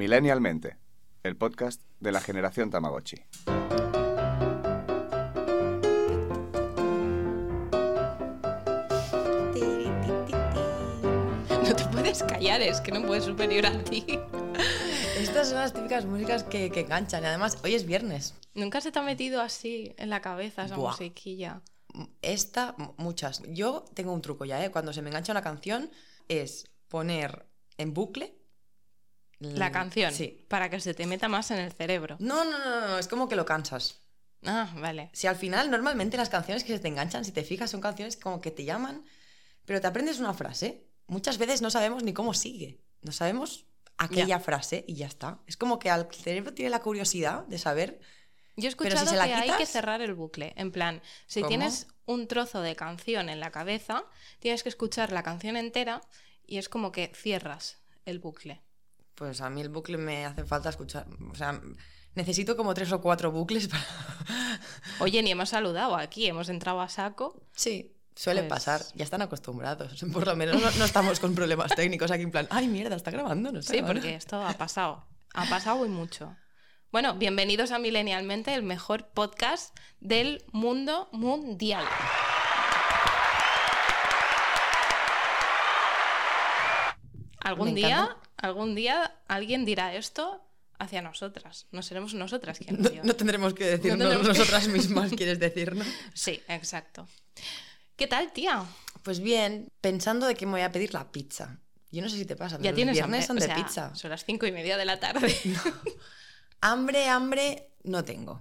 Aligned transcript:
Millennialmente, 0.00 0.78
el 1.24 1.36
podcast 1.36 1.82
de 2.00 2.10
la 2.10 2.22
generación 2.22 2.70
Tamagotchi. 2.70 3.16
No 11.62 11.76
te 11.76 11.84
puedes 11.92 12.22
callar, 12.22 12.62
es 12.62 12.80
que 12.80 12.92
no 12.92 13.06
puedes 13.06 13.24
superior 13.24 13.66
a 13.66 13.84
ti. 13.84 14.06
Estas 15.18 15.50
son 15.50 15.58
las 15.58 15.74
típicas 15.74 16.06
músicas 16.06 16.44
que, 16.44 16.70
que 16.70 16.80
enganchan. 16.80 17.22
Y 17.22 17.26
además, 17.26 17.58
hoy 17.62 17.74
es 17.74 17.84
viernes. 17.84 18.34
Nunca 18.54 18.80
se 18.80 18.92
te 18.92 19.00
ha 19.00 19.02
metido 19.02 19.42
así 19.42 19.94
en 19.98 20.08
la 20.08 20.22
cabeza 20.22 20.64
esa 20.64 20.76
Buah. 20.76 20.92
musiquilla. 20.92 21.60
Esta, 22.22 22.74
muchas. 22.96 23.42
Yo 23.50 23.84
tengo 23.92 24.14
un 24.14 24.22
truco 24.22 24.46
ya, 24.46 24.64
¿eh? 24.64 24.70
Cuando 24.70 24.94
se 24.94 25.02
me 25.02 25.10
engancha 25.10 25.34
una 25.34 25.42
canción, 25.42 25.90
es 26.28 26.70
poner 26.88 27.44
en 27.76 27.92
bucle. 27.92 28.39
La 29.40 29.72
canción. 29.72 30.12
Sí. 30.12 30.44
Para 30.48 30.68
que 30.68 30.80
se 30.80 30.94
te 30.94 31.06
meta 31.06 31.28
más 31.28 31.50
en 31.50 31.58
el 31.58 31.72
cerebro. 31.72 32.16
No, 32.20 32.44
no, 32.44 32.58
no, 32.58 32.88
no, 32.88 32.98
es 32.98 33.08
como 33.08 33.28
que 33.28 33.36
lo 33.36 33.46
cansas. 33.46 34.00
Ah, 34.44 34.72
vale. 34.76 35.10
Si 35.12 35.26
al 35.26 35.36
final, 35.36 35.70
normalmente 35.70 36.16
las 36.16 36.28
canciones 36.28 36.62
que 36.62 36.74
se 36.74 36.78
te 36.78 36.88
enganchan, 36.88 37.24
si 37.24 37.32
te 37.32 37.42
fijas, 37.42 37.70
son 37.70 37.80
canciones 37.80 38.16
como 38.16 38.40
que 38.40 38.50
te 38.50 38.64
llaman, 38.64 39.04
pero 39.64 39.80
te 39.80 39.86
aprendes 39.86 40.20
una 40.20 40.34
frase. 40.34 40.86
Muchas 41.06 41.38
veces 41.38 41.62
no 41.62 41.70
sabemos 41.70 42.02
ni 42.02 42.12
cómo 42.12 42.34
sigue. 42.34 42.80
No 43.02 43.12
sabemos 43.12 43.66
aquella 43.96 44.40
frase 44.40 44.84
y 44.86 44.94
ya 44.94 45.06
está. 45.06 45.40
Es 45.46 45.56
como 45.56 45.78
que 45.78 45.90
al 45.90 46.08
cerebro 46.12 46.54
tiene 46.54 46.70
la 46.70 46.80
curiosidad 46.80 47.46
de 47.46 47.58
saber. 47.58 48.00
Yo 48.56 48.68
he 48.68 48.76
Pero 48.76 48.90
si 48.90 48.96
escuchado 48.96 49.16
la 49.16 49.26
que 49.26 49.34
hay 49.34 49.58
que 49.58 49.66
cerrar 49.66 50.02
el 50.02 50.14
bucle. 50.14 50.52
En 50.56 50.70
plan, 50.70 51.02
si 51.26 51.40
¿Cómo? 51.40 51.48
tienes 51.48 51.86
un 52.04 52.28
trozo 52.28 52.60
de 52.60 52.76
canción 52.76 53.28
en 53.28 53.40
la 53.40 53.50
cabeza, 53.50 54.04
tienes 54.38 54.62
que 54.62 54.68
escuchar 54.68 55.12
la 55.12 55.22
canción 55.22 55.56
entera 55.56 56.02
y 56.46 56.58
es 56.58 56.68
como 56.68 56.92
que 56.92 57.12
cierras 57.14 57.78
el 58.04 58.18
bucle. 58.18 58.62
Pues 59.20 59.42
a 59.42 59.50
mí 59.50 59.60
el 59.60 59.68
bucle 59.68 59.98
me 59.98 60.24
hace 60.24 60.44
falta 60.46 60.70
escuchar. 60.70 61.04
O 61.30 61.34
sea, 61.34 61.60
necesito 62.14 62.56
como 62.56 62.72
tres 62.72 62.90
o 62.90 63.02
cuatro 63.02 63.30
bucles 63.30 63.68
para. 63.68 63.84
Oye, 65.00 65.22
ni 65.22 65.30
hemos 65.30 65.50
saludado 65.50 65.94
aquí, 65.94 66.26
hemos 66.26 66.48
entrado 66.48 66.80
a 66.80 66.88
saco. 66.88 67.38
Sí, 67.54 67.94
suele 68.16 68.40
Pues- 68.44 68.48
pasar. 68.48 68.80
Ya 68.94 69.04
están 69.04 69.20
acostumbrados. 69.20 70.02
Por 70.14 70.26
lo 70.26 70.34
menos 70.36 70.58
no, 70.58 70.70
no 70.70 70.84
estamos 70.86 71.20
con 71.20 71.34
problemas 71.34 71.74
técnicos 71.74 72.10
aquí 72.10 72.22
en 72.22 72.30
plan, 72.30 72.46
ay, 72.48 72.66
mierda, 72.66 72.96
está 72.96 73.10
grabando, 73.10 73.52
no 73.52 73.58
está 73.58 73.72
Sí, 73.74 73.76
grabando". 73.80 74.00
porque 74.00 74.14
esto 74.14 74.40
ha 74.42 74.54
pasado. 74.54 75.04
Ha 75.34 75.44
pasado 75.50 75.84
y 75.84 75.90
mucho. 75.90 76.34
Bueno, 76.90 77.12
bienvenidos 77.14 77.72
a 77.72 77.78
Millennialmente, 77.78 78.54
el 78.54 78.62
mejor 78.62 79.10
podcast 79.10 79.76
del 80.00 80.42
mundo 80.50 81.10
mundial. 81.12 81.84
Algún 87.40 87.74
día, 87.74 88.16
algún 88.36 88.74
día 88.74 89.14
alguien 89.28 89.64
dirá 89.64 89.94
esto 89.94 90.42
hacia 90.78 91.02
nosotras. 91.02 91.66
No 91.72 91.82
seremos 91.82 92.14
nosotras 92.14 92.58
quien 92.58 92.82
lo 92.82 92.90
No, 92.90 93.02
no 93.04 93.16
tendremos 93.16 93.54
que 93.54 93.64
decirnos 93.64 93.98
tendremos 93.98 94.22
que- 94.28 94.38
nosotras 94.38 94.68
mismas, 94.68 95.10
quieres 95.12 95.38
decir, 95.38 95.74
¿no? 95.76 95.84
Sí, 96.14 96.40
exacto. 96.48 97.06
¿Qué 97.96 98.06
tal, 98.06 98.32
tía? 98.32 98.64
Pues 99.02 99.20
bien, 99.20 99.68
pensando 99.80 100.26
de 100.26 100.34
que 100.34 100.46
me 100.46 100.52
voy 100.52 100.60
a 100.62 100.72
pedir 100.72 100.94
la 100.94 101.10
pizza. 101.12 101.58
Yo 101.90 102.02
no 102.02 102.08
sé 102.08 102.16
si 102.16 102.24
te 102.24 102.36
pasa, 102.36 102.56
pero 102.56 102.64
Ya 102.64 102.70
los 102.70 102.76
tienes 102.76 102.94
viernes 102.94 103.24
hambre. 103.24 103.26
son 103.26 103.36
O 103.36 103.40
de 103.40 103.46
sea, 103.46 103.54
pizza. 103.66 103.94
Son 103.94 104.10
las 104.10 104.24
cinco 104.24 104.46
y 104.46 104.52
media 104.52 104.76
de 104.76 104.84
la 104.84 105.00
tarde. 105.00 105.34
Hambre, 106.62 107.08
hambre, 107.08 107.70
no 107.84 108.04
tengo. 108.04 108.40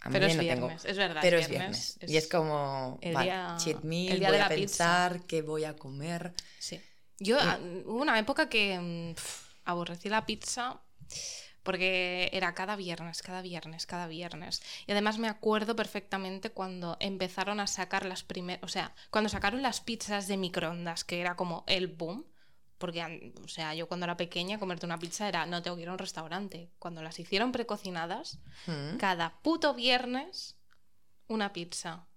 Hambre 0.00 0.20
Pero 0.20 0.26
es 0.32 0.36
no 0.36 0.42
tengo. 0.42 0.66
viernes, 0.66 0.84
es 0.84 0.96
verdad, 0.96 1.20
Pero 1.22 1.36
es 1.38 1.44
es 1.44 1.50
viernes, 1.50 1.96
viernes. 2.00 2.10
Y 2.12 2.16
es 2.16 2.26
como, 2.28 2.98
el 3.02 3.14
vale, 3.14 3.26
día- 3.30 3.56
cheat 3.58 3.82
meal, 3.84 4.12
el 4.14 4.18
día 4.18 4.28
voy 4.28 4.36
de 4.36 4.42
a 4.42 4.48
la 4.48 4.54
pizza. 4.54 4.84
pensar 5.08 5.26
qué 5.26 5.42
voy 5.42 5.64
a 5.64 5.76
comer. 5.76 6.34
Sí. 6.58 6.80
Yo, 7.22 7.38
ah, 7.40 7.58
hubo 7.86 8.00
una 8.02 8.18
época 8.18 8.48
que 8.48 8.78
mm, 8.78 9.14
aborrecí 9.64 10.08
la 10.08 10.26
pizza 10.26 10.80
porque 11.62 12.28
era 12.32 12.54
cada 12.54 12.74
viernes, 12.74 13.22
cada 13.22 13.40
viernes, 13.40 13.86
cada 13.86 14.08
viernes. 14.08 14.62
Y 14.86 14.92
además 14.92 15.18
me 15.18 15.28
acuerdo 15.28 15.76
perfectamente 15.76 16.50
cuando 16.50 16.96
empezaron 16.98 17.60
a 17.60 17.68
sacar 17.68 18.04
las 18.04 18.24
primeras, 18.24 18.64
o 18.64 18.68
sea, 18.68 18.94
cuando 19.10 19.28
sacaron 19.30 19.62
las 19.62 19.80
pizzas 19.80 20.26
de 20.26 20.36
microondas, 20.36 21.04
que 21.04 21.20
era 21.20 21.36
como 21.36 21.62
el 21.66 21.86
boom. 21.86 22.26
Porque, 22.78 23.32
o 23.44 23.46
sea, 23.46 23.76
yo 23.76 23.86
cuando 23.86 24.04
era 24.06 24.16
pequeña, 24.16 24.58
comerte 24.58 24.86
una 24.86 24.98
pizza 24.98 25.28
era, 25.28 25.46
no 25.46 25.62
tengo 25.62 25.76
que 25.76 25.82
ir 25.82 25.88
a 25.88 25.92
un 25.92 25.98
restaurante. 25.98 26.68
Cuando 26.80 27.00
las 27.00 27.16
hicieron 27.20 27.52
precocinadas, 27.52 28.40
Mm. 28.66 28.96
cada 28.96 29.40
puto 29.42 29.72
viernes, 29.72 30.56
una 31.28 31.52
pizza. 31.52 32.08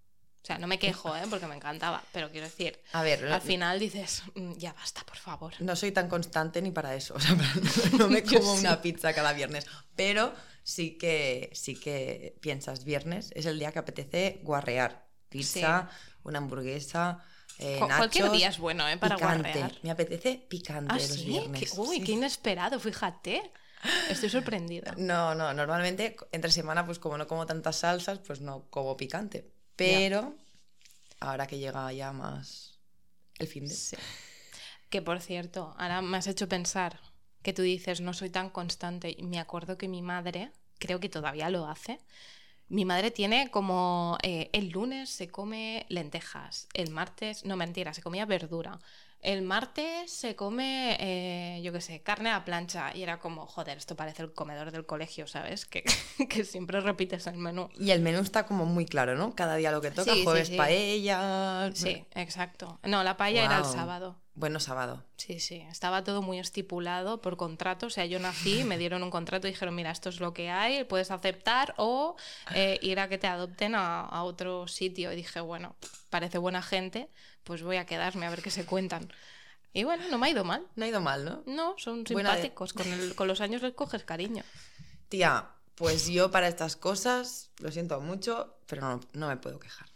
O 0.46 0.48
sea, 0.48 0.60
no 0.60 0.68
me 0.68 0.78
quejo, 0.78 1.16
¿eh? 1.16 1.24
Porque 1.28 1.48
me 1.48 1.56
encantaba. 1.56 2.04
Pero 2.12 2.30
quiero 2.30 2.46
decir, 2.46 2.80
A 2.94 3.02
ver, 3.02 3.26
al 3.34 3.42
final 3.42 3.80
dices, 3.80 4.22
"Mm, 4.36 4.54
ya 4.58 4.74
basta, 4.74 5.04
por 5.04 5.18
favor. 5.18 5.54
no 5.60 5.76
soy 5.76 5.92
tan 5.92 6.08
constante 6.08 6.62
ni 6.62 6.70
para 6.70 6.94
eso. 6.94 7.16
O 7.18 7.20
sea, 7.20 7.36
no 7.98 8.08
me 8.10 8.22
como 8.24 8.54
sí. 8.54 8.60
una 8.60 8.80
pizza 8.80 9.12
cada 9.14 9.34
viernes. 9.34 9.66
Pero 9.96 10.36
sí 10.62 11.00
que, 11.00 11.50
sí 11.54 11.76
que 11.76 12.38
piensas, 12.42 12.84
viernes 12.84 13.32
es 13.34 13.48
el 13.48 13.58
día 13.58 13.72
que 13.72 13.80
apetece 13.80 14.40
guarrear. 14.44 15.08
Pizza, 15.30 15.90
una 16.24 16.38
hamburguesa, 16.38 17.24
eh, 17.58 17.78
Cu- 17.80 17.88
Cualquier 17.88 18.26
nachos, 18.26 18.38
día 18.38 18.50
es 18.50 18.60
bueno, 18.60 18.88
¿eh? 18.88 18.98
Para 18.98 19.16
picante. 19.16 19.50
guarrear. 19.50 19.72
Me 19.82 19.90
apetece 19.90 20.46
picante 20.48 20.94
Ah, 20.94 20.98
los 20.98 21.08
sí. 21.08 21.26
viernes. 21.26 21.72
Qué- 21.72 21.80
uy, 21.82 22.02
qué 22.02 22.12
inesperado, 22.12 22.80
fíjate. 22.80 23.52
Estoy 24.12 24.30
sorprendida. 24.30 24.94
No, 24.98 25.34
no, 25.34 25.54
normalmente 25.56 26.16
entre 26.32 26.52
semana, 26.52 26.86
pues 26.86 27.00
como 27.00 27.18
no 27.18 27.26
como 27.26 27.48
tantas 27.48 27.78
salsas, 27.78 28.20
pues 28.20 28.42
no 28.42 28.66
como 28.70 28.96
picante. 28.96 29.55
Pero 29.76 30.36
ahora 31.20 31.48
que 31.48 31.60
llega 31.60 31.92
ya 31.94 32.12
más 32.12 32.80
el 33.40 33.48
fin 33.48 33.68
de... 33.68 33.74
Sí. 33.74 33.98
Que 34.90 35.02
por 35.02 35.20
cierto, 35.22 35.76
ahora 35.78 36.02
me 36.02 36.18
has 36.18 36.28
hecho 36.28 36.48
pensar 36.48 37.00
que 37.42 37.54
tú 37.54 37.62
dices 37.62 38.02
no 38.02 38.14
soy 38.14 38.30
tan 38.30 38.50
constante. 38.50 39.14
Y 39.18 39.24
me 39.24 39.40
acuerdo 39.40 39.78
que 39.78 39.88
mi 39.88 40.02
madre, 40.02 40.52
creo 40.80 41.00
que 41.00 41.10
todavía 41.10 41.50
lo 41.50 41.68
hace. 41.68 42.00
Mi 42.68 42.86
madre 42.86 43.12
tiene 43.12 43.52
como 43.52 44.18
eh, 44.24 44.50
el 44.54 44.70
lunes 44.70 45.10
se 45.10 45.28
come 45.28 45.86
lentejas, 45.90 46.68
el 46.74 46.90
martes, 46.90 47.46
no 47.46 47.56
mentira, 47.56 47.94
se 47.94 48.02
comía 48.02 48.26
verdura. 48.26 48.80
El 49.22 49.42
martes 49.42 50.12
se 50.12 50.36
come, 50.36 50.98
eh, 51.00 51.62
yo 51.64 51.72
qué 51.74 51.82
sé, 51.82 52.02
carne 52.02 52.30
a 52.30 52.46
plancha. 52.46 52.96
Y 52.96 53.02
era 53.02 53.20
como, 53.20 53.48
joder, 53.48 53.78
esto 53.78 53.96
parece 53.96 54.22
el 54.22 54.34
comedor 54.34 54.72
del 54.72 54.86
colegio, 54.86 55.26
¿sabes? 55.28 55.66
Que, 55.66 55.84
que 56.30 56.44
siempre 56.46 56.80
repites 56.80 57.26
el 57.28 57.38
menú. 57.38 57.70
Y 57.80 57.92
el 57.92 58.02
menú 58.02 58.20
está 58.20 58.46
como 58.46 58.66
muy 58.66 58.86
claro, 58.86 59.16
¿no? 59.16 59.34
Cada 59.36 59.56
día 59.56 59.72
lo 59.72 59.82
que 59.82 59.92
toca, 59.92 60.12
Sí, 60.12 60.20
sí, 60.20 60.24
jueves 60.24 60.50
sí. 60.50 60.58
paella... 60.58 61.72
Sí, 61.74 62.06
exacto. 62.14 62.80
No, 62.84 63.04
la 63.04 63.18
paella 63.18 63.46
era 63.46 63.58
el 63.60 63.66
sábado. 63.66 64.16
Bueno, 64.36 64.60
sábado. 64.60 65.04
Sí, 65.16 65.40
sí, 65.40 65.66
estaba 65.72 66.04
todo 66.04 66.22
muy 66.22 66.40
estipulado 66.40 67.22
por 67.22 67.38
contrato. 67.38 67.88
O 67.88 67.90
sea, 67.90 68.06
yo 68.06 68.20
nací, 68.20 68.64
me 68.66 68.78
dieron 68.78 69.02
un 69.04 69.10
contrato 69.10 69.48
y 69.48 69.52
dijeron, 69.52 69.74
mira, 69.76 69.92
esto 69.92 70.10
es 70.10 70.20
lo 70.20 70.34
que 70.34 70.50
hay, 70.50 70.84
puedes 70.84 71.10
aceptar 71.10 71.74
o 71.78 72.16
eh, 72.54 72.78
ir 72.82 73.00
a 73.00 73.08
que 73.08 73.18
te 73.18 73.28
adopten 73.28 73.76
a, 73.76 74.02
a 74.02 74.24
otro 74.24 74.68
sitio. 74.68 75.12
Y 75.12 75.16
dije, 75.16 75.40
bueno, 75.40 75.76
parece 76.10 76.38
buena 76.38 76.62
gente, 76.62 77.10
pues 77.46 77.64
voy 77.64 77.78
a 77.78 77.86
quedarme 77.86 78.26
a 78.26 78.30
ver 78.30 78.42
qué 78.42 78.52
se 78.52 78.66
cuentan. 78.66 79.12
Y 79.74 79.84
bueno, 79.84 80.04
no 80.10 80.18
me 80.18 80.28
ha 80.28 80.30
ido 80.30 80.44
mal. 80.44 80.66
No 80.76 80.86
ha 80.86 80.88
ido 80.88 81.02
mal, 81.02 81.24
¿no? 81.26 81.44
No, 81.46 81.76
son 81.78 82.06
simpáticos. 82.06 82.74
Con, 82.74 82.88
el- 82.92 83.16
con 83.16 83.28
los 83.28 83.42
años 83.42 83.62
les 83.62 83.74
coges 83.74 84.04
cariño. 84.04 84.44
Tía, 85.10 85.50
pues 85.76 86.08
yo 86.08 86.32
para 86.32 86.48
estas 86.48 86.76
cosas, 86.76 87.52
lo 87.60 87.72
siento 87.72 88.00
mucho, 88.02 88.58
pero 88.68 88.82
no, 88.82 89.00
no 89.14 89.28
me 89.28 89.38
puedo 89.38 89.60
quejar. 89.60 89.88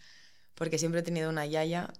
Porque 0.55 0.77
siempre 0.77 0.99
he 1.01 1.03
tenido 1.03 1.29
una 1.29 1.45
yaya 1.45 1.93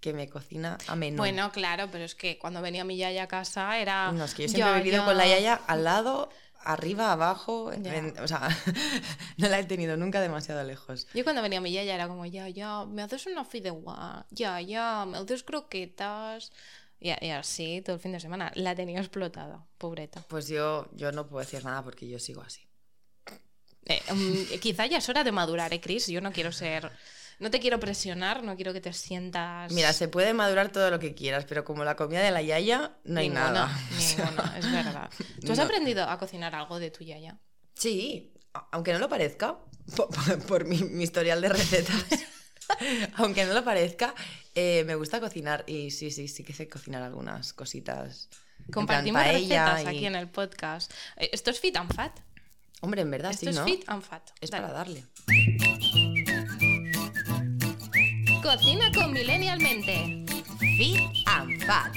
que 0.00 0.12
me 0.12 0.28
cocina 0.28 0.78
a 0.86 0.96
menudo. 0.96 1.18
Bueno, 1.18 1.50
claro, 1.52 1.88
pero 1.90 2.04
es 2.04 2.14
que 2.14 2.38
cuando 2.38 2.60
venía 2.62 2.84
mi 2.84 2.96
yaya 2.96 3.24
a 3.24 3.28
casa 3.28 3.78
era... 3.78 4.12
No, 4.12 4.24
es 4.24 4.34
que 4.34 4.42
yo 4.44 4.48
siempre 4.48 4.76
he 4.78 4.82
vivido 4.82 5.04
con 5.04 5.16
la 5.16 5.26
yaya 5.26 5.54
al 5.66 5.84
lado, 5.84 6.28
arriba, 6.62 7.12
abajo. 7.12 7.72
En- 7.72 8.18
o 8.20 8.28
sea, 8.28 8.48
no 9.38 9.48
la 9.48 9.58
he 9.58 9.64
tenido 9.64 9.96
nunca 9.96 10.20
demasiado 10.20 10.62
lejos. 10.64 11.06
Yo 11.14 11.24
cuando 11.24 11.42
venía 11.42 11.60
mi 11.60 11.72
yaya 11.72 11.94
era 11.94 12.08
como, 12.08 12.26
ya, 12.26 12.48
ya, 12.48 12.84
me 12.84 13.02
haces 13.02 13.26
una 13.26 13.44
fideuá, 13.44 14.26
ya, 14.30 14.60
ya, 14.60 15.04
me 15.06 15.18
haces 15.18 15.42
croquetas. 15.42 16.52
Y, 17.00 17.10
y 17.24 17.30
así 17.30 17.82
todo 17.84 17.96
el 17.96 18.00
fin 18.02 18.12
de 18.12 18.20
semana. 18.20 18.52
La 18.54 18.74
tenía 18.74 18.98
explotada, 19.00 19.64
pobreta. 19.78 20.24
Pues 20.28 20.48
yo, 20.48 20.88
yo 20.92 21.12
no 21.12 21.26
puedo 21.26 21.44
decir 21.44 21.64
nada 21.64 21.82
porque 21.82 22.08
yo 22.08 22.18
sigo 22.18 22.42
así. 22.42 22.62
Eh, 23.86 24.02
mm, 24.12 24.58
quizá 24.60 24.86
ya 24.86 24.98
es 24.98 25.08
hora 25.08 25.22
de 25.22 25.30
madurar, 25.32 25.72
¿eh, 25.72 25.80
Chris? 25.80 26.06
Yo 26.08 26.20
no 26.20 26.32
quiero 26.32 26.52
ser... 26.52 26.90
No 27.38 27.50
te 27.50 27.60
quiero 27.60 27.78
presionar, 27.78 28.42
no 28.42 28.56
quiero 28.56 28.72
que 28.72 28.80
te 28.80 28.92
sientas... 28.94 29.70
Mira, 29.72 29.92
se 29.92 30.08
puede 30.08 30.32
madurar 30.32 30.72
todo 30.72 30.90
lo 30.90 30.98
que 30.98 31.14
quieras, 31.14 31.44
pero 31.46 31.64
como 31.64 31.84
la 31.84 31.94
comida 31.94 32.20
de 32.20 32.30
la 32.30 32.40
yaya, 32.40 32.96
no 33.04 33.20
hay 33.20 33.28
Ninguna, 33.28 33.52
nada. 33.52 33.78
Ninguna, 34.18 34.58
es 34.58 34.72
verdad. 34.72 35.10
¿Tú 35.44 35.52
has 35.52 35.58
no. 35.58 35.64
aprendido 35.64 36.08
a 36.08 36.18
cocinar 36.18 36.54
algo 36.54 36.78
de 36.78 36.90
tu 36.90 37.04
yaya? 37.04 37.38
Sí, 37.74 38.32
aunque 38.72 38.92
no 38.94 38.98
lo 38.98 39.08
parezca, 39.10 39.58
po- 39.94 40.08
por, 40.08 40.46
por 40.46 40.64
mi, 40.64 40.78
mi 40.82 41.04
historial 41.04 41.42
de 41.42 41.50
recetas, 41.50 42.04
aunque 43.16 43.44
no 43.44 43.52
lo 43.52 43.62
parezca, 43.62 44.14
eh, 44.54 44.84
me 44.86 44.94
gusta 44.94 45.20
cocinar 45.20 45.62
y 45.66 45.90
sí, 45.90 46.10
sí, 46.10 46.28
sí 46.28 46.42
que 46.42 46.54
sé 46.54 46.68
cocinar 46.70 47.02
algunas 47.02 47.52
cositas. 47.52 48.30
Compartimos 48.72 49.22
recetas 49.22 49.84
y- 49.84 49.86
aquí 49.86 50.06
en 50.06 50.14
el 50.14 50.28
podcast. 50.28 50.90
Eh, 51.16 51.28
Esto 51.34 51.50
es 51.50 51.60
fit 51.60 51.76
and 51.76 51.92
fat. 51.94 52.18
Hombre, 52.80 53.02
en 53.02 53.10
verdad 53.10 53.30
Esto 53.32 53.44
sí, 53.44 53.50
es 53.50 53.56
¿no? 53.56 53.64
fit 53.64 53.84
and 53.88 54.02
fat. 54.02 54.30
Es 54.40 54.50
Dale. 54.50 54.62
para 54.66 54.78
darle. 54.78 55.04
Cocina 58.46 58.92
con 58.92 59.12
Millennialmente. 59.12 60.24
Fit 60.78 61.00
and 61.26 61.66
fat. 61.66 61.92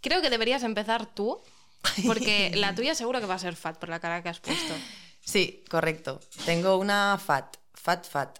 Creo 0.00 0.22
que 0.22 0.30
deberías 0.30 0.62
empezar 0.62 1.14
tú, 1.14 1.38
porque 2.06 2.52
la 2.54 2.74
tuya 2.74 2.94
seguro 2.94 3.20
que 3.20 3.26
va 3.26 3.34
a 3.34 3.38
ser 3.38 3.56
fat 3.56 3.76
por 3.76 3.90
la 3.90 4.00
cara 4.00 4.22
que 4.22 4.30
has 4.30 4.40
puesto. 4.40 4.72
Sí, 5.20 5.62
correcto. 5.68 6.18
Tengo 6.46 6.78
una 6.78 7.20
fat, 7.22 7.58
fat, 7.74 8.08
fat. 8.08 8.38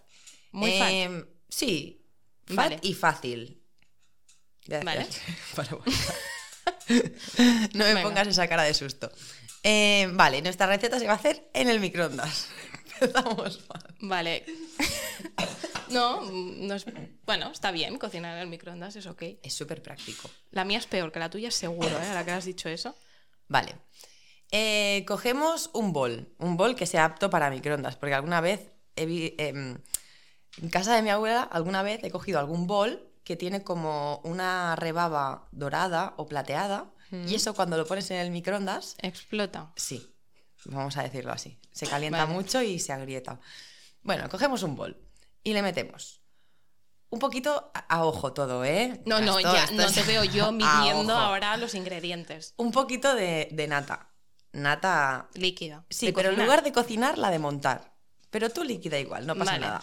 Muy 0.51 0.79
fat. 0.79 0.89
Em, 0.89 1.25
Sí, 1.47 2.03
fat 2.47 2.55
Vale. 2.55 2.79
y 2.81 2.95
fácil. 2.95 3.61
Gracias. 4.65 4.83
Vale. 4.83 5.07
Para 5.55 5.69
no 7.73 7.85
me 7.85 7.93
Venga. 7.93 8.01
pongas 8.01 8.27
esa 8.29 8.47
cara 8.47 8.63
de 8.63 8.73
susto. 8.73 9.11
Eh, 9.61 10.09
vale, 10.13 10.41
nuestra 10.41 10.65
receta 10.65 10.97
se 10.97 11.05
va 11.05 11.13
a 11.13 11.17
hacer 11.17 11.51
en 11.53 11.69
el 11.69 11.79
microondas. 11.79 12.47
Empezamos 13.01 13.59
mal. 13.69 13.95
Vale. 14.01 14.45
No, 15.89 16.21
no 16.31 16.73
es... 16.73 16.83
Bueno, 17.25 17.51
está 17.51 17.71
bien, 17.71 17.97
cocinar 17.99 18.35
en 18.35 18.41
el 18.41 18.47
microondas 18.47 18.95
es 18.95 19.05
ok. 19.05 19.21
Es 19.43 19.53
súper 19.53 19.83
práctico. 19.83 20.29
La 20.51 20.65
mía 20.65 20.79
es 20.79 20.87
peor 20.87 21.11
que 21.11 21.19
la 21.19 21.29
tuya, 21.29 21.51
seguro, 21.51 21.87
¿eh? 21.89 22.07
Ahora 22.07 22.25
que 22.25 22.31
has 22.31 22.45
dicho 22.45 22.69
eso. 22.69 22.95
Vale. 23.47 23.75
Eh, 24.51 25.05
cogemos 25.07 25.69
un 25.73 25.93
bol, 25.93 26.33
un 26.39 26.57
bol 26.57 26.75
que 26.75 26.87
sea 26.87 27.05
apto 27.05 27.29
para 27.29 27.51
microondas, 27.51 27.97
porque 27.97 28.15
alguna 28.15 28.41
vez 28.41 28.61
he 28.95 29.05
vi- 29.05 29.35
em, 29.37 29.77
en 30.61 30.69
casa 30.69 30.95
de 30.95 31.03
mi 31.03 31.11
abuela, 31.11 31.43
alguna 31.43 31.83
vez 31.83 32.03
he 32.03 32.09
cogido 32.09 32.39
algún 32.39 32.65
bol 32.65 33.07
que 33.23 33.35
tiene 33.35 33.63
como 33.63 34.21
una 34.23 34.75
rebaba 34.75 35.47
dorada 35.51 36.13
o 36.17 36.25
plateada, 36.27 36.91
y 37.11 37.35
eso 37.35 37.53
cuando 37.53 37.77
lo 37.77 37.85
pones 37.85 38.09
en 38.11 38.17
el 38.17 38.31
microondas, 38.31 38.95
Explota. 39.01 39.71
sí, 39.75 40.14
vamos 40.65 40.97
a 40.97 41.03
decirlo 41.03 41.31
así, 41.31 41.59
se 41.71 41.87
calienta 41.87 42.25
Vale. 42.25 42.33
mucho 42.33 42.61
y 42.61 42.79
se 42.79 42.93
agrieta. 42.93 43.39
Bueno, 44.03 44.29
cogemos 44.29 44.63
un 44.63 44.75
bol 44.75 44.97
y 45.43 45.53
le 45.53 45.61
metemos 45.61 46.21
un 47.09 47.19
poquito 47.19 47.71
a, 47.73 47.79
a 47.79 48.05
ojo 48.05 48.33
todo, 48.33 48.65
¿eh? 48.65 49.01
No, 49.05 49.21
no, 49.21 49.37
Esto- 49.39 49.53
ya 49.53 49.63
esto 49.65 49.75
no 49.75 49.83
es 49.83 49.93
te 49.93 50.03
veo 50.03 50.23
yo 50.23 50.51
midiendo 50.51 51.15
ahora 51.15 51.55
los 51.57 51.73
ingredientes. 51.75 52.53
Un 52.57 52.71
poquito 52.71 53.15
de, 53.15 53.47
de 53.51 53.67
nata. 53.67 54.09
Nata. 54.51 55.29
Líquida. 55.33 55.85
Sí, 55.89 56.11
pero 56.11 56.29
en 56.29 56.37
lugar 56.41 56.63
de 56.63 56.71
cocinar, 56.71 57.17
la 57.17 57.29
de 57.29 57.39
montar. 57.39 57.93
Pero 58.31 58.49
tú 58.49 58.63
líquida 58.63 58.99
igual, 58.99 59.25
no 59.27 59.35
pasa 59.35 59.51
Vale. 59.51 59.65
nada. 59.65 59.81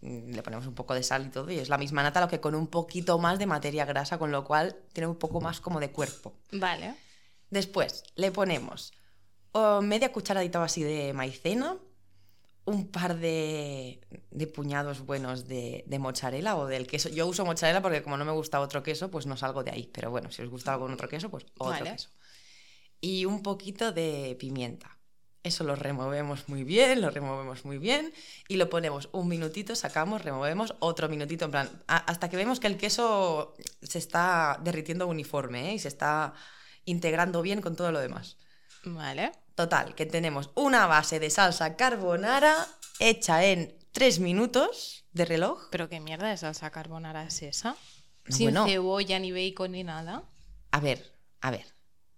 Le 0.00 0.42
ponemos 0.42 0.66
un 0.66 0.74
poco 0.74 0.94
de 0.94 1.02
sal 1.02 1.26
y 1.26 1.30
todo, 1.30 1.50
y 1.50 1.58
es 1.58 1.68
la 1.68 1.78
misma 1.78 2.02
nata, 2.02 2.20
lo 2.20 2.28
que 2.28 2.40
con 2.40 2.54
un 2.54 2.66
poquito 2.66 3.18
más 3.18 3.38
de 3.38 3.46
materia 3.46 3.84
grasa, 3.86 4.18
con 4.18 4.30
lo 4.32 4.44
cual 4.44 4.76
tiene 4.92 5.06
un 5.06 5.16
poco 5.16 5.40
más 5.40 5.60
como 5.60 5.80
de 5.80 5.90
cuerpo. 5.90 6.34
Vale. 6.52 6.94
Después 7.50 8.02
le 8.16 8.30
ponemos 8.32 8.92
media 9.82 10.12
cucharadita 10.12 10.60
o 10.60 10.62
así 10.62 10.82
de 10.82 11.12
maicena, 11.12 11.76
un 12.66 12.88
par 12.88 13.16
de, 13.18 14.00
de 14.30 14.46
puñados 14.46 15.04
buenos 15.04 15.46
de, 15.46 15.84
de 15.86 15.98
mozzarella 15.98 16.56
o 16.56 16.66
del 16.66 16.86
queso. 16.86 17.08
Yo 17.10 17.26
uso 17.26 17.44
mozzarella 17.44 17.82
porque 17.82 18.02
como 18.02 18.16
no 18.16 18.24
me 18.24 18.32
gusta 18.32 18.60
otro 18.60 18.82
queso, 18.82 19.10
pues 19.10 19.26
no 19.26 19.36
salgo 19.36 19.62
de 19.62 19.70
ahí. 19.70 19.90
Pero 19.92 20.10
bueno, 20.10 20.30
si 20.32 20.42
os 20.42 20.48
gusta 20.48 20.72
algún 20.72 20.92
otro 20.92 21.08
queso, 21.08 21.30
pues 21.30 21.44
otro 21.58 21.72
Vale. 21.84 21.92
queso. 21.92 22.08
Y 23.00 23.26
un 23.26 23.42
poquito 23.42 23.92
de 23.92 24.36
pimienta. 24.40 24.96
Eso 25.42 25.62
lo 25.62 25.76
removemos 25.76 26.48
muy 26.48 26.64
bien, 26.64 27.02
lo 27.02 27.10
removemos 27.10 27.66
muy 27.66 27.76
bien 27.76 28.14
y 28.48 28.56
lo 28.56 28.70
ponemos 28.70 29.10
un 29.12 29.28
minutito, 29.28 29.76
sacamos, 29.76 30.22
removemos 30.24 30.74
otro 30.78 31.10
minutito, 31.10 31.44
en 31.44 31.50
plan, 31.50 31.68
a- 31.86 31.98
hasta 31.98 32.30
que 32.30 32.38
vemos 32.38 32.60
que 32.60 32.66
el 32.66 32.78
queso 32.78 33.54
se 33.82 33.98
está 33.98 34.58
derritiendo 34.64 35.06
uniforme 35.06 35.68
¿eh? 35.70 35.74
y 35.74 35.78
se 35.78 35.88
está 35.88 36.32
integrando 36.86 37.42
bien 37.42 37.60
con 37.60 37.76
todo 37.76 37.92
lo 37.92 38.00
demás. 38.00 38.38
Vale. 38.84 39.32
Total, 39.54 39.94
que 39.94 40.06
tenemos 40.06 40.50
una 40.54 40.86
base 40.86 41.20
de 41.20 41.30
salsa 41.30 41.76
carbonara 41.76 42.66
hecha 42.98 43.44
en 43.44 43.76
tres 43.92 44.18
minutos 44.18 45.04
de 45.12 45.24
reloj. 45.24 45.68
¿Pero 45.70 45.88
qué 45.88 46.00
mierda 46.00 46.28
de 46.28 46.36
salsa 46.36 46.70
carbonara 46.70 47.24
es 47.24 47.42
esa? 47.42 47.76
No, 48.26 48.36
Sin 48.36 48.46
bueno. 48.46 48.66
cebolla, 48.66 49.18
ni 49.18 49.32
bacon, 49.32 49.72
ni 49.72 49.84
nada. 49.84 50.24
A 50.72 50.80
ver, 50.80 51.12
a 51.40 51.50
ver. 51.50 51.66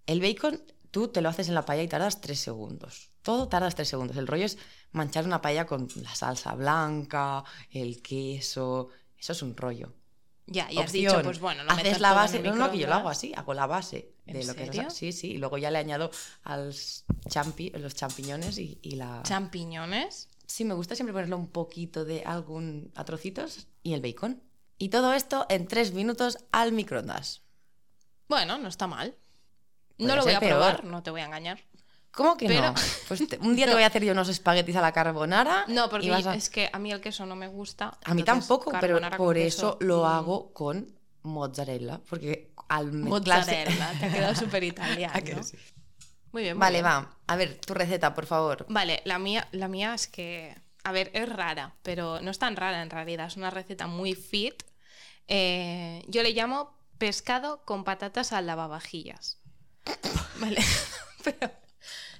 El 0.07 0.21
bacon 0.21 0.63
tú 0.91 1.09
te 1.09 1.21
lo 1.21 1.29
haces 1.29 1.49
en 1.49 1.55
la 1.55 1.65
paella 1.67 1.83
y 1.83 1.89
tardas 1.89 2.21
tres 2.21 2.41
segundos. 2.41 3.11
Todo 3.23 3.49
tardas 3.49 3.75
tres 3.75 3.89
segundos. 3.89 4.17
El 4.17 4.27
rollo 4.27 4.47
es 4.47 4.57
manchar 4.93 5.25
una 5.27 5.43
paella 5.43 5.67
con 5.67 5.89
la 5.97 6.15
salsa 6.15 6.55
blanca, 6.55 7.45
el 7.71 8.01
queso. 8.03 8.89
Eso 9.19 9.33
es 9.33 9.43
un 9.43 9.57
rollo. 9.57 9.93
Ya, 10.47 10.71
y 10.71 10.79
has 10.79 10.87
Opción, 10.87 11.13
dicho, 11.13 11.23
pues 11.25 11.41
bueno, 11.41 11.65
lo 11.65 11.73
haces 11.73 12.01
la 12.01 12.13
base. 12.13 12.41
No, 12.41 12.55
no, 12.55 12.71
que 12.71 12.79
yo 12.79 12.87
lo 12.87 12.95
hago 12.95 13.09
así, 13.09 13.33
hago 13.35 13.53
la 13.53 13.67
base 13.67 14.15
de 14.27 14.41
¿En 14.41 14.47
lo 14.47 14.55
que 14.55 14.67
serio? 14.67 14.91
Sí, 14.91 15.11
sí. 15.11 15.33
Y 15.33 15.39
luego 15.39 15.59
ya 15.59 15.73
le 15.73 15.79
añado 15.79 16.11
al 16.45 16.75
champi, 17.29 17.71
los 17.71 17.95
champiñones 17.95 18.59
y, 18.59 18.79
y 18.81 18.93
la. 18.93 19.23
Champiñones. 19.25 20.29
Sí, 20.47 20.65
me 20.65 20.75
gusta 20.75 20.95
siempre 20.95 21.13
ponerle 21.13 21.35
un 21.35 21.49
poquito 21.49 22.05
de 22.05 22.23
algún 22.25 22.93
a 22.95 23.05
trocitos 23.05 23.67
y 23.83 23.95
el 23.95 24.01
bacon. 24.01 24.41
Y 24.79 24.91
todo 24.91 25.13
esto 25.15 25.47
en 25.49 25.67
tres 25.67 25.93
minutos 25.93 26.39
al 26.53 26.71
microondas. 26.73 27.43
Bueno, 28.29 28.59
no 28.59 28.69
está 28.69 28.87
mal. 28.87 29.17
Puede 29.97 30.09
no 30.09 30.17
lo 30.17 30.23
voy 30.23 30.35
a 30.35 30.41
peor. 30.41 30.53
probar, 30.53 30.85
no 30.85 31.03
te 31.03 31.11
voy 31.11 31.23
a 31.23 31.25
engañar. 31.25 31.59
¿Cómo 32.17 32.37
que 32.37 32.47
Pero- 32.49 32.69
no? 32.69 32.75
Pues 33.09 33.29
te- 33.29 33.39
un 33.39 33.55
día 33.55 33.67
te 33.67 33.75
voy 33.79 33.83
a 33.83 33.87
hacer 33.89 34.03
yo 34.03 34.13
unos 34.13 34.29
espaguetis 34.29 34.75
a 34.77 34.81
la 34.81 34.91
carbonara. 34.93 35.65
No, 35.69 35.89
porque 35.91 36.11
a... 36.13 36.35
es 36.35 36.49
que 36.51 36.71
a 36.73 36.79
mí 36.79 36.91
el 36.91 37.01
queso 37.01 37.27
no 37.27 37.37
me 37.37 37.47
gusta. 37.47 37.99
a 38.05 38.15
mí 38.15 38.23
tampoco, 38.23 38.73
pero 38.81 38.99
por 39.17 39.35
queso, 39.37 39.77
eso 39.77 39.79
lo 39.81 40.07
hago 40.07 40.53
con 40.55 40.93
mozzarella. 41.23 42.01
Porque 42.09 42.53
al 42.69 42.91
mezclarse... 42.93 43.65
Mozzarella, 43.67 43.93
te 44.01 44.07
ha 44.07 44.13
quedado 44.13 44.35
súper 44.45 44.65
italiano. 44.65 45.13
¿A 45.15 45.21
que 45.21 45.43
sí? 45.43 45.59
Muy 46.33 46.43
bien. 46.43 46.57
muy 46.57 46.61
Vale, 46.61 46.79
bien. 46.79 46.85
va. 46.87 47.17
A 47.27 47.37
ver, 47.37 47.61
tu 47.61 47.75
receta, 47.75 48.15
por 48.15 48.27
favor. 48.27 48.65
Vale, 48.69 49.03
la 49.05 49.19
mía, 49.19 49.47
la 49.53 49.69
mía 49.69 49.95
es 49.95 50.07
que, 50.07 50.55
a 50.85 50.93
ver, 50.93 51.11
es 51.15 51.29
rara, 51.29 51.75
pero 51.83 52.21
no 52.23 52.31
es 52.31 52.39
tan 52.39 52.57
rara 52.57 52.83
en 52.83 52.91
realidad, 52.91 53.27
es 53.27 53.37
una 53.37 53.51
receta 53.51 53.87
muy 53.87 54.15
fit. 54.15 54.63
Eh, 55.29 56.03
yo 56.09 56.23
le 56.23 56.33
llamo 56.33 56.75
pescado 56.99 57.63
con 57.65 57.85
patatas 57.85 58.33
al 58.33 58.47
lavavajillas. 58.47 59.39
Vale, 60.41 60.63
pero... 61.23 61.51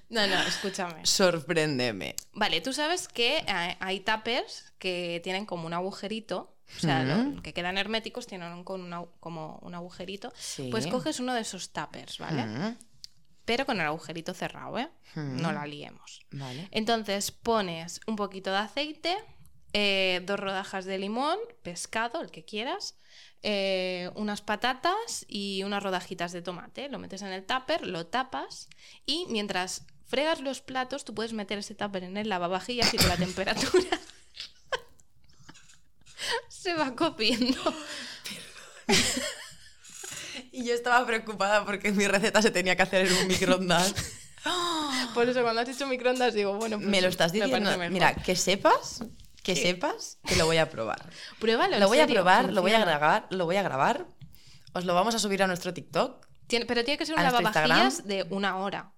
No, 0.09 0.27
no, 0.27 0.41
escúchame. 0.43 1.05
Sorpréndeme. 1.07 2.15
Vale, 2.33 2.61
tú 2.61 2.73
sabes 2.73 3.09
que 3.09 3.39
eh, 3.39 3.77
hay 3.81 4.01
tuppers 4.01 4.73
que 4.79 5.21
tienen 5.25 5.47
como 5.47 5.67
un 5.67 5.73
agujerito, 5.75 6.57
o 6.77 6.81
sea, 6.81 7.33
que 7.43 7.53
quedan 7.53 7.79
herméticos, 7.79 8.27
tienen 8.27 8.65
con 8.65 8.81
una- 8.83 9.05
como 9.21 9.59
un 9.63 9.75
agujerito. 9.75 10.33
Sí. 10.37 10.69
Pues 10.71 10.87
coges 10.87 11.21
uno 11.21 11.35
de 11.35 11.41
esos 11.43 11.73
tuppers, 11.73 12.19
¿vale? 12.19 12.45
Mm, 12.47 12.77
Pero 13.45 13.65
con 13.67 13.81
el 13.81 13.87
agujerito 13.87 14.35
cerrado, 14.35 14.77
¿eh? 14.79 14.89
Mm. 15.15 15.41
No 15.41 15.53
la 15.53 15.67
liemos. 15.67 16.21
Vale. 16.33 16.69
Entonces 16.73 17.31
pones 17.31 18.01
un 18.09 18.17
poquito 18.17 18.51
de 18.51 18.59
aceite, 18.59 19.17
eh, 19.73 20.21
dos 20.25 20.41
rodajas 20.41 20.85
de 20.85 20.99
limón, 20.99 21.39
pescado, 21.63 22.21
el 22.21 22.31
que 22.33 22.45
quieras, 22.45 22.97
eh, 23.43 24.11
unas 24.17 24.41
patatas 24.43 25.25
y 25.29 25.63
unas 25.63 25.83
rodajitas 25.83 26.33
de 26.33 26.43
tomate. 26.43 26.89
Lo 26.89 26.99
metes 26.99 27.23
en 27.23 27.29
el 27.29 27.45
tupper, 27.47 27.87
lo 27.87 28.07
tapas 28.09 28.69
y 29.05 29.27
mientras 29.29 29.87
fregas 30.07 30.41
los 30.41 30.61
platos, 30.61 31.05
tú 31.05 31.15
puedes 31.15 31.33
meter 31.33 31.59
ese 31.59 31.75
tupper 31.75 32.05
en 32.05 32.17
el 32.17 32.29
lavavajillas 32.29 32.93
y 32.95 32.97
con 32.97 33.09
la 33.09 33.17
temperatura 33.17 33.91
se 36.49 36.75
va 36.75 36.95
cociendo. 36.95 37.61
Y 40.53 40.65
yo 40.67 40.75
estaba 40.75 41.05
preocupada 41.07 41.65
porque 41.65 41.93
mi 41.93 42.07
receta 42.07 42.43
se 42.43 42.51
tenía 42.51 42.77
que 42.77 42.83
hacer 42.83 43.07
en 43.07 43.13
un 43.17 43.27
microondas. 43.27 43.95
Por 45.15 45.29
eso 45.29 45.43
cuando 45.43 45.63
has 45.63 45.69
dicho 45.69 45.87
microondas 45.87 46.35
digo, 46.35 46.55
bueno, 46.57 46.77
pues 46.79 46.89
Me 46.89 47.01
lo 47.01 47.09
estás 47.09 47.33
diciendo. 47.33 47.71
Mira, 47.91 48.15
que 48.15 48.37
sepas, 48.37 49.01
que 49.43 49.55
¿Qué? 49.55 49.63
sepas 49.63 50.19
que 50.27 50.37
lo 50.37 50.47
voy 50.47 50.59
a 50.59 50.71
probar. 50.71 51.11
Pruébalo. 51.41 51.79
Lo 51.79 51.89
voy 51.89 52.01
a 52.01 52.07
probar, 52.07 52.53
lo 52.53 52.63
voy 52.63 52.73
a 52.73 52.79
grabar, 52.81 53.27
lo 53.31 53.45
voy 53.45 53.57
a 53.57 53.63
grabar. 53.63 54.07
Os 54.73 54.85
lo 54.85 54.95
vamos 54.95 55.15
a 55.15 55.19
subir 55.19 55.43
a 55.43 55.47
nuestro 55.47 55.73
TikTok. 55.75 56.27
Tiene- 56.47 56.67
pero 56.67 56.85
tiene 56.85 56.99
que 56.99 57.07
ser 57.07 57.17
¿A 57.17 57.19
un 57.19 57.25
lavavajillas 57.25 58.07
de 58.07 58.25
una 58.31 58.57
hora. 58.59 58.93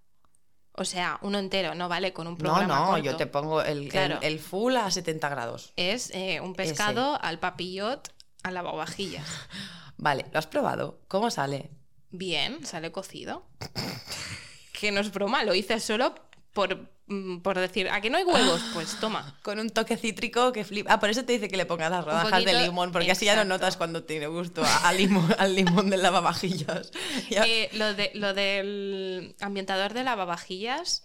O 0.81 0.85
sea, 0.85 1.19
uno 1.23 1.39
entero, 1.39 1.75
no 1.75 1.89
vale 1.89 2.13
con 2.13 2.27
un 2.27 2.35
No, 2.35 2.39
programa 2.39 2.67
no, 2.79 2.87
corto. 2.87 3.05
yo 3.05 3.17
te 3.17 3.27
pongo 3.27 3.63
el, 3.63 3.85
el- 3.85 3.89
Claro. 3.91 4.19
el 4.23 4.39
full 4.39 4.77
a 4.77 4.91
70 4.91 5.29
grados. 5.29 5.73
Es 5.77 6.11
eh, 6.15 6.41
un 6.41 6.55
pescado 6.55 7.19
al 7.23 7.39
papillot 7.39 8.13
al 8.43 8.55
lavavajillas. 8.55 9.27
Vale, 9.97 10.27
¿lo 10.33 10.39
has 10.39 10.47
probado? 10.47 11.01
¿Cómo 11.09 11.31
sale? 11.31 11.71
Bien, 12.11 12.65
sale 12.65 12.93
cocido. 12.93 13.45
que 14.73 14.93
no 14.93 15.01
es 15.01 15.13
broma, 15.13 15.43
lo 15.45 15.55
hice 15.55 15.81
solo 15.81 16.15
por, 16.53 16.91
mm, 17.07 17.39
por 17.39 17.59
decir, 17.59 17.89
¿a 17.89 18.01
que 18.01 18.11
no 18.11 18.19
hay 18.19 18.25
huevos? 18.25 18.63
Pues 18.75 18.99
toma. 19.01 19.39
Con 19.43 19.59
un 19.59 19.71
toque 19.71 19.97
cítrico 19.97 20.53
que 20.53 20.65
flipa. 20.65 20.93
Ah, 20.93 21.01
por 21.01 21.11
eso 21.11 21.25
te 21.25 21.33
dice 21.33 21.49
que 21.49 21.57
le 21.57 21.67
pongas 21.67 21.91
las 21.91 22.05
rodajas 22.05 22.45
de 22.45 22.63
limón, 22.63 22.93
porque 22.93 23.11
así 23.11 23.25
ya 23.25 23.37
no 23.37 23.45
notas 23.45 23.77
cuando 23.77 24.05
tiene 24.05 24.27
gusto 24.27 24.63
a, 24.65 24.89
a 24.89 24.93
limón, 24.93 25.35
al 25.39 25.55
limón 25.55 25.91
del 25.91 26.03
lavavajillas. 26.03 26.93
Eh, 27.31 27.69
lo, 27.73 27.95
de, 27.95 28.11
lo 28.15 28.35
del 28.35 29.37
ambientador 29.41 29.93
de 29.95 30.03
lavavajillas, 30.03 31.05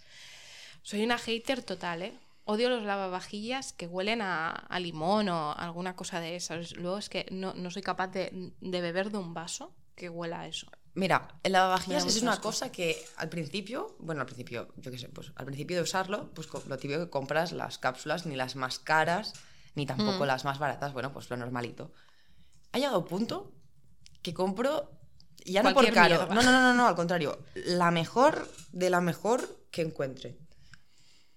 soy 0.81 1.03
una 1.03 1.17
hater 1.17 1.61
total, 1.61 2.01
¿eh? 2.01 2.13
Odio 2.45 2.69
los 2.69 2.83
lavavajillas 2.83 3.71
que 3.71 3.87
huelen 3.87 4.21
a, 4.21 4.49
a 4.49 4.79
limón 4.79 5.29
o 5.29 5.53
alguna 5.53 5.95
cosa 5.95 6.19
de 6.19 6.35
esas. 6.35 6.73
Luego 6.73 6.97
es 6.97 7.09
que 7.09 7.25
no, 7.31 7.53
no 7.53 7.71
soy 7.71 7.81
capaz 7.81 8.07
de, 8.07 8.51
de 8.59 8.81
beber 8.81 9.11
de 9.11 9.17
un 9.17 9.33
vaso 9.33 9.73
que 9.95 10.09
huela 10.09 10.41
a 10.41 10.47
eso. 10.47 10.67
Mira, 10.95 11.27
el 11.41 11.53
lavavajillas 11.53 12.05
es 12.05 12.21
una 12.21 12.39
cosa 12.39 12.71
que 12.71 13.03
al 13.17 13.27
principio, 13.29 13.95
bueno, 13.99 14.21
al 14.21 14.27
principio, 14.27 14.67
yo 14.77 14.91
qué 14.91 14.99
sé, 14.99 15.09
pues 15.09 15.31
al 15.35 15.45
principio 15.45 15.75
de 15.77 15.81
usarlo, 15.83 16.29
pues 16.35 16.47
lo 16.67 16.77
típico 16.77 16.99
que 16.99 17.09
compras 17.09 17.51
las 17.51 17.79
cápsulas, 17.79 18.25
ni 18.27 18.35
las 18.35 18.55
más 18.55 18.77
caras, 18.77 19.33
ni 19.75 19.87
tampoco 19.87 20.23
Mm. 20.23 20.27
las 20.27 20.45
más 20.45 20.59
baratas, 20.59 20.93
bueno, 20.93 21.11
pues 21.11 21.29
lo 21.31 21.37
normalito. 21.37 21.91
Ha 22.73 22.77
llegado 22.77 22.99
un 22.99 23.05
punto 23.05 23.51
que 24.21 24.33
compro 24.35 24.91
Ya 25.45 25.63
no 25.63 25.73
por 25.73 25.91
caro. 25.91 26.09
mierda. 26.15 26.33
No, 26.35 26.41
no, 26.43 26.51
no, 26.51 26.61
no, 26.61 26.73
no, 26.75 26.87
al 26.87 26.95
contrario. 26.95 27.39
La 27.55 27.89
mejor 27.91 28.47
de 28.71 28.89
la 28.91 29.01
mejor 29.01 29.65
que 29.71 29.81
encuentre. 29.81 30.37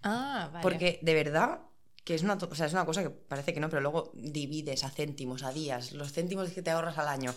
Ah, 0.02 0.50
vale. 0.52 0.62
Porque 0.62 0.98
de 1.02 1.14
verdad 1.14 1.60
que 2.04 2.14
es 2.14 2.22
una, 2.22 2.34
o 2.34 2.54
sea, 2.54 2.66
es 2.66 2.72
una 2.72 2.84
cosa 2.86 3.02
que 3.02 3.10
parece 3.10 3.52
que 3.52 3.58
no, 3.58 3.68
pero 3.68 3.80
luego 3.82 4.12
divides 4.14 4.84
a 4.84 4.90
céntimos, 4.90 5.42
a 5.42 5.50
días, 5.50 5.92
los 5.92 6.12
céntimos 6.12 6.50
que 6.50 6.62
te 6.62 6.70
ahorras 6.70 6.98
al 6.98 7.08
año. 7.08 7.34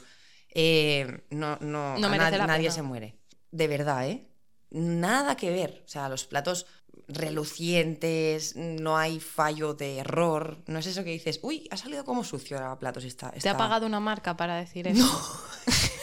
Eh, 0.53 1.25
no, 1.29 1.57
no, 1.61 1.97
No 1.97 2.09
merece 2.09 2.31
na- 2.31 2.37
la 2.37 2.47
nadie 2.47 2.63
pena. 2.63 2.73
se 2.75 2.81
muere. 2.81 3.15
De 3.51 3.67
verdad, 3.67 4.07
¿eh? 4.07 4.27
Nada 4.71 5.35
que 5.35 5.49
ver. 5.51 5.83
O 5.85 5.87
sea, 5.89 6.09
los 6.09 6.25
platos 6.25 6.65
relucientes, 7.07 8.55
no 8.55 8.97
hay 8.97 9.19
fallo 9.19 9.73
de 9.73 9.97
error. 9.99 10.57
No 10.67 10.79
es 10.79 10.85
eso 10.85 11.03
que 11.03 11.09
dices, 11.11 11.39
uy, 11.41 11.67
ha 11.71 11.77
salido 11.77 12.03
como 12.05 12.23
sucio 12.23 12.57
el 12.57 12.77
platos. 12.77 13.03
Está, 13.03 13.31
¿Te 13.31 13.49
ha 13.49 13.57
pagado 13.57 13.85
una 13.85 13.99
marca 13.99 14.35
para 14.37 14.55
decir 14.57 14.87
eso? 14.87 15.05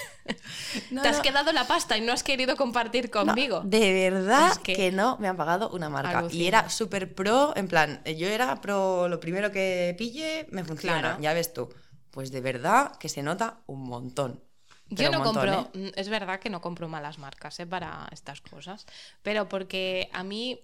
No, 0.91 1.03
Te 1.03 1.09
has 1.09 1.19
no. 1.19 1.23
quedado 1.23 1.53
la 1.53 1.67
pasta 1.69 1.97
y 1.97 2.01
no 2.01 2.13
has 2.13 2.25
querido 2.25 2.57
compartir 2.57 3.11
conmigo. 3.11 3.61
De 3.65 3.93
verdad 4.11 4.51
Es 4.53 4.59
que- 4.59 4.75
que... 4.75 4.91
no 4.93 5.17
me 5.19 5.29
han 5.29 5.37
pagado 5.37 5.71
una 5.71 5.89
marca. 5.89 6.19
Alucina. 6.19 6.43
Y 6.43 6.47
era 6.49 6.69
súper 6.69 7.15
pro, 7.15 7.53
en 7.57 7.69
plan, 7.69 8.03
yo 8.05 8.27
era 8.29 8.61
pro, 8.61 9.09
lo 9.09 9.21
primero 9.21 9.53
que 9.53 9.95
pille 9.97 10.47
me 10.51 10.65
funciona, 10.65 11.01
Claro. 11.01 11.21
ya 11.23 11.33
ves 11.33 11.53
tú. 11.55 11.69
Pues 12.17 12.33
de 12.33 12.41
verdad 12.41 12.97
que 12.97 13.11
se 13.11 13.23
nota 13.23 13.59
un 13.67 13.83
montón. 13.83 14.43
Yo 14.89 15.11
no 15.11 15.19
montón, 15.19 15.35
compro, 15.35 15.71
¿eh? 15.75 15.91
mm, 15.93 16.01
es 16.01 16.09
verdad 16.09 16.41
que 16.41 16.49
no 16.49 16.63
compro 16.63 16.89
malas 16.89 17.19
marcas 17.19 17.61
¿eh? 17.61 17.67
para 17.67 18.09
estas 18.11 18.41
cosas, 18.41 18.87
pero 19.23 19.51
porque 19.51 20.09
a 20.15 20.23
mí 20.23 20.59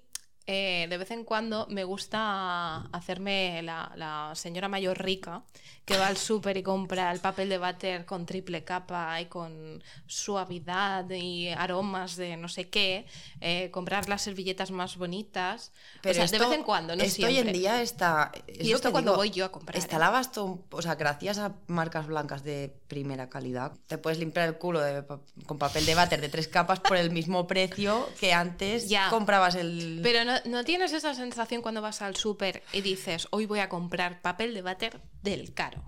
eh, 0.47 0.87
de 0.89 0.99
vez 0.99 1.11
en 1.11 1.25
cuando 1.25 1.67
me 1.71 1.85
gusta 1.85 2.79
hacerme 2.93 3.63
la, 3.63 3.93
la 3.97 4.33
señora 4.35 4.69
mayor 4.69 4.99
rica 5.03 5.43
que 5.85 5.97
va 5.99 6.07
al 6.07 6.17
súper 6.17 6.57
y 6.57 6.63
compra 6.63 7.11
el 7.11 7.19
papel 7.19 7.49
de 7.49 7.59
váter 7.59 8.05
con 8.05 8.25
triple 8.25 8.63
capa 8.63 9.21
y 9.21 9.27
con 9.27 9.83
suavidad 10.07 11.09
y 11.11 11.49
aromas 11.49 12.17
de 12.17 12.37
no 12.37 12.49
sé 12.49 12.69
qué, 12.69 13.07
eh, 13.41 13.71
comprar 13.73 14.09
las 14.09 14.23
servilletas 14.23 14.71
más 14.71 14.97
bonitas, 14.97 15.73
o 16.09 16.15
sea, 16.15 16.27
de 16.27 16.39
vez 16.39 16.53
en 16.53 16.63
cuando, 16.63 16.95
no 16.95 17.03
esto 17.03 17.17
siempre. 17.17 17.41
hoy 17.41 17.49
en 17.49 17.53
día 17.53 17.83
está... 17.83 18.31
es 18.47 18.67
Y 18.69 18.73
esto 18.73 18.93
cuando 18.93 19.13
digo, 19.13 19.17
voy 19.19 19.31
yo 19.31 19.45
a 19.45 19.51
comprar, 19.53 19.77
Está 19.77 19.97
el 19.97 20.03
abasto, 20.03 20.65
o 20.71 20.83
sea, 20.83 20.95
gracias 20.95 21.39
a 21.39 21.57
marcas 21.67 22.07
blancas 22.07 22.45
de 22.45 22.73
primera 22.87 23.29
calidad, 23.29 23.73
te 23.89 23.99
puedes 23.99 24.19
limpiar 24.19 24.49
el 24.49 24.59
culo 24.59 24.81
de 24.81 25.05
con 25.47 25.59
papel 25.59 25.85
de 25.85 25.95
váter 25.95 26.21
de 26.21 26.29
tres 26.29 26.47
capas 26.47 26.79
por 26.79 26.97
el 26.97 27.11
mismo 27.11 27.47
precio 27.49 28.09
que 28.21 28.33
antes 28.33 28.89
Ya. 28.89 29.09
comprabas 29.11 29.57
el... 29.57 30.01
Pero 30.03 30.25
no, 30.25 30.32
¿no 30.45 30.65
tienes 30.65 30.93
esa 30.93 31.15
sensación 31.15 31.63
cuando 31.63 31.83
vas 31.83 32.03
al 32.03 32.17
súper 32.17 32.63
y 32.73 32.81
dices, 32.81 33.29
hoy 33.31 33.47
voy 33.47 33.61
a 33.61 33.69
comprar 33.69 34.21
papel 34.23 34.55
de 34.55 34.63
váter 34.63 35.01
del 35.23 35.53
caro? 35.55 35.83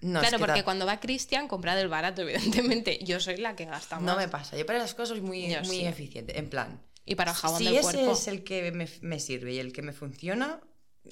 No, 0.00 0.20
es 0.20 0.28
claro, 0.28 0.38
que 0.38 0.44
porque 0.46 0.64
cuando 0.64 0.84
va 0.86 1.00
Cristian, 1.00 1.48
compra 1.48 1.74
del 1.74 1.88
barato, 1.88 2.22
evidentemente. 2.22 2.98
Yo 3.04 3.20
soy 3.20 3.38
la 3.38 3.56
que 3.56 3.64
gasta 3.64 3.96
más. 3.96 4.04
No 4.04 4.16
me 4.16 4.28
pasa. 4.28 4.56
Yo 4.56 4.66
para 4.66 4.78
las 4.78 4.92
cosas 4.94 5.10
soy 5.10 5.20
muy, 5.22 5.48
Yo 5.50 5.60
muy 5.62 5.76
sí. 5.76 5.86
eficiente. 5.86 6.38
En 6.38 6.50
plan, 6.50 6.80
Y 7.06 7.14
para 7.14 7.30
el 7.30 7.36
jabón 7.36 7.58
si 7.58 7.64
del 7.64 7.76
ese 7.76 7.82
cuerpo. 7.82 8.12
es 8.12 8.28
el 8.28 8.44
que 8.44 8.70
me, 8.72 8.86
me 9.00 9.18
sirve 9.18 9.54
y 9.54 9.58
el 9.58 9.72
que 9.72 9.80
me 9.82 9.92
funciona, 9.94 10.60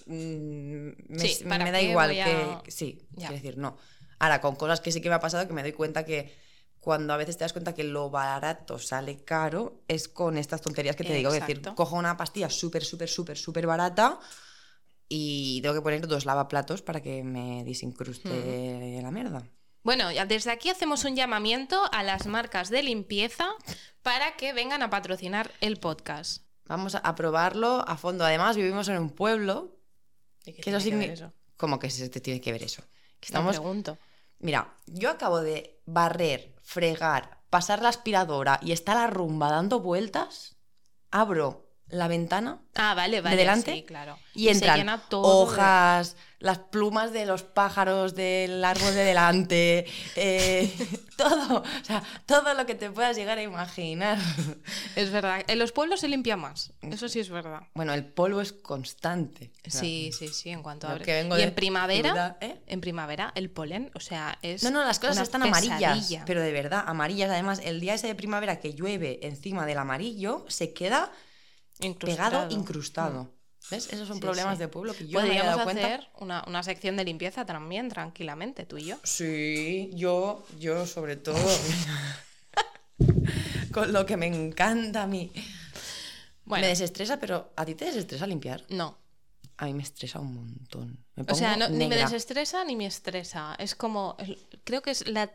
mm, 0.07 0.89
me, 1.09 1.29
Sí, 1.29 1.45
¿para 1.45 1.65
me 1.65 1.71
da 1.73 1.81
igual 1.81 2.11
a- 2.21 2.63
que... 2.65 2.71
Sí, 2.71 3.07
quiero 3.17 3.33
decir, 3.35 3.57
no. 3.59 3.77
Ahora, 4.19 4.41
con 4.41 4.57
cosas 4.57 4.81
que 4.81 4.93
sí 4.93 5.01
que 5.01 5.09
me 5.09 5.15
ha 5.15 5.21
pasado 5.21 5.47
que 5.49 5.55
me 5.55 5.63
doy 5.63 5.73
cuenta 5.73 6.05
que 6.05 6.33
cuando 6.83 7.15
a 7.15 7.17
veces 7.17 7.37
te 7.39 7.45
das 7.45 7.53
cuenta 7.53 7.75
que 7.75 7.85
lo 7.85 8.11
barato 8.11 8.77
sale 8.79 9.23
caro, 9.25 9.83
es 9.87 10.09
con 10.09 10.37
estas 10.37 10.61
tonterías 10.61 10.97
que 10.97 11.05
te 11.05 11.15
digo. 11.15 11.33
Es 11.33 11.39
decir, 11.41 11.63
cojo 11.77 11.95
una 11.97 12.17
pastilla 12.17 12.51
súper, 12.51 12.85
súper, 12.85 13.09
súper, 13.09 13.39
súper 13.39 13.67
barata 13.69 14.19
y 15.09 15.61
tengo 15.63 15.75
que 15.75 15.81
poner 15.83 16.07
dos 16.09 16.25
lavaplatos 16.27 16.83
para 16.83 17.01
que 17.01 17.23
me 17.23 17.63
desincruste 17.65 19.01
la 19.03 19.11
mierda. 19.11 19.47
Bueno, 19.85 20.09
desde 20.27 20.51
aquí 20.51 20.71
hacemos 20.71 21.05
un 21.05 21.17
llamamiento 21.17 21.81
a 21.93 22.03
las 22.03 22.27
marcas 22.27 22.69
de 22.69 22.83
limpieza 22.83 23.47
para 24.03 24.37
que 24.37 24.53
vengan 24.53 24.83
a 24.83 24.91
patrocinar 24.91 25.51
el 25.61 25.77
podcast. 25.79 26.43
Vamos 26.67 26.95
a- 26.95 27.15
probarlo 27.15 27.85
a 27.87 27.97
fondo. 27.97 28.25
Además, 28.25 28.57
vivimos 28.57 28.89
en 28.89 28.99
un 28.99 29.11
pueblo 29.11 29.77
¿Y 30.45 30.53
qué 30.55 30.63
Que 30.63 30.71
eso 30.71 30.79
tiene 30.81 30.91
que 30.99 31.05
signi- 31.05 31.09
ver 31.09 31.11
eso? 31.13 31.33
¿Cómo 31.57 31.79
que 31.79 31.91
se 31.91 32.09
te 32.09 32.21
tiene 32.21 32.41
que 32.41 32.51
ver 32.51 32.65
eso? 32.65 32.83
Que 33.21 33.27
estamos... 33.27 33.57
pregunto. 33.57 33.97
Mira, 34.41 34.75
yo 34.87 35.11
acabo 35.11 35.41
de 35.41 35.81
barrer, 35.87 36.53
fregar, 36.63 37.43
pasar 37.51 37.83
la 37.83 37.89
aspiradora 37.91 38.59
y 38.63 38.73
está 38.73 38.95
la 38.95 39.07
rumba 39.09 39.51
dando 39.51 39.81
vueltas. 39.81 40.57
Abro 41.11 41.62
la 41.93 42.09
ventana 42.09 42.59
Ah, 42.75 42.95
vale, 42.95 43.21
vale. 43.21 43.37
delante? 43.37 43.73
Sí, 43.75 43.83
claro. 43.83 44.19
y, 44.35 44.45
se 44.47 44.51
entran 44.53 44.79
llena 44.79 44.99
todo 45.11 45.23
de- 45.23 45.53
hojas, 45.53 46.17
las 46.39 46.59
plumas 46.59 47.13
de 47.13 47.27
los 47.27 47.43
pájaros 47.43 48.15
del 48.15 48.65
árbol 48.65 48.95
de 48.95 49.05
delante, 49.05 49.87
eh, 50.17 50.73
todo, 51.19 51.59
o 51.61 51.85
sea, 51.85 52.03
todo 52.25 52.55
lo 52.55 52.65
que 52.65 52.75
te 52.75 52.91
puedas 52.91 53.15
llegar 53.15 53.37
a 53.39 53.43
imaginar. 53.43 54.19
Es 54.97 55.11
verdad. 55.11 55.43
En 55.47 55.59
los 55.59 55.73
pueblos 55.73 56.01
se 56.01 56.09
limpia 56.09 56.37
más. 56.37 56.73
Eso 56.83 57.09
sí 57.09 57.21
es 57.21 57.29
verdad. 57.29 57.61
Bueno, 57.75 57.93
el 57.95 58.05
polvo 58.05 58.41
es 58.41 58.53
constante. 58.53 59.53
o 59.67 59.71
sea, 59.71 59.81
Sí, 59.81 60.11
sí, 60.19 60.29
sí, 60.29 60.49
en 60.51 60.63
cuanto 60.63 60.89
a... 60.89 60.99
Que 60.99 61.13
vengo 61.13 61.37
y 61.37 61.41
de 61.41 61.45
en 61.49 61.55
primavera, 61.55 62.37
¿eh? 62.41 62.57
en 62.67 62.81
primavera, 62.81 63.33
el 63.35 63.51
polen, 63.51 63.91
o 63.95 64.01
sea, 64.01 64.39
es 64.43 64.63
No, 64.63 64.71
no, 64.71 64.83
las 64.85 64.99
cosas 64.99 65.19
están 65.21 65.43
amarillas, 65.43 66.23
pero 66.25 66.41
de 66.41 66.53
verdad, 66.53 66.85
amarillas. 66.87 67.31
Además, 67.31 67.61
el 67.63 67.81
día 67.81 67.95
ese 67.95 68.07
de 68.07 68.15
primavera 68.15 68.61
que 68.61 68.73
llueve 68.75 69.21
encima 69.27 69.67
del 69.67 69.79
amarillo, 69.79 70.45
se 70.49 70.73
queda 70.73 71.13
pegado, 71.99 72.51
incrustado. 72.51 73.31
¿Ves? 73.71 73.93
Esos 73.93 74.09
son 74.09 74.17
Sí, 74.17 74.23
problemas 74.23 74.57
sí. 74.57 74.61
de 74.61 74.69
pueblo 74.69 74.93
que 74.93 75.07
yo 75.07 75.21
no 75.21 75.27
me 75.27 75.29
Podríamos 75.29 75.53
dado 75.57 75.65
cuenta. 75.65 75.87
hacer 75.87 76.09
una, 76.19 76.45
una 76.49 76.63
sección 76.65 76.97
de 76.97 77.05
limpieza 77.05 77.47
también, 77.47 77.89
tranquilamente, 77.89 78.67
tú 78.67 78.77
y 78.77 78.87
yo. 78.87 78.97
Sí, 79.05 79.91
yo, 79.95 80.45
yo 80.59 80.85
sobre 80.87 81.17
todo. 81.17 81.39
Con 83.73 83.93
lo 83.93 84.05
que 84.05 84.17
me 84.17 84.27
encanta 84.27 85.03
a 85.03 85.07
mí. 85.07 85.33
Bueno, 86.45 86.63
Me 86.63 86.69
desestresa, 86.69 87.19
pero 87.19 87.53
¿a 87.57 87.65
ti 87.65 87.75
te 87.75 87.87
desestresa 87.87 88.27
limpiar? 88.27 88.65
no. 88.69 88.99
A 89.59 89.67
mí 89.67 89.75
me 89.75 89.83
estresa 89.85 90.19
un 90.19 90.35
montón. 90.35 91.05
Me 91.15 91.25
O 91.29 91.35
sea, 91.37 91.57
no- 91.57 91.69
ni 91.69 91.87
me 91.87 91.95
desestresa 91.95 92.65
ni 92.65 92.75
me 92.75 92.87
estresa. 92.87 93.55
Es 93.61 93.77
como, 93.77 94.17
creo 94.65 94.83
que 94.83 94.91
es 94.91 95.07
la, 95.07 95.31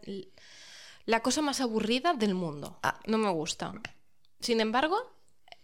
la 1.05 1.21
cosa 1.21 1.41
más 1.41 1.61
aburrida 1.61 2.13
del 2.13 2.33
mundo. 2.33 2.77
Ah. 2.83 2.99
No 3.05 3.17
me 3.19 3.29
gusta. 3.29 3.71
Sin 4.41 4.59
embargo, 4.59 4.97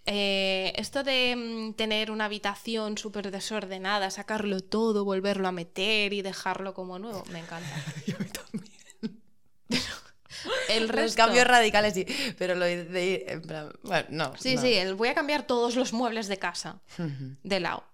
eh, 0.05 0.73
esto 0.75 1.03
de 1.03 1.35
mm, 1.35 1.73
tener 1.75 2.11
una 2.11 2.25
habitación 2.25 2.97
súper 2.97 3.31
desordenada, 3.31 4.11
sacarlo 4.11 4.59
todo, 4.61 5.05
volverlo 5.05 5.47
a 5.47 5.51
meter 5.51 6.13
y 6.13 6.21
dejarlo 6.21 6.73
como 6.73 6.99
nuevo, 6.99 7.23
me 7.31 7.39
encanta. 7.39 7.69
Yo 8.07 8.15
también. 8.17 8.73
El 10.69 10.81
Los 10.87 10.89
resto... 10.91 11.17
cambios 11.17 11.45
radicales 11.47 11.93
sí, 11.93 12.05
pero 12.37 12.55
lo 12.55 12.65
de 12.65 13.05
ir 13.05 13.23
en 13.27 13.41
plan, 13.41 13.71
bueno, 13.83 14.05
no. 14.09 14.33
Sí, 14.37 14.55
no. 14.55 14.61
sí, 14.61 14.73
el 14.73 14.95
voy 14.95 15.07
a 15.09 15.13
cambiar 15.15 15.43
todos 15.47 15.75
los 15.75 15.93
muebles 15.93 16.27
de 16.27 16.37
casa 16.37 16.81
de 17.43 17.59
lado. 17.59 17.85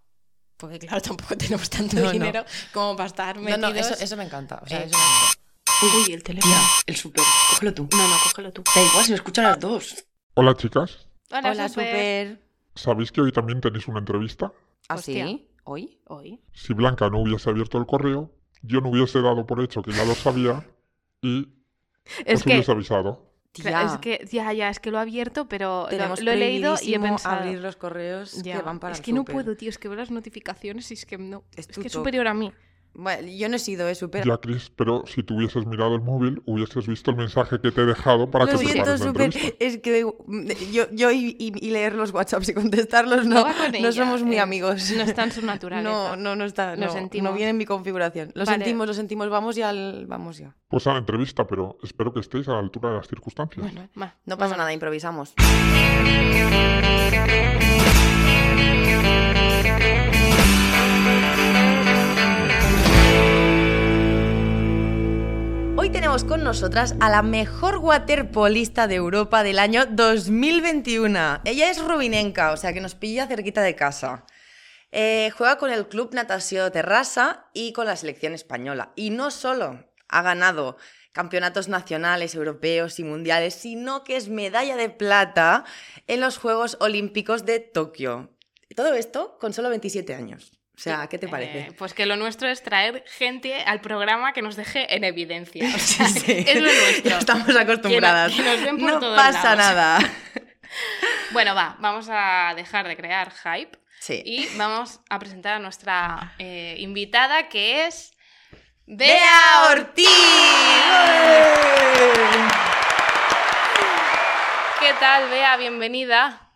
Porque 0.57 0.79
claro, 0.79 1.01
tampoco 1.01 1.37
tenemos 1.37 1.69
tanto 1.69 1.95
No, 1.97 2.03
no. 2.05 2.11
dinero 2.11 2.43
como 2.73 2.95
para 2.97 3.07
estar 3.07 3.35
No, 3.37 3.43
metidos... 3.43 3.61
no, 3.73 3.79
eso, 3.79 3.93
eso 4.03 4.17
me 4.17 4.23
encanta. 4.25 4.59
O 4.63 4.67
sea, 4.67 4.81
Eh, 4.81 4.85
eso 4.87 4.97
me- 4.97 5.99
Uy, 6.05 6.11
el 6.13 6.23
teléfono. 6.23 6.53
el 6.87 6.95
súper. 6.97 7.23
Cógelo 7.51 7.73
tú. 7.73 7.87
No, 7.91 8.07
no, 8.07 8.15
cógelo 8.23 8.51
tú. 8.51 8.63
Da 8.75 8.81
igual 8.81 9.05
si 9.05 9.11
me 9.11 9.15
escuchan 9.15 9.45
las 9.45 9.57
dos. 9.59 10.05
Hola 10.33 10.53
chicas, 10.57 11.07
Hola, 11.31 11.51
Hola, 11.51 11.69
súper. 11.69 12.27
super. 12.29 12.50
¿sabéis 12.75 13.12
que 13.12 13.21
hoy 13.21 13.31
también 13.31 13.62
tenéis 13.62 13.88
una 13.88 14.00
entrevista? 14.00 14.51
¿Ah, 14.88 14.95
Hostia. 14.95 15.25
sí? 15.27 15.48
¿Hoy? 15.63 16.00
Hoy. 16.05 16.39
Si 16.53 16.74
Blanca 16.74 17.09
no 17.09 17.19
hubiese 17.19 17.50
abierto 17.50 17.77
el 17.77 17.86
correo, 17.86 18.31
yo 18.63 18.81
no 18.81 18.89
hubiese 18.89 19.21
dado 19.21 19.45
por 19.45 19.62
hecho 19.62 19.81
que 19.83 19.91
ya 19.91 20.05
lo 20.05 20.15
sabía 20.15 20.65
y 21.21 21.48
Es 22.25 22.39
os 22.39 22.43
que, 22.43 22.53
hubiese 22.53 22.71
avisado. 22.71 23.29
Tía, 23.51 23.83
es 23.83 23.98
que, 23.98 24.27
ya, 24.31 24.51
ya, 24.53 24.69
es 24.69 24.79
que 24.79 24.91
lo 24.91 24.98
he 24.98 25.01
abierto, 25.01 25.48
pero 25.48 25.88
lo, 25.91 26.15
lo 26.15 26.31
he 26.31 26.36
leído 26.38 26.75
y 26.81 26.93
he 26.93 27.00
pensado... 27.00 27.41
abrir 27.41 27.59
los 27.59 27.75
correos 27.75 28.41
Ya, 28.43 28.57
que 28.57 28.62
van 28.63 28.79
para 28.79 28.93
es 28.93 29.00
el 29.00 29.05
que 29.05 29.13
no 29.13 29.25
puedo, 29.25 29.55
tío, 29.57 29.69
es 29.69 29.77
que 29.77 29.88
veo 29.88 29.98
las 29.98 30.12
notificaciones 30.12 30.89
y 30.91 30.93
es 30.95 31.05
que 31.05 31.17
no. 31.17 31.43
Es 31.55 31.67
Es, 31.69 31.77
que 31.77 31.88
es 31.88 31.93
superior 31.93 32.27
a 32.27 32.33
mí. 32.33 32.51
Bueno, 32.93 33.27
yo 33.29 33.48
no 33.48 33.55
he 33.55 33.60
sido, 33.60 33.88
¿eh? 33.88 33.96
Super. 33.96 34.25
Ya, 34.27 34.38
Chris, 34.38 34.72
pero 34.75 35.03
si 35.08 35.24
tú 35.24 35.36
hubieses 35.38 35.65
mirado 35.65 35.96
el 35.96 36.01
móvil, 36.01 36.41
hubieses 36.46 36.86
visto 36.88 37.12
el 37.12 37.17
mensaje 37.17 37.60
que 37.62 37.72
te 37.72 37.81
he 37.81 37.86
dejado 37.86 38.29
para 38.29 38.46
Lo 38.46 38.51
que 38.51 38.58
siento, 38.65 38.98
súper. 38.98 39.31
Es 39.60 39.77
que 39.77 40.01
yo, 40.74 40.88
yo 40.91 41.12
y, 41.12 41.36
y- 41.39 41.53
y 41.65 41.72
leer 41.72 41.93
los 41.93 42.12
WhatsApps 42.13 42.50
y 42.50 42.53
contestarlos 42.53 43.25
no, 43.25 43.36
No 43.36 43.43
va 43.46 43.53
con 43.53 43.72
no 43.72 43.77
ella, 43.77 43.91
somos 43.93 44.24
muy 44.24 44.36
eh, 44.36 44.39
amigos. 44.41 44.91
no 44.98 45.03
está 45.03 45.24
en 45.24 45.31
su 45.31 45.46
naturaleza. 45.46 45.89
No, 45.89 46.15
no, 46.17 46.36
no 46.36 46.43
está. 46.46 46.75
Lo 46.75 46.88
no, 46.88 46.91
sentimos. 46.91 47.31
No 47.31 47.36
viene 47.38 47.51
en 47.51 47.58
mi 47.58 47.65
configuración. 47.65 48.31
Lo 48.36 48.43
Vale. 48.46 48.58
sentimos, 48.58 48.88
lo 48.88 48.93
sentimos. 48.93 49.29
Vamos 49.29 49.55
ya 49.55 49.69
al. 49.69 50.05
Vamos 50.08 50.38
ya. 50.38 50.55
Pues 50.67 50.86
a 50.88 50.93
la 50.93 51.00
entrevista, 51.00 51.48
pero 51.48 51.77
espero 51.84 52.13
que 52.13 52.19
estéis 52.19 52.48
a 52.50 52.53
la 52.53 52.60
altura 52.60 52.89
de 52.89 52.96
las 52.98 53.08
circunstancias. 53.08 53.62
Bueno, 53.65 53.88
va, 54.00 54.15
No 54.25 54.38
pasa 54.38 54.58
nada, 54.58 54.74
improvisamos. 54.74 55.36
Hoy 65.81 65.89
tenemos 65.91 66.25
con 66.25 66.43
nosotras 66.43 66.95
a 67.00 67.09
la 67.09 67.21
mejor 67.21 67.77
waterpolista 67.77 68.86
de 68.86 68.95
Europa 68.95 69.43
del 69.43 69.59
año 69.59 69.86
2021. 69.86 71.39
Ella 71.45 71.71
es 71.71 71.81
rubinenca, 71.81 72.51
o 72.51 72.57
sea 72.57 72.74
que 72.74 72.81
nos 72.81 72.95
pilla 72.95 73.27
cerquita 73.27 73.62
de 73.62 73.77
casa. 73.77 74.25
Eh, 74.91 75.31
juega 75.38 75.57
con 75.57 75.71
el 75.71 75.88
Club 75.88 76.13
Natació 76.13 76.69
Terrassa 76.69 77.45
y 77.53 77.71
con 77.71 77.86
la 77.86 77.95
selección 77.95 78.33
española. 78.33 78.91
Y 78.98 79.12
no 79.12 79.31
solo 79.31 79.86
ha 80.09 80.21
ganado 80.21 80.75
campeonatos 81.13 81.69
nacionales, 81.69 82.36
europeos 82.36 83.00
y 83.00 83.05
mundiales, 83.05 83.53
sino 83.53 84.03
que 84.03 84.17
es 84.17 84.27
medalla 84.27 84.75
de 84.75 84.89
plata 84.89 85.63
en 86.07 86.19
los 86.19 86.39
Juegos 86.39 86.75
Olímpicos 86.81 87.45
de 87.45 87.62
Tokio. 87.62 88.36
Todo 88.75 88.95
esto 88.95 89.38
con 89.39 89.53
solo 89.53 89.69
27 89.69 90.13
años. 90.13 90.58
O 90.79 90.81
sea, 90.81 91.07
¿qué 91.07 91.17
te 91.17 91.27
parece? 91.27 91.59
Eh, 91.59 91.71
pues 91.77 91.93
que 91.93 92.05
lo 92.05 92.15
nuestro 92.15 92.48
es 92.48 92.63
traer 92.63 93.03
gente 93.05 93.63
al 93.65 93.81
programa 93.81 94.31
que 94.31 94.41
nos 94.41 94.55
deje 94.55 94.95
en 94.95 95.03
evidencia. 95.03 95.65
O 95.75 95.77
sea, 95.77 96.07
Sí. 96.07 96.45
es 96.48 96.55
lo 96.55 96.71
nuestro. 96.71 97.09
Ya 97.09 97.19
estamos 97.19 97.53
acostumbradas. 97.53 98.31
Que 98.31 98.38
no- 98.38 98.43
que 98.45 98.55
nos 98.55 98.63
ven 98.63 98.77
por 98.77 98.91
no 98.93 99.00
todos 99.01 99.17
pasa 99.17 99.55
lados. 99.55 99.57
nada. 99.75 100.00
Bueno, 101.31 101.53
va, 101.55 101.75
vamos 101.79 102.07
a 102.12 102.53
dejar 102.55 102.88
de 102.88 102.95
crear 102.95 103.31
hype 103.43 103.77
Sí. 104.00 104.21
y 104.25 104.48
vamos 104.55 105.00
a 105.09 105.19
presentar 105.19 105.55
a 105.55 105.59
nuestra 105.59 106.33
eh, 106.39 106.75
invitada 106.79 107.50
que 107.50 107.86
es 107.88 108.13
¡Bea 108.86 109.67
Ortiz! 109.71 110.07
¿Qué 114.79 114.93
tal, 115.00 115.29
Bea? 115.29 115.57
Bienvenida. 115.57 116.48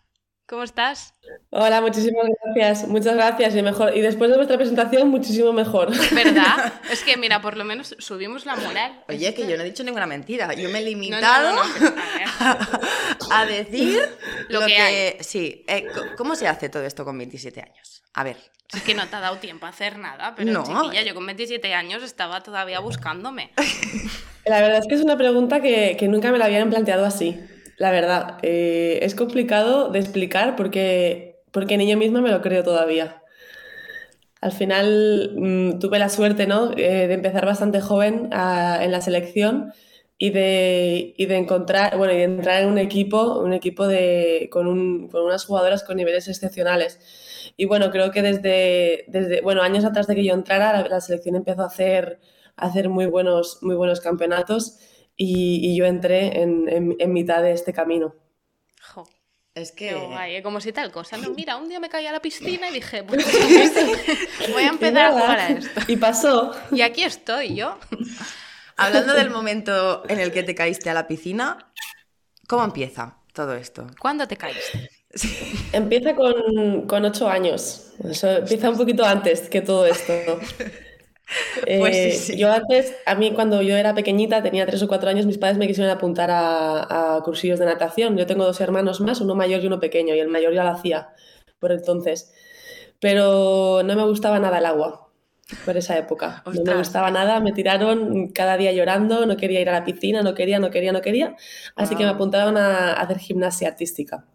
¿Cómo 0.46 0.62
estás? 0.62 1.14
Hola, 1.48 1.80
muchísimas 1.80 2.26
gracias. 2.44 2.86
Muchas 2.86 3.14
gracias. 3.14 3.56
Y, 3.56 3.62
mejor, 3.62 3.96
y 3.96 4.02
después 4.02 4.30
de 4.30 4.36
vuestra 4.36 4.58
presentación, 4.58 5.08
muchísimo 5.08 5.54
mejor. 5.54 5.90
¿Verdad? 6.14 6.70
es 6.92 7.02
que, 7.02 7.16
mira, 7.16 7.40
por 7.40 7.56
lo 7.56 7.64
menos 7.64 7.96
subimos 7.98 8.44
la 8.44 8.54
moral. 8.56 9.02
Oye, 9.08 9.32
que 9.32 9.46
yo 9.48 9.56
no 9.56 9.62
he 9.62 9.66
dicho 9.66 9.82
ninguna 9.84 10.06
mentira. 10.06 10.52
Yo 10.52 10.68
me 10.68 10.80
he 10.80 10.82
No, 10.82 10.90
no, 10.90 11.00
limitado 11.00 11.54
no, 11.54 11.64
no, 11.64 11.74
pero, 11.78 11.94
a 13.30 13.46
decir 13.46 14.00
Lo 14.48 14.60
lo, 14.60 14.66
que 14.66 14.74
que, 14.74 14.80
hay. 14.80 15.16
Sí. 15.20 15.64
Eh, 15.66 15.86
¿Cómo 16.18 16.36
se 16.36 16.46
hace 16.46 16.68
todo 16.68 16.84
esto 16.84 17.06
con 17.06 17.16
27 17.16 17.62
años? 17.62 18.02
A 18.12 18.22
ver. 18.22 18.36
Es 18.74 18.82
que 18.82 18.94
no 18.94 19.06
te 19.08 19.16
ha 19.16 19.20
dado 19.20 19.38
tiempo 19.38 19.64
a 19.64 19.70
hacer 19.70 19.98
nada, 19.98 20.34
pero 20.36 20.52
No. 20.52 20.62
chiquilla, 20.64 21.02
yo 21.04 21.14
con 21.14 21.24
27 21.24 21.72
años 21.72 22.02
estaba 22.02 22.42
todavía 22.42 22.80
buscándome. 22.80 23.50
La 24.44 24.60
verdad 24.60 24.80
es 24.80 24.86
que 24.88 24.94
es 24.96 25.00
una 25.00 25.16
pregunta 25.16 25.62
que, 25.62 25.96
que 25.98 26.06
nunca 26.06 26.30
me 26.30 26.36
la 26.36 26.44
habían 26.44 26.68
planteado 26.68 27.06
así. 27.06 27.40
La 27.76 27.90
verdad, 27.90 28.38
Eh, 28.42 28.98
es 29.02 29.14
complicado 29.14 29.90
de 29.90 29.98
explicar 30.00 30.56
porque, 30.56 31.42
porque 31.52 31.76
ni 31.76 31.88
yo 31.90 31.96
misma 31.96 32.20
me 32.20 32.30
lo 32.30 32.40
creo 32.42 32.62
todavía. 32.64 33.22
Al 34.40 34.52
final 34.52 35.32
mm, 35.36 35.78
tuve 35.78 35.98
la 35.98 36.08
suerte 36.08 36.46
¿no? 36.46 36.72
Eh, 36.76 37.06
de 37.08 37.14
empezar 37.14 37.46
bastante 37.46 37.80
joven 37.80 38.28
ah, 38.32 38.78
en 38.82 38.92
la 38.92 39.00
selección 39.00 39.72
y 40.18 40.30
de, 40.30 41.14
y 41.16 41.26
de 41.26 41.36
encontrar, 41.36 41.96
bueno, 41.96 42.12
y 42.14 42.18
entrar 42.22 42.62
en 42.62 42.68
un 42.68 42.78
equipo, 42.78 43.40
un 43.40 43.52
equipo 43.52 43.86
de, 43.86 44.48
con, 44.52 44.66
un- 44.68 45.08
con 45.08 45.22
unas 45.24 45.44
jugadoras 45.44 45.82
con 45.82 45.96
niveles 45.96 46.28
excepcionales. 46.28 47.00
Y 47.56 47.64
bueno, 47.66 47.90
creo 47.90 48.10
que 48.10 48.22
desde, 48.22 49.04
desde 49.08 49.40
bueno, 49.40 49.62
años 49.62 49.84
atrás 49.84 50.06
de 50.06 50.14
que 50.14 50.24
yo 50.24 50.34
entrara, 50.34 50.72
la, 50.82 50.88
la 50.88 51.00
selección 51.00 51.36
empezó 51.36 51.62
a 51.62 51.66
hacer, 51.66 52.20
a 52.56 52.66
hacer 52.66 52.88
muy, 52.90 53.06
buenos, 53.06 53.58
muy 53.62 53.74
buenos 53.76 54.00
campeonatos 54.00 54.78
y, 55.16 55.60
y 55.72 55.76
yo 55.76 55.84
entré 55.86 56.40
en, 56.42 56.68
en- 56.68 56.96
en 56.98 57.12
mitad 57.12 57.42
de 57.42 57.52
este 57.52 57.72
camino. 57.72 58.14
Jo, 58.94 59.04
Es 59.54 59.72
que. 59.72 59.88
qué 59.90 59.94
guay, 59.94 60.36
¿eh? 60.36 60.42
como 60.42 60.60
si 60.60 60.72
tal 60.72 60.90
cosa. 60.92 61.16
No, 61.16 61.30
mira, 61.30 61.56
un 61.56 61.68
día 61.68 61.80
me 61.80 61.88
caí 61.88 62.06
a 62.06 62.12
la 62.12 62.20
piscina 62.20 62.68
y 62.70 62.74
dije, 62.74 63.02
pues, 63.04 63.24
voy 64.52 64.62
a 64.62 64.68
empezar 64.68 65.06
a 65.06 65.12
jugar 65.12 65.38
a 65.40 65.48
esto. 65.48 65.80
Y 65.88 65.96
pasó. 65.96 66.52
Y 66.72 66.82
aquí 66.82 67.02
estoy 67.04 67.54
yo. 67.54 67.78
Hablando 68.76 69.14
del 69.14 69.30
momento 69.30 70.02
en 70.08 70.18
el 70.18 70.32
que 70.32 70.42
te 70.42 70.54
caíste 70.54 70.90
a 70.90 70.94
la 70.94 71.06
piscina, 71.06 71.72
¿cómo 72.48 72.64
empieza 72.64 73.18
todo 73.32 73.54
esto? 73.54 73.86
¿Cuándo 74.00 74.26
te 74.26 74.36
caíste? 74.36 74.90
Empieza 75.72 76.16
con, 76.16 76.88
con 76.88 77.04
ocho 77.04 77.28
años. 77.28 77.92
Eso 78.02 78.28
empieza 78.32 78.68
un 78.70 78.76
poquito 78.76 79.04
antes 79.04 79.48
que 79.48 79.60
todo 79.62 79.86
esto. 79.86 80.12
Eh, 81.66 81.76
Pues 81.78 81.96
sí, 81.96 82.12
sí. 82.12 82.36
Yo 82.36 82.52
antes, 82.52 82.94
a 83.06 83.14
mí 83.14 83.32
cuando 83.34 83.62
yo 83.62 83.76
era 83.76 83.94
pequeñita, 83.94 84.42
tenía 84.42 84.66
tres 84.66 84.82
o 84.82 84.88
cuatro 84.88 85.08
años, 85.10 85.26
mis 85.26 85.38
padres 85.38 85.58
me 85.58 85.66
quisieron 85.66 85.90
apuntar 85.92 86.30
a, 86.30 87.16
a 87.16 87.22
cursillos 87.22 87.58
de 87.58 87.66
natación. 87.66 88.16
Yo 88.16 88.26
tengo 88.26 88.44
dos 88.44 88.60
hermanos 88.60 89.00
más, 89.00 89.20
uno 89.20 89.34
mayor 89.34 89.62
y 89.62 89.66
uno 89.66 89.80
pequeño, 89.80 90.14
y 90.14 90.20
el 90.20 90.28
mayor 90.28 90.52
ya 90.54 90.64
lo 90.64 90.70
hacía 90.70 91.10
por 91.58 91.72
entonces. 91.72 92.32
Pero 93.00 93.82
no 93.84 93.96
me 93.96 94.04
gustaba 94.04 94.38
nada 94.40 94.58
el 94.58 94.66
agua 94.66 95.10
por 95.64 95.76
esa 95.76 95.98
época. 95.98 96.42
No 96.52 96.64
me 96.64 96.74
Ostras. 96.74 96.76
gustaba 96.76 97.10
nada, 97.10 97.40
me 97.40 97.52
tiraron 97.52 98.28
cada 98.28 98.56
día 98.56 98.72
llorando, 98.72 99.26
no 99.26 99.36
quería 99.36 99.60
ir 99.60 99.68
a 99.70 99.72
la 99.72 99.84
piscina, 99.84 100.22
no 100.22 100.34
quería, 100.34 100.58
no 100.58 100.70
quería, 100.70 100.92
no 100.92 101.02
quería. 101.02 101.36
Así 101.76 101.96
que 101.96 102.04
me 102.04 102.10
Wow. 102.10 102.14
apuntaron 102.14 102.56
a 102.56 102.92
hacer 102.94 103.18
gimnasia 103.18 103.68
artística. 103.68 104.26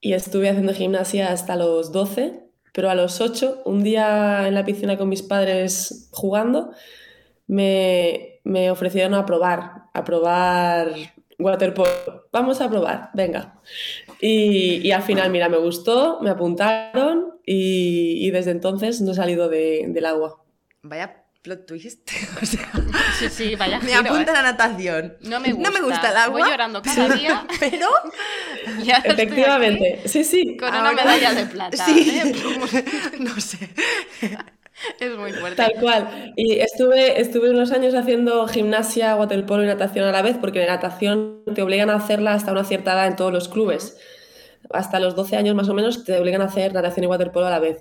Y 0.00 0.12
estuve 0.12 0.48
haciendo 0.48 0.72
gimnasia 0.74 1.32
hasta 1.32 1.56
los 1.56 1.92
12, 1.92 2.45
pero 2.76 2.90
a 2.90 2.94
los 2.94 3.22
8, 3.22 3.62
un 3.64 3.82
día 3.82 4.46
en 4.46 4.52
la 4.54 4.62
piscina 4.66 4.98
con 4.98 5.08
mis 5.08 5.22
padres 5.22 6.10
jugando, 6.12 6.72
me, 7.46 8.40
me 8.44 8.70
ofrecieron 8.70 9.14
a 9.14 9.24
probar, 9.24 9.84
a 9.94 10.04
probar 10.04 10.92
waterpolo. 11.38 12.28
Vamos 12.30 12.60
a 12.60 12.68
probar, 12.68 13.08
venga. 13.14 13.62
Y, 14.20 14.86
y 14.86 14.92
al 14.92 15.00
final, 15.02 15.30
mira, 15.30 15.48
me 15.48 15.56
gustó, 15.56 16.20
me 16.20 16.28
apuntaron 16.28 17.38
y, 17.46 18.30
desde 18.30 18.50
entonces 18.50 19.00
no 19.00 19.12
he 19.12 19.14
salido 19.14 19.48
de- 19.48 19.86
del 19.88 20.04
agua. 20.04 20.44
Vaya 20.82 21.24
plot 21.46 21.66
twist. 21.66 22.10
O 22.42 22.44
sea, 22.44 22.70
Sí, 23.18 23.28
sí, 23.30 23.54
vaya 23.54 23.78
me 23.80 23.86
giro, 23.88 24.00
apunta 24.00 24.32
¿eh? 24.32 24.34
a 24.34 24.42
la 24.42 24.52
natación. 24.52 25.16
No 25.20 25.38
me 25.40 25.52
gusta. 25.52 25.70
No 25.70 25.74
me 25.78 25.80
gusta 25.86 26.10
el 26.10 26.16
agua. 26.16 26.40
Voy 26.40 26.50
llorando 26.50 26.82
cada 26.82 27.08
día. 27.14 27.46
Pero. 27.60 27.86
Efectivamente, 29.04 30.02
sí, 30.06 30.24
sí. 30.24 30.56
Con 30.56 30.68
una 30.68 30.90
ahora- 30.90 31.04
medalla 31.04 31.32
de 31.34 31.46
plata. 31.46 31.76
Sí. 31.84 32.20
¿eh? 32.22 32.34
no 33.20 33.40
sé. 33.40 33.70
Es 35.00 35.16
muy 35.16 35.32
fuerte. 35.32 35.56
Tal 35.56 35.74
cual. 35.80 36.32
Y 36.36 36.58
estuve, 36.58 37.20
estuve 37.20 37.50
unos 37.50 37.70
años 37.72 37.94
haciendo 37.94 38.46
gimnasia, 38.48 39.14
waterpolo 39.16 39.62
y 39.62 39.66
natación 39.66 40.04
a 40.06 40.12
la 40.12 40.22
vez, 40.22 40.36
porque 40.38 40.58
la 40.66 40.74
natación 40.74 41.42
te 41.54 41.62
obligan 41.62 41.90
a 41.90 41.94
hacerla 41.94 42.34
hasta 42.34 42.52
una 42.52 42.64
cierta 42.64 42.92
edad 42.92 43.06
en 43.06 43.16
todos 43.16 43.32
los 43.32 43.48
clubes. 43.48 43.96
Hasta 44.70 44.98
los 45.00 45.14
12 45.14 45.36
años 45.36 45.54
más 45.54 45.68
o 45.68 45.74
menos 45.74 46.04
te 46.04 46.18
obligan 46.18 46.42
a 46.42 46.46
hacer 46.46 46.74
natación 46.74 47.04
y 47.04 47.06
waterpolo 47.06 47.46
a 47.46 47.50
la 47.50 47.60
vez. 47.60 47.78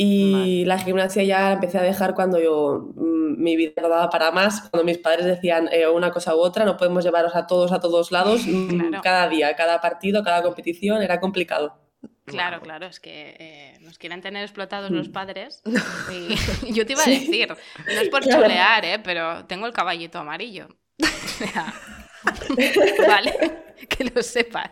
Y 0.00 0.64
la 0.64 0.78
gimnasia 0.78 1.24
ya 1.24 1.40
la 1.40 1.52
empecé 1.54 1.76
a 1.76 1.82
dejar 1.82 2.14
cuando 2.14 2.40
yo 2.40 2.92
mm, 2.94 3.42
mi 3.42 3.56
vida 3.56 3.72
no 3.82 3.88
daba 3.88 4.08
para 4.10 4.30
más, 4.30 4.60
cuando 4.70 4.84
mis 4.84 4.98
padres 4.98 5.26
decían 5.26 5.68
eh, 5.72 5.88
una 5.88 6.12
cosa 6.12 6.36
u 6.36 6.38
otra, 6.38 6.64
no 6.64 6.76
podemos 6.76 7.02
llevaros 7.04 7.34
a 7.34 7.48
todos 7.48 7.72
a 7.72 7.80
todos 7.80 8.12
lados, 8.12 8.46
mm, 8.46 8.68
Claro. 8.68 9.00
cada 9.02 9.28
día, 9.28 9.56
cada 9.56 9.80
partido, 9.80 10.22
cada 10.22 10.42
competición, 10.44 11.02
era 11.02 11.18
complicado. 11.18 11.76
Claro, 12.26 12.60
claro, 12.60 12.86
es 12.86 13.00
que 13.00 13.34
eh, 13.40 13.78
nos 13.80 13.98
quieren 13.98 14.20
tener 14.20 14.42
explotados 14.44 14.90
Mm. 14.92 14.94
los 14.94 15.08
padres. 15.08 15.62
Y 16.12 16.28
yo 16.74 16.86
te 16.86 16.92
iba 16.92 17.02
a 17.02 17.06
decir, 17.06 17.48
no 17.48 18.00
es 18.00 18.08
por 18.08 18.22
Claro. 18.22 18.42
chulear, 18.44 18.84
¿eh? 18.84 18.98
pero 19.02 19.46
tengo 19.46 19.66
el 19.66 19.72
caballito 19.72 20.18
amarillo. 20.20 20.68
Vale, 23.06 23.34
que 23.88 24.04
lo 24.04 24.22
sepas. 24.22 24.70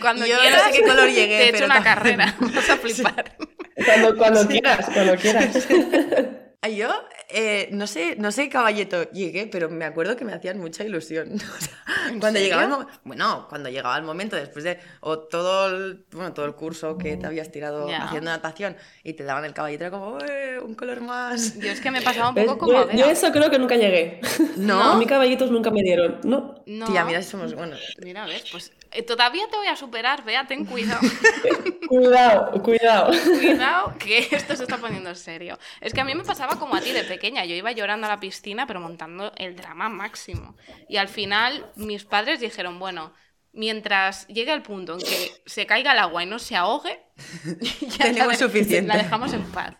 Cuando 0.00 0.26
Yo 0.26 0.34
no 0.36 0.40
quieras, 0.40 0.62
sé 0.64 0.72
qué 0.72 0.82
color 0.82 1.08
llegué, 1.08 1.38
te 1.38 1.44
he 1.44 1.48
hecho 1.50 1.64
una 1.64 1.74
también- 1.82 1.94
carrera, 1.94 2.34
vas 2.40 2.70
a 2.70 2.76
flipar. 2.76 3.36
Cuando, 3.84 4.16
cuando 4.16 4.46
quieras, 4.48 4.86
cuando 4.92 5.16
quieras. 5.16 5.68
Ay, 6.62 6.76
Yo 6.76 6.88
eh, 7.28 7.68
no 7.72 7.86
sé, 7.86 8.16
no 8.18 8.32
sé 8.32 8.44
qué 8.44 8.50
caballeto 8.50 9.10
llegué, 9.10 9.46
pero 9.46 9.68
me 9.68 9.84
acuerdo 9.84 10.16
que 10.16 10.24
me 10.24 10.32
hacían 10.32 10.58
mucha 10.58 10.84
ilusión. 10.84 11.32
O 11.56 11.60
sea, 11.60 12.12
¿En 12.12 12.20
cuando 12.20 12.38
llegaba 12.38 12.62
el 12.64 12.70
serio? 12.70 12.84
mo- 12.86 12.98
bueno, 13.04 13.46
cuando 13.48 13.68
llegaba 13.68 13.96
el 13.96 14.02
momento 14.04 14.36
después 14.36 14.64
de 14.64 14.78
o 15.00 15.18
todo 15.20 15.68
el, 15.68 16.04
bueno, 16.12 16.32
todo 16.34 16.46
el 16.46 16.54
curso 16.54 16.96
que 16.98 17.16
te 17.16 17.26
habías 17.26 17.50
tirado 17.50 17.88
Ya. 17.88 18.04
haciendo 18.04 18.30
natación 18.30 18.76
y 19.02 19.14
te 19.14 19.24
daban 19.24 19.44
el 19.44 19.54
caballito 19.54 19.84
era 19.84 19.90
como 19.90 20.14
"Ué, 20.16 20.58
un 20.60 20.74
color 20.74 21.00
más. 21.00 21.58
Yo 21.58 21.70
es 21.70 21.80
que 21.80 21.90
me 21.90 22.02
pasaba 22.02 22.28
un 22.28 22.34
poco 22.36 22.58
como 22.58 22.78
a 22.78 22.92
Yo, 22.92 22.98
yo 22.98 23.06
eso 23.06 23.30
creo 23.32 23.50
que 23.50 23.58
nunca 23.58 23.76
llegué. 23.76 24.20
No. 24.56 24.82
A 24.82 24.96
mí 24.96 25.04
caballitos 25.06 25.50
nunca 25.50 25.70
me 25.70 25.82
dieron. 25.82 26.18
No. 26.24 26.62
No, 26.66 26.86
Tía, 26.86 27.04
mira 27.04 27.22
si 27.22 27.30
somos 27.30 27.54
bueno. 27.54 27.76
mira, 28.02 28.24
ves, 28.26 28.44
pues 28.50 28.72
eh, 28.92 29.02
todavía 29.02 29.44
te 29.50 29.56
voy 29.56 29.66
a 29.66 29.76
superar, 29.76 30.24
Bea, 30.24 30.46
ten 30.46 30.64
cuidado. 30.64 31.00
Cuidado, 31.88 32.62
cuidado. 32.62 33.12
Cuidado, 33.38 33.94
que 33.98 34.26
esto 34.30 34.56
se 34.56 34.64
está 34.64 34.78
poniendo 34.78 35.10
en 35.10 35.16
serio. 35.16 35.58
Es 35.80 35.92
que 35.94 36.00
a 36.00 36.04
mí 36.04 36.14
me 36.14 36.24
pasaba 36.24 36.55
como 36.58 36.76
a 36.76 36.80
ti 36.80 36.92
de 36.92 37.04
pequeña. 37.04 37.44
Yo 37.44 37.54
iba 37.54 37.72
llorando 37.72 38.06
a 38.06 38.10
la 38.10 38.20
piscina, 38.20 38.66
pero 38.66 38.80
montando 38.80 39.32
el 39.36 39.56
drama 39.56 39.88
máximo. 39.88 40.56
Y 40.88 40.96
al 40.96 41.08
final, 41.08 41.70
mis 41.76 42.04
padres 42.04 42.40
dijeron: 42.40 42.78
Bueno, 42.78 43.12
mientras 43.52 44.26
llegue 44.28 44.52
el 44.52 44.62
punto 44.62 44.94
en 44.94 45.00
que 45.00 45.32
se 45.46 45.66
caiga 45.66 45.92
el 45.92 45.98
agua 45.98 46.22
y 46.22 46.26
no 46.26 46.38
se 46.38 46.56
ahogue, 46.56 47.00
ya 47.80 48.04
Tenemos 48.04 48.28
la 48.28 48.46
suficiente. 48.46 48.88
La 48.88 49.02
dejamos 49.02 49.32
en 49.32 49.44
paz. 49.44 49.74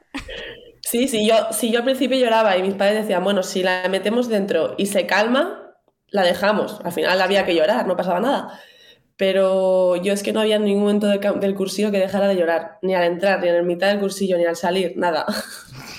Sí, 0.82 1.08
sí, 1.08 1.26
yo, 1.26 1.34
si 1.52 1.70
yo 1.70 1.78
al 1.78 1.84
principio 1.84 2.16
lloraba 2.16 2.56
y 2.56 2.62
mis 2.62 2.74
padres 2.74 3.02
decían, 3.02 3.22
bueno, 3.22 3.42
si 3.42 3.62
la 3.62 3.88
metemos 3.88 4.28
dentro 4.28 4.74
y 4.78 4.86
se 4.86 5.06
calma, 5.06 5.74
la 6.08 6.22
dejamos. 6.22 6.80
Al 6.84 6.92
final 6.92 7.20
había 7.20 7.44
que 7.44 7.54
llorar, 7.54 7.86
no 7.86 7.96
pasaba 7.96 8.20
nada. 8.20 8.60
Pero 9.16 9.96
yo 9.96 10.12
es 10.12 10.22
que 10.22 10.32
no 10.32 10.40
había 10.40 10.56
en 10.56 10.64
ningún 10.64 10.82
momento 10.82 11.06
del, 11.06 11.20
del 11.40 11.54
cursillo 11.54 11.90
que 11.90 11.98
dejara 11.98 12.28
de 12.28 12.36
llorar. 12.36 12.78
Ni 12.82 12.94
al 12.94 13.04
entrar, 13.04 13.40
ni 13.40 13.48
en 13.48 13.56
la 13.56 13.62
mitad 13.62 13.88
del 13.88 13.98
cursillo, 13.98 14.36
ni 14.38 14.44
al 14.44 14.56
salir, 14.56 14.92
nada. 14.96 15.26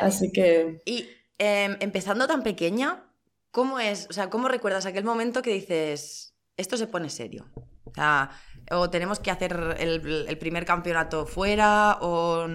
Vale. 0.00 0.06
Así 0.06 0.32
que 0.32 0.80
Y 0.84 1.08
em, 1.38 1.76
empezando 1.80 2.26
tan 2.26 2.42
pequeña, 2.42 3.04
¿cómo 3.50 3.78
es? 3.78 4.06
O 4.10 4.12
sea, 4.12 4.30
¿cómo 4.30 4.48
recuerdas 4.48 4.86
aquel 4.86 5.04
momento 5.04 5.42
que 5.42 5.52
dices, 5.52 6.34
esto 6.56 6.76
se 6.76 6.86
pone 6.86 7.10
serio? 7.10 7.46
O 7.84 7.92
sea, 7.94 8.30
o 8.70 8.90
tenemos 8.90 9.20
que 9.20 9.30
hacer 9.30 9.76
el, 9.78 10.26
el 10.28 10.38
primer 10.38 10.64
campeonato 10.64 11.26
fuera, 11.26 11.98
o 12.00 12.46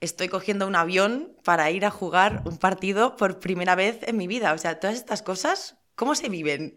estoy 0.00 0.28
cogiendo 0.28 0.66
un 0.66 0.76
avión 0.76 1.36
para 1.44 1.70
ir 1.70 1.84
a 1.86 1.90
jugar 1.90 2.42
un 2.44 2.58
partido 2.58 3.16
por 3.16 3.40
primera 3.40 3.74
vez 3.74 4.00
en 4.02 4.16
mi 4.16 4.26
vida. 4.26 4.52
O 4.52 4.58
sea, 4.58 4.78
todas 4.80 4.96
estas 4.96 5.22
cosas, 5.22 5.78
¿cómo 5.94 6.14
se 6.14 6.28
viven? 6.28 6.76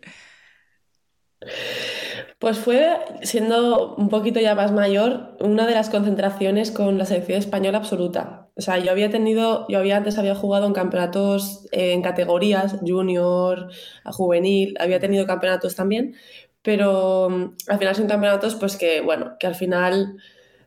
Pues 2.39 2.59
fue, 2.59 2.99
siendo 3.23 3.95
un 3.95 4.09
poquito 4.09 4.39
ya 4.39 4.53
más 4.53 4.71
mayor, 4.71 5.37
una 5.39 5.65
de 5.65 5.73
las 5.73 5.89
concentraciones 5.89 6.71
con 6.71 6.97
la 6.97 7.05
selección 7.05 7.39
española 7.39 7.79
absoluta. 7.79 8.49
O 8.55 8.61
sea, 8.61 8.77
yo 8.77 8.91
había 8.91 9.09
tenido, 9.09 9.67
yo 9.69 9.79
había 9.79 9.97
antes 9.97 10.17
había 10.17 10.35
jugado 10.35 10.67
en 10.67 10.73
campeonatos 10.73 11.67
en 11.71 12.01
categorías, 12.01 12.77
junior, 12.85 13.69
juvenil, 14.05 14.75
había 14.79 14.99
tenido 14.99 15.25
campeonatos 15.25 15.75
también, 15.75 16.15
pero 16.61 17.29
mm, 17.29 17.55
al 17.67 17.79
final 17.79 17.95
son 17.95 18.07
campeonatos 18.07 18.55
pues 18.55 18.77
que, 18.77 19.01
bueno, 19.01 19.35
que 19.39 19.47
al 19.47 19.55
final 19.55 20.17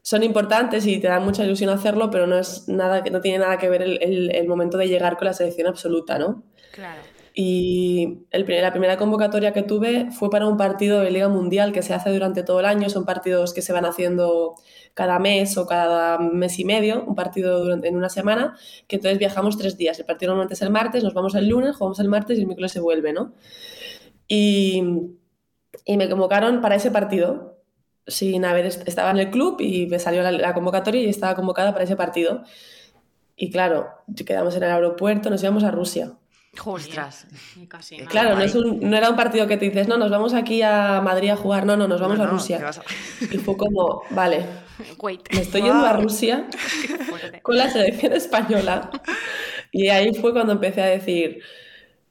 son 0.03 0.23
importantes 0.23 0.87
y 0.87 0.99
te 0.99 1.09
dan 1.09 1.25
mucha 1.25 1.45
ilusión 1.45 1.71
hacerlo, 1.71 2.11
pero 2.11 2.27
no 2.27 2.39
es 2.39 2.69
nada 2.69 3.03
no 3.11 3.21
tiene 3.21 3.39
nada 3.39 3.59
que 3.59 3.69
ver 3.69 3.83
el, 3.83 4.03
el, 4.03 4.35
el 4.35 4.49
momento 4.49 4.79
de 4.79 4.89
llegar 4.89 5.17
con 5.17 5.27
la 5.27 5.35
selección 5.35 5.69
absoluta, 5.69 6.19
¿no? 6.19 6.43
Claro. 6.73 7.03
Y 7.33 8.25
el, 8.31 8.45
la 8.49 8.73
primera 8.73 8.97
convocatoria 8.97 9.53
que 9.53 9.63
tuve 9.63 10.11
fue 10.11 10.31
para 10.31 10.47
un 10.47 10.57
partido 10.57 11.01
de 11.01 11.11
Liga 11.11 11.29
Mundial 11.29 11.73
que 11.73 11.83
se 11.83 11.95
hace 11.95 12.11
durante 12.11 12.43
todo 12.43 12.61
el 12.61 12.67
año. 12.67 12.89
Son 12.91 13.05
partidos 13.05 13.55
que 13.55 13.63
se 13.63 13.73
van 13.73 13.85
haciendo 13.85 14.55
cada 14.95 15.19
mes 15.19 15.57
o 15.57 15.67
cada 15.67 16.19
mes 16.19 16.59
y 16.59 16.65
medio, 16.65 17.05
un 17.05 17.15
partido 17.15 17.63
durante, 17.63 17.89
en 17.89 17.97
una 17.97 18.09
semana, 18.09 18.57
que 18.89 18.97
entonces 18.97 19.19
viajamos 19.19 19.57
tres 19.57 19.77
días. 19.77 19.99
El 20.01 20.07
partido 20.07 20.31
normalmente 20.31 20.55
es 20.55 20.63
el 20.63 20.71
martes, 20.71 21.05
nos 21.05 21.15
vamos 21.15 21.35
el 21.37 21.49
lunes, 21.49 21.77
jugamos 21.77 22.01
el 22.01 22.09
martes 22.09 22.37
y 22.37 22.41
el 22.41 22.47
miércoles 22.47 22.73
se 22.73 22.81
vuelve, 22.81 23.13
¿no? 23.13 23.33
Y, 24.27 24.83
y 25.85 25.97
me 25.97 26.09
convocaron 26.09 26.61
para 26.61 26.75
ese 26.77 26.91
partido. 26.91 27.59
Sin 28.07 28.45
haber, 28.45 28.67
estaba 28.67 29.11
en 29.13 29.19
el 29.19 29.31
club 29.31 29.61
y 29.61 29.87
me 29.87 30.01
salió 30.01 30.23
la, 30.23 30.33
la 30.33 30.53
convocatoria 30.53 31.03
y 31.03 31.09
estaba 31.09 31.37
convocada 31.37 31.73
para 31.73 31.85
ese 31.85 31.95
partido. 31.95 32.43
Y 33.37 33.51
claro, 33.51 33.89
quedamos 34.27 34.57
en 34.57 34.65
el 34.65 34.71
aeropuerto, 34.71 35.31
nos 35.31 35.43
íbamos 35.43 35.63
a 35.63 35.71
Rusia. 35.71 36.15
Ostras. 36.65 37.27
Casi 37.69 37.99
nada. 37.99 38.11
Claro, 38.11 38.35
no, 38.37 38.43
es 38.43 38.55
un, 38.55 38.81
no, 38.91 38.97
era 38.97 39.09
un 39.09 39.17
partido 39.17 39.47
que 39.47 39.57
te 39.57 39.67
dices, 39.67 39.87
no, 39.89 39.97
nos 39.97 40.11
vamos 40.11 40.35
aquí 40.35 40.63
a 40.63 41.01
Madrid 41.01 41.31
a 41.31 41.37
jugar, 41.37 41.65
no, 41.65 41.77
no, 41.77 41.87
nos 41.89 42.01
vamos 42.01 42.19
No, 42.19 42.25
a 42.25 42.27
Rusia. 42.27 42.61
a- 42.69 43.25
Y 43.33 43.39
fue 43.39 43.57
como, 43.57 44.03
vale, 44.11 44.45
Wait. 44.99 45.21
me 45.33 45.41
estoy 45.43 45.63
yendo 45.63 45.87
a. 45.87 45.93
Rusia 45.95 46.47
con 47.43 47.57
la 47.57 47.71
selección 47.71 48.13
española. 48.13 48.91
Y 49.73 49.89
ahí 49.89 50.13
fue 50.15 50.33
cuando 50.33 50.53
empecé 50.53 50.83
a 50.83 50.87
decir, 50.87 51.41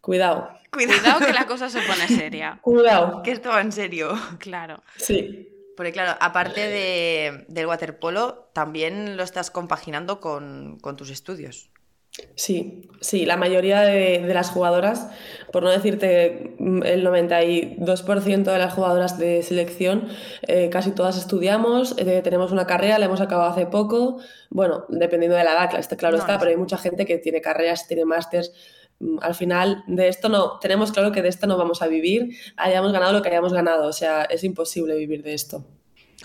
cuidado, 0.02 0.50
Cuidado 0.72 1.26
que 1.26 1.34
la 1.34 1.46
cosa 1.48 1.70
se 1.70 1.82
pone 1.82 2.08
seria. 2.08 2.60
cuidado. 2.62 3.22
que 3.24 3.32
esto 3.32 3.50
va 3.50 3.62
en 3.62 3.72
serio. 3.72 4.18
Claro. 4.38 4.82
Sí, 4.98 5.50
Porque 5.76 5.92
claro, 5.92 6.18
aparte 6.22 6.62
de- 6.62 7.46
del 7.50 7.66
waterpolo, 7.68 8.50
también 8.54 9.18
lo 9.18 9.24
estás 9.24 9.52
compaginando 9.52 10.20
con, 10.22 10.78
con 10.80 10.96
tus 10.96 11.10
estudios. 11.10 11.69
Sí, 12.36 12.90
sí, 13.02 13.26
la 13.26 13.38
mayoría 13.38 13.82
de, 13.82 14.20
de 14.26 14.34
las 14.34 14.50
jugadoras, 14.52 15.08
por 15.52 15.64
no 15.64 15.70
decirte 15.70 16.56
el 16.60 17.04
92% 17.06 18.44
de 18.52 18.58
las 18.58 18.74
jugadoras 18.74 19.18
de 19.18 19.44
selección, 19.44 20.08
eh, 20.48 20.70
casi 20.70 20.92
todas 20.92 21.18
estudiamos, 21.18 21.96
eh, 21.98 22.22
tenemos 22.24 22.52
una 22.52 22.68
carrera, 22.68 23.00
la 23.00 23.06
hemos 23.06 23.22
acabado 23.22 23.52
hace 23.52 23.66
poco, 23.66 24.20
bueno, 24.50 24.86
dependiendo 24.90 25.38
de 25.38 25.44
la 25.44 25.52
edad, 25.54 25.70
claro, 25.70 25.80
está, 25.80 25.98
claro 25.98 26.18
No, 26.18 26.22
está, 26.22 26.34
no 26.34 26.40
pero 26.40 26.52
hay 26.52 26.58
mucha 26.58 26.78
gente 26.78 27.06
que 27.06 27.18
tiene 27.18 27.42
carreras, 27.42 27.88
tiene 27.88 28.06
másters. 28.06 28.54
Mm, 29.00 29.18
Al 29.22 29.36
final, 29.36 29.84
de 29.88 30.08
esto 30.08 30.30
no, 30.30 30.60
tenemos 30.60 30.92
claro 30.92 31.12
que 31.12 31.22
de 31.22 31.30
esto 31.30 31.48
no 31.48 31.58
vamos 31.58 31.82
a 31.82 31.88
vivir, 31.88 32.36
hayamos 32.58 32.92
ganado 32.92 33.14
lo 33.14 33.22
que 33.22 33.30
hayamos 33.30 33.54
ganado, 33.54 33.88
o 33.88 33.94
sea, 33.94 34.24
es 34.24 34.44
imposible 34.44 34.96
vivir 34.96 35.24
de 35.24 35.34
esto. 35.34 35.66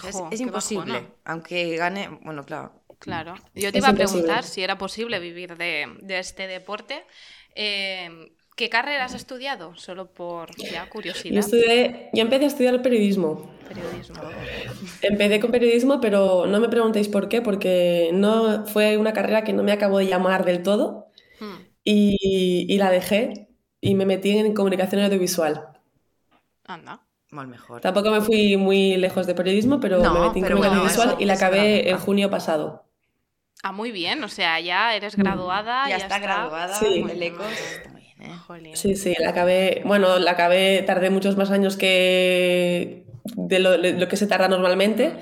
Es, 0.02 0.22
Jo, 0.22 0.28
es 0.30 0.40
qué 0.40 0.42
imposible. 0.42 0.92
bajona. 0.92 1.14
Aunque 1.24 1.76
gane, 1.76 2.08
bueno, 2.22 2.44
claro. 2.44 2.72
Claro. 2.98 3.34
Yo 3.54 3.72
te 3.72 3.78
Es 3.78 3.78
iba 3.78 3.88
a 3.88 3.92
imposible. 3.92 3.94
preguntar 3.94 4.44
si 4.44 4.62
era 4.62 4.78
posible 4.78 5.18
vivir 5.20 5.56
de, 5.56 5.86
de 6.00 6.18
este 6.18 6.46
deporte. 6.46 7.06
Eh, 7.54 8.34
¿Qué 8.56 8.68
carrera 8.70 9.04
has 9.04 9.14
estudiado? 9.14 9.74
Solo 9.76 10.12
por 10.14 10.56
ya 10.68 10.88
Yo, 11.28 11.40
curiosidad. 11.40 11.40
estudié, 11.40 12.10
yo 12.14 12.22
empecé 12.22 12.44
a 12.44 12.48
estudiar 12.48 12.82
periodismo. 12.82 13.50
Periodismo. 13.66 14.22
Empecé 15.02 15.40
con 15.40 15.50
periodismo, 15.50 16.00
pero 16.00 16.46
no 16.46 16.60
me 16.60 16.68
preguntéis 16.68 17.08
por 17.08 17.28
qué, 17.28 17.42
porque 17.42 18.10
no 18.14 18.66
fue 18.66 18.96
una 18.96 19.12
carrera 19.12 19.44
que 19.44 19.52
no 19.52 19.62
me 19.62 19.72
acabó 19.72 19.98
de 19.98 20.06
llamar 20.06 20.44
del 20.44 20.62
todo 20.62 21.08
Hmm. 21.40 21.66
y, 21.84 22.66
y 22.68 22.78
la 22.78 22.90
dejé 22.90 23.48
y 23.80 23.94
me 23.96 24.06
metí 24.06 24.30
en 24.38 24.54
comunicación 24.54 25.02
audiovisual. 25.02 25.68
Anda. 26.64 27.00
Mal 27.34 27.48
mejor. 27.48 27.80
Tampoco 27.80 28.12
me 28.12 28.20
fui 28.20 28.56
muy 28.56 28.96
lejos 28.96 29.26
de 29.26 29.34
periodismo, 29.34 29.80
pero 29.80 29.98
No, 29.98 30.14
me 30.14 30.20
metí 30.20 30.38
en 30.38 30.44
pero 30.44 30.56
comunicación 30.58 30.96
bueno, 30.96 31.10
eso- 31.14 31.20
y 31.20 31.24
la 31.24 31.32
acabé 31.34 31.90
en 31.90 31.98
junio 31.98 32.30
pasado. 32.30 32.84
Ah, 33.64 33.72
muy 33.72 33.90
bien. 33.90 34.22
O 34.22 34.28
sea, 34.28 34.60
ya 34.60 34.94
eres 34.94 35.18
Mm. 35.18 35.22
graduada. 35.22 35.88
ya, 35.88 35.96
está, 35.96 36.20
graduada, 36.20 36.74
Sí. 36.76 37.04
Está 37.04 37.90
muy 37.90 38.02
bien, 38.02 38.22
¿eh? 38.30 38.36
Jolín. 38.46 38.76
Sí, 38.76 38.94
sí, 38.94 39.14
la 39.18 39.30
acabé, 39.30 39.82
bueno, 39.84 40.20
la 40.20 40.30
acabé, 40.30 40.82
tardé 40.86 41.10
muchos 41.10 41.36
más 41.36 41.50
años 41.50 41.76
que 41.76 43.04
de 43.36 43.58
lo, 43.58 43.78
de 43.78 43.94
lo 43.94 44.06
que 44.06 44.16
se 44.16 44.28
tarda 44.28 44.46
normalmente, 44.46 45.12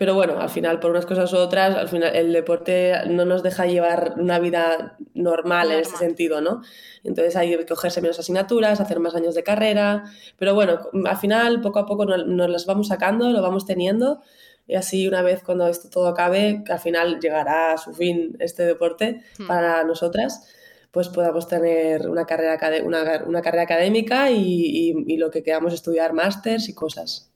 pero 0.00 0.14
bueno, 0.14 0.38
al 0.40 0.48
final, 0.48 0.78
por 0.78 0.92
unas 0.92 1.06
cosas 1.06 1.32
u 1.32 1.36
otras, 1.38 1.74
al 1.76 1.88
final 1.88 2.14
el 2.14 2.32
deporte 2.32 2.92
no 3.08 3.24
nos 3.24 3.42
deja 3.42 3.66
llevar 3.66 4.14
una 4.16 4.38
vida 4.38 4.96
normal 5.12 5.72
en 5.72 5.80
ese 5.80 5.96
sentido, 5.96 6.40
¿no? 6.40 6.62
Entonces 7.02 7.34
hay 7.34 7.50
que 7.56 7.66
cogerse 7.66 8.00
menos 8.00 8.18
asignaturas, 8.20 8.80
hacer 8.80 9.00
más 9.00 9.16
años 9.16 9.34
de 9.34 9.42
carrera, 9.42 10.04
pero 10.38 10.54
bueno, 10.54 10.78
al 11.04 11.16
final, 11.16 11.60
poco 11.60 11.80
a 11.80 11.86
poco 11.86 12.04
nos, 12.06 12.24
nos 12.26 12.48
las 12.48 12.64
vamos 12.64 12.86
sacando, 12.88 13.28
lo 13.30 13.42
vamos 13.42 13.66
teniendo. 13.66 14.20
Y 14.68 14.76
así 14.76 15.08
una 15.08 15.22
vez 15.22 15.42
cuando 15.42 15.66
esto 15.66 15.88
todo 15.90 16.06
acabe, 16.08 16.62
que 16.64 16.72
al 16.72 16.78
final 16.78 17.18
llegará 17.20 17.72
a 17.72 17.78
su 17.78 17.92
fin 17.92 18.36
este 18.38 18.64
deporte 18.66 19.22
Hmm. 19.38 19.46
para 19.48 19.82
nosotras, 19.82 20.46
pues 20.92 21.08
podamos 21.08 21.48
tener 21.48 22.08
una 22.08 22.24
carrera, 22.24 22.56
una, 22.84 23.24
una 23.26 23.42
carrera 23.42 23.64
académica 23.64 24.30
y, 24.30 24.44
y- 24.44 25.04
y 25.14 25.16
lo 25.16 25.30
que 25.30 25.42
queramos 25.42 25.72
estudiar, 25.74 26.12
másters 26.12 26.68
y 26.68 26.74
cosas. 26.74 27.32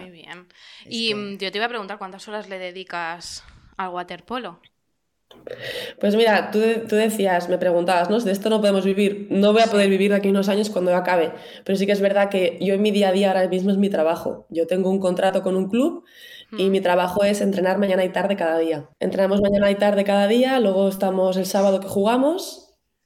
Muy 0.00 0.10
bien. 0.10 0.46
Es 0.84 0.86
Y 0.90 1.08
que- 1.08 1.14
mm, 1.14 1.38
yo 1.38 1.50
te 1.52 1.58
iba 1.58 1.66
a 1.66 1.68
preguntar 1.68 1.98
cuántas 1.98 2.26
horas 2.28 2.48
le 2.48 2.58
dedicas 2.58 3.44
al 3.76 3.88
waterpolo. 3.90 4.60
Pues 5.98 6.14
mira, 6.14 6.50
tú, 6.50 6.60
tú 6.88 6.94
decías, 6.96 7.48
me 7.48 7.56
preguntabas, 7.58 8.10
¿no? 8.10 8.18
De 8.20 8.32
esto 8.32 8.50
no 8.50 8.60
podemos 8.60 8.84
vivir, 8.84 9.28
no 9.30 9.52
voy 9.52 9.62
a 9.62 9.66
poder 9.66 9.88
vivir 9.88 10.10
de 10.10 10.16
aquí 10.18 10.28
a 10.28 10.30
unos 10.30 10.48
años 10.50 10.68
cuando 10.68 10.94
acabe, 10.94 11.32
pero 11.64 11.76
sí 11.78 11.86
que 11.86 11.92
es 11.92 12.00
verdad 12.02 12.28
que 12.28 12.58
yo 12.60 12.74
en 12.74 12.82
mi 12.82 12.90
día 12.90 13.08
a 13.08 13.12
día 13.12 13.28
ahora 13.28 13.48
mismo 13.48 13.70
es 13.70 13.78
mi 13.78 13.88
trabajo. 13.88 14.46
Yo 14.50 14.66
tengo 14.66 14.90
un 14.90 14.98
contrato 15.00 15.42
con 15.42 15.56
un 15.56 15.68
club 15.70 16.04
y 16.58 16.64
Mm. 16.68 16.70
mi 16.70 16.80
trabajo 16.82 17.24
es 17.24 17.40
entrenar 17.40 17.78
mañana 17.78 18.04
y 18.04 18.10
tarde 18.10 18.36
cada 18.36 18.58
día. 18.58 18.90
Entrenamos 19.00 19.40
mañana 19.40 19.70
y 19.70 19.74
tarde 19.76 20.04
cada 20.04 20.28
día, 20.28 20.60
luego 20.60 20.88
estamos 20.88 21.36
el 21.38 21.46
sábado 21.46 21.80
que 21.80 21.88
jugamos 21.88 22.61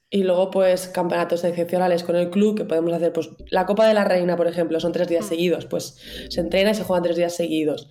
y 0.09 0.23
luego 0.23 0.51
pues 0.51 0.87
campeonatos 0.87 1.43
excepcionales 1.43 2.03
con 2.03 2.15
el 2.15 2.29
club 2.29 2.55
que 2.57 2.63
podemos 2.63 2.93
hacer, 2.93 3.11
pues 3.11 3.29
la 3.49 3.65
Copa 3.65 3.85
de 3.87 3.93
la 3.93 4.05
Reina, 4.05 4.37
por 4.37 4.47
ejemplo, 4.47 4.79
son 4.79 4.93
tres 4.93 5.07
días 5.09 5.25
Mm. 5.25 5.29
seguidos, 5.29 5.65
pues 5.65 5.97
se 6.29 6.39
entrena 6.39 6.71
y 6.71 6.75
se 6.75 6.83
juegan 6.83 7.03
tres 7.03 7.17
días 7.17 7.35
seguidos. 7.35 7.89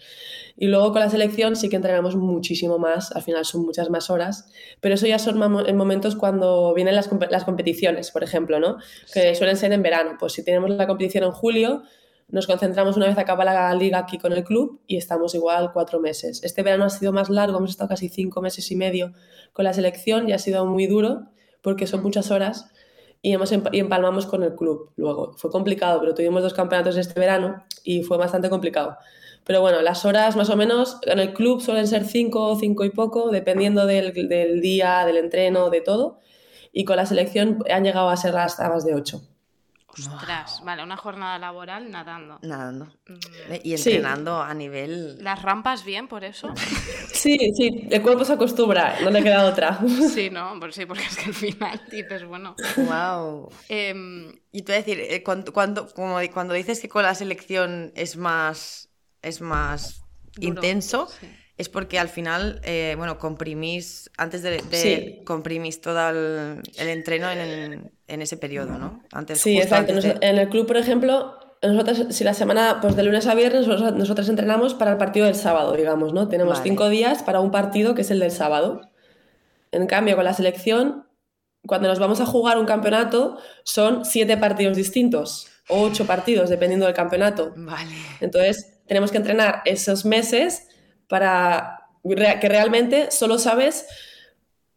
Y 0.57 0.69
luego 0.69 0.93
con 0.93 1.01
la 1.01 1.11
selección 1.11 1.55
sí 1.57 1.69
que 1.69 1.77
entrenamos 1.77 2.17
muchísimo 2.17 2.79
más, 2.79 3.13
al 3.13 3.21
final 3.23 3.45
son 3.45 3.67
muchas 3.67 3.91
más 3.91 4.09
horas, 4.09 4.51
pero 4.81 4.95
eso 4.95 5.07
ya 5.07 5.19
son 5.19 5.43
en 5.69 5.77
momentos 5.77 6.17
cuando 6.17 6.73
vienen 6.73 6.95
las, 6.95 7.11
las 7.31 7.45
competiciones, 7.45 8.11
por 8.11 8.25
ejemplo, 8.25 8.59
¿no? 8.59 8.79
Que 9.13 9.35
suelen 9.35 9.59
ser 9.59 9.73
en 9.73 9.83
verano. 9.83 10.17
Pues 10.19 10.33
si 10.33 10.43
tenemos 10.43 10.71
la 10.71 10.87
competición 10.87 11.25
en 11.25 11.33
julio, 11.33 11.83
nos 12.29 12.47
concentramos 12.47 12.97
una 12.97 13.07
vez 13.07 13.19
acaba 13.19 13.45
la 13.45 13.75
liga 13.75 13.99
aquí 13.99 14.17
con 14.17 14.33
el 14.33 14.43
club 14.45 14.81
y 14.87 14.97
estamos 14.97 15.35
igual 15.35 15.73
cuatro 15.75 16.01
meses. 16.01 16.43
Este 16.43 16.63
verano 16.63 16.85
ha 16.85 16.91
sido 16.91 17.13
más 17.13 17.29
largo, 17.29 17.59
hemos 17.59 17.71
estado 17.71 17.91
casi 17.91 18.09
cinco 18.09 18.41
meses 18.41 18.71
y 18.71 18.77
medio 18.77 19.13
con 19.53 19.65
la 19.67 19.75
selección 19.75 20.27
y 20.31 20.33
ha 20.33 20.39
sido 20.39 20.65
muy 20.65 20.87
duro 20.87 21.27
porque 21.67 21.89
son 21.89 22.01
muchas 22.01 22.31
horas 22.31 22.71
y, 23.23 23.33
hemos 23.33 23.51
emp- 23.53 23.71
y 23.73 23.81
empalmamos 23.81 24.25
con 24.27 24.45
el 24.45 24.55
club 24.55 24.93
luego. 24.95 25.33
Fue 25.37 25.51
complicado, 25.51 25.99
pero 25.99 26.15
tuvimos 26.15 26.45
dos 26.45 26.55
campeonatos 26.55 26.97
este 26.97 27.19
verano 27.19 27.65
y 27.83 28.05
fue 28.05 28.17
bastante 28.19 28.49
complicado. 28.49 28.97
Pero 29.45 29.61
bueno, 29.63 29.83
las 29.83 30.05
horas 30.05 30.37
más 30.37 30.49
o 30.49 30.55
menos 30.57 30.99
en 31.03 31.19
el 31.19 31.35
club 31.35 31.61
suelen 31.61 31.89
ser 31.89 32.05
cinco, 32.05 32.55
cinco 32.55 32.85
y 32.85 32.91
poco, 32.91 33.33
dependiendo 33.33 33.85
del, 33.85 34.13
del 34.29 34.61
día, 34.61 35.05
del 35.05 35.17
entreno, 35.17 35.69
de 35.71 35.81
todo. 35.81 36.21
Y 36.73 36.85
con 36.85 36.95
la 36.99 37.07
selección 37.07 37.65
han 37.69 37.83
llegado 37.83 38.11
a 38.11 38.17
ser 38.17 38.37
hasta 38.37 38.69
más 38.69 38.85
de 38.85 38.95
ocho. 38.95 39.23
Ostras, 39.99 40.61
vale, 40.65 40.83
una 40.83 40.97
jornada 40.97 41.39
laboral 41.39 41.91
nadando. 41.91 42.39
Nadando. 42.43 42.87
Mm, 43.09 43.55
Y 43.63 43.79
Sí. 43.79 43.91
entrenando 43.93 44.43
a 44.43 44.53
nivel. 44.55 45.23
¿Las 45.23 45.43
rampas 45.43 45.85
bien 45.85 46.09
por 46.09 46.25
eso? 46.25 46.53
Sí, 47.13 47.39
sí, 47.57 47.89
el 47.91 48.03
cuerpo 48.03 48.25
se 48.25 48.35
acostumbra, 48.35 49.01
no 49.03 49.11
le 49.11 49.23
queda 49.23 49.47
otra. 49.47 49.79
Sí, 50.15 50.29
¿no? 50.31 50.59
Pues 50.61 50.75
sí, 50.75 50.85
porque 50.87 51.03
es 51.05 51.17
que 51.17 51.25
al 51.27 51.35
final 51.35 51.81
dices, 51.91 52.25
bueno. 52.25 52.55
¡Wow! 52.77 53.49
em, 53.69 54.33
Y 54.53 54.63
tú 54.63 54.73
decir, 54.73 55.01
eh, 55.01 55.23
cuando, 55.23 55.53
cuando, 55.53 55.89
como 55.95 56.19
cuando 56.33 56.55
dices 56.55 56.81
que 56.81 56.89
con 56.89 57.03
la 57.03 57.15
selección 57.15 57.93
es 57.95 58.17
más, 58.17 58.91
es 59.23 59.41
más 59.41 60.03
Duro, 60.35 60.49
intenso, 60.49 61.09
sí. 61.09 61.27
es 61.57 61.69
porque 61.71 61.99
al 61.99 62.09
final, 62.11 62.61
eh, 62.65 62.95
bueno, 62.99 63.19
comprimís, 63.19 64.11
antes 64.19 64.43
de, 64.43 64.63
de- 64.63 64.77
Sí. 65.19 65.25
comprimís 65.25 65.81
todo 65.81 66.11
el, 66.11 66.63
el 66.77 66.89
entreno 66.89 67.31
en, 67.31 67.39
en 67.41 67.93
ese 68.23 68.37
periodo, 68.37 68.79
¿no? 68.79 69.03
Antes, 69.13 69.41
Sí, 69.41 69.59
exacto. 69.59 69.93
antes 69.93 70.05
de- 70.21 70.27
En 70.27 70.39
el 70.39 70.49
club, 70.49 70.67
por 70.67 70.77
ejemplo, 70.77 71.39
nosotros, 71.63 72.07
si 72.11 72.23
la 72.25 72.35
semana, 72.35 72.79
pues 72.81 72.95
de 72.97 73.03
lunes 73.03 73.27
a 73.27 73.35
viernes, 73.35 73.67
nosotros, 73.67 74.29
entrenamos 74.29 74.75
para 74.75 74.93
el 74.93 74.97
partido 74.99 75.27
del 75.27 75.35
sábado, 75.35 75.73
digamos, 75.73 76.13
¿no? 76.13 76.29
Tenemos 76.29 76.59
Vale. 76.59 76.69
cinco 76.69 76.89
días 76.89 77.23
para 77.23 77.41
un 77.41 77.51
partido 77.51 77.95
que 77.95 78.03
es 78.03 78.11
el 78.11 78.21
del 78.21 78.31
sábado. 78.31 78.83
En 79.73 79.87
cambio, 79.87 80.15
con 80.17 80.25
la 80.25 80.35
selección, 80.35 81.07
cuando 81.67 81.89
nos 81.89 81.99
vamos 81.99 82.21
a 82.21 82.27
jugar 82.27 82.59
un 82.59 82.67
campeonato, 82.67 83.39
son 83.65 84.05
siete 84.05 84.37
partidos 84.37 84.77
distintos 84.77 85.49
o 85.69 85.83
ocho 85.83 86.07
partidos, 86.07 86.49
dependiendo 86.51 86.87
del 86.87 86.95
campeonato. 86.95 87.53
Vale. 87.57 87.91
Entonces, 88.21 88.81
tenemos 88.87 89.11
que 89.11 89.17
entrenar 89.17 89.63
esos 89.65 90.05
meses 90.05 90.69
para 91.09 91.83
que 92.05 92.49
realmente 92.49 93.11
solo 93.11 93.37
sabes 93.39 93.87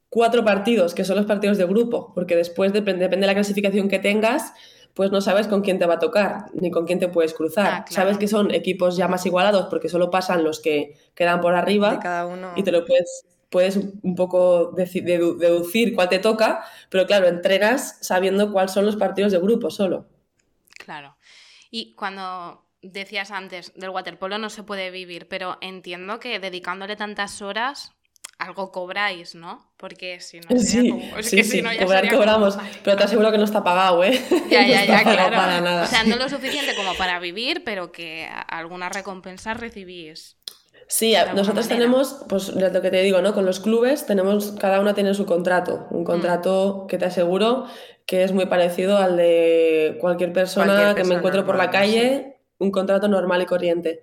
cuatro 0.09 0.43
partidos, 0.43 0.93
que 0.93 1.03
son 1.05 1.17
los 1.17 1.25
partidos 1.25 1.57
de 1.57 1.65
grupo, 1.65 2.11
porque 2.13 2.35
después 2.35 2.73
depende, 2.73 3.03
depende 3.03 3.25
de 3.25 3.27
la 3.27 3.35
clasificación 3.35 3.87
que 3.89 3.99
tengas, 3.99 4.53
pues 4.93 5.11
no 5.11 5.21
sabes 5.21 5.47
con 5.47 5.61
quién 5.61 5.79
te 5.79 5.85
va 5.85 5.95
a 5.95 5.99
tocar, 5.99 6.45
ni 6.53 6.71
con 6.71 6.85
quién 6.85 6.99
te 6.99 7.07
puedes 7.07 7.33
cruzar. 7.33 7.67
Ah, 7.67 7.85
claro. 7.85 7.93
Sabes 7.93 8.17
que 8.17 8.27
son 8.27 8.51
equipos 8.53 8.97
ya 8.97 9.07
más 9.07 9.25
igualados, 9.25 9.67
porque 9.69 9.87
solo 9.87 10.09
pasan 10.09 10.43
los 10.43 10.59
que 10.59 10.95
quedan 11.15 11.41
por 11.41 11.53
arriba 11.55 11.91
De 11.91 11.99
cada 11.99 12.25
uno. 12.25 12.53
y 12.55 12.63
te 12.63 12.71
lo 12.71 12.85
puedes, 12.85 13.25
puedes 13.49 13.77
un 13.77 14.15
poco 14.15 14.71
deducir 14.73 15.93
cuál 15.95 16.09
te 16.09 16.19
toca, 16.19 16.65
pero 16.89 17.05
claro, 17.05 17.27
entrenas 17.27 17.97
sabiendo 18.01 18.51
cuáles 18.51 18.71
son 18.71 18.85
los 18.85 18.95
partidos 18.95 19.31
de 19.31 19.39
grupo 19.39 19.69
solo. 19.69 20.07
Claro. 20.77 21.17
Y 21.71 21.93
cuando 21.93 22.65
decías 22.81 23.31
antes 23.31 23.73
del 23.75 23.89
waterpolo 23.91 24.37
no 24.37 24.49
se 24.49 24.63
puede 24.63 24.89
vivir, 24.89 25.27
pero 25.27 25.57
entiendo 25.61 26.19
que 26.19 26.39
dedicándole 26.39 26.95
tantas 26.95 27.41
horas 27.41 27.93
algo 28.39 28.71
cobráis, 28.71 29.35
¿no? 29.35 29.69
Porque 29.77 30.19
si 30.21 30.39
no 30.39 30.47
sería 30.49 30.65
Sí, 30.81 30.89
como- 30.89 31.17
es 31.17 31.25
sí, 31.29 31.35
que 31.35 31.43
sí, 31.43 31.51
si 31.51 31.61
no 31.61 31.71
ya 31.73 31.83
cobrar 31.85 32.05
como- 32.07 32.17
cobramos, 32.19 32.57
pero 32.83 32.97
te 32.97 33.03
aseguro 33.03 33.31
que 33.31 33.37
no 33.37 33.43
está 33.43 33.63
pagado, 33.63 34.03
¿eh? 34.03 34.11
Ya, 34.49 34.65
ya, 34.65 34.85
ya, 34.85 35.03
claro. 35.03 35.35
para 35.35 35.61
nada. 35.61 35.83
O 35.83 35.87
sea, 35.87 36.03
no 36.05 36.15
lo 36.15 36.27
suficiente 36.29 36.73
como 36.75 36.95
para 36.95 37.19
vivir, 37.19 37.63
pero 37.63 37.91
que 37.91 38.25
a- 38.25 38.39
algunas 38.41 38.91
recompensas 38.93 39.57
recibís. 39.59 40.37
Sí, 40.87 41.13
alguna 41.15 41.41
nosotros 41.41 41.65
manera. 41.67 41.85
tenemos, 41.85 42.25
pues 42.29 42.47
lo 42.49 42.81
que 42.81 42.89
te 42.89 43.01
digo, 43.03 43.21
¿no? 43.21 43.33
Con 43.35 43.45
los 43.45 43.59
clubes 43.59 44.07
tenemos, 44.07 44.53
cada 44.59 44.79
uno 44.79 44.95
tiene 44.95 45.13
su 45.13 45.25
contrato, 45.25 45.85
Mm. 45.91 45.95
un 45.97 46.03
contrato 46.03 46.87
que 46.89 46.97
te 46.97 47.05
aseguro 47.05 47.67
que 48.07 48.23
es 48.23 48.31
muy 48.31 48.47
parecido 48.47 48.97
al 48.97 49.15
de 49.17 49.97
cualquier 50.01 50.33
persona 50.33 50.73
Cualquier 50.75 50.95
que 50.95 51.03
me 51.03 51.15
encuentro 51.15 51.45
por 51.45 51.57
la 51.57 51.69
calle, 51.69 52.37
un 52.57 52.71
contrato 52.71 53.07
normal 53.07 53.41
y 53.43 53.45
corriente. 53.45 54.01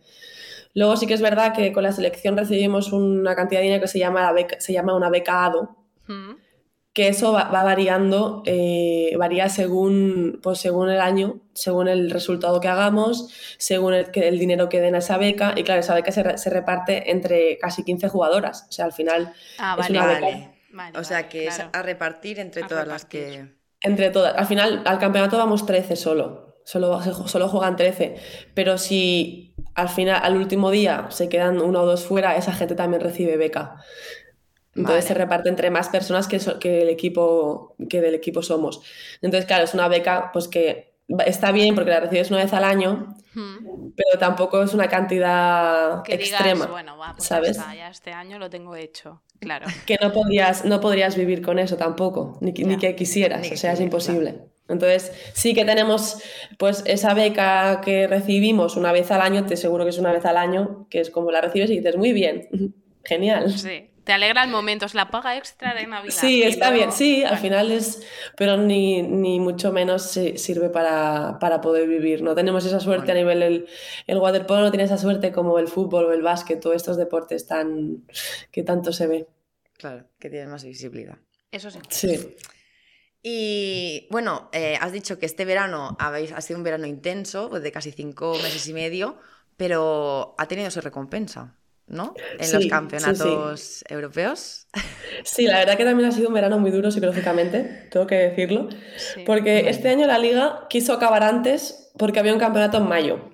Luego 0.76 0.96
sí 0.96 1.06
que 1.08 1.14
es 1.14 1.22
verdad 1.22 1.52
que 1.54 1.72
con 1.72 1.82
la 1.82 1.90
selección 1.90 2.36
recibimos 2.36 2.92
una 2.92 3.34
cantidad 3.34 3.60
de 3.60 3.64
dinero 3.64 3.82
que 3.82 3.88
se 3.88 3.98
llama, 3.98 4.22
la 4.22 4.32
beca- 4.32 4.60
se 4.60 4.72
llama 4.72 4.94
una 4.94 5.10
beca 5.10 5.44
ADO, 5.46 5.76
Mm. 6.06 6.34
que 6.92 7.08
eso 7.08 7.32
va, 7.32 7.44
va 7.50 7.64
variando, 7.64 8.42
eh, 8.46 9.14
varía 9.18 9.48
según, 9.48 10.38
pues 10.42 10.58
según 10.58 10.88
el 10.90 11.00
año, 11.00 11.40
según 11.54 11.88
el 11.88 12.10
resultado 12.10 12.60
que 12.60 12.68
hagamos, 12.68 13.28
según 13.58 13.94
el, 13.94 14.10
que- 14.10 14.28
el 14.28 14.38
dinero 14.38 14.68
que 14.68 14.80
den 14.80 14.94
a 14.94 14.98
esa 14.98 15.18
beca, 15.18 15.54
y 15.56 15.62
claro, 15.64 15.80
esa 15.80 15.94
beca 15.94 16.12
se, 16.12 16.22
re- 16.22 16.38
se 16.38 16.50
reparte 16.50 17.10
entre 17.10 17.58
casi 17.58 17.82
15 17.82 18.08
jugadoras, 18.08 18.66
o 18.68 18.72
sea, 18.72 18.84
al 18.84 18.92
final, 18.92 19.32
Ah, 19.58 19.76
Es 19.80 19.88
vale, 19.88 19.98
una 19.98 20.06
vale. 20.06 20.26
beca. 20.26 20.52
Vale, 20.72 20.98
O 20.98 21.04
sea 21.04 21.16
vale, 21.18 21.28
que 21.30 21.46
es 21.46 21.58
a 21.72 21.82
repartir 21.82 22.38
entre 22.38 22.62
A 22.64 22.66
todas 22.66 22.86
las 22.86 23.04
que. 23.06 23.46
entre 23.80 24.10
todas, 24.10 24.34
al 24.36 24.46
final 24.46 24.82
al 24.84 24.98
campeonato 24.98 25.38
vamos 25.38 25.64
13 25.64 25.96
solo, 25.96 26.56
solo, 26.64 27.00
solo 27.26 27.48
juegan 27.48 27.76
13, 27.76 28.16
pero 28.54 28.76
si 28.78 29.54
al 29.76 29.88
final, 29.88 30.20
al 30.22 30.36
último 30.36 30.70
día 30.70 31.06
se 31.10 31.28
quedan 31.28 31.60
uno 31.60 31.82
o 31.82 31.86
dos 31.86 32.04
fuera, 32.04 32.36
esa 32.36 32.52
gente 32.52 32.74
también 32.74 33.02
recibe 33.02 33.36
beca. 33.36 33.76
Entonces 34.74 35.04
Vale. 35.04 35.08
se 35.08 35.14
reparte 35.14 35.48
entre 35.48 35.70
más 35.70 35.88
personas 35.88 36.28
que, 36.28 36.38
so- 36.38 36.58
que 36.58 36.82
el 36.82 36.88
equipo 36.88 37.76
que 37.88 38.00
del 38.00 38.14
equipo 38.14 38.42
somos. 38.42 38.82
Entonces, 39.22 39.46
claro, 39.46 39.64
es 39.64 39.72
una 39.74 39.88
beca 39.88 40.30
pues 40.32 40.48
que 40.48 40.94
está 41.24 41.52
bien 41.52 41.74
porque 41.74 41.90
la 41.90 42.00
recibes 42.00 42.30
una 42.30 42.40
vez 42.42 42.52
al 42.52 42.64
año, 42.64 43.14
Mm. 43.34 43.92
pero 43.96 44.18
tampoco 44.18 44.62
es 44.62 44.72
una 44.74 44.88
cantidad 44.88 46.02
Que 46.02 46.16
digas, 46.16 46.30
extrema, 46.40 46.66
bueno, 46.66 46.96
va, 46.98 47.12
pues 47.14 47.24
¿sabes? 47.28 47.56
ya 47.56 47.62
está, 47.62 47.74
ya 47.74 47.88
este 47.90 48.12
año 48.12 48.38
lo 48.38 48.48
tengo 48.50 48.74
hecho. 48.76 49.22
Claro. 49.40 49.66
Que 49.86 49.98
no 50.00 50.10
podrías, 50.12 50.64
no 50.64 50.80
podrías 50.80 51.16
vivir 51.16 51.42
con 51.42 51.58
eso 51.58 51.76
tampoco, 51.76 52.38
ni, 52.40 52.52
que- 52.54 52.64
ni 52.64 52.76
que 52.78 52.94
quisieras, 52.96 53.42
Ni 53.42 53.48
que 53.50 53.54
o 53.54 53.58
sea, 53.58 53.72
es 53.72 53.80
imposible. 53.80 54.40
Entonces, 54.68 55.12
sí 55.34 55.54
que 55.54 55.64
tenemos 55.64 56.20
pues 56.58 56.82
esa 56.86 57.14
beca 57.14 57.80
que 57.84 58.06
recibimos 58.06 58.76
una 58.76 58.92
vez 58.92 59.10
al 59.10 59.20
año, 59.20 59.46
te 59.46 59.56
seguro 59.56 59.84
que 59.84 59.90
es 59.90 59.98
una 59.98 60.12
vez 60.12 60.24
al 60.24 60.36
año, 60.36 60.86
que 60.90 61.00
es 61.00 61.10
como 61.10 61.30
la 61.30 61.40
recibes 61.40 61.70
y 61.70 61.76
dices, 61.78 61.96
muy 61.96 62.12
bien, 62.12 62.48
genial. 63.04 63.52
Sí. 63.58 63.90
Te 64.04 64.12
alegra 64.12 64.44
el 64.44 64.50
momento, 64.50 64.86
es 64.86 64.94
la 64.94 65.10
paga 65.10 65.36
extra 65.36 65.74
de 65.74 65.84
Navidad. 65.84 66.14
Sí, 66.14 66.44
está 66.44 66.70
luego- 66.70 66.76
bien, 66.84 66.92
sí, 66.92 67.24
al 67.24 67.38
final 67.38 67.72
es, 67.72 68.06
pero 68.36 68.56
ni, 68.56 69.02
ni 69.02 69.40
mucho 69.40 69.72
menos 69.72 70.02
si- 70.02 70.38
sirve 70.38 70.68
para, 70.68 71.38
para 71.40 71.60
poder 71.60 71.88
vivir. 71.88 72.22
No 72.22 72.36
tenemos 72.36 72.64
esa 72.64 72.78
suerte 72.78 73.10
a 73.10 73.14
nivel, 73.16 73.42
el, 73.42 73.66
el 74.06 74.18
waterpolo 74.18 74.60
no 74.60 74.70
tiene 74.70 74.84
esa 74.84 74.96
suerte 74.96 75.32
como 75.32 75.58
el 75.58 75.66
fútbol 75.66 76.04
o 76.04 76.12
el 76.12 76.22
básquet, 76.22 76.60
todos 76.60 76.76
estos 76.76 76.96
deportes 76.96 77.48
tan, 77.48 78.04
que 78.52 78.62
tanto 78.62 78.92
se 78.92 79.08
ve. 79.08 79.26
Claro, 79.76 80.04
que 80.20 80.30
tienen 80.30 80.50
más 80.50 80.62
visibilidad. 80.64 81.18
Eso 81.50 81.68
sí. 81.72 81.80
Sí. 81.88 82.36
Y 83.28 84.06
bueno, 84.10 84.48
eh, 84.52 84.78
has 84.80 84.92
dicho 84.92 85.18
que 85.18 85.26
este 85.26 85.44
verano 85.44 85.96
habéis, 85.98 86.30
ha 86.30 86.40
sido 86.40 86.58
un 86.58 86.62
verano 86.64 86.86
intenso, 86.86 87.48
pues 87.50 87.60
de 87.64 87.72
casi 87.72 87.90
cinco 87.90 88.34
meses 88.40 88.68
y 88.68 88.72
medio, 88.72 89.18
pero 89.56 90.36
ha 90.38 90.46
tenido 90.46 90.70
su 90.70 90.80
recompensa, 90.80 91.56
¿no? 91.88 92.14
En 92.38 92.44
Sí, 92.44 92.52
los 92.52 92.62
sí, 92.62 92.68
campeonatos 92.68 93.84
europeos. 93.88 94.68
Sí, 95.24 95.46
la 95.46 95.58
verdad 95.58 95.76
que 95.76 95.84
también 95.84 96.08
ha 96.08 96.12
sido 96.12 96.28
un 96.28 96.34
verano 96.34 96.58
muy 96.60 96.70
duro 96.70 96.90
psicológicamente, 96.92 97.88
tengo 97.90 98.06
que 98.06 98.14
decirlo, 98.16 98.68
Sí. 98.96 99.22
porque 99.24 99.68
este 99.70 99.88
año 99.88 100.06
la 100.06 100.18
liga 100.18 100.66
quiso 100.68 100.92
acabar 100.92 101.22
antes 101.24 101.90
porque 101.98 102.20
había 102.20 102.32
un 102.32 102.38
campeonato 102.38 102.76
en 102.78 102.86
mayo. 102.88 103.30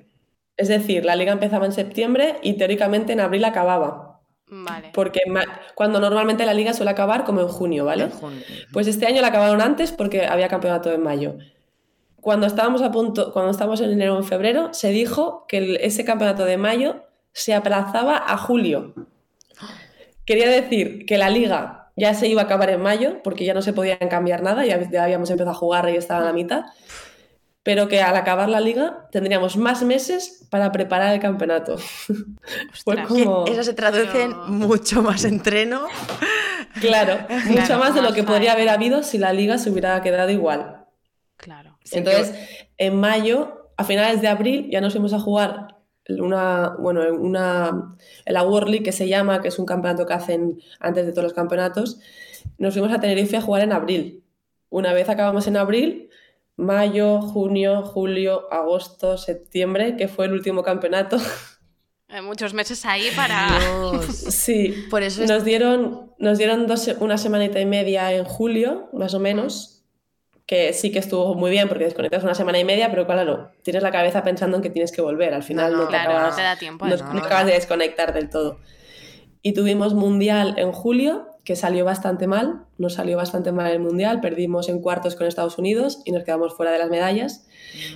Es 0.56 0.68
decir, 0.68 1.04
la 1.04 1.16
liga 1.16 1.32
empezaba 1.32 1.66
en 1.66 1.72
septiembre 1.72 2.36
y 2.42 2.54
teóricamente 2.56 3.12
en 3.12 3.20
abril 3.20 3.44
acababa, 3.44 4.11
Vale. 4.54 4.90
porque 4.92 5.20
cuando 5.74 5.98
normalmente 5.98 6.44
la 6.44 6.52
liga 6.52 6.74
suele 6.74 6.90
acabar 6.90 7.24
como 7.24 7.40
en 7.40 7.48
junio, 7.48 7.86
¿vale? 7.86 8.04
En 8.04 8.10
junio. 8.10 8.42
Pues 8.70 8.86
este 8.86 9.06
año 9.06 9.22
la 9.22 9.28
acabaron 9.28 9.62
antes 9.62 9.92
porque 9.92 10.26
había 10.26 10.48
campeonato 10.48 10.92
en 10.92 11.02
mayo. 11.02 11.36
Cuando 12.20 12.46
estábamos 12.46 12.82
a 12.82 12.92
punto, 12.92 13.32
cuando 13.32 13.50
estábamos 13.50 13.80
en 13.80 13.90
enero 13.92 14.14
o 14.14 14.18
en 14.18 14.24
febrero, 14.24 14.68
se 14.74 14.90
dijo 14.90 15.46
que 15.48 15.56
el- 15.58 15.76
ese 15.76 16.04
campeonato 16.04 16.44
de 16.44 16.58
mayo 16.58 17.04
se 17.32 17.54
aplazaba 17.54 18.16
a 18.18 18.36
julio. 18.36 18.92
Quería 20.24 20.48
decir 20.50 21.04
que 21.06 21.18
la 21.18 21.30
liga 21.30 21.90
ya 21.96 22.14
se 22.14 22.28
iba 22.28 22.42
a 22.42 22.44
acabar 22.44 22.70
en 22.70 22.80
mayo 22.80 23.22
porque 23.24 23.44
ya 23.44 23.54
no 23.54 23.62
se 23.62 23.72
podían 23.72 23.98
cambiar 24.08 24.42
nada, 24.42 24.64
ya, 24.64 24.88
ya 24.90 25.04
habíamos 25.04 25.30
empezado 25.30 25.50
a 25.50 25.54
jugar 25.58 25.88
y 25.90 25.96
estaba 25.96 26.20
a 26.22 26.26
la 26.26 26.32
mitad, 26.32 26.64
pero 27.62 27.88
que 27.88 28.00
al 28.00 28.16
acabar 28.16 28.48
la 28.48 28.60
liga 28.60 29.08
tendríamos 29.12 29.56
más 29.56 29.82
meses 29.82 30.46
para 30.50 30.72
preparar 30.72 31.14
el 31.14 31.20
campeonato. 31.20 31.76
Ostras. 32.72 33.06
como... 33.06 33.44
Eso 33.46 33.62
se 33.62 33.74
traduce 33.74 34.22
en 34.22 34.36
mucho 34.48 35.02
más 35.02 35.24
entreno. 35.24 35.86
Claro, 36.80 37.18
mucho 37.46 37.78
más 37.78 37.94
de 37.94 38.02
lo 38.02 38.12
que 38.12 38.24
podría 38.24 38.52
haber 38.52 38.68
habido 38.68 39.02
si 39.02 39.18
la 39.18 39.32
liga 39.32 39.58
se 39.58 39.70
hubiera 39.70 40.00
quedado 40.02 40.30
igual. 40.30 40.86
Claro. 41.36 41.78
Sí, 41.84 41.98
Entonces, 41.98 42.34
en 42.78 42.96
mayo, 42.96 43.70
a 43.76 43.84
finales 43.84 44.20
de 44.20 44.28
abril, 44.28 44.68
ya 44.70 44.80
nos 44.80 44.92
fuimos 44.92 45.12
a 45.12 45.20
jugar 45.20 45.72
una, 46.08 46.74
bueno, 46.78 47.02
una, 47.14 47.96
la 48.26 48.42
World 48.42 48.68
League 48.68 48.84
que 48.84 48.92
se 48.92 49.08
llama, 49.08 49.40
que 49.40 49.48
es 49.48 49.58
un 49.58 49.66
campeonato 49.66 50.06
que 50.06 50.14
hacen 50.14 50.60
antes 50.80 51.06
de 51.06 51.12
todos 51.12 51.24
los 51.24 51.32
campeonatos. 51.32 52.00
Nos 52.58 52.74
fuimos 52.74 52.92
a 52.92 53.00
Tenerife 53.00 53.36
a 53.36 53.40
jugar 53.40 53.62
en 53.62 53.72
abril. 53.72 54.24
Una 54.68 54.92
vez 54.92 55.08
acabamos 55.08 55.46
en 55.46 55.56
abril, 55.56 56.10
mayo, 56.56 57.20
junio, 57.20 57.82
julio, 57.82 58.46
agosto, 58.52 59.16
septiembre, 59.18 59.96
que 59.96 60.08
fue 60.08 60.26
el 60.26 60.32
último 60.32 60.62
campeonato. 60.62 61.18
Muchos 62.22 62.52
meses 62.52 62.84
ahí 62.84 63.10
para. 63.16 63.58
Dios. 63.58 64.06
Sí, 64.32 64.86
Por 64.90 65.02
eso 65.02 65.22
es- 65.24 65.30
nos 65.30 65.44
dieron, 65.44 66.12
nos 66.18 66.36
dieron 66.38 66.66
dos, 66.66 66.86
una 67.00 67.16
semanita 67.16 67.58
y 67.60 67.64
media 67.66 68.12
en 68.12 68.24
julio, 68.24 68.88
más 68.92 69.14
o 69.14 69.18
menos, 69.18 69.82
que 70.46 70.74
sí 70.74 70.92
que 70.92 70.98
estuvo 70.98 71.34
muy 71.34 71.50
bien 71.50 71.68
porque 71.68 71.84
desconectas 71.84 72.22
una 72.22 72.34
semana 72.34 72.58
y 72.58 72.64
media, 72.64 72.90
pero 72.90 73.06
claro, 73.06 73.50
tienes 73.62 73.82
la 73.82 73.90
cabeza 73.90 74.22
pensando 74.22 74.58
en 74.58 74.62
que 74.62 74.68
tienes 74.70 74.92
que 74.92 75.00
volver. 75.00 75.32
Al 75.32 75.42
final 75.42 75.72
No, 75.72 75.78
no, 75.78 75.84
no, 75.84 75.88
te 75.88 75.94
Claro, 75.94 76.10
acabas, 76.10 76.30
no 76.32 76.36
te 76.36 76.42
da 76.42 76.56
tiempo. 76.56 76.86
no 76.86 76.94
acabas 77.18 77.46
de 77.46 77.52
desconectar 77.52 78.12
del 78.12 78.28
todo. 78.28 78.58
Y 79.40 79.54
tuvimos 79.54 79.94
mundial 79.94 80.54
en 80.58 80.72
julio, 80.72 81.28
que 81.44 81.56
salió 81.56 81.84
bastante 81.84 82.26
mal, 82.26 82.64
nos 82.78 82.94
salió 82.94 83.16
bastante 83.16 83.50
mal 83.52 83.70
el 83.70 83.80
mundial, 83.80 84.20
perdimos 84.20 84.68
en 84.68 84.80
cuartos 84.80 85.16
con 85.16 85.26
Estados 85.26 85.58
Unidos 85.58 86.00
y 86.04 86.12
nos 86.12 86.22
quedamos 86.24 86.54
fuera 86.54 86.70
de 86.72 86.78
las 86.78 86.88
medallas. 86.88 87.46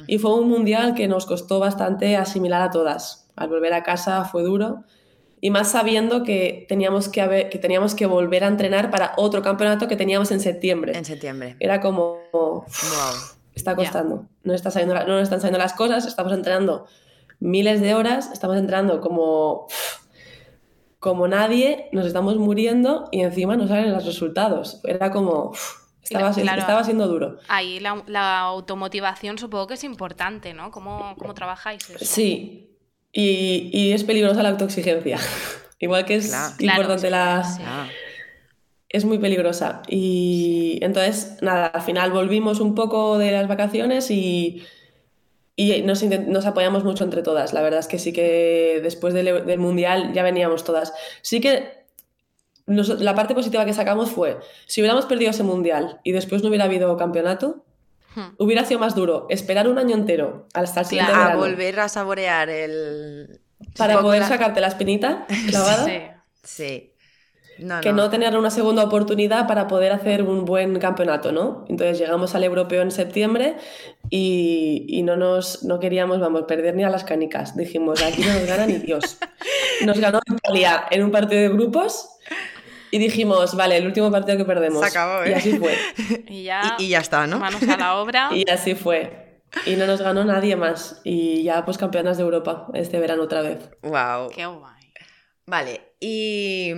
Y 0.07 0.19
fue 0.19 0.35
un 0.35 0.49
mundial 0.49 0.95
que 0.95 1.07
nos 1.07 1.27
costó 1.27 1.61
bastante 1.61 2.17
asimilar 2.17 2.63
a 2.63 2.71
todas. 2.71 3.29
Al 3.37 3.49
volver 3.49 3.73
a 3.75 3.83
casa 3.83 4.25
fue 4.25 4.43
duro. 4.43 4.83
Y 5.41 5.51
más 5.51 5.71
sabiendo 5.71 6.23
que 6.25 6.65
teníamos 6.69 7.09
que, 7.09 7.21
haber- 7.21 7.51
que 7.51 7.59
teníamos 7.59 7.95
que 7.95 8.07
volver 8.07 8.43
a 8.43 8.49
entrenar 8.49 8.91
para 8.91 9.13
otro 9.17 9.43
campeonato 9.43 9.87
que 9.87 9.95
teníamos 9.97 10.31
en 10.33 10.41
septiembre. 10.41 10.97
En 10.97 11.05
septiembre. 11.05 11.57
Era 11.61 11.81
como, 11.81 12.19
Wow. 12.33 12.63
está 13.55 13.77
costando. 13.77 14.25
No, 14.43 14.55
está 14.55 14.71
saliendo 14.71 14.95
no 14.95 15.07
nos 15.07 15.23
están 15.25 15.41
saliendo 15.41 15.59
las 15.59 15.75
cosas, 15.75 16.07
estamos 16.07 16.33
entrenando 16.33 16.87
miles 17.39 17.81
de 17.83 17.95
horas, 17.95 18.31
estamos 18.33 18.57
entrenando 18.57 19.01
como, 19.03 19.67
como 20.99 21.29
nadie, 21.29 21.89
nos 21.93 22.07
estamos 22.07 22.37
muriendo 22.37 23.09
y 23.13 23.21
encima 23.23 23.57
no 23.57 23.69
salen 23.69 23.93
los 23.93 24.05
resultados. 24.05 24.81
Era 24.85 25.11
como, 25.11 25.53
estaba, 26.03 26.31
Claro, 26.33 26.43
claro. 26.43 26.61
estaba 26.61 26.85
siendo 26.85 27.07
duro. 27.09 27.39
Ahí 27.49 27.81
la, 27.81 28.03
la 28.07 28.41
automotivación 28.41 29.39
supongo 29.39 29.67
que 29.67 29.75
es 29.75 29.85
importante, 29.85 30.55
¿no? 30.55 30.71
¿Cómo, 30.71 31.15
cómo 31.19 31.35
trabajáis 31.35 31.89
eso? 31.91 32.05
Sí, 32.05 32.71
y, 33.13 33.71
y 33.73 33.93
es 33.93 34.05
peligrosa 34.05 34.43
la 34.43 34.51
autoexigencia. 34.51 35.19
Igual 35.79 36.05
que 36.07 36.17
es 36.17 36.29
Claro. 36.29 36.55
Claro, 36.59 36.81
importante 36.83 37.07
sí, 37.09 37.11
la, 37.11 37.45
sí. 37.45 37.63
Ah, 37.65 37.89
es 38.89 39.05
muy 39.05 39.19
peligrosa. 39.19 39.83
Y 39.89 40.79
entonces, 40.83 41.37
nada, 41.43 41.67
al 41.67 41.83
final 41.83 42.13
volvimos 42.13 42.61
un 42.61 42.75
poco 42.75 43.19
de 43.19 43.33
las 43.33 43.47
vacaciones 43.49 44.11
y, 44.11 44.63
y 45.57 45.81
nos, 45.83 46.03
nos 46.03 46.45
apoyamos 46.47 46.85
mucho 46.85 47.03
entre 47.05 47.23
todas. 47.23 47.53
La 47.55 47.63
verdad 47.63 47.81
es 47.81 47.87
que 47.89 47.99
sí 47.99 48.13
que 48.13 48.79
después 48.83 49.15
del, 49.15 49.27
Eu- 49.29 49.45
del 49.45 49.59
Mundial 49.59 50.13
ya 50.13 50.23
veníamos 50.23 50.65
todas. 50.65 50.93
Sí 51.23 51.41
que 51.41 51.85
nos- 52.67 53.01
la 53.01 53.15
parte 53.15 53.35
positiva 53.35 53.65
que 53.65 53.73
sacamos 53.73 54.11
fue, 54.11 54.39
si 54.67 54.81
hubiéramos 54.83 55.07
perdido 55.07 55.31
ese 55.31 55.43
Mundial 55.45 56.01
y 56.05 56.13
después 56.13 56.43
no 56.43 56.49
hubiera 56.49 56.65
habido 56.67 56.97
campeonato, 56.97 57.63
Hmm. 58.15 58.35
hubiera 58.39 58.65
sido 58.65 58.81
más 58.81 58.95
duro 58.95 59.27
esperar 59.29 59.69
un 59.69 59.79
año 59.79 59.95
entero 59.95 60.47
hasta 60.55 60.81
el 60.81 60.87
siguiente 60.87 61.13
a 61.13 61.19
verano 61.19 61.39
volver 61.39 61.81
a 61.81 61.89
saborear 61.91 62.49
el... 62.49 63.41
para 63.77 64.01
poder 64.01 64.21
la- 64.23 64.29
sacarte 64.29 64.61
la 64.63 64.69
espinita 64.69 65.27
clavada. 65.49 65.85
Sí. 65.85 66.01
Sí. 66.43 66.93
No, 67.59 67.81
que 67.81 67.93
no 67.93 68.11
tener 68.11 68.37
una 68.37 68.51
segunda 68.51 68.85
oportunidad 68.85 69.47
para 69.47 69.67
poder 69.67 69.93
hacer 69.93 70.23
un 70.23 70.45
buen 70.45 70.79
campeonato, 70.79 71.33
¿no? 71.33 71.65
Entonces 71.69 71.99
llegamos 71.99 72.35
al 72.35 72.45
europeo 72.45 72.83
en 72.83 72.91
septiembre 72.91 73.57
y, 74.11 74.85
y 74.89 75.03
no 75.03 75.17
nos 75.17 75.63
no 75.65 75.81
queríamos, 75.81 76.21
vamos, 76.21 76.43
perder 76.43 76.75
ni 76.75 76.85
a 76.85 76.91
las 76.91 77.05
canicas. 77.05 77.57
Dijimos, 77.57 78.03
aquí 78.03 78.23
no 78.23 78.33
nos 78.35 78.47
gana 78.47 78.67
ni 78.67 78.79
Dios. 78.79 79.19
Nos 79.85 80.01
ganó 80.01 80.21
Italia 80.27 80.87
en 80.91 81.05
un 81.05 81.11
partido 81.11 81.43
de 81.43 81.49
grupos 81.51 82.09
y 82.91 82.99
dijimos, 82.99 83.55
vale, 83.57 83.77
el 83.77 83.87
último 83.87 84.11
partido 84.11 84.39
que 84.39 84.47
perdemos. 84.47 84.81
Se 84.81 84.87
acabó, 84.87 85.23
¿eh? 85.23 85.31
Y 85.31 85.33
así 85.35 85.59
fue. 85.59 85.77
Y 86.29 86.45
ya, 86.45 86.77
Y, 86.79 86.85
y 86.85 86.89
ya 86.89 87.01
está, 87.01 87.27
¿no? 87.27 87.39
manos 87.39 87.63
a 87.63 87.77
la 87.77 87.97
obra. 87.97 88.31
Y 88.35 88.49
así 88.51 88.75
fue. 88.75 89.43
Y 89.67 89.77
no 89.77 89.87
nos 89.87 90.01
ganó 90.01 90.25
nadie 90.25 90.57
más. 90.57 91.01
Y 91.05 91.43
ya 91.43 91.65
pues 91.67 91.77
campeonas 91.77 92.17
de 92.17 92.23
Europa 92.23 92.69
este 92.73 92.99
verano 92.99 93.23
otra 93.23 93.43
vez. 93.43 93.71
Wow. 93.83 94.31
Qué 94.35 94.47
guay. 94.47 94.93
Vale, 95.47 95.93
y 96.01 96.73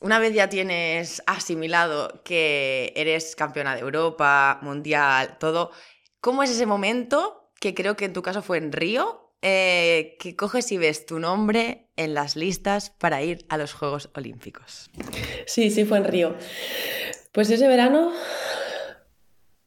una 0.00 0.18
vez 0.18 0.34
ya 0.34 0.48
tienes 0.48 1.22
asimilado 1.26 2.20
que 2.24 2.92
eres 2.96 3.34
campeona 3.36 3.74
de 3.74 3.80
Europa, 3.80 4.58
mundial, 4.62 5.36
todo, 5.38 5.70
¿cómo 6.20 6.42
es 6.42 6.50
ese 6.50 6.66
momento, 6.66 7.50
que 7.60 7.74
creo 7.74 7.96
que 7.96 8.04
en 8.04 8.12
tu 8.12 8.22
caso 8.22 8.42
fue 8.42 8.58
en 8.58 8.72
Río, 8.72 9.32
eh, 9.42 10.16
que 10.18 10.34
coges 10.34 10.70
y 10.72 10.78
ves 10.78 11.06
tu 11.06 11.18
nombre 11.18 11.88
en 11.96 12.14
las 12.14 12.36
listas 12.36 12.90
para 12.90 13.22
ir 13.22 13.46
a 13.48 13.56
los 13.56 13.72
Juegos 13.72 14.10
Olímpicos? 14.14 14.90
Sí, 15.46 15.70
sí, 15.70 15.84
fue 15.84 15.98
en 15.98 16.04
Río. 16.04 16.34
Pues 17.32 17.50
ese 17.50 17.68
verano, 17.68 18.12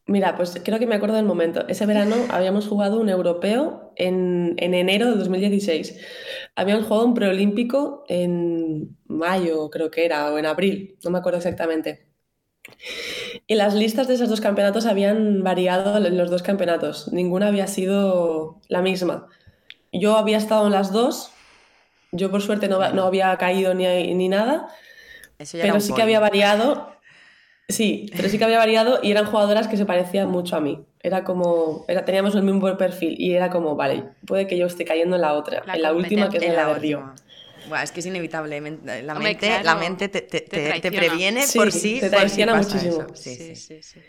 mira, 0.05 0.35
pues 0.35 0.59
creo 0.63 0.79
que 0.79 0.87
me 0.87 0.95
acuerdo 0.95 1.15
del 1.15 1.25
momento. 1.25 1.67
Ese 1.67 1.85
verano 1.85 2.15
habíamos 2.29 2.67
jugado 2.67 2.99
un 2.99 3.09
europeo 3.09 3.93
en, 3.95 4.55
en 4.57 4.73
enero 4.73 5.11
de 5.11 5.17
2016. 5.17 5.97
Habíamos 6.55 6.85
jugado 6.85 7.05
un 7.05 7.13
preolímpico 7.13 8.03
en 8.07 8.98
mayo, 9.19 9.69
creo 9.71 9.91
que 9.91 10.05
era, 10.05 10.33
o 10.33 10.39
en 10.39 10.47
abril, 10.47 10.97
no 11.03 11.11
me 11.11 11.19
acuerdo 11.19 11.37
exactamente. 11.39 12.07
Y 13.47 13.55
las 13.55 13.73
listas 13.75 14.07
de 14.07 14.13
esos 14.15 14.29
dos 14.29 14.41
campeonatos 14.41 14.85
habían 14.85 15.43
variado 15.43 15.97
en 16.05 16.17
los 16.17 16.29
dos 16.29 16.43
campeonatos. 16.43 17.11
Ninguna 17.11 17.47
había 17.47 17.67
sido 17.67 18.59
la 18.67 18.81
misma. 18.81 19.27
Yo 19.93 20.17
había 20.17 20.37
estado 20.37 20.67
en 20.67 20.73
las 20.73 20.93
dos. 20.93 21.31
Yo 22.11 22.31
por 22.31 22.41
suerte 22.41 22.67
no, 22.69 22.79
no 22.93 23.03
había 23.05 23.37
caído 23.37 23.73
ni, 23.73 23.85
ni 24.15 24.29
nada. 24.29 24.69
Pero 25.59 25.79
sí 25.81 25.93
que 25.93 26.01
había 26.03 26.19
variado. 26.19 26.93
Sí, 27.69 28.13
pero 28.17 28.29
sí 28.29 28.37
que 28.39 28.45
había 28.45 28.59
variado 28.59 28.99
y 29.03 29.11
eran 29.11 29.25
jugadoras 29.25 29.67
que 29.67 29.77
se 29.77 29.85
parecían 29.85 30.29
mucho 30.29 30.55
a 30.55 30.61
mí. 30.61 30.85
Era 31.01 31.23
como, 31.23 31.85
era, 31.87 32.05
teníamos 32.05 32.35
el 32.35 32.43
mismo 32.43 32.77
perfil 32.77 33.15
y 33.19 33.33
era 33.33 33.49
como, 33.51 33.75
vale, 33.75 34.05
puede 34.25 34.47
que 34.47 34.57
yo 34.57 34.67
esté 34.67 34.85
cayendo 34.85 35.15
en 35.17 35.21
la 35.21 35.33
otra, 35.33 35.65
La 35.65 35.73
en 35.73 35.81
la 35.83 35.93
última 35.93 36.29
que 36.29 36.37
es 36.39 36.47
En 36.47 36.55
la, 36.55 36.63
la 36.63 36.67
de 36.67 36.73
Río. 36.75 36.99
última. 36.99 37.15
Buah, 37.69 37.83
es 37.83 37.91
que 37.91 37.99
es 38.01 38.05
inevitable. 38.05 38.59
men- 38.61 38.81
La 38.83 39.13
Hombre, 39.13 39.29
mente, 39.29 39.47
claro, 39.47 39.63
la 39.63 39.75
mente 39.75 40.09
te, 40.09 40.21
te- 40.21 40.41
te 40.41 40.41
te- 40.41 40.57
te 40.57 40.67
traiciona. 40.91 40.97
previene 41.07 41.43
Sí, 41.47 41.57
por 41.57 41.71
sí. 41.71 41.99
te 41.99 42.09
traiciona 42.09 42.55
muchísimo. 42.55 43.05
Sí, 43.13 43.35
Sí, 43.35 43.55
sí. 43.55 43.81
sí, 43.81 43.83
sí. 43.83 43.99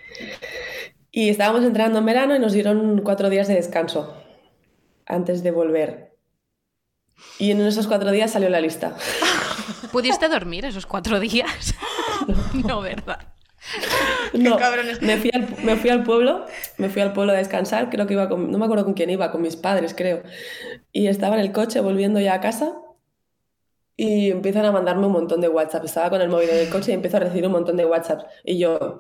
Y 1.12 1.29
estábamos 1.29 1.64
entrenando 1.64 1.99
en 1.99 2.07
verano 2.07 2.35
y 2.35 2.38
nos 2.38 2.53
dieron 2.53 3.03
cuatro 3.03 3.29
días 3.31 3.46
de 3.49 3.55
descanso 3.55 4.16
antes 5.07 5.42
de 5.42 5.51
volver. 5.51 6.16
Y 7.38 7.51
en 7.51 7.61
esos 7.61 7.87
cuatro 7.87 8.11
días 8.12 8.31
salió 8.31 8.49
la 8.49 8.61
lista. 8.61 8.96
¿Pudiste 9.92 10.29
dormir 10.29 10.64
esos 10.64 10.87
cuatro 10.87 11.20
días? 11.20 11.75
no, 12.66 12.81
¿verdad? 12.81 13.18
No, 14.33 14.57
cabrones. 14.57 15.03
me 15.03 15.18
fui, 15.18 15.31
al, 15.35 15.49
me 15.62 15.77
fui 15.77 15.90
al 15.90 16.03
pueblo, 16.03 16.46
me 16.79 16.88
fui 16.88 17.03
al 17.03 17.12
pueblo 17.12 17.33
a 17.33 17.37
descansar, 17.37 17.90
creo 17.90 18.07
que 18.07 18.14
iba 18.14 18.29
con, 18.29 18.51
no 18.51 18.59
me 18.59 18.64
acuerdo 18.64 18.85
con 18.85 18.94
quién 18.94 19.11
iba, 19.11 19.31
con 19.31 19.42
mis 19.42 19.57
padres, 19.57 19.92
creo. 19.94 20.23
Y 20.92 21.09
estaba 21.09 21.35
en 21.35 21.42
el 21.42 21.53
coche 21.53 21.81
volviendo 21.81 22.20
ya 22.20 22.35
a 22.35 22.40
casa 22.40 22.73
y 24.08 24.30
empiezan 24.30 24.64
a 24.64 24.72
mandarme 24.72 25.06
un 25.06 25.12
montón 25.12 25.40
de 25.40 25.48
WhatsApp. 25.48 25.84
Estaba 25.84 26.10
con 26.10 26.20
el 26.22 26.28
móvil 26.28 26.48
en 26.50 26.58
el 26.58 26.68
coche 26.70 26.92
y 26.92 26.94
empiezo 26.94 27.16
a 27.18 27.20
recibir 27.20 27.46
un 27.46 27.52
montón 27.52 27.76
de 27.76 27.86
WhatsApp. 27.86 28.22
Y 28.44 28.58
yo 28.58 28.98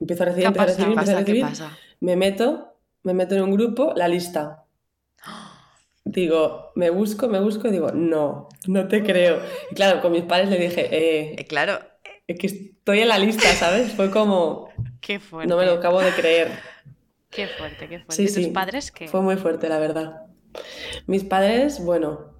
empiezo 0.00 0.22
a 0.24 0.26
recibir, 0.26 0.44
¿Qué 0.44 0.48
empiezo 0.48 0.62
a 0.62 0.66
recibir, 0.66 0.86
¿Qué 0.86 0.92
empiezo 0.92 1.12
a 1.12 1.14
recibir. 1.16 1.60
Me 2.00 2.16
meto, 2.16 2.76
me 3.04 3.14
meto 3.14 3.34
en 3.36 3.42
un 3.42 3.52
grupo, 3.52 3.92
la 3.96 4.08
lista. 4.08 4.66
Digo, 6.04 6.72
me 6.74 6.90
busco, 6.90 7.28
me 7.28 7.40
busco 7.40 7.68
y 7.68 7.70
digo, 7.72 7.90
no, 7.92 8.48
no 8.66 8.88
te 8.88 9.02
creo. 9.02 9.40
Y 9.70 9.74
claro, 9.74 10.02
con 10.02 10.12
mis 10.12 10.22
padres 10.24 10.50
le 10.50 10.58
dije, 10.58 10.88
eh, 10.92 11.34
Eh, 11.36 11.46
claro, 11.46 11.78
es 12.26 12.38
que 12.38 12.46
estoy 12.46 13.00
en 13.00 13.08
la 13.08 13.18
lista, 13.18 13.54
¿sabes? 13.54 13.92
Fue 13.94 14.10
como, 14.10 14.68
Qué 15.00 15.20
fuerte. 15.20 15.48
no 15.48 15.56
me 15.56 15.66
lo 15.66 15.72
acabo 15.74 16.00
de 16.02 16.14
creer. 16.14 16.52
Qué 17.30 17.48
fuerte, 17.48 17.88
qué 17.88 18.00
fuerte. 18.00 18.14
Sí, 18.14 18.28
¿Y 18.28 18.32
tus 18.32 18.46
sí. 18.46 18.50
padres 18.50 18.90
qué? 18.90 19.08
Fue 19.08 19.20
muy 19.22 19.36
fuerte, 19.36 19.68
la 19.68 19.78
verdad. 19.78 20.26
Mis 21.06 21.24
padres, 21.24 21.80
bueno, 21.84 22.33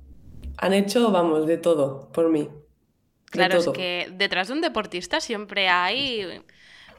han 0.58 0.72
hecho, 0.72 1.10
vamos, 1.10 1.46
de 1.46 1.58
todo 1.58 2.10
por 2.12 2.28
mí. 2.30 2.48
Claro, 3.30 3.58
es 3.58 3.68
que 3.68 4.08
detrás 4.12 4.48
de 4.48 4.54
un 4.54 4.60
deportista 4.60 5.20
siempre 5.20 5.68
hay 5.68 6.40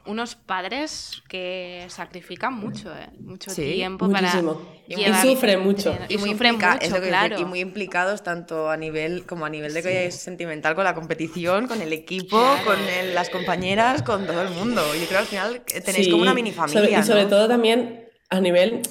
unos 0.04 0.36
padres 0.36 1.20
que 1.28 1.84
sacrifican 1.88 2.54
mucho, 2.54 2.94
¿eh? 2.96 3.08
Mucho 3.18 3.50
Sí, 3.50 3.72
tiempo 3.74 4.04
muchísimo. 4.06 4.54
para 4.54 4.76
Y 4.86 4.94
llevar- 4.96 5.22
sufren 5.26 5.60
mucho. 5.60 5.98
y, 6.08 6.14
Y, 6.14 6.18
muy 6.18 6.30
sufren 6.30 6.52
implica- 6.54 6.74
mucho, 6.74 6.84
es 6.86 6.92
lo 6.92 7.00
que 7.00 7.08
claro. 7.08 7.28
decir, 7.30 7.44
y 7.46 7.48
muy 7.48 7.58
implicados 7.60 8.22
tanto 8.22 8.70
a 8.70 8.76
nivel 8.76 9.26
como 9.26 9.46
a 9.46 9.50
nivel 9.50 9.74
de 9.74 9.82
que 9.82 10.06
es 10.06 10.14
sentimental 10.14 10.76
con 10.76 10.84
la 10.84 10.94
competición, 10.94 11.66
con 11.66 11.82
el 11.82 11.92
equipo, 11.92 12.40
con 12.64 12.78
el- 12.78 13.14
las 13.16 13.30
compañeras, 13.30 14.02
con 14.02 14.26
todo 14.26 14.42
el 14.42 14.50
mundo. 14.50 14.82
Yo 14.94 15.06
creo 15.06 15.08
que 15.08 15.16
al 15.16 15.26
final 15.26 15.62
eh, 15.74 15.80
tenéis 15.80 16.04
Sí, 16.04 16.10
como 16.12 16.22
una 16.22 16.34
mini 16.34 16.52
sobre- 16.52 16.72
familia. 16.74 17.00
y 17.00 17.02
sobre 17.02 17.22
¿no? 17.24 17.28
todo 17.30 17.48
también 17.48 18.08
a 18.30 18.40
nivel, 18.40 18.82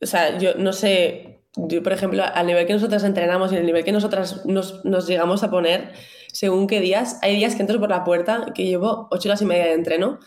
o 0.00 0.06
sea, 0.06 0.38
yo 0.38 0.54
no 0.54 0.72
sé, 0.72 1.31
yo 1.56 1.82
por 1.82 1.92
ejemplo, 1.92 2.24
al 2.34 2.46
nivel 2.46 2.66
que 2.66 2.72
nosotras 2.72 3.04
entrenamos 3.04 3.52
y 3.52 3.56
el 3.56 3.66
nivel 3.66 3.84
que 3.84 3.92
nosotras 3.92 4.46
nos, 4.46 4.84
nos 4.84 5.06
llegamos 5.06 5.42
a 5.42 5.50
poner, 5.50 5.92
según 6.32 6.66
qué 6.66 6.80
días, 6.80 7.18
hay 7.22 7.36
días 7.36 7.54
que 7.54 7.60
entro 7.62 7.78
por 7.78 7.90
la 7.90 8.04
puerta, 8.04 8.46
que 8.54 8.64
llevo 8.64 9.08
ocho 9.10 9.28
horas 9.28 9.42
y 9.42 9.44
media 9.44 9.66
de 9.66 9.74
entreno, 9.74 10.18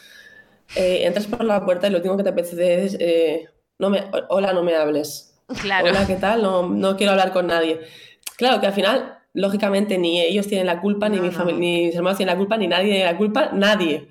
eh, 0.76 1.02
entras 1.06 1.28
por 1.28 1.44
la 1.44 1.66
puerta 1.66 1.88
y 1.88 1.92
lo 1.92 1.98
último 1.98 2.18
que 2.18 2.24
te 2.24 2.30
apetece 2.30 2.86
es, 2.86 2.98
eh, 3.00 3.50
no 3.80 3.90
me, 3.90 4.04
hola, 4.30 4.54
no 4.54 4.64
me 4.64 4.76
hables. 4.76 5.32
Claro. 5.62 5.88
Hola, 5.90 6.08
¿qué 6.08 6.16
tal? 6.16 6.42
No, 6.42 6.68
no 6.68 6.96
quiero 6.98 7.12
hablar 7.12 7.32
con 7.34 7.48
nadie. 7.48 7.80
Claro 8.38 8.60
que 8.60 8.68
al 8.68 8.74
final, 8.74 9.20
lógicamente, 9.34 9.98
ni 9.98 10.22
ellos 10.22 10.48
tienen 10.48 10.68
la 10.68 10.82
culpa, 10.82 11.10
ni, 11.10 11.18
No, 11.18 11.24
mi 11.24 11.30
no. 11.30 11.36
familia, 11.36 11.60
ni 11.60 11.86
mis 11.88 11.96
hermanos 11.96 12.18
tienen 12.18 12.34
la 12.34 12.38
culpa, 12.40 12.58
ni 12.58 12.68
nadie 12.68 12.92
tiene 12.92 13.06
la 13.06 13.18
culpa, 13.18 13.50
nadie. 13.54 14.08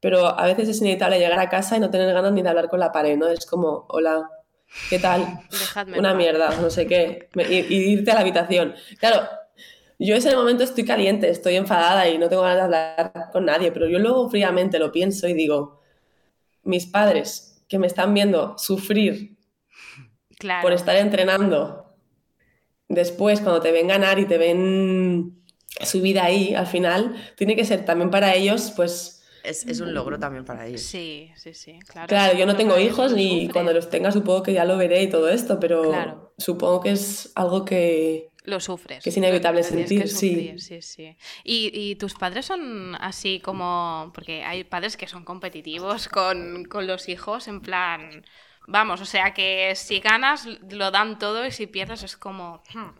Pero 0.00 0.26
a 0.38 0.46
veces 0.46 0.68
es 0.68 0.80
inevitable 0.80 1.18
llegar 1.18 1.38
a 1.38 1.48
casa 1.48 1.76
y 1.76 1.80
no 1.80 1.90
tener 1.90 2.12
ganas 2.14 2.32
ni 2.32 2.42
de 2.42 2.48
hablar 2.48 2.68
con 2.68 2.78
la 2.78 2.92
pared, 2.92 3.16
¿no? 3.16 3.28
Es 3.28 3.46
como, 3.46 3.86
hola, 3.88 4.30
¿qué 4.88 4.98
tal? 4.98 5.40
Dejadme 5.50 5.98
Una 5.98 6.14
mierda, 6.14 6.56
no 6.60 6.70
sé 6.70 6.86
qué. 6.86 7.28
Y, 7.36 7.74
y 7.74 7.92
irte 7.92 8.10
a 8.10 8.14
la 8.14 8.20
habitación. 8.20 8.74
Claro, 8.98 9.28
yo 9.98 10.14
en 10.14 10.18
ese 10.18 10.36
momento 10.36 10.64
estoy 10.64 10.84
caliente, 10.84 11.28
estoy 11.30 11.56
enfadada 11.56 12.08
y 12.08 12.18
no 12.18 12.28
tengo 12.28 12.42
ganas 12.42 12.70
de 12.70 12.76
hablar 12.76 13.30
con 13.32 13.44
nadie, 13.46 13.72
pero 13.72 13.88
yo 13.88 13.98
luego 13.98 14.30
fríamente 14.30 14.78
lo 14.78 14.92
pienso 14.92 15.28
y 15.28 15.34
digo, 15.34 15.80
mis 16.64 16.86
padres 16.86 17.64
que 17.68 17.78
me 17.78 17.86
están 17.88 18.14
viendo 18.14 18.58
sufrir 18.58 19.36
Claro. 20.38 20.62
por 20.62 20.72
estar 20.72 20.96
entrenando. 20.96 21.96
Después, 22.88 23.40
cuando 23.40 23.60
te 23.60 23.72
ven 23.72 23.88
ganar 23.88 24.18
y 24.18 24.26
te 24.26 24.38
ven 24.38 25.42
su 25.82 26.00
vida 26.00 26.24
ahí, 26.24 26.54
al 26.54 26.66
final, 26.66 27.16
tiene 27.36 27.56
que 27.56 27.64
ser 27.64 27.84
también 27.84 28.10
para 28.10 28.34
ellos, 28.34 28.72
pues, 28.76 29.17
Es, 29.42 29.66
es 29.66 29.80
un 29.80 29.94
logro 29.94 30.18
también 30.18 30.44
para 30.44 30.66
ellos. 30.66 30.82
Sí, 30.82 31.30
sí, 31.36 31.54
sí. 31.54 31.78
Claro, 31.88 32.06
claro, 32.08 32.38
yo 32.38 32.46
no 32.46 32.56
tengo 32.56 32.78
hijos 32.78 33.12
y 33.16 33.48
cuando 33.48 33.72
los 33.72 33.88
tenga 33.90 34.10
supongo 34.12 34.42
que 34.42 34.52
ya 34.52 34.64
lo 34.64 34.76
veré 34.76 35.02
y 35.02 35.08
todo 35.08 35.28
esto, 35.28 35.58
pero 35.60 35.82
Claro. 35.90 36.32
supongo 36.38 36.80
que 36.80 36.90
es 36.92 37.32
algo 37.34 37.64
que... 37.64 38.30
Lo 38.44 38.60
sufres. 38.60 39.04
que 39.04 39.10
es 39.10 39.16
inevitable 39.16 39.62
tienes 39.62 39.88
que 39.90 40.06
sentir, 40.08 40.58
sí. 40.60 40.80
sí, 40.80 40.82
sí. 40.82 41.16
¿Y, 41.44 41.70
y 41.72 41.96
tus 41.96 42.14
padres 42.14 42.46
son 42.46 42.94
así 42.96 43.40
como...? 43.40 44.10
Porque 44.14 44.42
hay 44.42 44.64
padres 44.64 44.96
que 44.96 45.06
son 45.06 45.24
competitivos 45.24 46.08
con, 46.08 46.64
con 46.64 46.86
los 46.86 47.08
hijos, 47.08 47.48
en 47.48 47.60
plan... 47.60 48.24
Vamos, 48.70 49.00
o 49.00 49.06
sea 49.06 49.32
que 49.32 49.72
si 49.76 49.98
ganas 50.00 50.46
lo 50.70 50.90
dan 50.90 51.18
todo 51.18 51.46
y 51.46 51.50
si 51.52 51.66
pierdes 51.66 52.02
es 52.02 52.16
como... 52.16 52.62
hmm. 52.74 52.90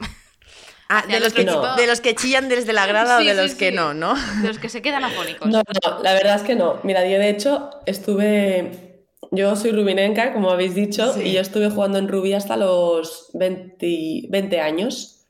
Ah, 0.90 1.04
de 1.06 1.20
los, 1.20 1.32
que, 1.34 1.44
No. 1.44 1.76
de 1.76 1.86
los 1.86 2.00
que 2.00 2.14
chillan 2.14 2.48
desde 2.48 2.72
la 2.72 2.86
grada 2.88 3.18
Sí, 3.18 3.24
o 3.28 3.34
de 3.34 3.42
sí, 3.42 3.48
los 3.48 3.54
que 3.58 3.72
no, 3.72 3.92
¿no? 3.94 4.14
De 4.42 4.48
los 4.48 4.58
que 4.58 4.68
se 4.68 4.80
quedan 4.82 5.04
afónicos. 5.04 5.46
No, 5.48 5.58
no, 5.58 6.02
la 6.02 6.14
verdad 6.14 6.36
es 6.36 6.42
que 6.42 6.54
no. 6.54 6.80
Mira, 6.82 7.02
yo 7.06 7.18
de 7.18 7.28
hecho 7.30 7.70
estuve... 7.86 9.04
Yo 9.30 9.54
soy 9.56 9.72
rubinenca, 9.72 10.32
como 10.32 10.50
habéis 10.50 10.74
dicho, 10.74 11.12
Sí. 11.12 11.20
y 11.24 11.32
yo 11.34 11.40
estuve 11.42 11.68
jugando 11.68 11.98
en 11.98 12.08
Rubí 12.08 12.32
hasta 12.32 12.56
los 12.56 13.28
20, 13.34 14.26
20 14.30 14.60
años, 14.60 15.26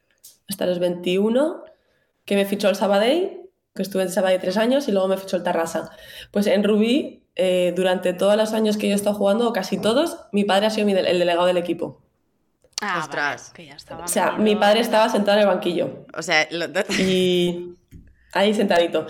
hasta 0.49 0.67
los 0.67 0.79
21, 0.79 1.65
que 2.25 2.37
me 2.37 2.45
fichó 2.45 2.69
el 2.69 2.77
Sabadell 2.77 3.41
que 3.75 3.83
estuve 3.83 4.03
en 4.03 4.11
Sabadell 4.11 4.41
tres 4.41 4.57
años 4.57 4.87
y 4.89 4.93
luego 4.93 5.07
me 5.09 5.17
fichó 5.17 5.37
el 5.37 5.43
Tarrasa. 5.45 5.91
Pues 6.33 6.47
en 6.49 6.63
Rubí, 6.65 7.25
eh, 7.37 7.73
durante 7.77 8.13
todos 8.13 8.37
los 8.37 8.53
años 8.53 8.77
que 8.77 8.87
yo 8.89 8.93
he 8.93 8.97
estado 8.97 9.15
jugando, 9.17 9.49
o 9.49 9.53
casi 9.53 9.81
todos, 9.81 10.19
mi 10.33 10.43
padre 10.45 10.67
ha 10.67 10.71
sido 10.71 10.85
mi 10.87 10.95
de- 10.95 11.01
el 11.09 11.19
delegado 11.21 11.47
del 11.47 11.57
equipo. 11.59 12.03
Ah, 12.81 13.01
Ostras. 13.01 13.53
vale, 13.53 13.55
que 13.57 13.67
ya 13.67 13.75
estaba 13.77 14.05
O 14.05 14.09
sea, 14.09 14.33
mi 14.33 14.55
padre 14.57 14.81
estaba 14.81 15.09
sentado 15.09 15.37
en 15.39 15.43
el 15.43 15.49
banquillo 15.49 16.07
O 16.17 16.23
sea, 16.23 16.47
lo- 16.51 16.67
y 16.99 17.75
ahí 18.33 18.55
sentadito. 18.55 19.07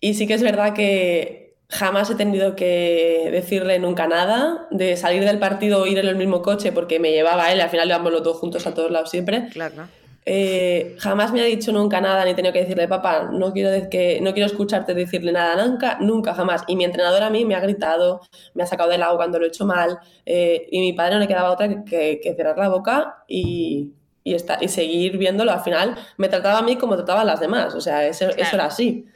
Y 0.00 0.14
sí 0.14 0.26
que 0.26 0.34
es 0.34 0.42
verdad 0.42 0.74
que 0.74 1.54
jamás 1.70 2.10
he 2.10 2.14
tenido 2.14 2.54
que 2.56 3.28
decirle 3.30 3.78
nunca 3.78 4.06
nada, 4.06 4.66
de 4.70 4.96
salir 4.96 5.24
del 5.24 5.38
partido 5.38 5.82
o 5.82 5.86
ir 5.86 5.98
en 5.98 6.06
el 6.06 6.16
mismo 6.16 6.42
coche 6.42 6.72
porque 6.72 6.98
me 6.98 7.10
llevaba 7.12 7.52
él, 7.52 7.60
al 7.60 7.70
final 7.70 7.88
íbamos 7.88 8.12
los 8.12 8.22
dos 8.22 8.36
juntos 8.38 8.66
a 8.66 8.74
todos 8.74 8.90
lados 8.90 9.10
siempre. 9.10 9.48
claro, 9.52 9.74
claro. 9.74 9.88
Eh, 10.30 10.94
jamás 10.98 11.32
me 11.32 11.40
ha 11.40 11.44
dicho 11.44 11.72
nunca 11.72 12.02
nada, 12.02 12.22
ni 12.24 12.32
he 12.32 12.34
tenido 12.34 12.52
que 12.52 12.60
decirle, 12.60 12.86
papá, 12.86 13.30
no 13.32 13.50
quiero, 13.54 13.88
que, 13.88 14.20
no 14.20 14.34
quiero 14.34 14.46
escucharte 14.46 14.92
decirle 14.92 15.32
nada, 15.32 15.64
nunca, 15.66 15.96
nunca, 16.00 16.34
jamás. 16.34 16.64
Y 16.66 16.76
mi 16.76 16.84
entrenador 16.84 17.22
a 17.22 17.30
mí 17.30 17.46
me 17.46 17.54
ha 17.54 17.60
gritado, 17.60 18.20
me 18.52 18.62
ha 18.62 18.66
sacado 18.66 18.90
del 18.90 19.02
agua 19.02 19.16
cuando 19.16 19.38
lo 19.38 19.46
he 19.46 19.48
hecho 19.48 19.64
mal, 19.64 19.98
eh, 20.26 20.66
y 20.70 20.80
mi 20.80 20.92
padre 20.92 21.14
no 21.14 21.20
le 21.20 21.28
quedaba 21.28 21.50
otra 21.50 21.68
que, 21.68 21.82
que- 21.84 22.20
que 22.22 22.34
cerrar 22.34 22.58
la 22.58 22.68
boca 22.68 23.24
y, 23.26 23.92
y, 24.22 24.34
esta- 24.34 24.58
y 24.60 24.68
seguir 24.68 25.16
viéndolo. 25.16 25.50
Al 25.50 25.60
final 25.60 25.94
me 26.18 26.28
trataba 26.28 26.58
a 26.58 26.62
mí 26.62 26.76
como 26.76 26.94
trataba 26.96 27.22
a 27.22 27.24
las 27.24 27.40
demás, 27.40 27.74
o 27.74 27.80
sea, 27.80 28.06
eso, 28.06 28.26
eso 28.26 28.34
Claro. 28.36 28.54
era 28.56 28.64
así. 28.66 29.06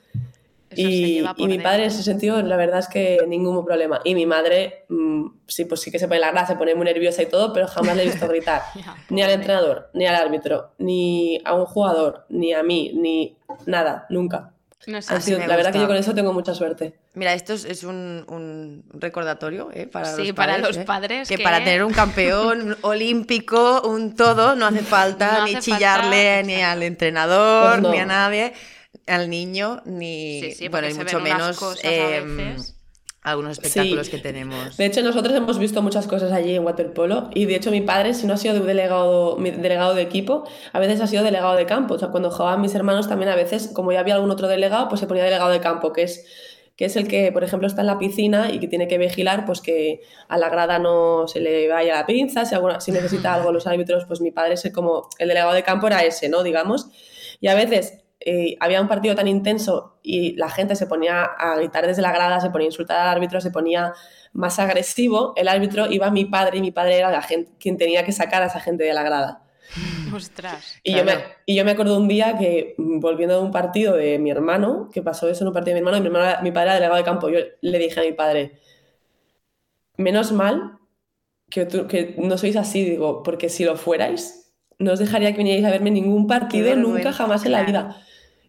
Eso 0.73 0.81
se 0.81 0.83
Y, 0.83 1.25
y 1.37 1.47
mi 1.49 1.59
padre 1.59 1.83
en 1.85 1.89
ese 1.89 2.03
sentido, 2.03 2.41
la 2.43 2.57
verdad 2.57 2.79
es 2.81 2.89
que 2.89 3.25
ningún 3.29 3.65
problema. 3.65 4.01
Y 4.05 4.15
mi 4.15 4.27
madre, 4.27 4.85
mm, 4.89 5.27
sí, 5.47 5.65
pues 5.65 5.81
sí 5.81 5.91
que 5.91 5.99
se 5.99 6.09
pone 6.09 6.21
la 6.21 6.31
grasa, 6.31 6.53
se 6.55 6.57
pone 6.59 6.75
muy 6.75 6.85
nerviosa 6.85 7.23
y 7.23 7.27
todo, 7.27 7.53
pero 7.53 7.67
jamás 7.69 7.97
le 7.97 8.03
he 8.03 8.07
visto 8.07 8.27
gritar. 8.29 8.63
Ni 9.11 9.23
al 9.23 9.31
entrenador, 9.31 9.91
ni 9.95 10.07
al 10.07 10.15
árbitro, 10.17 10.73
ni 10.79 11.41
a 11.45 11.55
un 11.55 11.67
jugador, 11.67 12.25
ni 12.29 12.53
a 12.53 12.63
mí, 12.63 12.93
ni 12.95 13.37
nada, 13.67 14.07
nunca. 14.11 14.51
No 14.89 15.01
sé, 15.01 15.21
sido- 15.21 15.39
me 15.39 15.47
la 15.47 15.55
verdad 15.55 15.71
que 15.71 15.79
gusta. 15.79 15.83
yo 15.85 15.87
con 15.87 15.97
eso 15.97 16.13
tengo 16.13 16.33
mucha 16.33 16.55
suerte. 16.55 16.99
Mira, 17.15 17.35
esto 17.35 17.53
es, 17.53 17.65
es 17.65 17.85
un, 17.85 18.25
un 18.27 18.83
recordatorio 18.95 19.69
¿eh? 19.73 19.87
para 19.87 20.07
Sí, 20.17 20.25
los 20.29 20.33
para 20.33 20.55
padres. 20.55 20.67
los 20.67 20.77
¿eh? 20.79 20.85
padres 20.85 21.29
Que, 21.29 21.37
que- 21.37 21.45
para 21.45 21.59
tener 21.59 21.85
un 21.85 21.93
campeón 21.93 22.63
un 22.63 22.77
olímpico, 22.83 23.83
un 23.83 24.17
todo, 24.17 24.57
no 24.57 24.67
hace 24.67 24.81
falta 24.81 25.39
No 25.39 25.45
ni 25.45 25.55
hace 25.55 25.71
chillarle 25.71 26.35
falta, 26.39 26.47
ni 26.49 26.63
al 26.63 26.83
entrenador, 26.83 27.71
Pues 27.75 27.83
no. 27.83 27.91
ni 27.93 27.99
a 28.01 28.07
nadie, 28.07 28.55
al 29.07 29.31
niño, 29.31 29.83
ni. 29.85 30.41
Sí, 30.43 30.53
sí, 30.53 30.69
bueno, 30.69 30.89
y 30.89 30.95
mucho 30.95 31.21
menos 31.21 31.61
veces. 31.83 32.77
algunos 33.23 33.53
espectáculos 33.53 34.07
Sí. 34.07 34.13
que 34.13 34.19
tenemos. 34.19 34.77
De 34.77 34.87
hecho, 34.87 35.03
nosotros 35.03 35.35
hemos 35.37 35.59
visto 35.59 35.81
muchas 35.83 36.07
cosas 36.07 36.33
allí 36.33 36.55
en 36.57 36.65
waterpolo 36.65 37.31
y 37.35 37.47
de 37.47 37.55
hecho 37.57 37.71
mi 37.71 37.81
padre, 37.81 38.15
si 38.15 38.27
no 38.27 38.35
ha 38.35 38.37
sido 38.37 38.55
de 38.55 38.61
delegado, 38.61 39.37
mi 39.39 39.51
delegado 39.51 39.95
de 39.95 40.03
equipo, 40.03 40.45
a 40.73 40.79
veces 40.81 41.01
ha 41.01 41.07
sido 41.07 41.23
delegado 41.23 41.55
de 41.55 41.67
campo. 41.67 41.95
O 41.95 41.99
sea, 41.99 42.09
cuando 42.09 42.31
jugaban 42.31 42.61
mis 42.61 42.75
hermanos 42.75 43.09
también 43.09 43.31
a 43.31 43.37
veces, 43.37 43.69
como 43.73 43.93
ya 43.93 44.01
había 44.01 44.15
algún 44.15 44.31
otro 44.31 44.49
delegado, 44.49 44.89
pues 44.89 45.01
se 45.01 45.07
ponía 45.07 45.23
delegado 45.25 45.51
de 45.51 45.61
campo, 45.61 45.93
que 45.93 46.03
es 46.03 46.25
que 46.75 46.87
es 46.87 46.97
el 46.97 47.07
que, 47.07 47.31
por 47.33 47.45
ejemplo, 47.45 47.69
está 47.69 47.83
en 47.83 47.87
la 47.87 47.99
piscina 47.99 48.51
y 48.51 48.59
que 48.59 48.67
tiene 48.67 48.89
que 48.89 48.97
vigilar 48.97 49.45
pues 49.45 49.61
que 49.61 50.01
a 50.29 50.39
la 50.39 50.49
grada 50.49 50.79
no 50.79 51.29
se 51.29 51.39
le 51.39 51.69
vaya 51.69 51.95
la 51.95 52.07
pinza, 52.07 52.47
si, 52.47 52.55
alguna, 52.55 52.81
si 52.81 52.91
necesita 52.93 53.35
algo 53.35 53.53
los 53.53 53.67
árbitros, 53.67 54.07
pues 54.07 54.23
mi 54.23 54.31
padre 54.31 54.55
es 54.55 54.65
el 54.65 54.73
como 54.73 55.09
el 55.19 55.29
delegado 55.29 55.53
de 55.53 55.63
campo 55.63 55.87
era 55.89 56.03
ese, 56.03 56.31
¿no? 56.31 56.43
Digamos. 56.43 56.89
Y 57.41 57.49
a 57.49 57.55
veces 57.55 57.99
eh, 58.27 58.57
había 58.61 58.81
un 58.81 58.89
partido 58.89 59.15
tan 59.15 59.29
intenso 59.29 59.99
y 60.03 60.35
la 60.37 60.49
gente 60.51 60.77
se 60.77 60.87
ponía 60.87 61.23
a 61.25 61.57
gritar 61.57 61.87
desde 61.87 62.03
la 62.03 62.13
grada, 62.13 62.41
se 62.41 62.51
ponía 62.51 62.67
a 62.67 62.71
insultar 62.71 62.99
al 63.01 63.09
árbitro, 63.17 63.41
se 63.41 63.51
ponía 63.51 63.93
más 64.33 64.59
agresivo, 64.59 65.33
el 65.37 65.49
árbitro 65.49 65.91
iba 65.91 66.11
mi 66.11 66.25
padre 66.27 66.59
y 66.59 66.61
mi 66.63 66.71
padre 66.73 66.99
era 66.99 67.11
la 67.11 67.23
gente, 67.23 67.53
quien 67.59 67.77
tenía 67.79 68.05
que 68.05 68.13
sacar 68.13 68.43
a 68.43 68.47
esa 68.47 68.61
gente 68.61 68.85
de 68.85 68.95
la 68.95 69.03
grada. 69.03 69.43
Ostras. 70.05 70.81
Y, 70.83 70.95
yo 70.95 71.05
Claro. 71.05 71.21
me, 71.21 71.25
y 71.47 71.55
yo 71.57 71.65
me 71.65 71.73
acuerdo 71.73 71.97
un 71.97 72.09
día 72.09 72.37
que, 72.39 72.75
mm, 72.79 73.01
volviendo 73.01 73.37
de 73.39 73.43
un 73.45 73.51
partido 73.53 73.95
de 73.97 74.19
mi 74.19 74.31
hermano, 74.31 74.89
que 74.93 75.03
pasó 75.03 75.29
eso 75.29 75.45
en 75.45 75.49
un 75.49 75.55
partido 75.55 75.75
de 75.77 75.81
mi 75.83 75.87
hermano, 75.89 75.99
y 75.99 76.01
mi, 76.01 76.07
hermano 76.17 76.43
mi 76.43 76.51
padre 76.53 76.67
era 76.69 76.75
delegado 76.75 76.97
de 76.99 77.05
campo, 77.05 77.29
yo 77.31 77.39
le 77.61 77.79
dije 77.79 78.01
a 78.01 78.05
mi 78.05 78.13
padre, 78.13 78.59
menos 79.97 80.33
mal 80.33 80.79
que, 81.51 81.67
tú- 81.67 81.87
que 81.89 82.15
no 82.19 82.39
sois 82.39 82.57
así, 82.57 82.85
digo, 82.85 83.23
porque 83.23 83.49
si 83.49 83.65
lo 83.65 83.77
fuerais, 83.77 84.53
no 84.79 84.93
os 84.93 84.99
dejaría 84.99 85.33
que 85.33 85.39
vinierais 85.39 85.65
a 85.65 85.71
verme 85.71 85.91
ningún 85.91 86.27
partido 86.27 86.75
nunca 86.77 87.13
jamás 87.13 87.45
en 87.47 87.53
la 87.53 87.65
claro. 87.65 87.67
vida. 87.67 88.03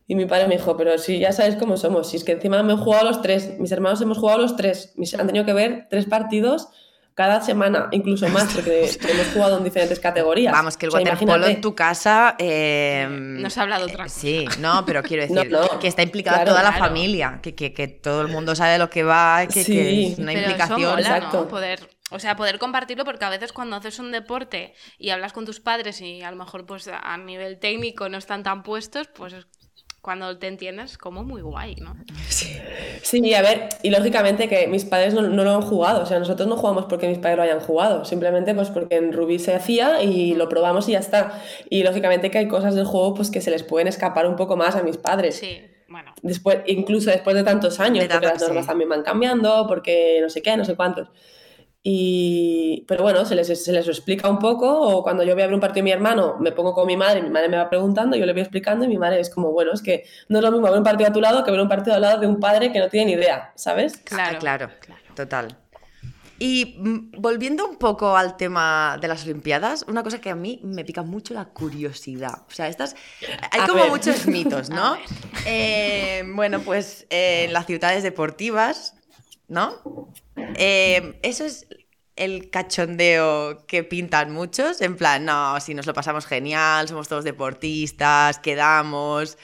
Y 0.08 0.16
mi 0.16 0.26
padre 0.26 0.48
me 0.48 0.58
dijo, 0.58 0.76
pero 0.76 0.98
si 0.98 1.20
ya 1.20 1.32
sabes 1.32 1.56
cómo 1.56 1.78
somos, 1.78 2.10
si 2.10 2.18
es 2.18 2.24
que 2.24 2.34
encima 2.34 2.62
me 2.64 2.74
he 2.74 2.78
jugado 2.78 3.06
los 3.06 3.22
tres, 3.22 3.58
mis 3.60 3.72
hermanos 3.72 4.02
hemos 4.02 4.18
jugado 4.18 4.40
los 4.40 4.56
tres, 4.58 4.94
mis, 4.98 5.14
han 5.16 5.28
tenido 5.28 5.46
que 5.46 5.54
ver 5.54 5.88
tres 5.90 6.06
partidos 6.06 6.68
cada 7.16 7.42
semana, 7.42 7.90
incluso 7.92 8.28
más, 8.30 8.52
porque 8.56 8.90
hemos 9.08 9.28
jugado 9.34 9.60
en 9.60 9.64
diferentes 9.64 10.00
categorías. 10.00 10.52
Vamos, 10.52 10.76
que 10.78 10.88
el 10.88 10.90
O 10.90 10.92
sea, 10.94 11.02
waterpolo 11.02 11.32
imagínate. 11.34 11.52
en 11.54 11.62
tu 11.62 11.76
casa. 11.76 12.36
eh, 12.40 13.08
No 13.10 13.50
se 13.52 13.62
habla 13.62 13.78
de 13.78 13.84
otra 13.84 14.06
eh, 14.06 14.08
cosa. 14.08 14.20
Sí, 14.20 14.46
no, 14.60 14.84
pero 14.86 15.04
quiero 15.04 15.22
decir 15.28 15.50
No, 15.52 15.62
no, 15.62 15.80
que 15.80 15.88
está 15.88 16.02
implicada 16.02 16.38
claro, 16.38 16.52
toda 16.52 16.64
la 16.64 16.70
claro. 16.76 16.86
familia, 16.86 17.40
que, 17.44 17.54
que, 17.56 17.72
que 17.72 17.88
todo 17.88 18.22
el 18.24 18.30
mundo 18.30 18.56
sabe 18.56 18.74
de 18.74 18.80
lo 18.80 18.90
que 18.90 19.04
va, 19.04 19.46
que, 19.48 19.54
que 19.54 19.64
Sí. 19.64 20.08
es 20.14 20.18
una 20.20 20.32
Pero 20.34 20.40
implicación. 20.48 20.82
eso 20.82 20.90
mola, 20.90 21.10
¿no? 21.10 21.16
exacto. 21.16 21.48
Poder, 21.48 21.90
o 22.10 22.18
sea, 22.20 22.36
poder 22.36 22.58
compartirlo 22.60 23.06
porque 23.06 23.26
a 23.26 23.30
veces 23.30 23.54
cuando 23.54 23.76
haces 23.76 24.00
un 24.00 24.12
deporte 24.12 24.74
y 24.98 25.12
hablas 25.12 25.34
con 25.34 25.46
tus 25.46 25.60
padres 25.60 26.02
y 26.02 26.24
a 26.24 26.32
lo 26.32 26.38
mejor 26.38 26.66
pues 26.66 26.90
a 26.92 27.16
nivel 27.18 27.60
técnico 27.60 28.10
no 28.10 28.18
están 28.18 28.42
tan 28.42 28.64
puestos, 28.64 29.08
pues 29.16 29.34
es 29.34 29.46
cuando 30.04 30.38
te 30.38 30.48
entiendes 30.48 30.98
como 30.98 31.24
muy 31.24 31.42
guay, 31.42 31.76
¿no? 31.78 31.96
Sí, 33.02 33.22
y 33.24 33.34
a 33.36 33.42
ver, 33.42 33.70
y 33.84 33.90
lógicamente 33.90 34.50
que 34.50 34.68
mis 34.68 34.84
padres 34.84 35.14
no, 35.14 35.22
no 35.22 35.44
lo 35.46 35.52
han 35.56 35.62
jugado, 35.62 36.04
o 36.04 36.06
sea, 36.06 36.20
nosotros 36.20 36.46
no 36.48 36.58
jugamos 36.58 36.86
porque 36.86 37.08
mis 37.08 37.20
padres 37.20 37.38
lo 37.38 37.44
hayan 37.44 37.60
jugado, 37.62 38.04
simplemente 38.04 38.54
pues 38.54 38.70
porque 38.70 38.98
en 38.98 39.14
Rubí 39.14 39.40
se 39.40 39.54
hacía 39.56 40.04
y 40.04 40.36
lo 40.36 40.50
probamos 40.50 40.90
y 40.90 40.92
ya 40.92 41.00
está. 41.00 41.42
Y 41.70 41.84
lógicamente 41.84 42.30
que 42.32 42.38
hay 42.38 42.48
cosas 42.50 42.76
del 42.76 42.86
juego 42.86 43.14
pues 43.14 43.32
que 43.32 43.40
se 43.40 43.50
les 43.50 43.64
pueden 43.64 43.88
escapar 43.88 44.28
un 44.28 44.36
poco 44.36 44.58
más 44.58 44.76
a 44.76 44.84
mis 44.84 44.98
padres. 44.98 45.36
Sí, 45.38 45.62
bueno. 45.88 46.14
Después, 46.22 46.60
incluso 46.68 47.10
después 47.10 47.36
de 47.36 47.44
tantos 47.44 47.80
años, 47.80 48.04
De 48.04 48.10
porque 48.10 48.28
tanto- 48.28 48.40
las 48.40 48.48
normas 48.50 48.66
sí. 48.66 48.68
también 48.70 48.90
van 48.90 49.04
cambiando, 49.04 49.66
porque 49.68 50.20
no 50.22 50.30
sé 50.30 50.42
qué, 50.42 50.58
no 50.58 50.66
sé 50.66 50.76
cuántos. 50.76 51.08
Y, 51.86 52.86
pero 52.88 53.04
bueno, 53.04 53.26
se 53.26 53.36
les, 53.36 53.48
se 53.62 53.72
les 53.74 53.86
explica 53.90 54.30
un 54.30 54.40
poco, 54.40 54.72
o 54.72 55.04
cuando 55.04 55.24
yo 55.24 55.34
voy 55.34 55.44
a 55.44 55.48
ver 55.48 55.54
un 55.54 55.60
partido 55.60 55.82
de 55.82 55.84
mi 55.84 55.92
hermano, 55.92 56.38
me 56.40 56.54
pongo 56.54 56.74
con 56.74 56.88
mi 56.88 56.96
madre, 56.96 57.22
mi 57.22 57.30
madre 57.30 57.50
me 57.50 57.58
va 57.58 57.70
preguntando, 57.70 58.16
yo 58.16 58.26
le 58.26 58.32
voy 58.32 58.42
explicando, 58.42 58.86
y 58.86 58.88
mi 58.88 58.98
madre 58.98 59.20
es 59.20 59.30
como, 59.30 59.52
bueno, 59.52 59.74
es 59.74 59.82
que 59.82 60.06
no 60.30 60.40
es 60.40 60.44
lo 60.46 60.52
mismo 60.52 60.68
ver 60.70 60.78
un 60.78 60.84
partido 60.84 61.10
a 61.10 61.14
tu 61.14 61.20
lado 61.20 61.44
que 61.44 61.52
ver 61.52 61.60
un 61.60 61.68
partido 61.68 61.94
al 61.96 62.02
lado 62.02 62.22
de 62.22 62.28
un 62.28 62.40
padre 62.40 62.72
que 62.72 62.80
no 62.80 62.88
tiene 62.88 63.08
ni 63.08 63.22
idea, 63.22 63.52
¿sabes? 63.56 63.98
Claro, 63.98 64.38
Ah, 64.38 64.40
claro, 64.40 64.70
claro. 64.80 65.02
total. 65.14 65.58
Y 66.40 66.76
mm, 66.80 67.12
volviendo 67.22 67.68
un 67.68 67.76
poco 67.76 68.16
al 68.18 68.38
tema 68.38 68.98
de 69.02 69.08
las 69.10 69.24
Olimpiadas, 69.26 69.84
una 69.88 70.04
cosa 70.04 70.20
que 70.22 70.30
a 70.30 70.36
mí 70.36 70.60
me 70.64 70.84
pica 70.86 71.02
mucho 71.04 71.34
la 71.34 71.46
curiosidad. 71.46 72.44
O 72.48 72.52
sea, 72.52 72.68
estas. 72.70 72.96
Hay 73.52 73.62
A 73.62 73.68
como 73.68 73.82
ver. 73.84 73.92
muchos 73.92 74.26
mitos, 74.26 74.70
¿no? 74.70 74.98
Eh, 75.46 76.24
bueno, 76.34 76.62
pues 76.62 77.06
eh, 77.10 77.44
en 77.46 77.54
las 77.54 77.66
ciudades 77.66 78.02
deportivas, 78.04 78.96
¿no? 79.54 80.12
Eh, 80.36 81.18
eso 81.22 81.46
es 81.46 81.68
el 82.16 82.50
cachondeo 82.50 83.66
que 83.66 83.84
pintan 83.84 84.32
muchos, 84.32 84.82
en 84.82 84.98
plan, 84.98 85.26
no, 85.26 85.60
si 85.60 85.74
nos 85.74 85.86
lo 85.86 85.94
pasamos 85.94 86.26
genial, 86.26 86.88
somos 86.88 87.08
todos 87.08 87.24
deportistas, 87.24 88.40
quedamos. 88.40 89.38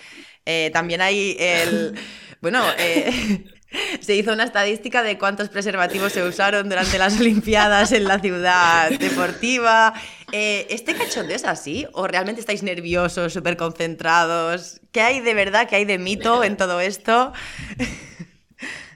Eh, 0.46 0.70
también 0.74 1.02
hay 1.02 1.36
el. 1.40 1.98
Bueno, 2.42 2.64
eh, 2.78 3.44
se 4.00 4.16
hizo 4.16 4.32
una 4.32 4.46
estadística 4.46 5.04
de 5.04 5.18
cuántos 5.18 5.50
preservativos 5.50 6.14
se 6.14 6.24
usaron 6.24 6.70
durante 6.70 6.98
las 6.98 7.20
Olimpiadas 7.20 7.92
en 7.92 8.06
la 8.06 8.20
ciudad 8.20 8.90
deportiva. 8.92 9.94
Eh, 10.32 10.66
¿Este 10.70 10.96
cachondeo 10.96 11.36
es 11.36 11.44
así? 11.44 11.86
¿O 11.92 12.08
realmente 12.08 12.40
estáis 12.40 12.64
nerviosos, 12.64 13.34
súper 13.34 13.58
concentrados? 13.58 14.80
¿Qué 14.94 15.02
hay 15.02 15.20
de 15.20 15.34
verdad, 15.34 15.68
qué 15.68 15.76
hay 15.76 15.86
de 15.86 15.98
mito 15.98 16.46
en 16.46 16.56
todo 16.56 16.80
esto? 16.80 17.34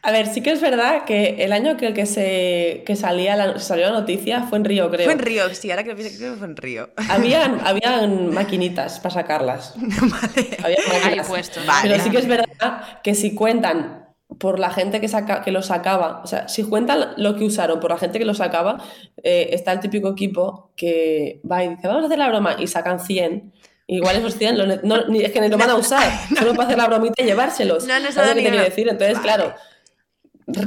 A 0.06 0.12
ver, 0.12 0.28
sí 0.28 0.42
que 0.42 0.52
es 0.52 0.60
verdad 0.60 1.06
que 1.06 1.38
el 1.46 1.54
año 1.54 1.78
que, 1.78 1.94
que, 1.94 2.06
se, 2.06 2.84
que 2.86 2.96
salía 2.98 3.38
la, 3.38 3.58
salió 3.60 3.86
la 3.86 3.94
noticia 4.00 4.44
fue 4.44 4.58
en 4.58 4.66
Río, 4.66 4.90
creo. 4.92 5.06
Fue 5.06 5.14
en 5.14 5.20
Río, 5.20 5.44
sí, 5.56 5.72
ahora 5.72 5.84
que 5.84 5.92
lo 5.92 5.96
pienso, 5.96 6.18
creo 6.18 6.34
que 6.34 6.40
fue 6.40 6.48
en 6.48 6.58
Río. 6.58 6.90
Habían, 7.10 7.62
habían 7.66 8.34
maquinitas 8.34 9.00
para 9.00 9.14
sacarlas. 9.16 9.74
vale. 9.78 10.58
Había 10.62 10.78
Hay 10.94 11.02
máquinas. 11.04 11.28
puestos. 11.28 11.66
Vale. 11.66 11.90
Pero 11.90 12.04
sí 12.04 12.10
que 12.12 12.18
es 12.18 12.28
verdad 12.28 13.02
que 13.02 13.16
si 13.16 13.34
cuentan 13.34 14.10
por 14.40 14.60
la 14.60 14.72
gente 14.72 15.00
que, 15.00 15.08
saca, 15.08 15.42
que 15.42 15.52
lo 15.52 15.62
sacaba, 15.62 16.22
o 16.22 16.28
sea, 16.28 16.50
si 16.50 16.64
cuentan 16.64 17.14
lo 17.18 17.36
que 17.38 17.46
usaron 17.46 17.80
por 17.80 17.92
la 17.92 17.98
gente 17.98 18.20
que 18.20 18.26
lo 18.26 18.34
sacaba, 18.34 18.84
eh, 19.24 19.52
está 19.54 19.72
el 19.72 19.80
típico 19.80 20.10
equipo 20.10 20.72
que 20.76 21.40
va 21.50 21.64
y 21.64 21.70
dice, 21.70 21.88
vamos 21.88 22.04
a 22.04 22.06
hacer 22.08 22.18
la 22.20 22.28
broma, 22.28 22.58
y 22.60 22.68
sacan 22.68 23.00
100. 23.00 23.54
Igual 23.88 24.16
esos 24.18 24.36
100 24.36 24.58
lo 24.58 24.66
ne- 24.66 24.80
no, 24.84 25.06
ni, 25.08 25.22
es 25.22 25.32
que 25.32 25.40
ni 25.40 25.50
lo 25.50 25.58
van 25.58 25.70
a 25.70 25.76
usar, 25.78 26.04
solo 26.38 26.52
para 26.56 26.64
hacer 26.68 26.78
la 26.78 26.88
bromita 26.88 27.22
y 27.22 27.26
llevárselos. 27.26 27.86
No, 27.86 28.00
no 28.00 28.08
se 28.08 28.14
¿Sabes 28.14 28.30
da 28.30 28.34
lo 28.36 28.40
que 28.40 28.44
te 28.44 28.50
quiero 28.50 28.64
decir? 28.66 28.90
Entonces, 28.90 29.14
Vale. 29.18 29.24
claro, 29.24 29.54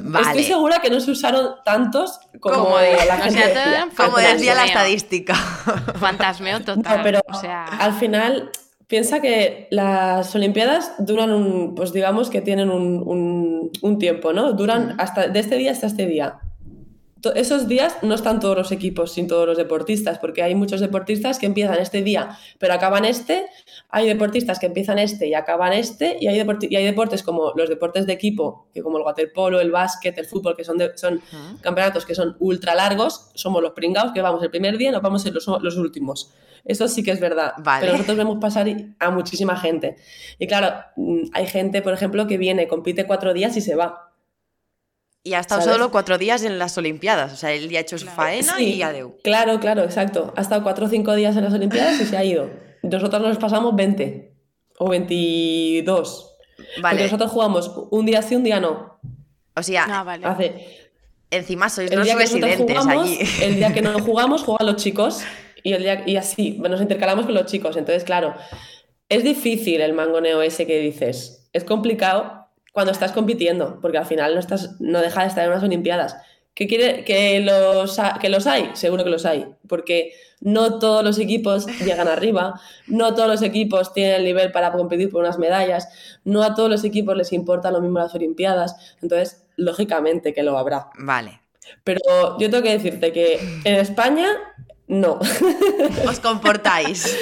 Vale. 0.02 0.26
estoy 0.28 0.44
segura 0.44 0.78
que 0.80 0.90
no 0.90 1.00
se 1.00 1.10
usaron 1.10 1.56
tantos 1.64 2.18
como, 2.40 2.56
Como- 2.56 2.76
la 2.78 2.82
o 3.16 3.22
gente 3.22 3.30
sea, 3.30 3.46
decía. 3.46 3.52
todo 3.64 3.72
eran 3.74 3.88
Como 3.90 3.94
Fantasmeo. 4.12 4.32
decía 4.34 4.54
la 4.54 4.64
estadística. 4.66 5.34
Fantasmeo 5.98 6.60
total. 6.60 6.96
No, 6.98 7.02
pero 7.02 7.20
o 7.28 7.34
sea, 7.34 7.64
al 7.64 7.92
final 7.94 8.50
piensa 8.86 9.20
que 9.20 9.66
las 9.70 10.34
Olimpiadas 10.34 10.92
duran 10.98 11.32
un, 11.32 11.74
pues 11.74 11.92
digamos 11.92 12.30
que 12.30 12.40
tienen 12.40 12.70
un, 12.70 13.02
un- 13.06 13.70
un 13.82 13.98
tiempo, 13.98 14.32
¿no? 14.32 14.52
Duran 14.52 14.94
hasta 14.98 15.28
de 15.28 15.40
este 15.40 15.56
día 15.56 15.72
hasta 15.72 15.86
este 15.88 16.06
día. 16.06 16.38
Esos 17.34 17.68
días 17.68 17.96
no 18.02 18.14
están 18.14 18.40
todos 18.40 18.56
los 18.56 18.72
equipos 18.72 19.12
sin 19.12 19.26
todos 19.28 19.46
los 19.46 19.56
deportistas, 19.56 20.18
porque 20.18 20.42
hay 20.42 20.54
muchos 20.54 20.80
deportistas 20.80 21.38
que 21.38 21.46
empiezan 21.46 21.78
este 21.78 22.02
día, 22.02 22.38
pero 22.58 22.74
acaban 22.74 23.04
este, 23.04 23.46
hay 23.90 24.06
deportistas 24.06 24.58
que 24.58 24.66
empiezan 24.66 24.98
este 24.98 25.26
y 25.26 25.34
acaban 25.34 25.72
este, 25.72 26.16
y 26.20 26.26
hay, 26.28 26.38
deporti- 26.38 26.68
y 26.70 26.76
hay 26.76 26.84
deportes 26.84 27.22
como 27.22 27.52
los 27.56 27.68
deportes 27.68 28.06
de 28.06 28.12
equipo, 28.12 28.68
que 28.74 28.82
como 28.82 28.98
el 28.98 29.04
waterpolo, 29.04 29.60
el 29.60 29.70
básquet, 29.70 30.16
el 30.18 30.26
fútbol, 30.26 30.56
que 30.56 30.64
son, 30.64 30.78
de- 30.78 30.96
son 30.96 31.14
Ujú. 31.14 31.60
campeonatos 31.60 32.04
que 32.06 32.14
son 32.14 32.36
ultra 32.40 32.74
largos, 32.74 33.30
somos 33.34 33.62
los 33.62 33.72
pringados 33.72 34.12
que 34.12 34.22
vamos 34.22 34.42
el 34.42 34.50
primer 34.50 34.76
día 34.78 34.90
y 34.90 34.92
nos 34.92 35.02
vamos 35.02 35.24
en 35.26 35.34
los, 35.34 35.46
los 35.60 35.76
últimos. 35.76 36.32
Eso 36.64 36.88
sí 36.88 37.04
que 37.04 37.12
es 37.12 37.20
verdad. 37.20 37.52
Vale. 37.58 37.80
Pero 37.80 37.92
nosotros 37.92 38.16
vemos 38.16 38.38
pasar 38.40 38.66
a 38.98 39.10
muchísima 39.10 39.56
gente. 39.56 39.96
Y 40.38 40.48
claro, 40.48 40.74
mm, 40.96 41.26
hay 41.32 41.46
gente, 41.46 41.80
por 41.80 41.92
ejemplo, 41.92 42.26
que 42.26 42.38
viene, 42.38 42.66
compite 42.66 43.06
cuatro 43.06 43.32
días 43.34 43.56
y 43.56 43.60
se 43.60 43.76
va. 43.76 44.05
Y 45.26 45.34
ha 45.34 45.40
estado 45.40 45.60
¿Sabes? 45.60 45.74
solo 45.74 45.90
cuatro 45.90 46.18
días 46.18 46.44
en 46.44 46.56
las 46.60 46.78
Olimpiadas. 46.78 47.32
O 47.32 47.36
sea, 47.36 47.50
él 47.52 47.68
ya 47.68 47.78
ha 47.78 47.82
hecho 47.82 47.98
su 47.98 48.06
faena 48.06 48.54
Sí, 48.56 48.74
y 48.74 48.82
adeu. 48.82 49.16
Claro, 49.24 49.58
claro, 49.58 49.82
exacto. 49.82 50.32
Ha 50.36 50.40
estado 50.40 50.62
cuatro 50.62 50.86
o 50.86 50.88
cinco 50.88 51.16
días 51.16 51.36
en 51.36 51.42
las 51.42 51.52
Olimpiadas 51.52 52.00
y 52.00 52.04
se 52.04 52.16
ha 52.16 52.22
ido. 52.24 52.48
Nosotros 52.84 53.20
nos 53.20 53.36
pasamos 53.38 53.74
20 53.74 54.32
o 54.78 54.88
22. 54.88 56.36
Porque 56.56 56.80
Vale. 56.80 57.02
nosotros 57.02 57.32
jugamos 57.32 57.72
un 57.90 58.06
día 58.06 58.22
sí, 58.22 58.36
un 58.36 58.44
día 58.44 58.60
no. 58.60 59.00
O 59.56 59.62
sea, 59.64 59.86
Ah, 59.90 60.04
vale. 60.04 60.24
Hace, 60.26 60.68
encima 61.32 61.68
sois 61.70 61.90
el 61.90 61.96
los 61.98 62.04
día 62.06 62.14
que 62.14 62.20
residentes 62.22 62.78
jugamos, 62.78 63.04
allí. 63.04 63.18
el 63.42 63.56
día 63.56 63.72
que 63.72 63.82
no 63.82 63.98
jugamos, 64.04 64.44
juegan 64.44 64.66
los 64.68 64.76
chicos 64.76 65.22
y, 65.64 65.72
el 65.72 65.82
día, 65.82 66.04
y 66.06 66.16
así, 66.18 66.56
nos 66.60 66.80
intercalamos 66.80 67.24
con 67.26 67.34
los 67.34 67.46
chicos. 67.46 67.76
Entonces, 67.76 68.04
claro, 68.04 68.34
es 69.08 69.24
difícil 69.24 69.80
el 69.80 69.92
mangoneo 69.92 70.40
ese 70.42 70.68
que 70.68 70.78
dices. 70.78 71.48
Es 71.52 71.64
complicado 71.64 72.45
cuando 72.76 72.92
estás 72.92 73.12
compitiendo, 73.12 73.78
porque 73.80 73.96
al 73.96 74.04
final 74.04 74.34
no, 74.34 74.38
estás, 74.38 74.78
no 74.82 75.00
deja 75.00 75.22
de 75.22 75.28
estar 75.28 75.42
en 75.42 75.50
unas 75.50 75.62
Olimpiadas. 75.62 76.14
¿Que, 76.52 76.66
quiere, 76.66 77.04
que, 77.04 77.40
los, 77.40 77.98
¿Que 78.20 78.28
los 78.28 78.46
hay? 78.46 78.68
Seguro 78.74 79.02
que 79.02 79.08
los 79.08 79.24
hay, 79.24 79.46
porque 79.66 80.12
no 80.42 80.78
todos 80.78 81.02
los 81.02 81.18
equipos 81.18 81.64
llegan 81.82 82.06
arriba, 82.06 82.60
no 82.86 83.14
todos 83.14 83.30
los 83.30 83.40
equipos 83.40 83.94
tienen 83.94 84.16
el 84.16 84.24
nivel 84.24 84.52
para 84.52 84.72
competir 84.72 85.08
por 85.08 85.22
unas 85.22 85.38
medallas, 85.38 85.88
no 86.24 86.42
a 86.42 86.54
todos 86.54 86.68
los 86.68 86.84
equipos 86.84 87.16
les 87.16 87.32
importan 87.32 87.72
lo 87.72 87.80
mismo 87.80 87.98
las 87.98 88.14
Olimpiadas, 88.14 88.76
entonces, 89.00 89.46
lógicamente 89.56 90.34
que 90.34 90.42
lo 90.42 90.58
habrá. 90.58 90.90
Vale. 90.98 91.40
Pero 91.82 92.38
yo 92.38 92.50
tengo 92.50 92.62
que 92.62 92.72
decirte 92.72 93.10
que 93.10 93.40
en 93.64 93.74
España, 93.74 94.28
no. 94.88 95.18
Os 96.08 96.20
comportáis. 96.20 97.16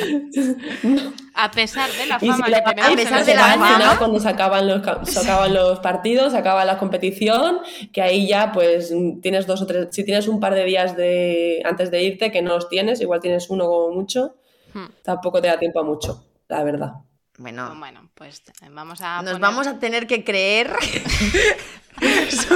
A 1.34 1.50
pesar 1.50 1.90
de 1.92 2.06
la 2.06 2.18
fama 2.20 2.36
si 2.36 2.42
que 2.44 2.50
lo- 2.50 2.64
tenemos 2.64 2.92
a 2.92 2.96
pesar 2.96 3.20
en 3.20 3.26
de 3.26 3.34
la 3.34 3.40
fama, 3.48 3.74
final, 3.76 3.98
cuando 3.98 4.20
se 4.20 4.28
acaban, 4.28 4.68
los, 4.68 4.82
ca- 4.82 5.04
se 5.04 5.18
acaban 5.20 5.52
los 5.54 5.80
partidos, 5.80 6.32
se 6.32 6.38
acaba 6.38 6.64
la 6.64 6.78
competición, 6.78 7.58
que 7.92 8.02
ahí 8.02 8.28
ya 8.28 8.52
pues 8.52 8.92
tienes 9.22 9.46
dos 9.46 9.62
o 9.62 9.66
tres, 9.66 9.88
si 9.90 10.04
tienes 10.04 10.28
un 10.28 10.38
par 10.40 10.54
de 10.54 10.64
días 10.64 10.96
de, 10.96 11.62
antes 11.64 11.90
de 11.90 12.02
irte, 12.04 12.30
que 12.30 12.42
no 12.42 12.54
los 12.54 12.68
tienes, 12.68 13.00
igual 13.00 13.20
tienes 13.20 13.50
uno 13.50 13.66
como 13.66 13.90
mucho, 13.92 14.36
Hmm. 14.74 14.86
tampoco 15.04 15.40
te 15.40 15.46
da 15.48 15.56
tiempo 15.58 15.78
a 15.80 15.84
mucho, 15.84 16.24
la 16.48 16.62
verdad. 16.64 16.92
Bueno, 17.38 17.74
Bueno, 17.78 18.10
pues 18.14 18.42
eh, 18.62 18.68
vamos 18.70 19.00
a. 19.00 19.22
nos 19.22 19.32
poner- 19.34 19.40
vamos 19.40 19.66
a 19.66 19.78
tener 19.80 20.06
que 20.06 20.22
creer 20.24 20.72
su, 22.30 22.54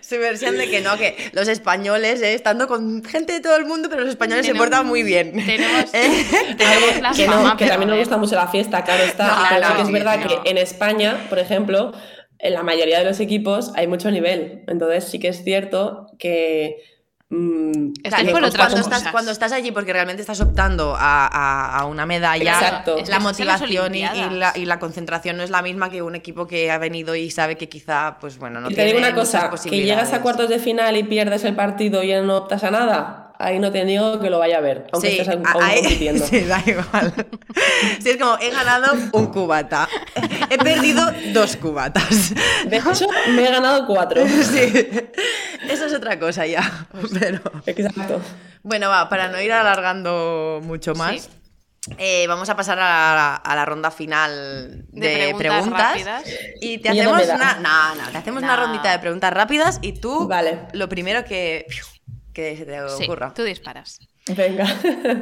su 0.00 0.18
versión 0.18 0.56
de 0.56 0.68
que 0.70 0.80
no, 0.80 0.96
que 0.96 1.16
los 1.32 1.48
españoles, 1.48 2.22
eh, 2.22 2.34
estando 2.34 2.66
con 2.66 3.04
gente 3.04 3.34
de 3.34 3.40
todo 3.40 3.56
el 3.56 3.66
mundo, 3.66 3.88
pero 3.88 4.02
los 4.02 4.10
españoles 4.10 4.46
se 4.46 4.54
portan 4.54 4.86
muy 4.86 5.02
bien. 5.02 5.32
Tenemos, 5.32 5.92
Eh, 5.92 6.26
tenemos 6.56 7.00
la 7.00 7.12
que 7.12 7.26
no, 7.26 7.56
que 7.56 7.66
también 7.66 7.90
nos 7.90 7.98
gusta 7.98 8.16
mucho 8.16 8.34
la 8.34 8.48
fiesta, 8.48 8.84
claro 8.84 9.04
está. 9.04 9.26
No, 9.26 9.34
pero 9.48 9.60
claro, 9.60 9.66
sí 9.66 9.76
que 9.76 9.82
es 9.82 9.92
verdad 9.92 10.18
no. 10.20 10.42
que 10.42 10.50
en 10.50 10.58
España, 10.58 11.26
por 11.28 11.38
ejemplo, 11.38 11.92
en 12.38 12.54
la 12.54 12.62
mayoría 12.62 12.98
de 12.98 13.04
los 13.04 13.20
equipos 13.20 13.72
hay 13.74 13.86
mucho 13.86 14.10
nivel. 14.10 14.64
Entonces 14.68 15.04
sí 15.04 15.18
que 15.18 15.28
es 15.28 15.44
cierto 15.44 16.06
que... 16.18 16.76
mm, 17.30 17.92
que 18.02 18.10
por 18.10 18.30
cuando 18.30 18.48
otras 18.48 18.66
cuando, 18.66 18.76
cosas. 18.82 18.98
estás, 18.98 19.12
cuando 19.12 19.30
estás 19.32 19.52
allí 19.52 19.70
porque 19.72 19.92
realmente 19.92 20.22
estás 20.22 20.40
optando 20.40 20.94
a, 20.96 21.26
a- 21.26 21.78
a 21.78 21.84
una 21.86 22.06
medalla, 22.06 22.52
Exacto. 22.54 22.96
Es 22.98 23.04
que 23.04 23.10
la 23.10 23.16
las 23.16 23.22
motivación 23.24 23.94
y, 23.94 23.98
y 24.04 24.30
la, 24.30 24.52
y 24.56 24.64
la 24.64 24.78
concentración 24.78 25.36
no 25.36 25.42
es 25.42 25.50
la 25.50 25.62
misma 25.62 25.90
que 25.90 26.02
un 26.02 26.14
equipo 26.14 26.46
que 26.46 26.70
ha 26.70 26.78
venido 26.78 27.14
y 27.14 27.30
sabe 27.30 27.56
que 27.56 27.68
quizá, 27.68 28.18
pues 28.20 28.38
bueno, 28.38 28.60
no 28.60 28.70
y 28.70 28.74
te 28.74 28.84
digo 28.84 28.98
una 28.98 29.14
cosa, 29.14 29.50
que 29.50 29.82
llegas 29.84 30.12
a 30.12 30.20
cuartos 30.22 30.48
de 30.48 30.58
final 30.58 30.96
y 30.96 31.02
pierdes 31.04 31.44
el 31.44 31.54
partido 31.54 32.02
y 32.02 32.12
no 32.22 32.36
optas 32.36 32.64
a 32.64 32.70
nada, 32.70 33.32
ahí 33.38 33.58
no 33.60 33.70
te 33.70 33.84
niego 33.84 34.18
que 34.20 34.30
lo 34.30 34.38
vaya 34.40 34.58
a 34.58 34.60
ver, 34.60 34.86
aunque 34.92 35.10
Sí, 35.10 35.18
estés 35.18 35.34
aún 35.34 35.46
aún 35.46 35.62
ahí- 35.62 35.80
compitiendo. 35.82 36.26
sí, 36.30 36.40
da 36.40 36.62
igual. 36.66 37.12
Sí, 38.02 38.10
es 38.10 38.16
como, 38.16 38.36
he 38.40 38.50
ganado 38.50 38.94
un 39.12 39.26
cubata. 39.26 39.88
He 40.50 40.58
perdido 40.58 41.02
dos 41.32 41.56
cubatas. 41.56 42.32
De 42.66 42.76
hecho, 42.78 43.06
me 43.30 43.46
he 43.46 43.50
ganado 43.50 43.86
cuatro. 43.86 44.22
Sí, 44.26 44.72
eso 45.62 45.86
es 45.86 45.94
otra 45.94 46.18
cosa 46.18 46.46
ya. 46.46 46.86
Pero 47.18 47.40
Exacto. 47.66 48.20
bueno, 48.62 48.88
va, 48.88 49.08
para 49.08 49.28
no 49.28 49.40
ir 49.40 49.52
alargando 49.52 50.60
mucho 50.62 50.94
más, 50.94 51.28
eh, 51.96 52.26
vamos 52.26 52.48
a 52.50 52.56
pasar 52.56 52.78
a 52.78 52.82
la, 53.14 53.34
a 53.36 53.54
la 53.56 53.64
ronda 53.64 53.90
final 53.90 54.84
de, 54.88 55.08
De 55.08 55.34
preguntas 55.34 55.38
preguntas. 55.62 55.92
rápidas. 55.92 56.24
Y 56.60 56.78
te 56.78 56.88
hacemos 56.90 57.22
una. 57.28 57.54
No, 57.60 57.94
no, 57.94 58.10
te 58.10 58.18
hacemos 58.18 58.42
una 58.42 58.56
rondita 58.56 58.90
de 58.92 58.98
preguntas 58.98 59.32
rápidas 59.32 59.78
y 59.82 59.92
tú, 59.94 60.28
Vale. 60.28 60.66
lo 60.72 60.88
primero 60.88 61.24
que, 61.24 61.66
que 62.34 62.56
se 62.56 62.64
te 62.66 62.78
Sí, 62.96 63.04
ocurra. 63.04 63.32
tú 63.34 63.42
disparas. 63.44 63.98
Venga. 64.28 64.66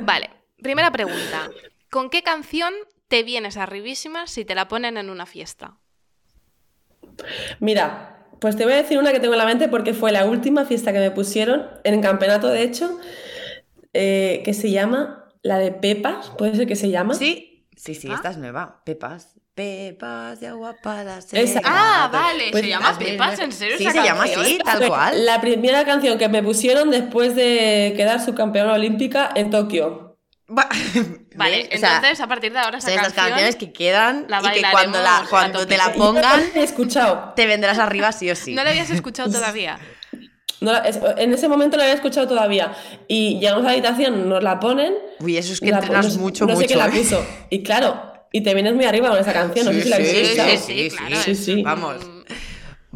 Vale, 0.03 0.31
primera 0.63 0.91
pregunta. 0.91 1.49
¿Con 1.91 2.11
qué 2.11 2.23
canción 2.25 2.75
te 3.09 3.23
vienes 3.23 3.57
arribísima 3.57 4.27
si 4.27 4.45
te 4.45 4.57
la 4.57 4.67
ponen 4.67 4.97
en 4.97 5.09
una 5.11 5.25
fiesta? 5.27 5.77
Mira, 7.61 8.16
pues 8.41 8.57
te 8.57 8.65
voy 8.65 8.75
a 8.75 8.77
decir 8.77 8.99
una 8.99 9.13
que 9.13 9.21
tengo 9.21 9.35
en 9.35 9.39
la 9.39 9.47
mente 9.47 9.69
porque 9.69 9.95
fue 9.95 10.13
la 10.13 10.27
última 10.27 10.65
fiesta 10.65 10.93
que 10.93 10.99
me 10.99 11.11
pusieron 11.11 11.67
en 11.85 11.95
el 11.95 12.01
campeonato, 12.01 12.49
de 12.49 12.63
hecho, 12.63 12.99
eh, 13.93 14.43
que 14.45 14.55
se 14.55 14.71
llama 14.71 15.29
la 15.43 15.59
de 15.59 15.73
Pepas, 15.73 16.31
puede 16.37 16.55
ser 16.55 16.67
que 16.67 16.77
se 16.77 16.91
llama. 16.91 17.15
Sí, 17.15 17.67
sí, 17.77 17.95
sí, 17.95 18.09
¿Ah? 18.11 18.15
esta 18.15 18.31
es 18.31 18.39
nueva. 18.39 18.83
Pepas. 18.85 19.35
Pepas 19.55 20.39
de 20.41 20.49
agua 20.49 20.77
para 20.83 21.19
Esa. 21.33 21.61
Ah, 21.65 22.11
vale, 22.13 22.49
Pues 22.51 22.63
se 22.63 22.69
llama 22.69 22.91
las 22.91 22.99
Pepas, 22.99 23.39
¿en 23.39 23.53
serio? 23.53 23.79
Sí, 23.79 23.91
se 23.91 24.03
llama 24.03 24.25
así, 24.25 24.59
tal 24.63 24.87
cual. 24.87 25.25
La 25.25 25.41
primera 25.41 25.85
canción 25.87 26.19
que 26.19 26.29
me 26.29 26.43
pusieron 26.43 26.91
después 26.91 27.35
de 27.35 27.95
quedar 27.97 28.23
subcampeona 28.23 28.75
olímpica 28.75 29.31
en 29.35 29.51
Tokio. 29.51 30.19
Vale, 31.37 31.69
¿Ves? 31.71 31.77
O 31.77 31.79
sea, 31.79 31.97
entonces 31.97 32.21
a 32.21 32.27
partir 32.27 32.53
de 32.53 32.59
ahora 32.59 32.79
esa 32.79 32.89
son 32.89 32.99
esas 32.99 33.13
canción... 33.13 33.29
canciones 33.29 33.57
que 33.57 33.73
quedan 33.73 34.27
la 34.29 34.41
y 34.41 34.61
que 34.61 34.63
cuando, 34.71 35.03
la, 35.03 35.27
cuando 35.29 35.67
te 35.67 35.77
la 35.77 35.93
pongan, 35.93 36.41
no 36.41 36.55
la 36.55 36.61
he 36.61 36.65
escuchado. 36.65 37.33
te 37.37 37.47
vendrás 37.47 37.79
arriba 37.79 38.13
sí 38.13 38.31
o 38.31 38.35
sí. 38.37 38.55
¿No 38.55 38.65
la 38.65 38.71
habías 38.71 38.91
escuchado 38.91 39.31
todavía? 39.31 39.79
No 40.61 40.73
la- 40.73 40.85
en 41.19 41.33
ese 41.35 41.49
momento 41.49 41.77
no 41.77 41.83
la 41.83 41.85
había 41.91 41.95
escuchado 41.97 42.27
todavía. 42.27 42.73
Y 43.09 43.39
llegamos 43.39 43.63
a 43.65 43.67
la 43.67 43.73
habitación, 43.73 44.29
nos 44.29 44.43
la 44.43 44.59
ponen. 44.59 44.95
Uy, 45.21 45.37
eso 45.37 45.53
es 45.53 45.61
que 45.61 45.71
la- 45.71 45.79
entrenas 45.79 46.07
no 46.07 46.11
sé- 46.13 46.19
mucho, 46.19 46.47
no 46.47 46.53
sé 46.53 46.63
mucho. 46.63 46.67
quién 46.69 46.79
la 46.79 46.87
¿eh? 46.87 46.91
puso. 46.99 47.27
Y 47.51 47.63
claro, 47.63 48.13
y 48.33 48.41
te 48.43 48.55
vienes 48.55 48.75
muy 48.75 48.87
arriba 48.87 49.11
con 49.11 49.19
esa 49.19 49.33
canción. 49.35 49.67
No 49.67 49.73
sé 49.73 49.83
si 49.83 49.89
la 49.91 49.97
habéis 49.97 50.11
sí, 50.13 50.17
escuchado. 50.23 50.49
sí, 50.51 50.57
sí, 50.59 50.91
sí, 50.91 50.97
claro, 50.97 51.17
sí, 51.23 51.35
sí. 51.35 51.63
Vamos. 51.63 51.97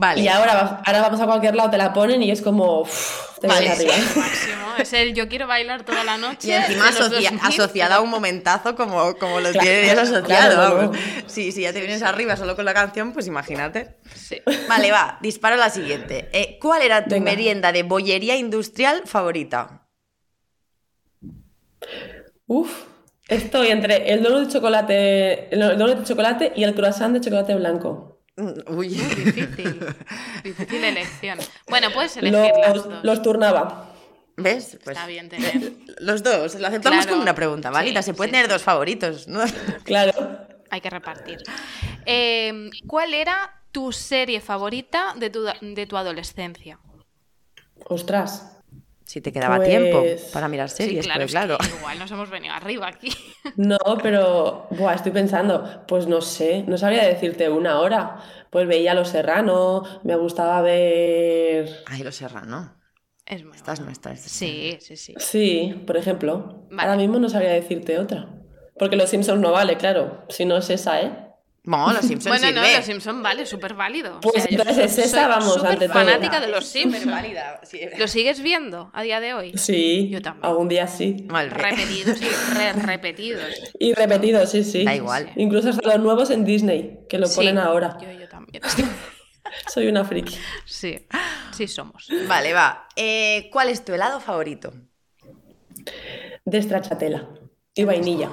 Vale. 0.01 0.23
Y 0.23 0.29
ahora, 0.29 0.81
ahora 0.83 1.03
vamos 1.03 1.21
a 1.21 1.27
cualquier 1.27 1.55
lado, 1.55 1.69
te 1.69 1.77
la 1.77 1.93
ponen 1.93 2.23
y 2.23 2.31
es 2.31 2.41
como. 2.41 2.81
uff, 2.81 3.39
te 3.39 3.47
Vale. 3.47 3.69
máximo. 4.17 4.57
Es 4.79 4.93
el 4.95 5.13
yo 5.15 5.29
quiero 5.29 5.47
bailar 5.47 5.85
toda 5.85 6.05
la 6.05 6.17
noche. 6.17 6.49
Y 6.49 6.53
encima 6.53 6.87
de 6.87 6.93
los 6.93 7.01
asocia- 7.11 7.31
2000, 7.33 7.41
asociada 7.43 7.97
a 7.97 8.01
un 8.01 8.09
momentazo 8.09 8.75
como, 8.77 9.15
como 9.17 9.41
los 9.41 9.53
Claro, 9.53 9.67
tiene 9.67 9.83
días 9.83 9.95
claro, 10.01 10.17
asociado. 10.17 10.55
claro, 10.57 10.75
vamos. 10.79 10.97
no. 10.97 11.03
Sí, 11.27 11.53
si 11.53 11.61
ya 11.63 11.75
te 11.75 11.81
vienes 11.81 12.03
arriba 12.03 12.35
solo 12.39 12.57
con 12.57 12.65
la 12.65 12.73
canción, 12.73 13.13
pues 13.13 13.27
imagínate. 13.27 13.99
Sí. 14.15 14.41
Vale, 14.71 14.91
va, 14.91 15.19
disparo 15.21 15.57
la 15.57 15.69
siguiente. 15.69 16.31
Eh, 16.33 16.59
¿Cuál 16.63 16.81
era 16.81 17.05
tu 17.05 17.11
Venga. 17.11 17.25
merienda 17.33 17.71
de 17.71 17.83
bollería 17.83 18.37
industrial 18.37 19.03
favorita? 19.05 19.87
Uf, 22.47 22.85
estoy 23.29 23.69
entre 23.69 24.11
el 24.13 24.23
donut 24.23 24.47
de 24.47 24.53
chocolate, 24.53 25.55
el 25.55 25.61
donut 25.79 25.99
de 25.99 26.05
chocolate 26.05 26.53
y 26.57 26.65
el 26.65 26.75
croissant 26.75 27.13
de 27.15 27.21
chocolate 27.21 27.55
blanco. 27.55 28.20
Mm, 28.41 28.75
Uy. 28.77 28.89
Difícil. 28.89 29.87
Difícil 30.43 30.85
elección. 30.85 31.39
Bueno, 31.69 31.91
puedes 31.93 32.17
elegir 32.17 32.53
las 32.61 32.77
Los, 32.77 32.85
dos. 32.89 33.05
los 33.05 33.23
turnaba. 33.23 33.87
¿Ves? 34.37 34.79
Pues 34.83 34.97
Está 34.97 35.07
bien 35.07 35.29
tener. 35.29 35.73
los 35.99 36.23
dos, 36.23 36.55
lo 36.55 36.67
aceptamos 36.69 37.01
Claro. 37.01 37.11
como 37.11 37.23
una 37.23 37.35
pregunta. 37.35 37.71
Sí, 37.83 38.03
Se 38.03 38.15
puede 38.15 38.29
sí, 38.29 38.33
tener 38.33 38.47
sí. 38.47 38.53
dos 38.53 38.63
favoritos, 38.63 39.29
¿no? 39.29 39.41
Claro. 39.85 40.13
Hay 40.71 40.81
que 40.81 40.89
repartir. 40.91 41.39
Eh, 42.07 42.71
¿Cuál 42.87 43.13
era 43.13 43.61
tu 43.73 43.93
serie 43.93 44.41
favorita 44.41 45.15
de 45.17 45.29
tu, 45.31 45.45
de 45.61 45.87
tu 45.87 45.97
adolescencia? 45.97 46.79
Ostras. 47.87 48.57
Si 49.11 49.21
te 49.21 49.33
quedaba 49.33 49.57
Pues- 49.57 49.69
tiempo 49.69 50.05
para 50.33 50.47
mirar 50.47 50.69
series, 50.69 51.05
sí, 51.05 51.11
claro, 51.11 51.19
pero 51.19 51.25
es 51.27 51.33
claro. 51.33 51.59
que 51.59 51.77
igual 51.79 51.99
nos 51.99 52.11
hemos 52.13 52.31
venido 52.31 52.55
arriba 52.55 52.87
aquí. 52.87 53.11
No, 53.57 53.79
pero 54.01 54.69
buah, 54.71 54.95
estoy 54.95 55.11
pensando, 55.11 55.85
pues 55.89 56.07
no 56.07 56.21
sé, 56.21 56.63
no 56.69 56.79
sabría 56.79 57.05
decirte 57.05 57.49
una 57.49 57.81
hora. 57.81 58.19
Pues 58.51 58.69
veía 58.69 58.95
Los 58.95 59.09
Serrano, 59.09 59.83
me 60.05 60.15
gustaba 60.15 60.63
ver. 60.63 61.69
Ay, 61.87 62.05
lo 62.05 62.13
serrano. 62.13 62.77
Es 63.27 63.43
muy 63.45 63.57
Estás 63.57 63.81
bueno. 63.81 63.87
no 63.87 63.93
estás. 63.93 64.21
Sí, 64.21 64.77
sí, 64.81 64.97
sí. 64.97 65.15
Sí, 65.19 65.83
por 65.89 65.97
ejemplo. 65.97 66.67
Vale. 66.71 66.83
Ahora 66.91 66.97
mismo 66.97 67.19
no 67.19 67.29
sabría 67.29 67.51
decirte 67.51 67.99
otra. 67.99 68.29
Porque 68.79 68.95
Los 68.95 69.11
Simpsons 69.11 69.41
no 69.41 69.51
vale, 69.51 69.77
claro. 69.77 70.25
Si 70.29 70.45
no 70.45 70.57
es 70.59 70.71
esa, 70.71 71.03
¿eh? 71.03 71.30
No, 71.65 71.93
los 71.93 72.05
Simpsons 72.07 72.41
Bueno, 72.41 72.61
no, 72.61 72.67
los 72.77 72.85
Simpson 72.87 73.23
vale, 73.23 73.45
súper 73.45 73.75
válido. 73.75 74.17
O 74.17 74.21
Pues 74.21 74.43
sea, 74.45 74.47
entonces 74.51 74.75
soy- 74.77 74.85
es 74.85 74.99
esa, 74.99 75.21
soy 75.25 75.29
vamos, 75.29 75.55
súper 75.55 75.71
ante 75.73 75.87
todo. 75.89 75.95
fanática 75.95 76.41
de 76.41 76.49
los 76.49 76.67
Súper 76.67 76.83
Simpsons. 76.93 77.11
válida. 77.13 77.61
sí. 77.65 77.81
¿Lo 77.99 78.09
sigues 78.09 78.41
viendo 78.41 78.91
a 78.95 79.03
día 79.03 79.21
de 79.21 79.35
hoy? 79.35 79.53
Sí, 79.59 80.09
Yo 80.11 80.23
también. 80.23 80.47
algún 80.47 80.69
día 80.69 80.87
sí. 80.87 81.27
Vale. 81.29 81.51
Repetidos 81.51 82.21
y 82.23 82.55
re 82.55 82.73
repetidos. 82.73 83.43
Y 83.79 83.93
repetido, 83.93 84.47
sí, 84.47 84.65
sí. 84.65 84.85
Da 84.85 84.95
igual. 84.95 85.31
Incluso 85.37 85.69
hasta 85.69 85.87
los 85.87 86.01
nuevos 86.01 86.31
en 86.31 86.45
Disney, 86.47 87.01
que 87.11 87.19
lo 87.19 87.27
Sí, 87.27 87.37
ponen 87.37 87.59
ahora. 87.59 87.99
Yo, 88.01 88.11
yo 88.11 88.29
también. 88.29 88.63
Soy 89.69 89.87
una 89.89 90.05
friki. 90.05 90.37
Sí, 90.65 91.07
sí 91.53 91.69
somos. 91.69 92.09
Vale, 92.27 92.53
va. 92.55 92.87
Eh, 92.97 93.49
¿Cuál 93.53 93.69
es 93.69 93.85
tu 93.85 93.93
helado 93.93 94.21
favorito? 94.21 94.73
De 96.45 96.63
stracciatella 96.63 97.29
y 97.75 97.85
vainilla. 97.85 98.31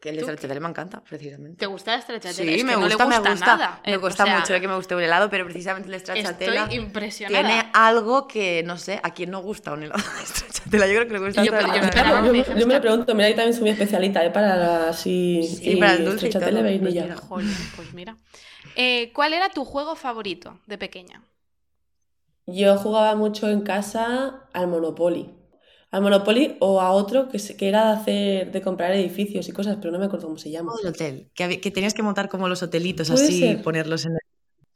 Que 0.00 0.08
el 0.08 0.16
de 0.16 0.22
stracciatella 0.22 0.60
me 0.60 0.68
encanta, 0.68 1.02
precisamente. 1.02 1.58
¿Te 1.58 1.66
gusta 1.66 1.94
la 1.94 2.00
stracciatella? 2.00 2.42
Sí, 2.42 2.54
Es 2.54 2.56
que 2.60 2.64
me 2.64 2.72
no 2.72 2.78
le 2.80 2.94
gusta, 2.94 3.04
me 3.06 3.16
gusta 3.18 3.30
gusta. 3.30 3.46
nada. 3.56 3.80
Me 3.84 3.92
Eh, 3.92 3.96
gusta 3.98 4.22
o 4.22 4.26
sea, 4.26 4.38
mucho 4.40 4.60
que 4.60 4.68
me 4.68 4.74
guste 4.76 4.94
un 4.94 5.02
helado, 5.02 5.28
pero 5.28 5.44
precisamente 5.44 5.88
el 5.88 5.92
de 5.92 5.98
stracciatella 6.00 6.62
Estoy 6.64 6.76
impresionada. 6.78 7.48
tiene 7.48 7.70
algo 7.74 8.26
que, 8.26 8.62
no 8.64 8.78
sé, 8.78 8.98
a 9.02 9.12
quién 9.12 9.30
no 9.30 9.42
gusta 9.42 9.72
un 9.74 9.82
helado 9.82 10.02
de 10.18 10.26
stracciatella. 10.26 10.86
Yo 10.86 10.94
creo 10.94 11.06
que 11.06 11.12
le 11.12 11.18
gusta 11.18 11.44
Yo, 11.44 11.52
pero 11.52 11.74
el 11.74 11.82
yo 11.82 11.90
Claro, 11.90 12.26
yo, 12.26 12.32
me 12.32 12.60
yo 12.60 12.66
me 12.66 12.74
lo 12.74 12.80
pregunto, 12.80 13.14
mira, 13.14 13.28
yo 13.28 13.36
también 13.36 13.52
soy 13.52 13.60
muy 13.62 13.70
especialita, 13.70 14.24
¿eh? 14.24 14.30
Para 14.30 14.88
así. 14.88 15.42
Sí, 15.42 15.76
para 15.76 15.92
el 15.92 16.04
dulce 16.06 16.28
y 16.28 16.30
todo, 16.30 16.48
y 16.48 16.52
pues 16.52 16.62
vainilla. 16.64 17.16
pues 17.76 17.92
mira. 17.92 18.16
Eh, 18.76 19.12
¿Cuál 19.12 19.34
era 19.34 19.50
tu 19.50 19.64
juego 19.66 19.96
favorito 19.96 20.58
de 20.66 20.78
pequeña? 20.78 21.22
Yo 22.46 22.76
jugaba 22.78 23.14
mucho 23.16 23.48
en 23.48 23.60
casa 23.62 24.48
al 24.52 24.66
Monopoly. 24.68 25.30
Al 25.92 26.02
Monopoly 26.02 26.56
o 26.60 26.80
a 26.80 26.92
otro 26.92 27.28
que, 27.28 27.38
se- 27.40 27.56
que 27.56 27.68
era 27.68 27.86
de 27.92 28.00
hacer, 28.00 28.52
de 28.52 28.62
comprar 28.62 28.92
edificios 28.92 29.48
y 29.48 29.52
cosas, 29.52 29.76
pero 29.80 29.90
no 29.90 29.98
me 29.98 30.04
acuerdo 30.06 30.26
cómo 30.28 30.38
se 30.38 30.50
llama. 30.50 30.72
El 30.82 30.88
hotel, 30.88 31.30
que, 31.34 31.70
tenías 31.72 31.94
que 31.94 32.02
montar 32.02 32.28
como 32.28 32.48
los 32.48 32.62
hotelitos 32.62 33.10
así, 33.10 33.40
ser. 33.40 33.62
ponerlos 33.62 34.04
en 34.06 34.12
el... 34.12 34.18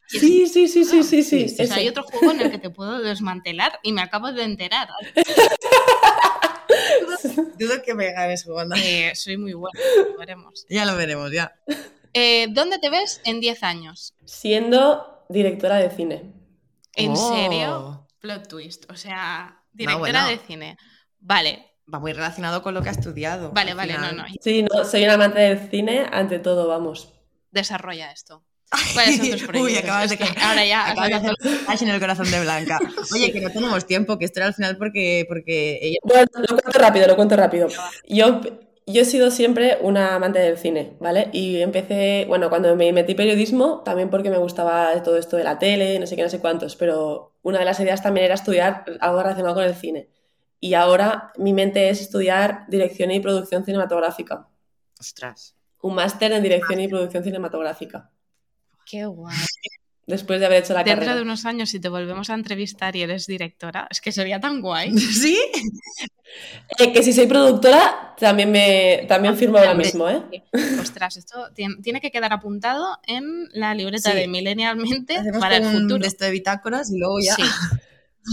Sí, 0.06 0.46
sí, 0.48 0.68
sí, 0.68 0.84
sí, 0.84 1.02
sí, 1.02 1.22
sí. 1.22 1.24
sí, 1.24 1.48
sí. 1.48 1.62
O 1.62 1.66
sea, 1.66 1.76
hay 1.76 1.88
otro 1.88 2.02
juego 2.02 2.32
en 2.32 2.40
el 2.42 2.50
que 2.50 2.58
te 2.58 2.68
puedo 2.70 3.00
desmantelar 3.00 3.78
y 3.82 3.92
me 3.92 4.02
acabo 4.02 4.32
de 4.32 4.42
enterar. 4.42 4.88
Dudo 7.58 7.82
que 7.84 7.94
me 7.94 8.12
ganes 8.12 8.44
jugando. 8.44 8.74
Eh, 8.78 9.12
soy 9.14 9.36
muy 9.38 9.52
buena, 9.54 9.78
lo 10.10 10.18
veremos. 10.18 10.66
Ya 10.68 10.84
lo 10.84 10.96
veremos, 10.96 11.30
ya. 11.32 11.54
Eh, 12.16 12.46
¿Dónde 12.50 12.78
te 12.78 12.90
ves 12.90 13.20
en 13.24 13.40
10 13.40 13.64
años? 13.64 14.14
Siendo 14.24 15.24
directora 15.28 15.78
de 15.78 15.90
cine. 15.90 16.32
¿En 16.94 17.10
Oh. 17.10 17.34
serio? 17.34 18.06
Plot 18.20 18.46
twist. 18.46 18.88
O 18.88 18.94
sea, 18.94 19.60
directora 19.72 20.22
bueno. 20.22 20.28
de 20.28 20.38
cine. 20.46 20.76
Vale, 21.26 21.64
Va 21.92 21.98
muy 21.98 22.12
relacionado 22.12 22.62
con 22.62 22.72
lo 22.74 22.82
que 22.82 22.88
ha 22.88 22.92
estudiado. 22.92 23.50
vale, 23.52 23.72
al 23.72 23.76
vale, 23.76 23.92
no, 23.94 23.98
final. 24.08 24.16
no. 24.16 24.24
Sí, 24.40 24.62
no, 24.62 24.84
soy 24.84 25.04
un 25.04 25.10
amante 25.10 25.40
del 25.40 25.70
cine 25.70 26.06
ante 26.12 26.38
todo, 26.38 26.66
vamos. 26.66 27.12
Desarrolla 27.50 28.10
esto. 28.10 28.42
¿Cuáles 28.94 29.16
son 29.16 29.30
tus 29.30 29.42
proyectos? 29.46 29.62
Uy, 29.62 29.76
acabas 29.76 30.10
de 30.10 30.16
que 30.16 30.24
ahora 30.24 30.64
ya 30.64 30.90
acabas 30.90 31.22
de 31.22 31.84
en 31.84 31.88
el 31.90 32.00
corazón 32.00 32.30
de 32.30 32.40
Blanca. 32.40 32.78
Oye, 33.12 33.32
que 33.32 33.40
no 33.40 33.50
tenemos 33.50 33.86
tiempo, 33.86 34.18
que 34.18 34.24
esto 34.24 34.40
era 34.40 34.48
al 34.48 34.54
final 34.54 34.76
porque, 34.78 35.24
porque 35.28 35.78
ella... 35.80 35.98
Bueno, 36.02 36.26
lo 36.36 36.46
cuento 36.58 36.78
rápido, 36.78 37.06
lo 37.06 37.16
cuento 37.16 37.36
rápido. 37.36 37.68
Yo, 38.08 38.40
yo 38.86 39.02
he 39.02 39.04
sido 39.04 39.30
siempre 39.30 39.78
una 39.82 40.14
amante 40.14 40.38
del 40.38 40.58
cine, 40.58 40.96
¿vale? 41.00 41.28
Y 41.32 41.60
empecé, 41.60 42.24
bueno, 42.28 42.48
cuando 42.48 42.74
me 42.76 42.92
metí 42.92 43.14
periodismo, 43.14 43.82
también 43.84 44.10
porque 44.10 44.30
me 44.30 44.38
gustaba 44.38 45.02
todo 45.02 45.16
esto 45.18 45.36
de 45.36 45.44
la 45.44 45.58
tele, 45.58 45.98
no 45.98 46.06
sé 46.06 46.16
qué, 46.16 46.22
no 46.22 46.30
sé 46.30 46.40
cuántos, 46.40 46.76
pero 46.76 47.34
una 47.42 47.58
de 47.58 47.64
las 47.66 47.78
ideas 47.80 48.02
también 48.02 48.24
era 48.24 48.34
estudiar 48.34 48.84
algo 49.00 49.22
relacionado 49.22 49.54
con 49.54 49.64
el 49.64 49.74
cine. 49.74 50.08
Y 50.66 50.72
ahora 50.72 51.30
mi 51.36 51.52
mente 51.52 51.90
es 51.90 52.00
estudiar 52.00 52.64
dirección 52.68 53.10
y 53.10 53.20
producción 53.20 53.66
cinematográfica. 53.66 54.48
Ostras. 54.98 55.54
Un 55.82 55.94
máster 55.94 56.32
en 56.32 56.42
dirección 56.42 56.80
y 56.80 56.88
producción 56.88 57.22
cinematográfica. 57.22 58.10
Qué 58.86 59.04
guay. 59.04 59.36
Después 60.06 60.40
de 60.40 60.46
haber 60.46 60.62
hecho 60.62 60.72
la 60.72 60.78
Dentro 60.82 61.00
carrera. 61.00 61.16
de 61.16 61.22
unos 61.22 61.44
años, 61.44 61.68
si 61.68 61.80
te 61.80 61.90
volvemos 61.90 62.30
a 62.30 62.34
entrevistar 62.34 62.96
y 62.96 63.02
eres 63.02 63.26
directora, 63.26 63.86
es 63.90 64.00
que 64.00 64.10
sería 64.10 64.40
tan 64.40 64.62
guay. 64.62 64.90
¿Sí? 64.98 65.38
Eh, 66.78 66.92
que 66.94 67.02
si 67.02 67.12
soy 67.12 67.26
productora, 67.26 68.14
también 68.18 68.50
me 68.50 69.04
también 69.06 69.36
firmo 69.36 69.58
ahora 69.58 69.74
mismo, 69.74 70.08
¿eh? 70.08 70.22
Ostras, 70.80 71.18
esto 71.18 71.50
tien- 71.54 71.82
tiene 71.82 72.00
que 72.00 72.10
quedar 72.10 72.32
apuntado 72.32 72.98
en 73.06 73.48
la 73.52 73.74
libreta 73.74 74.12
Sí. 74.12 74.16
de 74.16 74.28
Millennialmente 74.28 75.16
Hacemos 75.18 75.40
para 75.40 75.58
el 75.58 75.64
futuro. 75.64 76.06
esto 76.06 76.24
de 76.24 76.30
bitácoras 76.30 76.90
y 76.90 76.98
luego 76.98 77.16
ya... 77.20 77.34
Sí, 77.34 77.42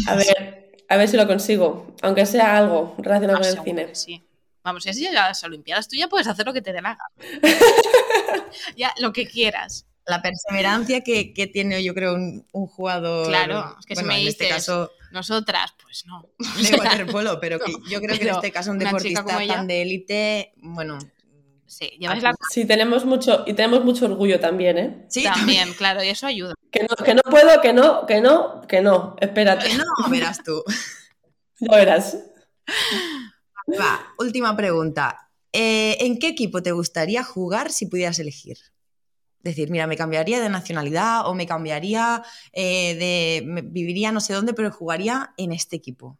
A 0.07 0.15
ver, 0.15 0.70
a 0.91 0.97
ver 0.97 1.07
si 1.07 1.15
lo 1.15 1.25
consigo. 1.25 1.95
Aunque 2.01 2.25
sea 2.25 2.57
algo 2.57 2.95
relacionado 2.97 3.39
ah, 3.39 3.41
con 3.41 3.57
el 3.57 3.63
cine. 3.63 3.95
sí. 3.95 4.21
Vamos, 4.63 4.83
si 4.83 4.89
has 4.89 4.97
llegado 4.97 5.25
a 5.25 5.29
las 5.29 5.43
Olimpiadas, 5.43 5.87
tú 5.87 5.95
ya 5.95 6.07
puedes 6.07 6.27
hacer 6.27 6.45
lo 6.45 6.53
que 6.53 6.61
te 6.61 6.73
dé 6.73 6.81
la 6.81 6.97
gana. 6.97 7.41
ya, 8.75 8.93
lo 8.99 9.11
que 9.13 9.25
quieras. 9.25 9.87
La 10.05 10.21
perseverancia 10.21 11.01
que, 11.01 11.33
que 11.33 11.47
tiene, 11.47 11.81
yo 11.81 11.95
creo, 11.95 12.13
un, 12.13 12.45
un 12.51 12.67
jugador... 12.67 13.27
Claro, 13.27 13.75
es 13.79 13.85
que 13.85 13.95
si 13.95 14.01
bueno, 14.01 14.15
me 14.15 14.21
en 14.21 14.27
este 14.27 14.49
caso 14.49 14.91
Nosotras, 15.11 15.73
pues 15.81 16.05
no. 16.05 16.29
de 16.69 16.75
waterpolo, 16.75 17.39
pero 17.41 17.59
que 17.59 17.71
yo 17.89 18.01
creo 18.01 18.17
que 18.17 18.27
en 18.27 18.35
este 18.35 18.51
caso 18.51 18.71
un 18.71 18.79
deportista 18.79 19.25
tan 19.25 19.67
de 19.67 19.81
élite, 19.81 20.53
bueno... 20.57 20.99
Sí, 21.71 21.89
llevas 21.97 22.21
la 22.21 22.33
Sí, 22.49 22.65
tenemos 22.65 23.05
mucho, 23.05 23.45
y 23.47 23.53
tenemos 23.53 23.85
mucho 23.85 24.03
orgullo 24.05 24.41
también, 24.41 24.77
¿eh? 24.77 25.05
Sí, 25.07 25.23
también, 25.23 25.73
claro, 25.73 26.03
y 26.03 26.09
eso 26.09 26.27
ayuda. 26.27 26.53
Que 26.69 26.81
no, 26.81 26.95
que 26.97 27.13
no 27.15 27.21
puedo, 27.23 27.61
que 27.61 27.71
no, 27.71 28.05
que 28.05 28.19
no, 28.19 28.61
que 28.67 28.81
no. 28.81 29.15
Espérate, 29.21 29.69
Que 29.69 29.75
no, 29.77 29.83
verás 30.09 30.43
tú. 30.43 30.61
ya 31.59 31.77
verás. 31.77 32.17
Va, 33.79 34.01
última 34.19 34.55
pregunta. 34.57 35.29
Eh, 35.53 35.97
¿En 36.01 36.19
qué 36.19 36.27
equipo 36.27 36.61
te 36.61 36.73
gustaría 36.73 37.23
jugar 37.23 37.71
si 37.71 37.85
pudieras 37.85 38.19
elegir? 38.19 38.57
Decir, 39.39 39.69
mira, 39.71 39.87
me 39.87 39.95
cambiaría 39.95 40.41
de 40.41 40.49
nacionalidad 40.49 41.25
o 41.27 41.33
me 41.33 41.47
cambiaría 41.47 42.21
eh, 42.51 42.95
de. 42.95 43.43
me- 43.47 43.61
viviría 43.61 44.11
no 44.11 44.19
sé 44.19 44.33
dónde, 44.33 44.53
pero 44.53 44.71
jugaría 44.71 45.33
en 45.37 45.53
este 45.53 45.77
equipo. 45.77 46.19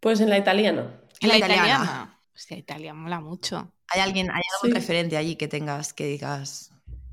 Pues 0.00 0.20
en 0.20 0.30
la 0.30 0.38
italiana. 0.38 1.00
En 1.20 1.28
la 1.28 1.34
la 1.34 1.38
italiana. 1.38 1.66
italiana. 1.66 2.20
Hostia, 2.34 2.56
Italia 2.56 2.94
mola 2.94 3.20
mucho. 3.20 3.73
¿Hay 3.88 4.00
alguien, 4.00 4.30
hay 4.30 4.42
algún 4.54 4.70
Sí. 4.70 4.72
referente 4.72 5.16
allí 5.16 5.36
que 5.36 5.48
tengas 5.48 5.92
que 5.92 6.06
digas? 6.06 6.70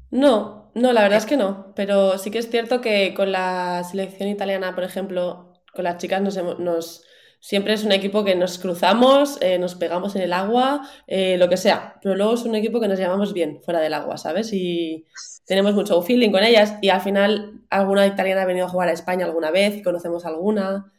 No, 0.09 0.71
no, 0.75 0.91
la 0.93 1.03
verdad 1.03 1.19
es 1.19 1.25
que 1.25 1.37
no. 1.37 1.73
Pero 1.75 2.17
sí 2.17 2.31
que 2.31 2.39
es 2.39 2.49
cierto 2.49 2.81
que 2.81 3.13
con 3.13 3.31
la 3.31 3.83
selección 3.89 4.29
italiana, 4.29 4.75
por 4.75 4.83
ejemplo, 4.83 5.53
con 5.73 5.83
las 5.85 5.97
chicas 5.97 6.21
nos, 6.21 6.37
nos 6.59 7.03
siempre 7.39 7.73
es 7.73 7.83
un 7.83 7.91
equipo 7.93 8.23
que 8.23 8.35
nos 8.35 8.57
cruzamos, 8.59 9.37
eh, 9.41 9.57
nos 9.57 9.75
pegamos 9.75 10.15
en 10.15 10.23
el 10.23 10.33
agua, 10.33 10.87
eh, 11.07 11.37
lo 11.37 11.47
que 11.49 11.57
sea. 11.57 11.97
Pero 12.01 12.15
luego 12.15 12.33
es 12.33 12.43
un 12.43 12.55
equipo 12.55 12.79
que 12.79 12.87
nos 12.87 12.99
llevamos 12.99 13.33
bien 13.33 13.61
fuera 13.63 13.79
del 13.79 13.93
agua, 13.93 14.17
¿sabes? 14.17 14.51
Y 14.53 15.05
tenemos 15.45 15.73
mucho 15.73 16.01
feeling 16.01 16.31
con 16.31 16.43
ellas. 16.43 16.75
Y 16.81 16.89
al 16.89 17.01
final 17.01 17.61
alguna 17.69 18.05
italiana 18.07 18.41
ha 18.43 18.45
venido 18.45 18.65
a 18.65 18.69
jugar 18.69 18.89
a 18.89 18.93
España 18.93 19.25
alguna 19.25 19.51
vez 19.51 19.75
y 19.77 19.81
conocemos 19.83 20.25
alguna. 20.25 20.91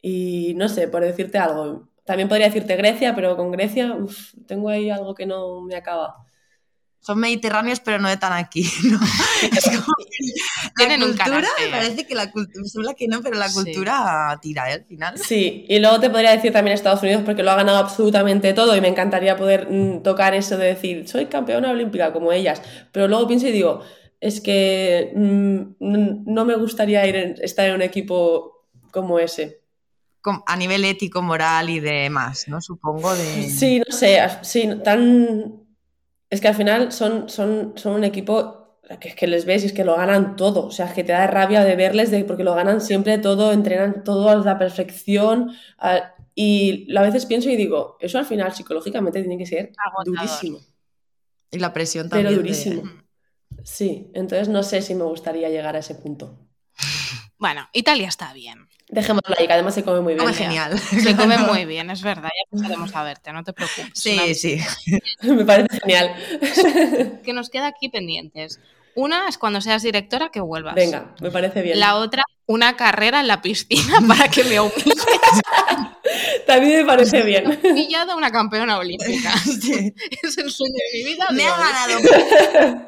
Y 0.00 0.54
no 0.56 0.68
sé, 0.68 0.88
por 0.88 1.02
decirte 1.04 1.38
algo. 1.38 1.88
También 2.04 2.28
podría 2.28 2.46
decirte 2.48 2.76
Grecia, 2.76 3.14
pero 3.14 3.36
con 3.36 3.50
Grecia 3.50 3.94
uf, 3.94 4.34
tengo 4.46 4.68
ahí 4.68 4.90
algo 4.90 5.14
que 5.14 5.26
no 5.26 5.60
me 5.62 5.74
acaba. 5.76 6.16
Son 7.00 7.18
mediterráneos, 7.18 7.80
pero 7.80 7.98
no 7.98 8.08
de 8.08 8.16
tan 8.16 8.32
aquí. 8.32 8.62
¿no? 8.90 8.98
Es 9.42 9.64
como 9.64 9.94
que 9.98 10.16
Tienen 10.76 11.00
la 11.00 11.06
cultura, 11.06 11.48
me 11.60 11.68
parece 11.70 12.06
que 12.06 12.14
la 12.14 12.30
cultura, 12.30 12.94
que 12.94 13.08
no, 13.08 13.20
pero 13.22 13.36
la 13.36 13.48
Sí. 13.48 13.54
cultura 13.54 14.38
tira, 14.40 14.70
¿eh? 14.70 14.74
Al 14.74 14.84
final. 14.84 15.18
Sí, 15.18 15.66
y 15.68 15.78
luego 15.80 16.00
te 16.00 16.08
podría 16.10 16.30
decir 16.32 16.52
también 16.52 16.74
Estados 16.74 17.02
Unidos 17.02 17.22
porque 17.24 17.42
lo 17.42 17.50
ha 17.50 17.56
ganado 17.56 17.78
absolutamente 17.78 18.54
todo 18.54 18.74
y 18.76 18.80
me 18.80 18.88
encantaría 18.88 19.36
poder 19.36 19.68
mm, 19.70 20.02
tocar 20.02 20.34
eso 20.34 20.56
de 20.56 20.66
decir, 20.68 21.06
soy 21.08 21.26
campeona 21.26 21.70
olímpica 21.70 22.12
como 22.12 22.32
ellas, 22.32 22.62
pero 22.90 23.06
luego 23.06 23.26
pienso 23.28 23.46
y 23.48 23.52
digo, 23.52 23.82
es 24.20 24.40
que 24.40 25.12
mm, 25.14 25.74
no 26.26 26.44
me 26.46 26.56
gustaría 26.56 27.06
ir 27.06 27.16
en- 27.16 27.34
estar 27.42 27.66
en 27.68 27.74
un 27.74 27.82
equipo 27.82 28.66
como 28.90 29.18
ese. 29.18 29.60
A 30.46 30.56
nivel 30.56 30.84
ético, 30.84 31.22
moral 31.22 31.70
y 31.70 31.80
demás, 31.80 32.48
¿no? 32.48 32.60
Supongo 32.60 33.14
de. 33.14 33.42
Sí, 33.48 33.80
no 33.86 33.94
sé, 33.96 34.20
sí, 34.42 34.68
tan... 34.82 35.62
Es 36.30 36.40
que 36.40 36.48
al 36.48 36.54
final 36.54 36.90
son, 36.92 37.28
son, 37.28 37.72
son 37.76 37.94
un 37.94 38.04
equipo 38.04 38.78
que 39.00 39.08
es 39.08 39.14
que 39.14 39.26
les 39.26 39.44
ves 39.46 39.62
y 39.62 39.66
es 39.66 39.72
que 39.72 39.84
lo 39.84 39.96
ganan 39.96 40.36
todo, 40.36 40.66
o 40.66 40.70
sea, 40.70 40.86
es 40.86 40.92
que 40.92 41.04
te 41.04 41.12
da 41.12 41.26
rabia 41.26 41.64
de 41.64 41.74
verles 41.74 42.10
de, 42.10 42.24
porque 42.24 42.44
lo 42.44 42.54
ganan 42.54 42.80
siempre 42.82 43.16
todo, 43.18 43.52
entrenan 43.52 44.04
todo 44.04 44.28
a 44.28 44.36
la 44.36 44.58
perfección 44.58 45.52
a- 45.78 46.14
y 46.34 46.94
a 46.94 47.00
veces 47.02 47.24
pienso 47.26 47.48
y 47.48 47.56
digo, 47.56 47.96
eso 48.00 48.18
al 48.18 48.26
final 48.26 48.52
psicológicamente 48.52 49.20
tiene 49.20 49.38
que 49.38 49.46
ser 49.46 49.72
Agotador. 49.78 50.04
durísimo, 50.06 50.60
Y 51.50 51.58
la 51.60 51.72
presión 51.72 52.08
pero 52.10 52.30
también. 52.30 52.42
de- 52.42 52.42
durísimo. 52.42 52.82
Sí, 53.62 54.10
entonces 54.14 54.48
no 54.48 54.62
sé 54.62 54.82
si 54.82 54.94
me 54.94 55.04
gustaría 55.04 55.48
llegar 55.48 55.76
a 55.76 55.78
ese 55.78 55.94
punto. 55.94 56.38
Bueno, 57.38 57.68
Italia 57.72 58.08
está 58.08 58.32
bien. 58.34 58.68
Dejémoslo 58.94 59.34
ahí, 59.36 59.48
que 59.48 59.52
además 59.52 59.74
se 59.74 59.82
come 59.82 60.00
muy 60.00 60.14
bien. 60.14 60.24
Come 60.24 60.34
genial. 60.36 60.78
Se 61.02 61.16
come 61.16 61.36
muy 61.38 61.64
bien, 61.74 61.90
es 61.90 62.00
verdad. 62.00 62.28
Ya 62.28 62.44
empezaremos 62.52 62.94
a 62.94 63.02
verte, 63.02 63.32
no 63.32 63.42
te 63.42 63.52
preocupes. 63.52 64.06
Una 64.06 64.22
Sí, 64.22 64.34
sí. 64.34 64.60
me 65.22 65.44
parece 65.44 65.80
genial. 65.80 66.14
que 67.24 67.32
nos 67.32 67.50
queda 67.50 67.66
aquí 67.66 67.88
pendientes. 67.88 68.60
Una 68.94 69.28
es 69.28 69.36
cuando 69.36 69.60
seas 69.60 69.82
directora 69.82 70.28
que 70.30 70.40
vuelvas. 70.40 70.76
Venga, 70.76 71.12
me 71.20 71.32
parece 71.32 71.60
bien. 71.62 71.80
La 71.80 71.96
otra, 71.96 72.22
una 72.46 72.76
carrera 72.76 73.18
en 73.18 73.26
la 73.26 73.42
piscina 73.42 73.98
para 74.06 74.28
que 74.28 74.44
me 74.44 74.60
humilles. 74.60 75.04
También 76.46 76.78
me 76.80 76.84
parece 76.84 77.22
bien. 77.22 77.58
He 77.64 77.72
humillado 77.72 78.12
a 78.12 78.16
una 78.16 78.30
campeona 78.30 78.78
olímpica. 78.78 79.36
Sí. 79.38 79.92
Es 80.22 80.38
el 80.38 80.48
sueño 80.52 80.74
de 80.92 80.98
mi 80.98 81.04
vida. 81.04 81.26
Me 81.32 81.44
ha 81.44 81.56
ganado 81.56 82.84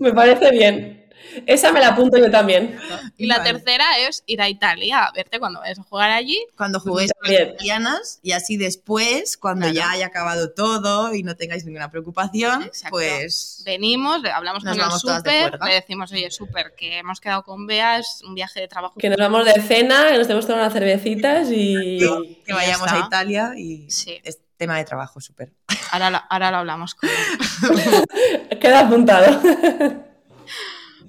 Me 0.00 0.12
parece 0.14 0.50
bien. 0.50 1.01
Esa 1.46 1.72
me 1.72 1.80
la 1.80 1.88
apunto 1.88 2.18
yo 2.18 2.30
también. 2.30 2.78
Y 3.16 3.26
la 3.26 3.38
Vale. 3.38 3.52
tercera 3.52 3.98
es 3.98 4.22
ir 4.26 4.40
a 4.42 4.48
Italia 4.48 5.04
a 5.06 5.12
verte 5.12 5.38
cuando 5.38 5.60
vayas 5.60 5.78
a 5.78 5.82
jugar 5.82 6.10
allí. 6.10 6.38
Cuando 6.56 6.80
juguéis 6.80 7.10
con 7.20 7.32
las 7.32 7.42
italianas 7.54 8.18
y 8.22 8.32
así 8.32 8.56
después, 8.56 9.36
cuando 9.36 9.66
Claro. 9.70 9.74
ya 9.74 9.90
haya 9.90 10.06
acabado 10.06 10.50
todo 10.52 11.14
y 11.14 11.22
no 11.22 11.36
tengáis 11.36 11.64
ninguna 11.64 11.90
preocupación, 11.90 12.62
Exacto. 12.64 12.90
pues 12.90 13.62
Venimos, 13.64 14.20
hablamos 14.24 14.64
Nos 14.64 14.72
con 14.74 14.80
el 14.80 14.86
vamos 14.86 15.02
todas 15.02 15.22
de 15.22 15.30
súper, 15.30 15.48
juerga. 15.50 15.66
le 15.66 15.74
decimos, 15.74 16.12
oye, 16.12 16.30
súper, 16.30 16.74
que 16.76 16.98
hemos 16.98 17.20
quedado 17.20 17.42
con 17.44 17.66
Bea, 17.66 17.98
es 17.98 18.20
un 18.26 18.34
viaje 18.34 18.60
de 18.60 18.68
trabajo. 18.68 18.94
Que 18.98 19.08
nos 19.08 19.18
vamos 19.18 19.44
de 19.44 19.60
cena, 19.62 20.08
que 20.10 20.18
nos 20.18 20.26
tenemos 20.26 20.44
que 20.46 20.52
tomar 20.52 20.62
unas 20.64 20.72
cervecitas 20.72 21.48
y... 21.50 21.98
que 21.98 22.06
ya 22.48 22.54
vayamos 22.54 22.90
a 22.92 22.98
Italia 22.98 23.52
y 23.56 23.90
Sí. 23.90 24.20
es 24.24 24.38
tema 24.56 24.76
de 24.76 24.84
trabajo 24.84 25.20
súper. 25.20 25.52
Ahora, 25.90 26.10
lo- 26.10 26.20
ahora 26.30 26.50
lo 26.50 26.56
hablamos 26.58 26.94
con 26.94 27.08
él. 27.08 27.16
Queda 28.60 28.80
apuntado. 28.80 29.40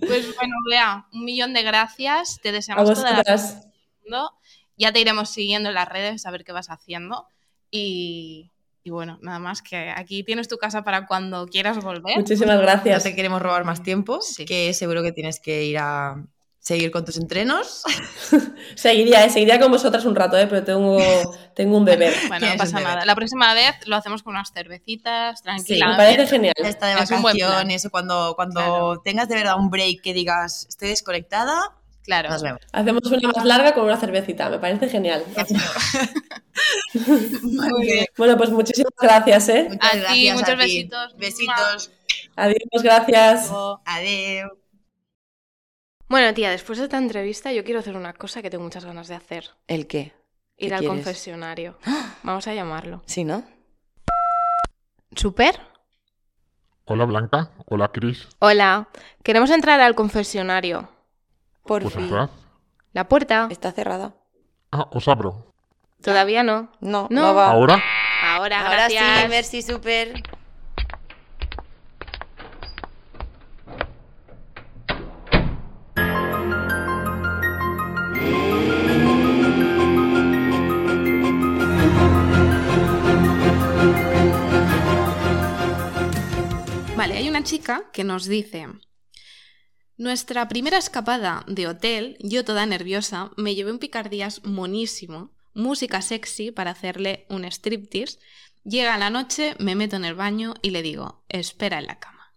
Pues 0.07 0.35
bueno, 0.35 0.55
Bea, 0.69 1.05
un 1.13 1.25
millón 1.25 1.53
de 1.53 1.63
gracias. 1.63 2.39
Te 2.41 2.49
A 2.49 2.51
deseamos 2.51 2.93
toda 2.93 3.23
la 3.23 3.35
mundo. 4.03 4.31
Ya 4.77 4.91
te 4.91 4.99
iremos 4.99 5.29
siguiendo 5.29 5.69
en 5.69 5.75
las 5.75 5.87
redes 5.87 6.25
a 6.25 6.31
ver 6.31 6.43
qué 6.43 6.51
vas 6.51 6.69
haciendo. 6.69 7.27
Y, 7.69 8.49
y 8.83 8.89
bueno, 8.89 9.19
nada 9.21 9.39
más 9.39 9.61
que 9.61 9.91
aquí 9.95 10.23
tienes 10.23 10.47
tu 10.47 10.57
casa 10.57 10.83
para 10.83 11.05
cuando 11.05 11.45
quieras 11.47 11.83
volver. 11.83 12.17
Muchísimas 12.17 12.55
No 12.55 12.61
gracias. 12.61 13.03
te 13.03 13.15
queremos 13.15 13.41
robar 13.41 13.63
más 13.65 13.83
tiempo, 13.83 14.19
Sí. 14.21 14.45
que 14.45 14.73
seguro 14.73 15.03
que 15.03 15.11
tienes 15.11 15.39
que 15.39 15.63
ir 15.65 15.77
a 15.79 16.25
seguir 16.63 16.91
con 16.91 17.03
tus 17.05 17.17
entrenos. 17.17 17.83
Seguiría, 18.75 19.25
eh, 19.25 19.29
seguiría 19.29 19.59
con 19.59 19.69
vosotras 19.71 20.05
un 20.05 20.15
rato, 20.15 20.37
eh, 20.37 20.47
pero 20.47 20.63
tengo, 20.63 20.97
tengo 21.53 21.77
un 21.77 21.83
bebé. 21.85 22.11
Bueno, 22.29 22.47
no 22.49 22.55
pasa 22.57 22.79
nada. 22.79 23.05
La 23.05 23.15
próxima 23.15 23.53
vez 23.53 23.75
lo 23.85 23.95
hacemos 23.97 24.23
con 24.23 24.33
unas 24.33 24.51
cervecitas, 24.51 25.41
Me 25.41 25.43
tranquilamente. 25.43 25.97
parece 26.03 26.27
genial. 26.27 26.53
Está 26.57 26.87
de 26.87 27.03
Es 27.03 27.09
vacaciones 27.11 27.85
o 27.85 27.89
cuando, 27.91 28.33
cuando 28.35 28.55
Claro. 28.61 29.01
tengas 29.03 29.27
de 29.29 29.35
verdad 29.35 29.57
un 29.59 29.69
break 29.69 30.01
que 30.01 30.13
digas 30.13 30.65
estoy 30.69 30.87
desconectada, 30.89 31.59
Claro. 32.03 32.29
nos 32.29 32.41
vemos. 32.41 32.61
Hacemos 32.71 33.03
una 33.05 33.29
más 33.35 33.45
larga 33.45 33.73
con 33.73 33.83
una 33.83 33.97
cervecita, 33.97 34.49
me 34.49 34.59
parece 34.59 34.87
genial. 34.89 35.23
Muy 37.43 37.81
bien. 37.85 38.05
Bueno, 38.17 38.37
pues 38.37 38.49
muchísimas 38.51 38.91
gracias, 38.99 39.49
¿eh? 39.49 39.67
Muchas 39.69 39.89
A 39.89 39.91
ti, 39.91 39.99
gracias. 39.99 40.33
muchos 40.35 40.49
a 40.49 40.51
ti. 40.53 40.57
besitos. 40.57 41.17
Besitos. 41.17 41.91
Adiós, 42.35 42.83
gracias. 42.83 43.51
Adiós. 43.85 44.62
Bueno, 46.13 46.31
tía, 46.35 46.51
después 46.51 46.77
de 46.77 46.83
esta 46.83 46.99
entrevista 46.99 47.51
yo 47.53 47.63
quiero 47.63 47.79
hacer 47.79 47.95
una 47.97 48.13
cosa 48.13 48.43
que 48.43 48.51
tengo 48.51 48.63
muchas 48.63 48.85
ganas 48.85 49.07
de 49.07 49.15
hacer. 49.15 49.49
¿El 49.65 49.87
qué? 49.87 50.13
¿Qué 50.59 50.67
Ir 50.67 50.73
al 50.75 50.81
quieres? 50.81 50.95
confesionario. 50.97 51.79
Vamos 52.21 52.45
a 52.47 52.53
llamarlo. 52.53 53.01
Sí, 53.07 53.23
¿no? 53.23 53.43
¿Super? 55.15 55.59
Hola 56.85 57.05
Blanca, 57.05 57.49
hola 57.65 57.87
Cris. 57.87 58.27
Hola. 58.37 58.89
Queremos 59.23 59.49
entrar 59.49 59.79
al 59.81 59.95
confesionario. 59.95 60.87
Por 61.65 61.81
Pues 61.81 61.95
fin. 61.95 62.03
entrad. 62.03 62.29
¿La 62.91 63.07
puerta? 63.09 63.47
Está 63.49 63.71
cerrada. 63.71 64.13
Ah, 64.71 64.87
os 64.91 65.07
abro. 65.07 65.51
Todavía 66.03 66.43
no. 66.43 66.69
No, 66.79 67.07
No. 67.09 67.21
no, 67.23 67.33
va. 67.33 67.47
¿Ahora? 67.49 67.81
Ahora, 68.23 68.59
Ahora 68.59 68.71
gracias. 68.87 69.21
sí, 69.23 69.27
merci, 69.29 69.61
super. 69.63 70.21
Una 87.33 87.43
chica 87.43 87.89
que 87.91 88.03
nos 88.03 88.25
dice, 88.27 88.67
nuestra 89.97 90.47
primera 90.47 90.77
escapada 90.77 91.43
de 91.47 91.65
hotel, 91.65 92.15
yo 92.19 92.45
toda 92.45 92.67
nerviosa, 92.67 93.31
me 93.37 93.55
llevé 93.55 93.71
un 93.71 93.79
picardías 93.79 94.43
monísimo, 94.43 95.31
música 95.55 96.03
sexy 96.03 96.51
para 96.51 96.69
hacerle 96.69 97.25
un 97.29 97.43
striptease, 97.45 98.19
llega 98.63 98.99
la 98.99 99.09
noche, 99.09 99.55
me 99.57 99.73
meto 99.73 99.95
en 99.95 100.05
el 100.05 100.13
baño 100.13 100.53
y 100.61 100.69
le 100.69 100.83
digo, 100.83 101.25
espera 101.27 101.79
en 101.79 101.87
la 101.87 101.97
cama. 101.97 102.35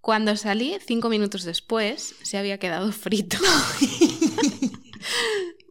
Cuando 0.00 0.34
salí, 0.34 0.78
cinco 0.80 1.10
minutos 1.10 1.44
después, 1.44 2.14
se 2.22 2.38
había 2.38 2.56
quedado 2.56 2.90
frito. 3.04 3.36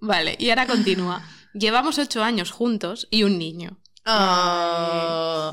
vale, 0.02 0.36
y 0.38 0.52
ahora 0.52 0.68
continúa. 0.68 1.28
Llevamos 1.56 1.98
ocho 1.98 2.24
años 2.24 2.52
juntos 2.52 3.08
y 3.10 3.24
un 3.24 3.40
niño. 3.40 3.80
Oh. 4.06 5.52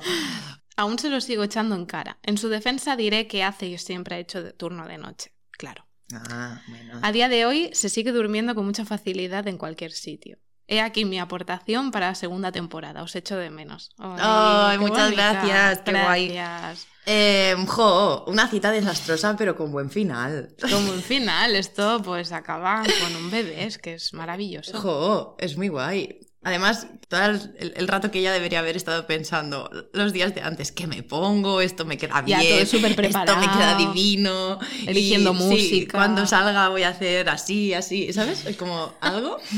Aún 0.76 0.98
se 0.98 1.10
lo 1.10 1.20
sigo 1.20 1.44
echando 1.44 1.74
en 1.74 1.86
cara. 1.86 2.18
En 2.22 2.38
su 2.38 2.48
defensa 2.48 2.96
diré 2.96 3.26
que 3.26 3.44
hace 3.44 3.66
y 3.66 3.78
siempre 3.78 4.16
ha 4.16 4.18
hecho 4.18 4.42
de 4.42 4.52
turno 4.52 4.86
de 4.86 4.98
noche. 4.98 5.32
Claro. 5.52 5.86
Ah, 6.12 6.60
bueno. 6.68 7.00
A 7.02 7.12
día 7.12 7.28
de 7.28 7.46
hoy 7.46 7.70
se 7.72 7.88
sigue 7.88 8.12
durmiendo 8.12 8.54
con 8.54 8.66
mucha 8.66 8.84
facilidad 8.84 9.46
en 9.48 9.58
cualquier 9.58 9.92
sitio. 9.92 10.38
He 10.66 10.80
aquí 10.80 11.04
mi 11.04 11.18
aportación 11.18 11.90
para 11.90 12.08
la 12.08 12.14
segunda 12.14 12.50
temporada. 12.50 13.02
Os 13.02 13.14
echo 13.14 13.36
de 13.36 13.50
menos. 13.50 13.90
Ay, 13.98 14.78
qué 14.78 14.84
muchas 14.84 15.10
gracias, 15.10 15.80
qué 15.80 15.90
guay. 15.92 16.28
Gracias. 16.28 16.88
Eh, 17.06 17.54
jo, 17.68 18.24
una 18.28 18.48
cita 18.48 18.70
desastrosa, 18.70 19.36
pero 19.36 19.56
con 19.56 19.70
buen 19.70 19.90
final. 19.90 20.54
Como 20.62 20.92
un 20.92 21.02
final, 21.02 21.54
esto 21.54 22.00
pues 22.02 22.32
acaba 22.32 22.82
con 22.82 23.16
un 23.16 23.30
bebé, 23.30 23.64
es 23.64 23.76
que 23.76 23.94
es 23.94 24.14
maravilloso. 24.14 24.80
Jo, 24.80 25.36
es 25.38 25.58
muy 25.58 25.68
guay. 25.68 26.18
Además, 26.44 26.86
todo 27.08 27.20
el, 27.24 27.88
rato 27.88 28.10
que 28.10 28.18
ella 28.18 28.32
debería 28.32 28.58
haber 28.58 28.76
estado 28.76 29.06
pensando 29.06 29.70
los 29.92 30.12
días 30.12 30.34
de 30.34 30.42
antes, 30.42 30.72
¿qué 30.72 30.86
me 30.86 31.02
pongo? 31.02 31.60
Esto 31.60 31.84
me 31.84 31.96
queda 31.96 32.22
Ya, 32.26 32.40
bien. 32.40 32.58
todo 32.58 32.66
súper 32.66 32.90
Esto 33.04 33.36
me 33.36 33.46
queda 33.50 33.76
divino. 33.76 34.58
Eligiendo 34.86 35.32
y, 35.32 35.36
sí, 35.36 35.42
música. 35.44 35.98
cuando 35.98 36.26
salga 36.26 36.68
voy 36.68 36.82
a 36.82 36.90
hacer 36.90 37.28
así, 37.30 37.72
así, 37.74 38.12
¿sabes? 38.12 38.44
Es 38.46 38.56
como 38.56 38.92
algo. 39.00 39.38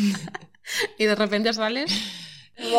Y 0.98 1.04
de 1.04 1.14
repente 1.14 1.52
sales. 1.52 1.92
Fine, 2.56 2.72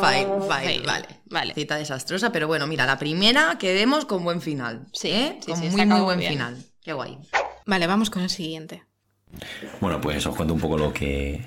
fine, 0.00 0.48
Fail. 0.48 0.82
vale. 0.86 1.08
Vale. 1.26 1.54
Cita 1.54 1.76
desastrosa, 1.76 2.30
pero 2.30 2.46
bueno, 2.46 2.66
mira, 2.66 2.86
la 2.86 2.98
primera 2.98 3.56
que 3.58 3.72
vemos 3.74 4.04
con 4.04 4.22
buen 4.22 4.40
final. 4.40 4.86
Sí, 4.92 5.10
¿eh? 5.10 5.38
sí, 5.40 5.50
con 5.52 5.60
sí, 5.60 5.68
muy, 5.70 5.86
muy 5.86 6.00
buen 6.02 6.18
bien. 6.18 6.32
final. 6.34 6.56
Qué 6.82 6.92
guay. 6.92 7.18
Vale, 7.66 7.86
vamos 7.86 8.10
con 8.10 8.22
el 8.22 8.30
siguiente. 8.30 8.84
Bueno, 9.80 10.00
pues 10.00 10.24
os 10.26 10.36
cuento 10.36 10.54
un 10.54 10.60
poco 10.60 10.78
lo 10.78 10.92
que, 10.92 11.40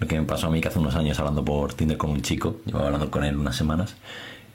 lo 0.00 0.06
que 0.06 0.20
me 0.20 0.26
pasó 0.26 0.48
a 0.48 0.50
mí 0.50 0.60
que 0.60 0.68
hace 0.68 0.78
unos 0.78 0.94
años 0.94 1.18
hablando 1.18 1.44
por 1.44 1.74
Tinder 1.74 1.96
con 1.96 2.10
un 2.10 2.22
chico, 2.22 2.60
llevaba 2.66 2.86
hablando 2.86 3.10
con 3.10 3.24
él 3.24 3.36
unas 3.36 3.56
semanas, 3.56 3.94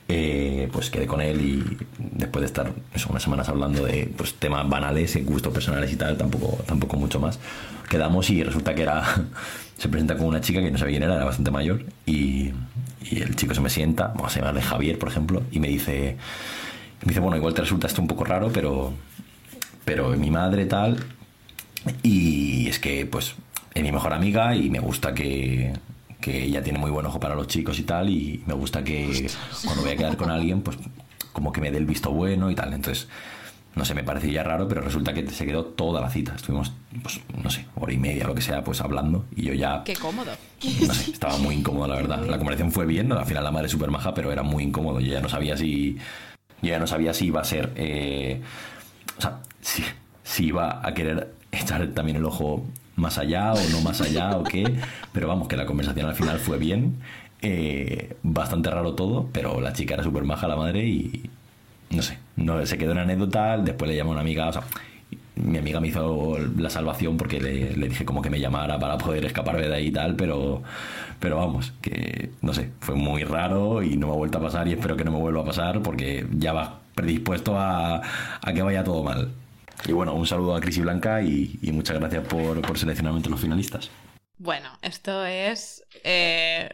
eh, 0.08 0.68
pues 0.72 0.90
quedé 0.90 1.06
con 1.06 1.20
él 1.20 1.40
y 1.40 1.78
después 1.98 2.40
de 2.40 2.46
estar 2.46 2.72
unas 3.08 3.22
semanas 3.22 3.48
hablando 3.48 3.84
de 3.84 4.12
pues, 4.16 4.34
temas 4.34 4.68
banales, 4.68 5.16
y 5.16 5.22
gustos 5.22 5.52
personales 5.52 5.92
y 5.92 5.96
tal, 5.96 6.16
tampoco, 6.16 6.62
tampoco 6.64 6.96
mucho 6.96 7.20
más, 7.20 7.38
quedamos 7.88 8.30
y 8.30 8.42
resulta 8.42 8.74
que 8.74 8.82
era, 8.82 9.04
se 9.78 9.88
presenta 9.88 10.16
con 10.16 10.26
una 10.26 10.40
chica 10.40 10.60
que 10.60 10.70
no 10.70 10.78
sabía 10.78 10.98
quién 10.98 11.02
era, 11.04 11.16
era 11.16 11.24
bastante 11.24 11.50
mayor 11.50 11.84
y, 12.06 12.52
y 13.02 13.20
el 13.20 13.36
chico 13.36 13.54
se 13.54 13.60
me 13.60 13.70
sienta, 13.70 14.08
vamos 14.08 14.34
a 14.36 14.40
llamarle 14.40 14.62
Javier, 14.62 14.98
por 14.98 15.08
ejemplo, 15.08 15.42
y 15.50 15.60
me 15.60 15.68
dice, 15.68 16.16
me 17.04 17.08
dice, 17.08 17.20
bueno, 17.20 17.36
igual 17.36 17.54
te 17.54 17.62
resulta 17.62 17.86
esto 17.86 18.00
un 18.00 18.08
poco 18.08 18.24
raro, 18.24 18.50
pero, 18.52 18.92
pero 19.84 20.10
mi 20.10 20.30
madre 20.30 20.66
tal, 20.66 20.96
y 22.02 22.68
es 22.68 22.78
que, 22.78 23.06
pues, 23.06 23.34
es 23.74 23.82
mi 23.82 23.92
mejor 23.92 24.12
amiga 24.12 24.54
y 24.56 24.70
me 24.70 24.80
gusta 24.80 25.14
que, 25.14 25.72
que 26.20 26.44
ella 26.44 26.62
tiene 26.62 26.78
muy 26.78 26.90
buen 26.90 27.06
ojo 27.06 27.20
para 27.20 27.34
los 27.34 27.46
chicos 27.46 27.78
y 27.78 27.82
tal. 27.82 28.08
Y 28.10 28.42
me 28.46 28.54
gusta 28.54 28.82
que 28.84 29.28
cuando 29.64 29.82
voy 29.82 29.92
a 29.92 29.96
quedar 29.96 30.16
con 30.16 30.30
alguien, 30.30 30.62
pues, 30.62 30.76
como 31.32 31.52
que 31.52 31.60
me 31.60 31.70
dé 31.70 31.78
el 31.78 31.86
visto 31.86 32.10
bueno 32.10 32.50
y 32.50 32.54
tal. 32.54 32.72
Entonces, 32.72 33.08
no 33.74 33.84
sé, 33.84 33.94
me 33.94 34.02
parecía 34.02 34.42
raro, 34.42 34.66
pero 34.66 34.80
resulta 34.80 35.12
que 35.14 35.28
se 35.30 35.46
quedó 35.46 35.64
toda 35.64 36.00
la 36.00 36.10
cita. 36.10 36.34
Estuvimos, 36.34 36.72
pues, 37.02 37.20
no 37.42 37.48
sé, 37.50 37.66
hora 37.76 37.92
y 37.92 37.98
media, 37.98 38.26
lo 38.26 38.34
que 38.34 38.42
sea, 38.42 38.64
pues 38.64 38.80
hablando. 38.80 39.24
Y 39.36 39.42
yo 39.42 39.54
ya, 39.54 39.82
Qué 39.84 39.94
cómodo. 39.94 40.32
no 40.86 40.94
sé, 40.94 41.12
estaba 41.12 41.36
muy 41.38 41.54
incómodo, 41.54 41.86
la 41.86 41.96
verdad. 41.96 42.24
La 42.26 42.38
conversación 42.38 42.72
fue 42.72 42.86
bien, 42.86 43.12
al 43.12 43.26
final 43.26 43.44
la 43.44 43.52
madre 43.52 43.68
súper 43.68 43.90
maja, 43.90 44.14
pero 44.14 44.32
era 44.32 44.42
muy 44.42 44.64
incómodo. 44.64 44.98
Yo 45.00 45.12
ya 45.12 45.20
no 45.20 45.28
sabía 45.28 45.56
si. 45.56 45.96
Yo 46.60 46.70
ya 46.70 46.80
no 46.80 46.88
sabía 46.88 47.14
si 47.14 47.26
iba 47.26 47.40
a 47.40 47.44
ser. 47.44 47.72
eh, 47.76 48.40
o 49.16 49.20
sea, 49.20 49.38
si, 49.60 49.84
si 50.24 50.46
iba 50.46 50.80
a 50.86 50.92
querer 50.94 51.34
echar 51.52 51.86
también 51.88 52.16
el 52.18 52.24
ojo 52.24 52.66
más 52.96 53.18
allá 53.18 53.54
o 53.54 53.68
no 53.68 53.80
más 53.80 54.00
allá 54.00 54.36
o 54.36 54.46
qué. 54.46 54.78
Pero 55.12 55.28
vamos, 55.28 55.48
que 55.48 55.56
la 55.56 55.66
conversación 55.66 56.06
al 56.08 56.14
final 56.14 56.38
fue 56.40 56.58
bien. 56.58 56.98
eh, 57.42 58.16
bastante 58.22 58.70
raro 58.70 58.94
todo, 58.94 59.28
pero 59.32 59.60
la 59.60 59.72
chica 59.72 59.94
era 59.94 60.02
súper 60.02 60.24
maja, 60.24 60.48
la 60.48 60.56
madre, 60.56 60.86
y 60.86 61.30
no 61.90 62.02
sé, 62.02 62.18
no, 62.36 62.64
se 62.66 62.78
quedó 62.78 62.92
en 62.92 62.98
anécdota. 62.98 63.58
Después 63.58 63.90
le 63.90 63.96
llamó 63.96 64.10
a 64.10 64.14
una 64.14 64.22
amiga, 64.22 64.48
o 64.48 64.52
sea, 64.52 64.62
mi 65.36 65.58
amiga 65.58 65.80
me 65.80 65.88
hizo 65.88 66.36
la 66.56 66.70
salvación 66.70 67.16
porque 67.16 67.40
le, 67.40 67.76
le 67.76 67.88
dije 67.88 68.04
como 68.04 68.22
que 68.22 68.30
me 68.30 68.40
llamara 68.40 68.78
para 68.78 68.98
poder 68.98 69.24
escaparme 69.24 69.68
de 69.68 69.74
ahí 69.74 69.86
y 69.88 69.92
tal, 69.92 70.16
pero, 70.16 70.62
pero 71.20 71.36
vamos, 71.36 71.72
que 71.80 72.32
no 72.42 72.52
sé, 72.54 72.72
fue 72.80 72.94
muy 72.96 73.24
raro 73.24 73.82
y 73.82 73.96
no 73.96 74.08
me 74.08 74.12
ha 74.14 74.16
vuelto 74.16 74.38
a 74.38 74.42
pasar 74.42 74.68
y 74.68 74.72
espero 74.72 74.96
que 74.96 75.04
no 75.04 75.12
me 75.12 75.18
vuelva 75.18 75.42
a 75.42 75.44
pasar 75.44 75.82
porque 75.82 76.26
ya 76.32 76.52
vas 76.52 76.70
predispuesto 76.94 77.56
a, 77.58 78.02
a 78.42 78.52
que 78.52 78.62
vaya 78.62 78.84
todo 78.84 79.04
mal. 79.04 79.32
Y 79.86 79.92
bueno, 79.92 80.14
un 80.14 80.26
saludo 80.26 80.54
a 80.54 80.60
Cris 80.60 80.78
y 80.78 80.80
Blanca 80.82 81.22
y, 81.22 81.58
muchas 81.72 81.98
gracias 81.98 82.26
por, 82.26 82.60
por 82.62 82.78
seleccionarme 82.78 83.18
entre 83.18 83.30
los 83.30 83.40
finalistas. 83.40 83.90
Bueno, 84.38 84.70
esto 84.82 85.24
es 85.24 85.84
eh, 86.04 86.68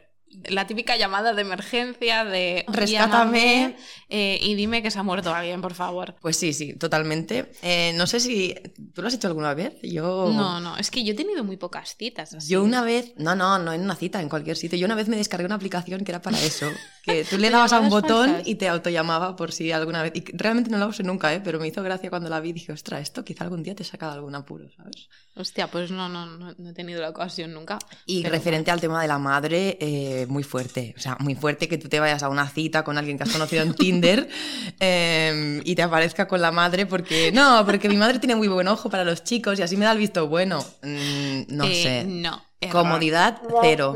la 0.48 0.66
típica 0.66 0.96
llamada 0.96 1.32
de 1.34 1.42
emergencia 1.42 2.24
de 2.24 2.64
Rescátame. 2.68 3.76
eh, 4.08 4.38
y 4.42 4.54
dime 4.54 4.82
que 4.82 4.90
se 4.90 4.98
ha 4.98 5.02
muerto 5.02 5.34
alguien, 5.34 5.60
por 5.60 5.74
favor. 5.74 6.14
Pues 6.20 6.36
sí, 6.36 6.52
sí, 6.52 6.74
totalmente. 6.74 7.50
Eh, 7.62 7.92
no 7.96 8.06
sé 8.06 8.20
si. 8.20 8.54
¿Tú 8.94 9.02
lo 9.02 9.08
has 9.08 9.14
hecho 9.14 9.28
alguna 9.28 9.54
vez? 9.54 9.74
Yo. 9.82 10.30
No, 10.32 10.60
no, 10.60 10.76
es 10.76 10.90
que 10.90 11.04
yo 11.04 11.12
he 11.12 11.16
tenido 11.16 11.44
muy 11.44 11.56
pocas 11.56 11.96
citas 11.96 12.34
así. 12.34 12.48
Yo 12.52 12.62
una 12.62 12.82
vez, 12.82 13.12
no, 13.16 13.34
no, 13.34 13.58
no 13.58 13.72
en 13.72 13.82
una 13.82 13.96
cita, 13.96 14.20
en 14.20 14.28
cualquier 14.28 14.56
sitio. 14.56 14.78
Yo 14.78 14.86
una 14.86 14.94
vez 14.94 15.08
me 15.08 15.16
descargué 15.16 15.46
una 15.46 15.54
aplicación 15.56 16.04
que 16.04 16.12
era 16.12 16.22
para 16.22 16.40
eso, 16.40 16.66
que 17.04 17.24
tú 17.30 17.36
le 17.38 17.48
¿De 17.48 17.52
dabas 17.52 17.72
a 17.72 17.80
un 17.80 17.90
botón 17.90 18.28
falsas? 18.30 18.48
y 18.48 18.54
te 18.56 18.68
autollamaba 18.68 19.36
por 19.36 19.52
si 19.52 19.72
alguna 19.72 20.02
vez. 20.02 20.12
Y 20.14 20.24
realmente 20.36 20.70
no 20.70 20.78
la 20.78 20.86
usé 20.86 21.02
nunca, 21.02 21.32
¿eh? 21.34 21.40
pero 21.42 21.58
me 21.58 21.68
hizo 21.68 21.82
gracia 21.82 22.10
cuando 22.10 22.28
la 22.28 22.40
vi. 22.40 22.52
Dije, 22.52 22.72
ostras, 22.72 23.02
esto 23.02 23.24
quizá 23.24 23.44
algún 23.44 23.62
día 23.62 23.74
te 23.74 23.84
saca 23.84 24.08
de 24.08 24.14
algún 24.14 24.34
apuro, 24.34 24.68
¿sabes? 24.76 25.08
Hostia, 25.36 25.66
pues 25.68 25.90
no, 25.90 26.08
no, 26.08 26.26
no, 26.26 26.54
no 26.56 26.70
he 26.70 26.72
tenido 26.74 27.00
la 27.00 27.10
ocasión 27.10 27.52
nunca. 27.52 27.78
Y 28.06 28.22
Pero 28.22 28.34
referente 28.34 28.70
al 28.70 28.80
tema 28.80 29.02
de 29.02 29.08
la 29.08 29.18
madre, 29.18 29.76
eh, 29.80 30.23
muy 30.26 30.42
fuerte. 30.42 30.94
O 30.96 31.00
sea, 31.00 31.16
muy 31.20 31.34
fuerte 31.34 31.68
que 31.68 31.78
tú 31.78 31.88
te 31.88 32.00
vayas 32.00 32.22
a 32.22 32.28
una 32.28 32.48
cita 32.48 32.84
con 32.84 32.98
alguien 32.98 33.16
que 33.16 33.24
has 33.24 33.30
conocido 33.32 33.62
en 33.62 33.74
Tinder 33.74 34.28
eh, 34.80 35.60
y 35.64 35.74
te 35.74 35.82
aparezca 35.82 36.26
con 36.28 36.40
la 36.40 36.50
madre 36.52 36.86
porque. 36.86 37.32
No, 37.32 37.64
porque 37.66 37.88
mi 37.88 37.96
madre 37.96 38.18
tiene 38.18 38.36
muy 38.36 38.48
buen 38.48 38.68
ojo 38.68 38.90
para 38.90 39.04
los 39.04 39.24
chicos 39.24 39.58
y 39.58 39.62
así 39.62 39.76
me 39.76 39.84
da 39.84 39.92
el 39.92 39.98
visto 39.98 40.28
bueno. 40.28 40.64
Mm, 40.82 41.42
no 41.48 41.64
Eh, 41.64 41.82
sé. 41.82 42.04
No. 42.06 42.42
error. 42.60 42.82
Comodidad, 42.82 43.40
cero. 43.62 43.94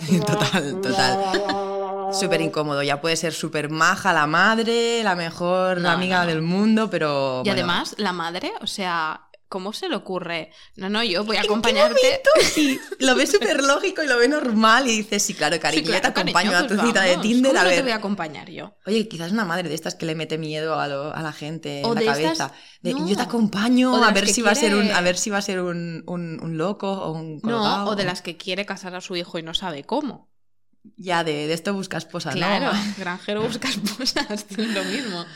Total, 0.26 0.80
total. 0.82 2.12
Súper 2.12 2.40
incómodo. 2.40 2.82
Ya 2.82 3.00
puede 3.00 3.16
ser 3.16 3.32
súper 3.32 3.70
maja 3.70 4.12
la 4.12 4.26
madre, 4.26 5.02
la 5.04 5.14
mejor 5.14 5.80
No, 5.80 5.90
amiga 5.90 6.18
no, 6.18 6.22
no. 6.24 6.28
del 6.30 6.42
mundo, 6.42 6.90
pero. 6.90 7.40
Y 7.44 7.48
bueno. 7.48 7.52
además, 7.52 7.94
la 7.98 8.12
madre, 8.12 8.52
o 8.60 8.66
sea, 8.66 9.22
¿cómo 9.50 9.74
se 9.74 9.90
le 9.90 9.96
ocurre? 9.96 10.50
No, 10.76 10.88
no, 10.88 11.02
yo 11.04 11.22
voy 11.24 11.36
a 11.36 11.40
¿En 11.40 11.42
qué 11.42 11.48
acompañarte. 11.48 12.22
Sí, 12.54 12.80
lo 13.00 13.14
ve 13.14 13.26
súper 13.26 13.62
lógico 13.62 14.02
y 14.02 14.06
lo 14.06 14.16
ve 14.16 14.28
normal 14.28 14.88
y 14.88 14.96
dices, 14.96 15.22
sí, 15.22 15.34
claro, 15.34 15.60
cariño, 15.60 15.84
Sí, 15.84 15.92
ya 15.92 16.00
te 16.00 16.12
claro, 16.12 16.20
acompaño 16.20 16.56
a 16.56 16.66
tu 16.66 16.74
pues 16.76 16.86
cita 16.86 17.02
de. 17.02 17.18
Tinder 17.18 17.50
¿Cómo 17.52 17.60
a 17.60 17.64
no 17.64 17.68
te 17.68 17.74
ver. 17.76 17.82
voy 17.84 17.92
a 17.92 17.96
acompañar 17.96 18.48
yo? 18.50 18.74
Oye, 18.86 19.06
quizás 19.08 19.32
una 19.32 19.44
madre 19.44 19.68
de 19.68 19.74
estas 19.74 19.94
que 19.94 20.06
le 20.06 20.14
mete 20.14 20.38
miedo 20.38 20.80
a, 20.80 20.88
lo- 20.88 21.14
a 21.14 21.20
la 21.20 21.32
gente 21.32 21.82
O 21.84 21.92
en 21.92 21.98
de 21.98 22.04
la 22.06 22.12
estas- 22.18 22.38
cabeza. 22.38 22.54
De, 22.80 22.94
no. 22.94 23.06
Yo 23.06 23.14
te 23.16 23.22
acompaño 23.22 24.02
a 24.02 24.10
ver 24.12 24.26
si 24.26 24.40
va 24.40 24.52
a 24.52 24.54
ser 24.54 24.74
un, 24.74 24.90
a 24.90 25.00
ver 25.02 25.18
si 25.18 25.28
va 25.28 25.36
a 25.38 25.42
ser 25.42 25.60
un, 25.60 26.02
un- 26.06 26.40
un 26.42 26.56
loco 26.56 26.90
o 26.90 27.12
un 27.12 27.40
colgado. 27.40 27.84
No, 27.84 27.90
o 27.90 27.96
de 27.96 28.04
las 28.04 28.22
que 28.22 28.38
quiere 28.38 28.64
casar 28.64 28.94
a 28.94 29.02
su 29.02 29.16
hijo 29.16 29.38
y 29.38 29.42
no 29.42 29.52
sabe 29.52 29.84
cómo. 29.84 30.30
Ya, 30.96 31.24
de, 31.24 31.46
de 31.46 31.52
esto 31.52 31.74
busca 31.74 31.98
esposa, 31.98 32.30
Claro, 32.30 32.72
¿no? 32.72 32.80
granjero 32.96 33.42
busca 33.42 33.68
esposas, 33.68 34.46
es 34.56 34.56
lo 34.68 34.82
mismo. 34.84 35.26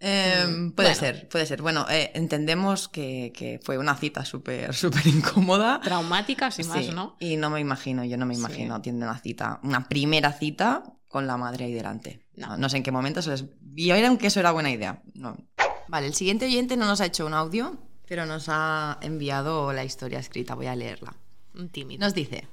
Eh, 0.00 0.44
Mm, 0.46 0.72
puede 0.72 0.90
bueno. 0.90 1.00
ser, 1.00 1.28
puede 1.28 1.46
ser. 1.46 1.62
Bueno, 1.62 1.86
eh, 1.88 2.10
entendemos 2.14 2.88
que, 2.88 3.32
que 3.34 3.60
fue 3.62 3.78
una 3.78 3.94
cita 3.96 4.24
súper, 4.24 4.74
súper 4.74 5.06
incómoda. 5.06 5.80
Traumáticas 5.80 6.58
y 6.58 6.64
más, 6.64 6.84
Sí, 6.84 6.90
¿no? 6.92 7.16
Y 7.20 7.36
no 7.36 7.50
me 7.50 7.60
imagino, 7.60 8.04
yo 8.04 8.16
no 8.16 8.26
me 8.26 8.34
Sí. 8.34 8.40
imagino 8.40 8.80
tiene 8.82 8.98
una 9.04 9.18
cita, 9.18 9.60
una 9.62 9.88
primera 9.88 10.32
cita 10.32 10.82
con 11.08 11.26
la 11.26 11.36
madre 11.36 11.66
ahí 11.66 11.72
delante. 11.72 12.26
No. 12.34 12.48
No, 12.48 12.56
no 12.56 12.68
sé 12.68 12.78
en 12.78 12.82
qué 12.82 12.90
momento 12.90 13.22
se 13.22 13.30
les 13.30 13.44
vieron 13.60 14.18
que 14.18 14.26
eso 14.26 14.40
era 14.40 14.50
buena 14.52 14.70
idea. 14.70 15.02
No. 15.14 15.36
Vale, 15.88 16.06
el 16.08 16.14
siguiente 16.14 16.46
oyente 16.46 16.76
no 16.76 16.86
nos 16.86 17.00
ha 17.00 17.06
hecho 17.06 17.24
un 17.26 17.34
audio, 17.34 17.78
pero 18.06 18.26
nos 18.26 18.46
ha 18.48 18.98
enviado 19.00 19.72
la 19.72 19.84
historia 19.84 20.18
escrita. 20.18 20.54
Voy 20.54 20.66
a 20.66 20.74
leerla. 20.74 21.14
Un 21.54 21.68
tímido. 21.68 22.00
Nos 22.04 22.14
dice, 22.14 22.48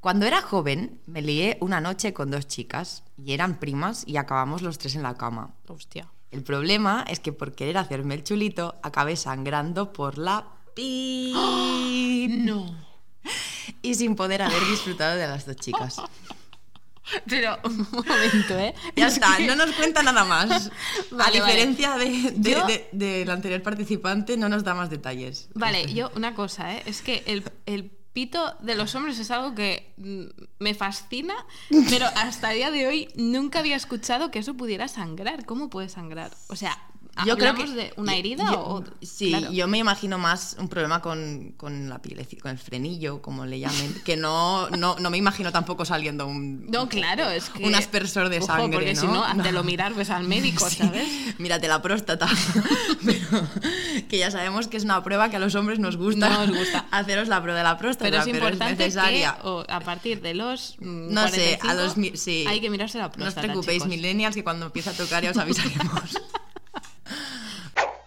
cuando 0.00 0.26
era 0.26 0.40
joven 0.42 1.00
me 1.06 1.22
lié 1.22 1.58
una 1.60 1.80
noche 1.80 2.12
con 2.12 2.30
dos 2.30 2.46
chicas 2.46 3.02
y 3.16 3.32
eran 3.32 3.58
primas 3.58 4.04
y 4.06 4.16
acabamos 4.16 4.62
los 4.62 4.78
tres 4.78 4.94
en 4.94 5.02
la 5.02 5.16
cama. 5.16 5.54
Hostia. 5.66 6.08
El 6.34 6.42
problema 6.42 7.04
es 7.08 7.20
que 7.20 7.32
por 7.32 7.54
querer 7.54 7.78
hacerme 7.78 8.14
el 8.14 8.24
chulito 8.24 8.74
acabé 8.82 9.14
sangrando 9.14 9.92
por 9.92 10.18
la 10.18 10.48
pi 10.74 11.32
No. 12.28 12.76
y 13.82 13.94
sin 13.94 14.16
poder 14.16 14.42
haber 14.42 14.58
disfrutado 14.66 15.16
de 15.16 15.28
las 15.28 15.46
dos 15.46 15.54
chicas. 15.56 15.96
Pero, 17.28 17.56
un 17.64 17.86
momento, 17.92 18.58
¿eh? 18.58 18.74
Ya 18.96 19.06
Es 19.08 19.14
está, 19.14 19.36
que- 19.36 19.46
no 19.46 19.54
nos 19.54 19.70
cuenta 19.76 20.02
nada 20.02 20.24
más. 20.24 20.70
Vale, 21.12 21.38
a 21.38 21.42
vale. 21.42 21.52
diferencia 21.52 21.96
de- 21.98 22.32
de- 22.34 22.54
de- 22.66 22.88
del 22.92 23.30
anterior 23.30 23.62
participante, 23.62 24.36
no 24.36 24.48
nos 24.48 24.64
da 24.64 24.74
más 24.74 24.90
detalles. 24.90 25.48
Vale, 25.54 25.92
yo 25.94 26.10
una 26.16 26.34
cosa, 26.34 26.74
¿eh? 26.74 26.82
Es 26.86 27.00
que 27.02 27.22
el, 27.26 27.44
el 27.66 27.92
pito 28.14 28.54
de 28.60 28.76
los 28.76 28.94
hombres 28.94 29.18
es 29.18 29.30
algo 29.30 29.54
que 29.54 29.92
mm, 29.98 30.24
me 30.60 30.72
fascina, 30.72 31.34
pero 31.90 32.06
hasta 32.16 32.52
el 32.52 32.58
día 32.58 32.70
de 32.70 32.86
hoy 32.86 33.08
nunca 33.16 33.58
había 33.58 33.76
escuchado 33.76 34.30
que 34.30 34.38
eso 34.38 34.54
pudiera 34.54 34.88
sangrar. 34.88 35.44
¿Cómo 35.44 35.68
puede 35.68 35.90
sangrar? 35.90 36.30
O 36.48 36.56
sea, 36.56 36.78
Yo 37.26 37.36
creo 37.36 37.54
que 37.54 37.62
¿hablamos 37.62 37.74
de 37.76 37.92
una 37.96 38.16
herida 38.16 38.44
yo- 38.50 38.60
o...? 38.60 38.84
Sí, 39.02 39.30
Claro. 39.30 39.52
yo 39.52 39.68
me 39.68 39.78
imagino 39.78 40.18
más 40.18 40.56
un 40.58 40.68
problema 40.68 41.00
con, 41.00 41.54
con 41.56 41.88
la 41.88 42.00
piel, 42.02 42.26
con 42.42 42.50
el 42.50 42.58
frenillo, 42.58 43.22
como 43.22 43.46
le 43.46 43.60
llamen, 43.60 43.94
que 44.04 44.16
no, 44.16 44.68
no, 44.70 44.96
no 44.98 45.10
me 45.10 45.16
imagino 45.18 45.52
tampoco 45.52 45.84
saliendo 45.84 46.26
un, 46.26 46.66
No, 46.70 46.88
claro, 46.88 47.30
es 47.30 47.50
que... 47.50 47.64
un 47.64 47.74
aspersor 47.74 48.28
de 48.30 48.38
Ojo, 48.38 48.46
sangre, 48.46 48.72
porque 48.78 48.94
¿no? 48.94 49.00
si 49.00 49.06
no, 49.06 49.34
No. 49.34 49.42
de 49.42 49.52
lo 49.52 49.62
mirar 49.64 49.94
ves 49.94 50.10
al 50.10 50.24
médico, 50.24 50.68
Sí, 50.68 50.76
¿sabes? 50.78 51.08
Mírate 51.38 51.68
la 51.68 51.80
próstata. 51.82 52.26
Pero 53.04 53.48
que 54.08 54.18
ya 54.18 54.30
sabemos 54.30 54.68
que 54.68 54.76
es 54.76 54.84
una 54.84 55.02
prueba 55.04 55.30
que 55.30 55.36
a 55.36 55.38
los 55.40 55.54
hombres 55.54 55.78
nos 55.78 55.96
gusta. 55.96 56.28
No 56.28 56.46
nos 56.46 56.56
gusta. 56.56 56.86
Haceros 56.90 57.28
la 57.28 57.40
prueba 57.42 57.58
de 57.58 57.64
la 57.64 57.78
próstata, 57.78 58.10
Pero 58.10 58.22
es 58.22 58.26
importante 58.28 58.76
necesaria. 58.84 59.36
que 59.40 59.46
o 59.46 59.64
a 59.68 59.80
partir 59.80 60.20
de 60.20 60.34
los 60.34 60.76
mm, 60.80 61.12
No 61.12 61.28
sé, 61.28 61.58
45 61.60 61.68
a 61.68 61.74
los 61.74 62.20
sí. 62.20 62.44
hay 62.48 62.60
que 62.60 62.70
mirarse 62.70 62.98
la 62.98 63.04
No 63.04 63.10
os 63.10 63.14
próstata, 63.16 63.46
preocupéis, 63.46 63.82
chicos. 63.82 63.88
millennials, 63.88 64.34
que 64.34 64.42
cuando 64.44 64.66
empiece 64.66 64.90
a 64.90 64.92
tocar 64.94 65.22
ya 65.22 65.30
os 65.30 65.36
avisaremos. 65.36 66.18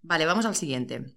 Vale, 0.08 0.26
vamos 0.26 0.46
al 0.46 0.56
siguiente. 0.56 1.16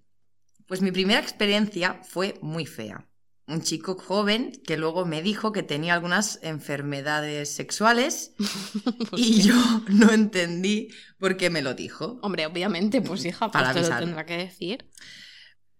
Pues 0.67 0.81
mi 0.81 0.91
primera 0.91 1.19
experiencia 1.19 2.01
fue 2.03 2.37
muy 2.41 2.65
fea. 2.65 3.07
Un 3.47 3.61
chico 3.61 3.95
joven 3.95 4.51
que 4.65 4.77
luego 4.77 5.05
me 5.05 5.21
dijo 5.21 5.51
que 5.51 5.63
tenía 5.63 5.93
algunas 5.93 6.39
enfermedades 6.43 7.53
sexuales 7.53 8.33
y 9.15 9.41
yo 9.41 9.55
no 9.89 10.11
entendí 10.11 10.89
por 11.17 11.35
qué 11.37 11.49
me 11.49 11.61
lo 11.61 11.73
dijo. 11.73 12.19
Hombre, 12.21 12.45
obviamente, 12.45 13.01
pues 13.01 13.25
hija, 13.25 13.51
pues 13.51 13.51
Para 13.51 13.73
te 13.73 13.81
lo 13.81 13.87
avisar. 13.87 14.03
tendrá 14.03 14.25
que 14.25 14.37
decir. 14.37 14.89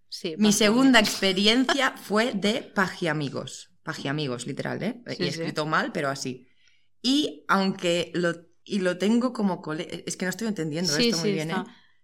Sí, 0.09 0.36
Mi 0.38 0.51
segunda 0.51 0.99
experiencia 1.07 1.95
fue 1.95 2.34
de 2.34 2.64
pajiamigos. 2.64 3.70
Pajiamigos, 3.84 4.45
literal, 4.45 4.84
¿eh? 4.84 5.01
Sí, 5.07 5.24
y 5.24 5.28
he 5.28 5.32
sí. 5.32 5.39
escrito 5.39 5.66
mal, 5.66 5.91
pero 5.93 6.09
así. 6.09 6.47
Y 7.01 7.45
aunque 7.47 8.12
lo, 8.14 8.34
y 8.64 8.80
lo 8.80 8.97
tengo 8.97 9.32
como 9.34 9.62
cole... 9.62 10.03
Es 10.05 10.18
que 10.18 10.26
no 10.26 10.30
estoy 10.30 10.47
entendiendo 10.47 10.95
esto 10.95 11.18
muy 11.18 11.30
sí, 11.30 11.34
bien. 11.34 11.51
¿eh? 11.51 11.55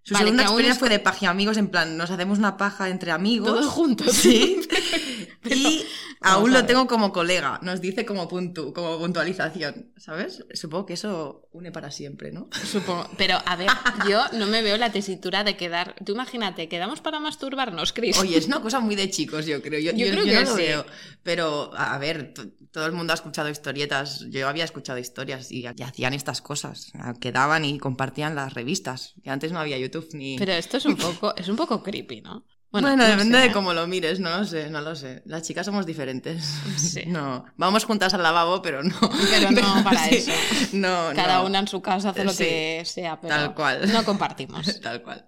Su 0.07 0.13
Vale, 0.13 0.27
segunda 0.27 0.43
experiencia 0.43 0.71
es 0.73 0.79
fue 0.79 0.87
de 0.87 0.99
pajiamigos, 0.99 1.57
en 1.57 1.67
plan, 1.67 1.97
nos 1.97 2.09
hacemos 2.11 2.39
una 2.39 2.55
paja 2.55 2.87
entre 2.87 3.11
amigos. 3.11 3.49
Todos 3.49 3.65
juntos. 3.65 4.13
Sí. 4.15 4.61
y 5.43 5.83
aún 6.21 6.53
lo 6.53 6.65
tengo 6.65 6.87
como 6.87 7.11
colega. 7.11 7.59
Nos 7.61 7.81
dice 7.81 8.05
como, 8.05 8.29
puntu, 8.29 8.71
como 8.71 8.97
puntualización, 8.99 9.91
¿sabes? 9.97 10.45
Supongo 10.53 10.85
que 10.85 10.93
eso 10.93 11.49
une 11.51 11.73
para 11.73 11.91
siempre, 11.91 12.31
¿no? 12.31 12.47
Supongo. 12.71 13.09
Pero, 13.17 13.37
a 13.45 13.57
ver, 13.57 13.67
yo 14.07 14.23
no 14.31 14.45
me 14.47 14.61
veo 14.61 14.77
la 14.77 14.93
tesitura 14.93 15.43
de 15.43 15.57
quedar. 15.57 15.95
Tú 16.05 16.13
imagínate, 16.13 16.69
quedamos 16.69 17.01
para 17.01 17.19
masturbarnos, 17.19 17.91
Chris. 17.91 18.17
Oye, 18.17 18.37
es 18.37 18.47
una 18.47 18.61
cosa 18.61 18.79
muy 18.79 18.95
de 18.95 19.09
chicos, 19.09 19.45
yo 19.45 19.61
creo. 19.61 19.81
Yo, 19.81 19.91
Yo 19.91 20.05
yo- 20.05 20.11
creo 20.13 20.23
yo 20.25 20.31
que 20.31 20.43
no 20.45 20.49
lo 20.51 20.55
sí. 20.55 20.61
veo. 20.61 20.85
Pero, 21.23 21.71
a 21.75 21.97
ver, 21.97 22.33
todo 22.71 22.85
el 22.85 22.93
mundo 22.93 23.11
ha 23.11 23.15
escuchado 23.15 23.49
historietas. 23.49 24.25
Yo 24.29 24.47
había 24.47 24.63
escuchado 24.63 24.99
historias 24.99 25.51
y, 25.51 25.65
y 25.75 25.83
hacían 25.83 26.13
estas 26.13 26.41
cosas. 26.41 26.93
Quedaban 27.19 27.65
y 27.65 27.77
compartían 27.77 28.35
las 28.35 28.53
revistas. 28.53 29.15
Que 29.21 29.29
antes 29.31 29.51
no 29.51 29.59
había 29.59 29.77
YouTube 29.77 29.96
Pero 30.37 30.51
esto 30.53 30.77
es 30.77 30.85
un 30.85 30.95
poco, 30.97 31.35
es 31.35 31.47
un 31.47 31.55
poco 31.55 31.81
creepy, 31.83 32.21
¿no? 32.21 32.45
Bueno, 32.69 32.95
no 32.97 33.03
depende 33.05 33.35
sé, 33.37 33.43
de 33.43 33.47
¿eh? 33.47 33.51
cómo 33.53 33.73
lo 33.73 33.87
mires, 33.87 34.19
no 34.19 34.29
lo 34.37 34.43
sé, 34.45 34.69
no 34.69 34.81
lo 34.81 34.93
sé. 34.95 35.21
Las 35.25 35.43
chicas 35.43 35.65
somos 35.65 35.85
diferentes. 35.85 36.43
Sí. 36.77 37.03
No, 37.07 37.45
vamos 37.55 37.85
juntas 37.85 38.13
al 38.13 38.21
lavabo, 38.23 38.61
pero 38.61 38.83
no. 38.83 38.95
Pero 39.31 39.51
no 39.51 39.61
para 39.83 40.03
Sí. 40.09 40.15
eso. 40.15 40.31
No, 40.73 41.09
Cada 41.15 41.39
no. 41.39 41.45
una 41.45 41.59
en 41.59 41.67
su 41.67 41.81
casa 41.81 42.09
hace 42.09 42.25
lo 42.25 42.31
Sí. 42.31 42.43
que 42.43 42.83
sea, 42.85 43.19
pero 43.21 43.33
Tal 43.33 43.55
cual. 43.55 43.91
no 43.91 44.03
compartimos. 44.03 44.79
Tal 44.81 45.01
cual. 45.01 45.27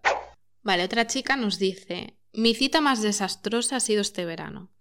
Vale, 0.63 0.84
otra 0.84 1.07
chica 1.07 1.38
nos 1.38 1.57
dice, 1.59 2.17
mi 2.34 2.53
cita 2.53 2.82
más 2.82 3.01
desastrosa 3.01 3.78
ha 3.78 3.80
sido 3.80 4.01
este 4.01 4.26
verano. 4.26 4.72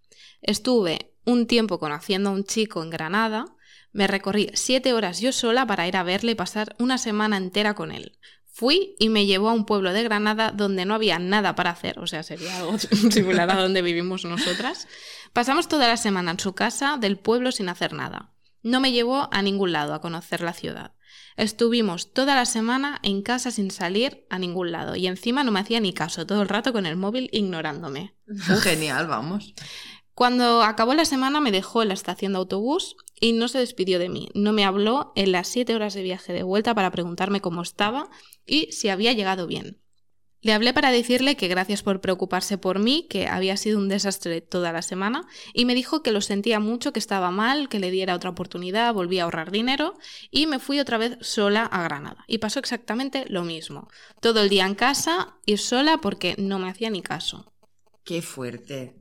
Estuve 0.43 1.15
un 1.25 1.47
tiempo 1.47 1.79
conociendo 1.79 2.31
a 2.31 2.33
un 2.33 2.45
chico 2.45 2.83
en 2.83 2.91
Granada, 2.91 3.45
me 3.93 4.07
recorrí 4.07 4.51
siete 4.55 4.93
horas 4.93 5.21
yo 5.21 5.33
sola 5.33 5.67
para 5.67 5.87
ir 5.89 5.97
a 5.97 6.03
verle 6.03 6.33
y 6.33 6.35
pasar 6.35 6.75
una 6.79 6.99
semana 6.99 7.37
entera 7.37 7.75
con 7.75 7.91
él. 7.93 8.19
Fui 8.59 8.97
y 8.99 9.09
me 9.09 9.25
llevó 9.25 9.51
a 9.51 9.53
un 9.53 9.65
pueblo 9.65 9.93
de 9.93 10.03
Granada 10.03 10.51
donde 10.51 10.85
no 10.85 10.97
había 10.97 11.21
nada 11.21 11.55
para 11.55 11.71
hacer, 11.71 12.01
o 12.01 12.09
sea, 12.09 12.25
sería 12.25 12.59
algo 12.59 12.77
similar 13.11 13.49
a 13.53 13.63
donde 13.63 13.83
vivimos 13.83 14.25
nosotras. 14.25 14.89
Pasamos 15.33 15.69
toda 15.69 15.87
la 15.87 15.97
semana 15.97 16.33
en 16.33 16.41
su 16.41 16.57
casa 16.57 16.97
del 16.99 17.21
pueblo 17.21 17.53
sin 17.53 17.69
hacer 17.69 17.93
nada. 17.93 18.33
No 18.65 18.81
me 18.81 18.91
llevó 18.91 19.29
a 19.31 19.43
ningún 19.43 19.71
lado 19.71 19.95
a 19.95 20.01
conocer 20.01 20.41
la 20.41 20.55
ciudad. 20.55 20.91
Estuvimos 21.37 22.13
toda 22.13 22.35
la 22.35 22.47
semana 22.47 22.99
en 23.05 23.23
casa 23.23 23.53
sin 23.53 23.71
salir 23.71 24.27
a 24.29 24.41
ningún 24.41 24.73
lado 24.73 24.97
y 24.97 25.07
encima 25.07 25.45
no 25.45 25.53
me 25.53 25.61
hacía 25.61 25.79
ni 25.79 25.93
caso, 25.93 26.27
todo 26.27 26.43
el 26.43 26.49
rato 26.49 26.73
con 26.73 26.85
el 26.85 26.97
móvil 26.97 27.31
ignorándome. 27.31 28.17
Genial, 28.63 29.07
vamos. 29.07 29.55
Cuando 30.15 30.65
acabó 30.65 30.95
la 30.95 31.05
semana 31.05 31.41
me 31.41 31.53
dejó 31.53 31.83
en 31.83 31.89
la 31.89 31.95
estación 31.95 32.33
de 32.33 32.39
autobús 32.39 32.97
y 33.21 33.35
no 33.35 33.47
se 33.47 33.59
despidió 33.59 34.01
de 34.01 34.09
mí. 34.09 34.31
No 34.35 34.53
me 34.53 34.65
habló 34.65 35.13
en 35.15 35.31
las 35.31 35.47
siete 35.47 35.77
horas 35.77 35.95
de 35.95 36.03
viaje 36.03 36.33
de 36.33 36.43
vuelta 36.43 36.75
para 36.75 36.91
preguntarme 36.91 37.41
cómo 37.41 37.63
estaba 37.63 38.11
y 38.49 38.73
si 38.73 38.89
había 38.89 39.13
llegado 39.13 39.47
bien. 39.47 39.79
Le 40.41 40.53
hablé 40.53 40.73
para 40.73 40.93
decirle 40.93 41.37
que 41.37 41.49
gracias 41.49 41.83
por 41.83 42.01
preocuparse 42.01 42.59
por 42.59 42.79
mí, 42.79 43.09
que 43.11 43.27
había 43.27 43.57
sido 43.57 43.77
un 43.79 43.89
desastre 43.89 44.41
toda 44.41 44.73
la 44.73 44.83
semana, 44.83 45.27
y 45.53 45.65
me 45.65 45.75
dijo 45.75 46.03
que 46.03 46.13
lo 46.13 46.21
sentía 46.21 46.61
mucho, 46.61 46.93
que 46.93 47.01
estaba 47.01 47.33
mal, 47.33 47.69
que 47.69 47.81
le 47.81 47.91
diera 47.91 48.15
otra 48.15 48.31
oportunidad, 48.31 48.95
volví 48.95 49.19
a 49.19 49.25
ahorrar 49.25 49.51
dinero, 49.51 49.99
y 50.31 50.47
me 50.47 50.61
fui 50.61 50.79
otra 50.79 50.97
vez 50.97 51.19
sola 51.23 51.65
a 51.65 51.83
Granada. 51.83 52.25
Y 52.29 52.39
pasó 52.39 52.61
exactamente 52.61 53.25
lo 53.29 53.43
mismo. 53.43 53.89
Todo 54.21 54.41
el 54.41 54.49
día 54.49 54.65
en 54.65 54.77
casa, 54.77 55.37
ir 55.45 55.59
sola 55.59 55.99
porque 55.99 56.37
no 56.39 56.61
me 56.61 56.71
hacía 56.71 56.91
ni 56.91 57.03
caso. 57.03 57.53
Qué 58.05 58.23
fuerte. 58.23 58.95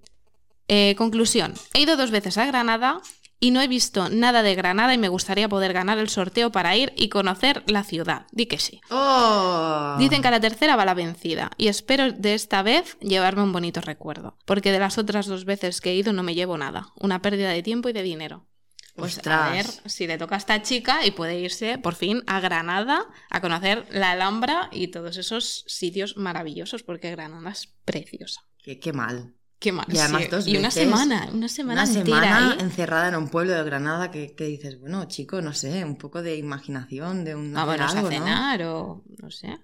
Eh, 0.67 0.95
conclusión. 0.97 1.53
He 1.75 1.81
ido 1.81 1.97
dos 1.97 2.09
veces 2.09 2.37
a 2.39 2.47
Granada 2.47 2.99
y 3.39 3.51
no 3.51 3.61
he 3.61 3.67
visto 3.67 4.09
nada 4.09 4.43
de 4.43 4.55
Granada 4.55 4.93
y 4.93 4.97
me 4.97 5.09
gustaría 5.09 5.47
poder 5.49 5.73
ganar 5.73 5.97
el 5.97 6.09
sorteo 6.09 6.51
para 6.51 6.75
ir 6.75 6.93
y 6.95 7.09
conocer 7.09 7.63
la 7.67 7.83
ciudad. 7.83 8.25
Di 8.31 8.47
que 8.47 8.57
sí. 8.57 8.81
¡Oh! 8.89 9.95
Dicen 9.99 10.21
que 10.21 10.27
a 10.27 10.31
la 10.31 10.39
tercera 10.39 10.75
va 10.75 10.85
la 10.85 10.93
vencida 10.93 11.51
y 11.57 11.67
espero 11.67 12.11
de 12.11 12.33
esta 12.33 12.61
vez 12.63 12.97
llevarme 12.99 13.43
un 13.43 13.53
bonito 13.53 13.81
recuerdo, 13.81 14.37
porque 14.45 14.71
de 14.71 14.79
las 14.79 14.97
otras 14.97 15.27
dos 15.27 15.45
veces 15.45 15.81
que 15.81 15.91
he 15.91 15.95
ido 15.95 16.13
no 16.13 16.23
me 16.23 16.35
llevo 16.35 16.57
nada, 16.57 16.93
una 16.99 17.21
pérdida 17.21 17.49
de 17.51 17.63
tiempo 17.63 17.89
y 17.89 17.93
de 17.93 18.03
dinero. 18.03 18.47
Pues 18.95 19.17
a 19.17 19.19
Ostras. 19.19 19.51
ver 19.51 19.91
si 19.91 20.07
le 20.07 20.17
toca 20.17 20.33
a 20.33 20.39
esta 20.39 20.63
chica 20.63 21.05
y 21.05 21.11
puede 21.11 21.39
irse 21.39 21.77
por 21.77 21.93
fin 21.93 22.23
a 22.25 22.39
Granada 22.39 23.05
a 23.29 23.41
conocer 23.41 23.85
la 23.91 24.09
Alhambra 24.09 24.69
y 24.71 24.87
todos 24.87 25.17
esos 25.17 25.63
sitios 25.67 26.17
maravillosos, 26.17 26.81
porque 26.81 27.11
Granada 27.11 27.51
es 27.51 27.67
preciosa. 27.85 28.41
Qué, 28.63 28.79
qué 28.79 28.93
mal. 28.93 29.35
Qué 29.59 29.71
mal. 29.71 29.85
Y 29.89 29.97
además 29.97 30.23
sí. 30.23 30.27
dos 30.29 30.47
Y 30.47 30.57
una 30.57 30.69
semana, 30.71 31.29
una 31.33 31.47
semana 31.47 31.83
Una 31.83 31.91
entera 31.91 32.05
semana 32.05 32.51
ahí. 32.51 32.57
encerrada 32.59 33.07
en 33.09 33.15
un 33.15 33.29
pueblo 33.29 33.53
de 33.53 33.63
Granada 33.63 34.11
que, 34.11 34.35
que 34.35 34.43
dices, 34.45 34.79
bueno, 34.79 35.05
chico, 35.05 35.41
no 35.41 35.53
sé, 35.53 35.83
un 35.83 35.97
poco 35.97 36.21
de 36.21 36.37
imaginación, 36.37 37.23
de 37.23 37.35
un 37.35 37.57
hacer 37.57 37.79
Vámonos 37.79 37.95
algo, 37.95 38.07
a 38.07 38.11
¿no? 38.11 38.17
cenar 38.17 38.61
o 38.63 39.03
no 39.21 39.31
sé. 39.31 39.57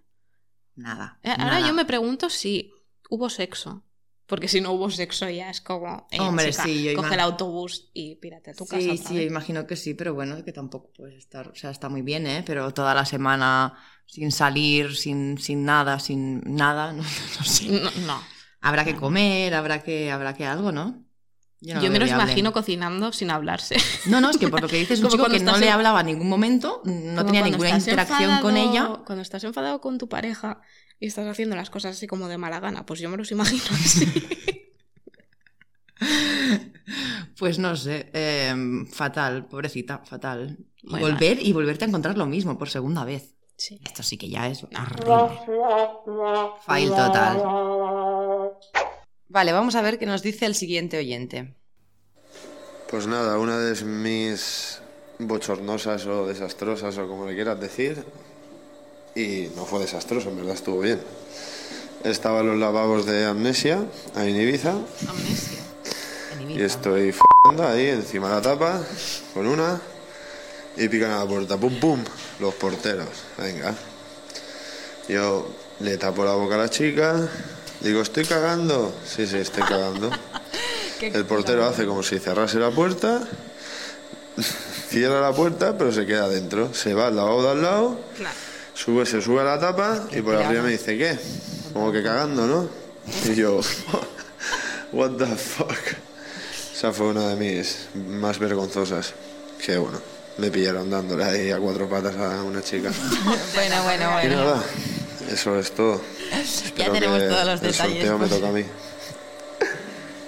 Nada. 0.75 1.19
Eh, 1.23 1.29
Ahora 1.29 1.59
nada. 1.59 1.67
yo 1.67 1.73
me 1.73 1.85
pregunto 1.85 2.29
si 2.29 2.73
hubo 3.09 3.29
sexo. 3.29 3.83
Porque 4.25 4.47
si 4.47 4.61
no 4.61 4.71
hubo 4.71 4.89
sexo 4.89 5.29
ya 5.29 5.49
es 5.49 5.59
como... 5.61 6.07
eh, 6.09 6.19
Hombre, 6.19 6.49
chica, 6.51 6.63
sí, 6.63 6.83
yo 6.83 6.95
coge 6.95 7.13
el 7.13 7.19
autobús 7.19 7.91
y 7.93 8.15
pírate 8.15 8.51
a 8.51 8.53
tu 8.53 8.65
casa. 8.65 8.81
Sí, 8.81 8.97
sí, 8.97 9.21
imagino 9.21 9.67
que 9.67 9.75
sí, 9.75 9.93
pero 9.93 10.13
bueno, 10.13 10.43
que 10.43 10.53
tampoco 10.53 10.91
puedes 10.95 11.15
estar, 11.17 11.49
o 11.49 11.55
sea, 11.55 11.69
está 11.71 11.89
muy 11.89 12.01
bien, 12.01 12.25
¿eh? 12.25 12.41
Pero 12.45 12.73
toda 12.73 12.95
la 12.95 13.05
semana 13.05 13.77
sin 14.07 14.31
salir, 14.31 14.95
sin, 14.95 15.37
sin 15.37 15.65
nada, 15.65 15.99
sin 15.99 16.41
nada, 16.45 16.93
no, 16.97 17.03
no 17.03 17.45
sé. 17.45 17.67
No, 17.67 17.91
no. 18.07 18.32
Habrá 18.63 18.85
que 18.85 18.95
comer, 18.95 19.53
habrá 19.53 19.83
que, 19.83 20.09
habrá 20.09 20.33
que 20.33 20.45
algo, 20.45 20.71
¿no? 20.71 21.03
Yo, 21.59 21.75
no 21.75 21.81
me 21.81 21.89
viable. 21.89 22.11
imagino 22.11 22.53
cocinando 22.53 23.11
sin 23.11 23.29
hablarse. 23.29 23.75
No, 24.05 24.21
no, 24.21 24.29
es 24.29 24.37
que 24.37 24.47
por 24.47 24.61
lo 24.61 24.69
que 24.69 24.77
dices, 24.77 24.99
un 25.03 25.09
chico 25.09 25.25
que 25.25 25.41
no 25.41 25.57
le 25.57 25.69
hablaba 25.69 25.99
en 25.99 26.07
ningún 26.07 26.29
momento, 26.29 26.81
no 26.85 27.21
Como 27.21 27.25
tenía 27.25 27.41
ninguna 27.41 27.71
interacción 27.71 28.39
con 28.41 28.55
ella. 28.55 29.01
Cuando 29.05 29.21
estás 29.21 29.43
enfadado 29.43 29.81
con 29.81 29.97
tu 29.97 30.07
pareja 30.07 30.61
y 30.97 31.07
estás 31.07 31.27
haciendo 31.27 31.57
las 31.57 31.69
cosas 31.69 31.97
así 31.97 32.07
como 32.07 32.29
de 32.29 32.37
mala 32.37 32.61
gana, 32.61 32.85
pues 32.85 33.01
yo 33.01 33.09
me 33.09 33.17
los 33.17 33.31
imagino 33.31 33.63
así. 33.71 34.05
Pues 37.37 37.59
no 37.59 37.75
sé, 37.75 38.09
eh, 38.13 38.53
fatal, 38.91 39.47
pobrecita, 39.47 39.99
fatal. 39.99 40.57
Volver 40.83 41.41
y 41.41 41.51
volverte 41.53 41.85
a 41.85 41.87
encontrar 41.87 42.17
lo 42.17 42.25
mismo 42.25 42.57
por 42.57 42.69
segunda 42.69 43.05
vez. 43.05 43.35
Sí. 43.57 43.79
Esto 43.85 44.03
sí 44.03 44.17
que 44.17 44.29
ya 44.29 44.47
es 44.47 44.63
horrible. 44.63 45.39
Fail 46.65 46.89
total. 46.89 47.43
Vale, 49.29 49.51
vamos 49.51 49.75
a 49.75 49.81
ver 49.81 49.97
qué 49.97 50.05
nos 50.05 50.21
dice 50.21 50.45
el 50.45 50.55
siguiente 50.55 50.97
oyente. 50.97 51.55
Pues 52.89 53.07
nada, 53.07 53.39
una 53.39 53.57
de 53.57 53.83
mis 53.83 54.79
bochornosas 55.17 56.05
o 56.05 56.27
desastrosas 56.27 56.97
o 56.97 57.07
como 57.07 57.25
le 57.25 57.33
quieras 57.33 57.59
decir, 57.59 58.03
y 59.15 59.47
no 59.55 59.65
fue 59.65 59.79
desastroso, 59.79 60.29
en 60.29 60.37
verdad 60.37 60.53
estuvo 60.53 60.79
bien. 60.79 61.01
Estaba 62.03 62.41
en 62.41 62.47
los 62.47 62.59
lavabos 62.59 63.05
de 63.05 63.25
Amnesia, 63.25 63.83
ahí 64.15 64.31
en 64.31 64.41
Ibiza, 64.41 64.71
Amnesia. 65.07 65.59
En 66.39 66.51
y 66.51 66.61
estoy 66.61 67.09
f***ando 67.09 67.65
ahí 67.65 67.87
encima 67.87 68.29
de 68.29 68.35
la 68.35 68.41
tapa, 68.41 68.83
con 69.33 69.47
una, 69.47 69.81
y 70.77 70.87
pican 70.87 71.11
a 71.11 71.19
la 71.19 71.25
puerta, 71.27 71.57
pum 71.57 71.79
pum, 71.79 72.03
los 72.39 72.53
porteros, 72.55 73.09
venga. 73.37 73.73
Yo 75.07 75.47
le 75.79 75.97
tapo 75.97 76.23
la 76.23 76.33
boca 76.33 76.55
a 76.55 76.59
la 76.59 76.69
chica, 76.69 77.27
digo, 77.81 78.01
estoy 78.01 78.25
cagando, 78.25 78.93
sí, 79.05 79.27
sí, 79.27 79.37
estoy 79.37 79.63
cagando. 79.63 80.09
El 81.01 81.25
portero 81.25 81.65
hace 81.65 81.85
como 81.85 82.01
si 82.01 82.17
cerrase 82.19 82.57
la 82.59 82.71
puerta, 82.71 83.21
cierra 84.89 85.19
la 85.19 85.33
puerta, 85.33 85.77
pero 85.77 85.91
se 85.91 86.05
queda 86.05 86.29
dentro. 86.29 86.73
Se 86.73 86.93
va 86.93 87.07
al 87.07 87.15
lavabo 87.17 87.43
de 87.43 87.49
al 87.49 87.61
lado, 87.61 87.99
Claro. 88.15 88.35
sube, 88.73 89.05
se 89.05 89.21
sube 89.21 89.41
a 89.41 89.43
la 89.43 89.59
tapa 89.59 90.07
y 90.11 90.21
por 90.21 90.35
arriba 90.35 90.61
me 90.63 90.71
dice, 90.71 90.97
¿qué? 90.97 91.17
Como 91.73 91.91
que 91.91 92.01
cagando, 92.03 92.47
¿no? 92.47 92.69
Y 93.25 93.35
yo, 93.35 93.59
what 94.93 95.11
the 95.17 95.25
fuck. 95.25 95.75
Esa 96.73 96.93
fue 96.93 97.07
una 97.07 97.27
de 97.29 97.35
mis 97.35 97.87
más 97.95 98.39
vergonzosas. 98.39 99.13
Que 99.63 99.77
bueno, 99.77 99.99
me 100.37 100.49
pillaron 100.51 100.89
dándole 100.89 101.23
ahí 101.23 101.51
a 101.51 101.59
cuatro 101.59 101.87
patas 101.87 102.15
a 102.15 102.43
una 102.43 102.61
chica. 102.61 102.91
Bueno, 103.55 103.83
bueno, 103.83 104.09
Y 104.23 104.27
bueno. 104.27 104.35
nada, 104.37 104.63
eso 105.31 105.59
es 105.59 105.71
todo. 105.71 106.01
Espero 106.31 106.91
tenemos 106.93 107.19
todos 107.27 107.45
los 107.45 107.61
el 107.61 107.71
detalles, 107.71 107.77
sorteo 107.77 108.17
me 108.17 108.27
pues. 108.27 108.31
toca 108.39 108.49
a 108.49 108.51
mí. 108.51 108.63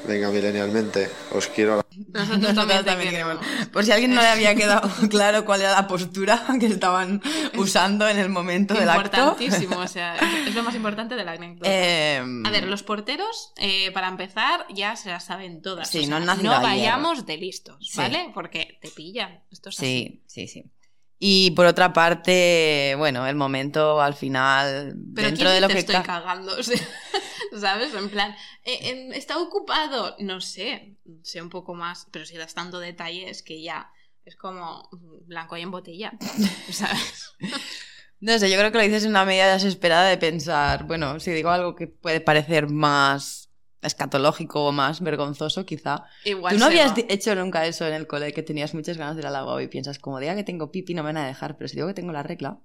Venga, 0.08 0.30
milenialmente, 0.30 1.10
os 1.34 1.48
quiero 1.48 1.74
a 1.74 1.78
la... 1.78 1.85
Nosotros 2.14 2.86
también 2.86 3.12
queremos. 3.12 3.40
queremos. 3.40 3.68
Por 3.70 3.84
si 3.86 3.92
a 3.92 3.96
alguien 3.96 4.14
no 4.14 4.22
le 4.22 4.28
había 4.28 4.56
quedado 4.56 4.90
claro 5.10 5.46
cuál 5.46 5.62
era 5.62 5.72
la 5.72 5.88
postura 5.88 6.44
que 6.60 6.66
estaban 6.68 7.22
usando 7.58 8.08
en 8.08 8.18
el 8.18 8.30
momento 8.30 8.74
del 8.74 8.90
acto. 8.90 9.18
Importantísimo, 9.18 9.78
o 9.78 9.88
sea, 9.88 10.16
es, 10.48 10.54
lo 10.56 10.64
más 10.64 10.76
importante 10.76 11.16
de 11.16 11.24
la 11.24 11.34
anécdota. 11.34 11.70
Eh, 11.70 12.24
A 12.46 12.50
ver, 12.50 12.68
los 12.68 12.84
porteros, 12.84 13.54
eh, 13.58 13.92
para 13.92 14.08
empezar, 14.08 14.66
ya 14.74 14.96
se 14.96 15.10
las 15.10 15.26
saben 15.26 15.62
todas. 15.62 15.90
Sí, 15.90 16.00
o 16.00 16.08
sea, 16.08 16.20
no 16.20 16.32
ayer. 16.32 16.50
vayamos 16.62 17.26
de 17.26 17.38
listos, 17.38 17.78
Sí. 17.90 17.98
¿vale? 17.98 18.32
Porque 18.34 18.78
te 18.82 18.90
pillan. 18.90 19.42
Esto 19.52 19.70
es 19.70 19.78
así. 19.78 20.22
Sí, 20.28 20.48
sí, 20.48 20.48
sí. 20.48 20.72
Y 21.18 21.52
por 21.52 21.66
otra 21.66 21.94
parte, 21.94 22.94
bueno, 22.98 23.26
el 23.26 23.36
momento 23.36 24.02
al 24.02 24.14
final, 24.16 24.96
Pero 25.16 25.28
dentro 25.30 25.46
¿quién 25.46 25.56
de 25.56 25.62
lo 25.62 25.68
que 25.70 25.80
estoy 25.80 25.96
ca- 25.96 26.04
cagando? 26.04 26.56
O 26.58 26.64
sea, 26.64 26.78
¿Sabes? 27.60 27.94
En 27.94 28.10
plan, 28.10 28.36
eh, 28.66 29.10
¿está 29.14 29.38
ocupado? 29.38 30.16
No 30.20 30.42
sé, 30.42 30.98
sé 31.24 31.42
un 31.42 31.50
poco 31.50 31.74
más, 31.74 32.08
pero 32.12 32.26
si 32.26 32.36
das 32.36 32.54
tanto 32.54 32.80
detalle 32.80 33.30
es 33.30 33.44
que 33.44 33.62
ya 33.62 33.90
es 34.26 34.36
como 34.36 34.90
blanco 35.26 35.56
y 35.56 35.62
en 35.62 35.72
botella, 35.72 36.14
¿sabes? 36.72 37.32
No 38.20 38.38
sé, 38.40 38.50
yo 38.50 38.58
creo 38.58 38.72
que 38.72 38.78
lo 38.80 38.84
dices 38.84 39.04
en 39.04 39.12
una 39.12 39.24
medida 39.26 39.54
desesperada 39.54 40.10
de 40.10 40.18
pensar, 40.18 40.86
bueno, 40.86 41.20
si 41.20 41.32
digo 41.32 41.50
algo 41.50 41.76
que 41.76 41.88
puede 41.88 42.22
parecer 42.22 42.70
más 42.70 43.45
escatológico 43.86 44.66
o 44.66 44.72
más 44.72 45.02
vergonzoso, 45.02 45.66
quizá. 45.66 46.06
Igual 46.24 46.54
¿Tú 46.54 46.60
no 46.60 46.66
habías 46.66 46.92
va. 46.92 46.96
hecho 47.10 47.36
nunca 47.36 47.66
eso 47.66 47.86
en 47.88 47.94
el 47.94 48.08
cole, 48.08 48.34
que 48.34 48.44
tenías 48.44 48.74
muchas 48.74 48.98
ganas 48.98 49.16
de 49.16 49.22
ir 49.22 49.28
al 49.28 49.34
lavabo 49.34 49.60
y 49.62 49.68
piensas, 49.68 50.00
como 50.00 50.20
diga 50.20 50.36
que 50.36 50.44
tengo 50.44 50.72
pipi 50.72 50.94
no 50.94 51.04
me 51.04 51.10
van 51.10 51.18
a 51.18 51.28
dejar, 51.28 51.58
pero 51.58 51.68
si 51.68 51.76
digo 51.76 51.88
que 51.88 51.94
tengo 51.94 52.12
la 52.12 52.24
regla, 52.24 52.60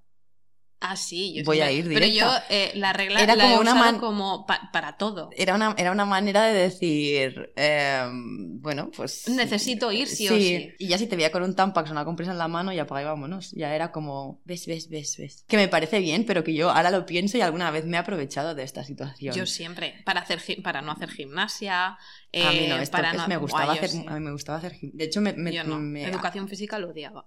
Ah, 0.82 0.96
sí, 0.96 1.34
yo 1.34 1.44
Voy 1.44 1.60
a 1.60 1.70
ir 1.70 1.84
Pero 1.84 2.06
yo 2.06 2.24
directa. 2.26 2.44
eh, 2.48 2.72
la 2.74 2.94
regla 2.94 3.20
Era 3.22 3.36
la 3.36 3.44
como 3.44 3.56
he 3.56 3.60
una 3.60 3.74
usado 3.74 4.00
como 4.00 4.46
pa- 4.46 4.70
para 4.72 4.96
todo. 4.96 5.28
era 5.36 5.54
una, 5.54 5.74
era 5.76 5.92
una 5.92 6.06
manera 6.06 6.44
de 6.44 6.54
decir, 6.54 7.52
eh, 7.54 8.08
bueno, 8.12 8.90
pues... 8.96 9.28
Necesito 9.28 9.92
ir 9.92 10.08
sí 10.08 10.26
o 10.28 10.36
sí. 10.36 10.72
Y 10.78 10.88
ya 10.88 10.96
si 10.96 11.06
te 11.06 11.16
veía 11.16 11.30
con 11.30 11.42
un 11.42 11.54
Tampax 11.54 11.90
o 11.90 11.92
una 11.92 12.06
compresa 12.06 12.32
en 12.32 12.38
la 12.38 12.48
mano, 12.48 12.72
ya 12.72 12.82
apaga 12.82 13.02
y 13.02 13.04
vámonos. 13.04 13.50
Ya 13.52 13.74
era 13.74 13.92
como, 13.92 14.40
ves, 14.46 14.66
ves, 14.66 14.88
ves, 14.88 15.16
ves. 15.18 15.44
Que 15.46 15.58
me 15.58 15.68
parece 15.68 16.00
bien, 16.00 16.24
pero 16.24 16.42
que 16.44 16.54
yo 16.54 16.70
ahora 16.70 16.90
lo 16.90 17.04
pienso 17.04 17.36
y 17.36 17.42
alguna 17.42 17.70
vez 17.70 17.84
me 17.84 17.98
he 17.98 18.00
aprovechado 18.00 18.54
de 18.54 18.62
esta 18.62 18.82
situación. 18.82 19.34
Yo 19.34 19.44
siempre, 19.44 20.00
para 20.06 20.20
hacer 20.22 20.40
para 20.62 20.80
no 20.80 20.92
hacer 20.92 21.10
gimnasia, 21.10 21.88
a 21.88 21.98
mí 22.32 22.66
no, 22.68 22.76
eh, 22.76 22.82
esto 22.84 22.96
para 22.96 23.12
no 23.12 23.28
me 23.28 23.36
gustaba 23.36 23.74
hacer, 23.74 23.90
a 24.08 24.14
mí 24.14 24.20
me 24.20 24.32
gustaba 24.32 24.56
hacer 24.58 24.72
gim- 24.72 24.92
De 24.94 25.04
hecho, 25.04 25.20
me, 25.20 25.34
me- 25.34 25.52
Yo 25.52 25.62
no. 25.64 25.78
me- 25.78 26.04
Educación 26.08 26.48
física 26.48 26.78
lo 26.78 26.88
odiaba. 26.90 27.26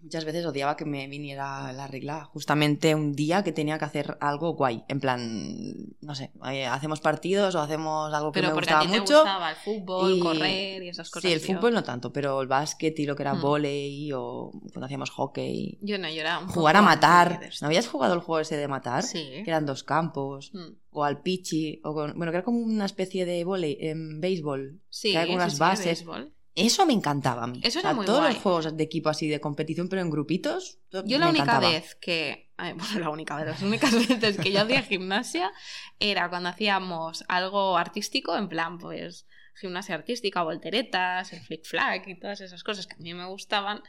Muchas 0.00 0.24
veces 0.24 0.46
odiaba 0.46 0.76
que 0.76 0.84
me 0.84 1.06
viniera 1.08 1.72
la 1.72 1.86
regla 1.86 2.24
justamente 2.24 2.94
un 2.94 3.14
día 3.14 3.42
que 3.42 3.52
tenía 3.52 3.78
que 3.78 3.84
hacer 3.84 4.16
algo 4.20 4.54
guay. 4.54 4.84
En 4.88 5.00
plan, 5.00 5.74
no 6.00 6.14
sé, 6.14 6.30
eh, 6.50 6.66
hacemos 6.66 7.00
partidos 7.00 7.54
o 7.54 7.60
hacemos 7.60 8.12
algo 8.14 8.30
que 8.32 8.40
Pero 8.40 8.48
me 8.48 8.54
porque 8.54 8.70
a 8.72 8.80
gustaba 8.80 8.86
ti 8.86 8.92
te 8.92 9.00
mucho. 9.00 9.14
gustaba 9.22 9.50
el 9.50 9.56
fútbol, 9.56 10.16
y- 10.16 10.20
correr 10.20 10.82
y 10.84 10.88
esas 10.88 11.10
cosas. 11.10 11.28
Sí, 11.28 11.34
el 11.34 11.42
tío. 11.42 11.56
fútbol 11.56 11.74
no 11.74 11.82
tanto, 11.82 12.12
pero 12.12 12.40
el 12.40 12.48
básquet 12.48 12.98
y 12.98 13.06
lo 13.06 13.16
que 13.16 13.22
era 13.24 13.34
Mm. 13.34 13.40
volei 13.40 14.12
o 14.14 14.50
cuando 14.72 14.86
hacíamos 14.86 15.10
hockey. 15.10 15.78
Yo 15.82 15.98
no, 15.98 16.08
yo 16.08 16.20
era 16.20 16.38
un 16.38 16.48
Jugar 16.48 16.76
a 16.76 16.82
matar. 16.82 17.40
¿No 17.60 17.66
habías 17.66 17.88
jugado 17.88 18.14
el 18.14 18.20
juego 18.20 18.40
ese 18.40 18.56
de 18.56 18.68
matar? 18.68 19.02
Sí. 19.02 19.18
Que 19.44 19.50
eran 19.50 19.66
dos 19.66 19.82
campos. 19.84 20.50
Mm. 20.54 20.74
O 20.90 21.04
al 21.04 21.20
pichi. 21.22 21.80
O 21.84 21.92
con- 21.94 22.14
bueno, 22.16 22.32
que 22.32 22.38
era 22.38 22.44
como 22.44 22.58
una 22.60 22.84
especie 22.86 23.26
de 23.26 23.44
volei, 23.44 23.76
en 23.80 24.20
béisbol. 24.20 24.80
Sí, 24.88 25.12
que 25.12 25.24
sí, 25.26 25.50
sí, 25.50 25.58
bases. 25.58 25.84
béisbol. 25.86 26.32
Eso 26.58 26.84
me 26.86 26.92
encantaba 26.92 27.44
a 27.44 27.46
mí. 27.46 27.60
Eso 27.62 27.78
O 27.78 27.82
sea, 27.82 27.90
era 27.90 27.94
muy 27.94 28.06
todos 28.06 28.20
guay. 28.20 28.34
los 28.34 28.42
juegos 28.42 28.76
de 28.76 28.82
equipo 28.84 29.08
así 29.08 29.28
de 29.28 29.40
competición, 29.40 29.88
pero 29.88 30.02
en 30.02 30.10
grupitos. 30.10 30.78
Yo 31.04 31.18
la 31.18 31.28
única 31.28 31.42
encantaba. 31.44 31.70
vez 31.70 31.94
que. 31.94 32.50
bueno, 32.58 32.98
la 33.00 33.10
única 33.10 33.36
vez, 33.36 33.46
las 33.46 33.62
únicas 33.62 33.92
veces 33.94 34.36
que 34.38 34.50
yo 34.52 34.62
hacía 34.62 34.82
gimnasia 34.82 35.52
era 36.00 36.28
cuando 36.28 36.48
hacíamos 36.48 37.24
algo 37.28 37.76
artístico, 37.78 38.36
en 38.36 38.48
plan, 38.48 38.78
pues, 38.78 39.26
gimnasia 39.54 39.94
artística, 39.94 40.42
volteretas, 40.42 41.32
el 41.32 41.40
flick-flack 41.40 42.08
y 42.08 42.18
todas 42.18 42.40
esas 42.40 42.62
cosas 42.64 42.86
que 42.86 42.94
a 42.94 42.98
mí 42.98 43.14
me 43.14 43.26
gustaban. 43.26 43.82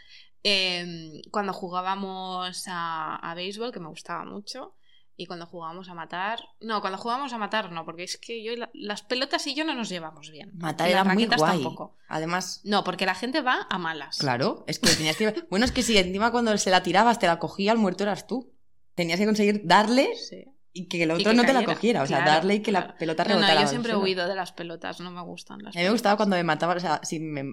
eh, 0.44 1.22
cuando 1.32 1.52
jugábamos 1.54 2.64
a, 2.68 3.16
a 3.18 3.34
béisbol, 3.36 3.72
que 3.72 3.80
me 3.80 3.90
gustaba 3.90 4.24
mucho. 4.26 4.76
Y 5.22 5.26
cuando 5.26 5.46
jugábamos 5.46 5.90
a 5.90 5.94
matar. 5.94 6.40
No, 6.62 6.80
cuando 6.80 6.98
jugábamos 6.98 7.34
a 7.34 7.38
matar 7.38 7.74
no, 7.74 7.84
porque 7.84 8.04
es 8.04 8.18
que 8.18 8.42
yo 8.42 8.54
y 8.54 8.56
la- 8.56 8.70
las 8.74 9.02
pelotas 9.02 9.46
y 9.48 9.54
yo 9.54 9.66
no 9.66 9.76
nos 9.76 9.90
llevamos 9.90 10.32
bien. 10.32 10.52
Matar 10.58 10.88
Y 10.88 10.92
era 10.94 11.04
las 11.04 11.14
muy 11.14 11.26
guay. 11.26 11.38
tampoco. 11.62 11.98
Además, 12.08 12.62
No, 12.64 12.86
porque 12.86 13.06
la 13.06 13.16
gente 13.16 13.42
va 13.42 13.68
a 13.70 13.78
malas. 13.78 14.18
claro, 14.18 14.64
es 14.68 14.80
que 14.80 14.90
tenías 14.96 15.18
que... 15.18 15.46
Bueno, 15.50 15.66
es 15.66 15.74
que 15.74 15.84
si 15.84 15.98
encima 15.98 16.32
cuando 16.32 16.58
se 16.58 16.70
la 16.72 16.84
tirabas 16.84 17.20
te 17.20 17.28
la 17.28 17.38
cogía, 17.38 17.74
el 17.74 17.78
muerto 17.78 18.04
eras 18.04 18.28
tú. 18.28 18.54
Tenías 18.96 19.20
que 19.20 19.26
conseguir 19.26 19.62
darle 19.66 20.16
Sí. 20.16 20.46
y 20.72 20.88
que 20.88 21.04
el 21.04 21.12
otro 21.12 21.32
que 21.32 21.36
no 21.36 21.44
te 21.44 21.52
la 21.54 21.66
cogiera. 21.66 22.02
O 22.04 22.08
sea, 22.08 22.20
Claro, 22.20 22.32
darle 22.32 22.56
y 22.56 22.60
que 22.62 22.72
claro. 22.72 22.88
la 22.88 22.96
pelota 22.98 23.24
No, 23.26 23.30
no, 23.32 23.36
rebotara. 23.42 23.62
yo 23.62 23.68
siempre 23.68 23.92
he 23.92 23.96
huido 23.98 24.26
de 24.26 24.36
las 24.36 24.54
pelotas, 24.54 25.02
no 25.02 25.12
me 25.12 25.22
gustan 25.22 25.60
las 25.64 25.76
A 25.76 25.80
mí 25.80 25.84
me 25.84 25.92
gustaba 25.92 26.16
cuando 26.16 26.38
me 26.38 26.44
mataban, 26.46 26.78
o 26.78 26.80
sea, 26.80 27.02
si 27.04 27.20
me, 27.20 27.44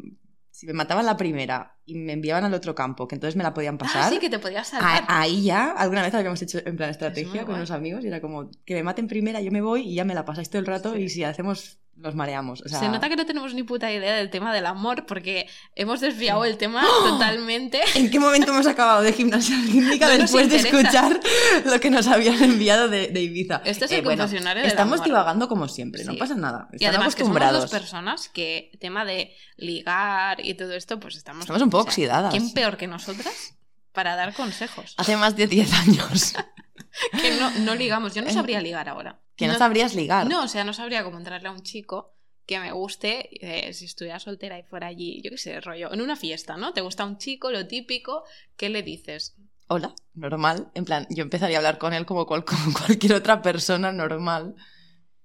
si 0.53 0.67
me 0.67 0.73
mataban 0.73 1.05
la 1.05 1.17
primera 1.17 1.76
y 1.87 1.95
me 1.95 2.13
enviaban 2.13 2.45
al 2.45 2.53
otro 2.53 2.75
campo, 2.75 3.07
que 3.07 3.15
entonces 3.15 3.37
me 3.37 3.45
la 3.45 3.55
podían 3.55 3.79
pasar. 3.79 4.03
Ah, 4.05 4.11
sí, 4.11 4.19
que 4.19 4.29
te 4.29 4.39
podías 4.39 4.67
a- 4.75 4.79
salvar. 4.81 5.05
ahí 5.09 5.45
ya, 5.45 5.71
alguna 5.71 6.03
vez 6.03 6.13
habíamos 6.15 6.43
hecho 6.43 6.59
en 6.67 6.77
plan 6.77 6.91
estrategia 6.91 7.45
con 7.45 7.55
unos 7.55 7.71
amigos 7.71 8.05
y 8.05 8.09
era 8.09 8.21
como 8.21 8.51
que 8.65 8.75
me 8.75 8.83
maten 8.83 9.07
primera, 9.07 9.41
yo 9.41 9.51
me 9.53 9.61
voy 9.63 9.83
y 9.83 9.95
ya 9.95 10.05
me 10.05 10.15
la 10.15 10.25
pasáis 10.25 10.51
todo 10.51 10.59
el 10.61 10.67
rato 10.67 10.95
Sí. 10.95 11.03
y 11.03 11.09
si 11.09 11.25
hacemos, 11.25 11.79
nos 11.97 12.15
mareamos. 12.15 12.61
O 12.61 12.69
sea, 12.69 12.79
Se 12.81 12.89
nota 12.91 13.09
que 13.09 13.17
no 13.17 13.25
tenemos 13.25 13.55
ni 13.55 13.63
puta 13.63 13.91
idea 13.91 14.17
del 14.17 14.29
tema 14.29 14.53
del 14.53 14.67
amor 14.67 15.07
porque 15.07 15.47
hemos 15.77 16.01
desviado 16.01 16.45
el 16.45 16.59
tema 16.59 16.85
totalmente. 17.05 17.81
¿En 17.95 18.11
qué 18.11 18.21
momento 18.21 18.51
hemos 18.53 18.67
acabado 18.67 19.01
de 19.03 19.13
gimnasia 19.15 19.57
rítmica 19.67 20.07
No 20.09 20.19
después 20.19 20.51
de 20.51 20.57
escuchar 20.57 21.19
lo 21.65 21.81
que 21.81 21.89
nos 21.89 22.07
habían 22.07 22.43
enviado 22.43 22.89
de, 22.89 23.09
de 23.09 23.23
Ibiza? 23.23 23.63
Eh, 23.65 23.71
Esto 23.71 23.87
es 23.87 23.93
el 23.93 24.03
confesionario 24.03 24.63
del 24.63 24.71
Estamos 24.71 24.97
amor. 24.97 25.07
divagando 25.07 25.49
como 25.49 25.69
siempre, 25.69 26.05
no 26.05 26.17
pasa 26.17 26.35
nada. 26.35 26.69
Y 26.73 26.77
Están 26.77 26.97
además 26.97 27.15
que 27.15 27.23
somos 27.25 27.37
acostumbrados. 27.39 27.63
dos 27.63 27.81
personas 27.81 28.29
que 28.29 28.73
tema 28.79 29.05
de 29.07 29.33
ligar 29.57 30.45
y 30.45 30.55
todo 30.55 30.73
esto, 30.75 31.01
pues 31.01 31.17
estamos... 31.17 31.43
Estamos 31.43 31.63
un 31.63 31.71
poco 31.71 31.76
o 31.79 31.83
sea, 31.83 31.89
oxidadas. 31.91 32.33
¿Quién 32.33 32.53
peor 32.53 32.77
que 32.77 32.87
nosotras 32.87 33.55
para 33.93 34.17
dar 34.17 34.35
consejos? 34.35 34.95
Hace 34.97 35.17
más 35.17 35.37
de 35.37 35.47
10 35.47 35.73
años 35.73 36.35
que 37.21 37.37
no, 37.39 37.51
no 37.61 37.75
ligamos. 37.75 38.15
Yo 38.15 38.23
no 38.23 38.31
sabría 38.31 38.61
ligar 38.61 38.89
ahora. 38.89 39.21
que 39.37 39.47
no, 39.47 39.59
sabrías 39.59 39.95
ligar. 39.95 40.27
No, 40.29 40.45
o 40.45 40.49
sea, 40.49 40.65
no 40.65 40.73
sabría 40.73 41.05
cómo 41.05 41.19
entrarle 41.19 41.49
a 41.49 41.53
un 41.53 41.63
chico 41.63 42.13
que 42.47 42.61
me 42.61 42.71
guste 42.73 43.29
eh, 43.45 43.73
si 43.75 43.87
estuviera 43.87 44.21
soltera 44.21 44.57
y 44.59 44.63
fuera 44.63 44.87
allí, 44.87 45.21
yo 45.23 45.31
qué 45.31 45.39
sé, 45.39 45.61
rollo, 45.61 45.93
en 45.93 46.01
una 46.01 46.15
fiesta, 46.15 46.57
¿no? 46.57 46.73
Te 46.73 46.81
gusta 46.81 47.05
un 47.05 47.19
chico, 47.19 47.51
lo 47.51 47.67
típico, 47.67 48.23
¿qué 48.57 48.69
le 48.69 48.85
dices? 48.85 49.35
Hola, 49.67 49.93
normal. 50.15 50.71
En 50.75 50.85
plan, 50.85 51.09
yo 51.11 51.25
empezaría 51.25 51.57
a 51.57 51.59
hablar 51.59 51.79
con 51.79 51.93
él 51.93 52.07
como, 52.07 52.25
cual- 52.25 52.45
como 52.45 52.73
cualquier 52.73 53.15
otra 53.15 53.43
persona 53.43 53.91
normal. 53.91 54.55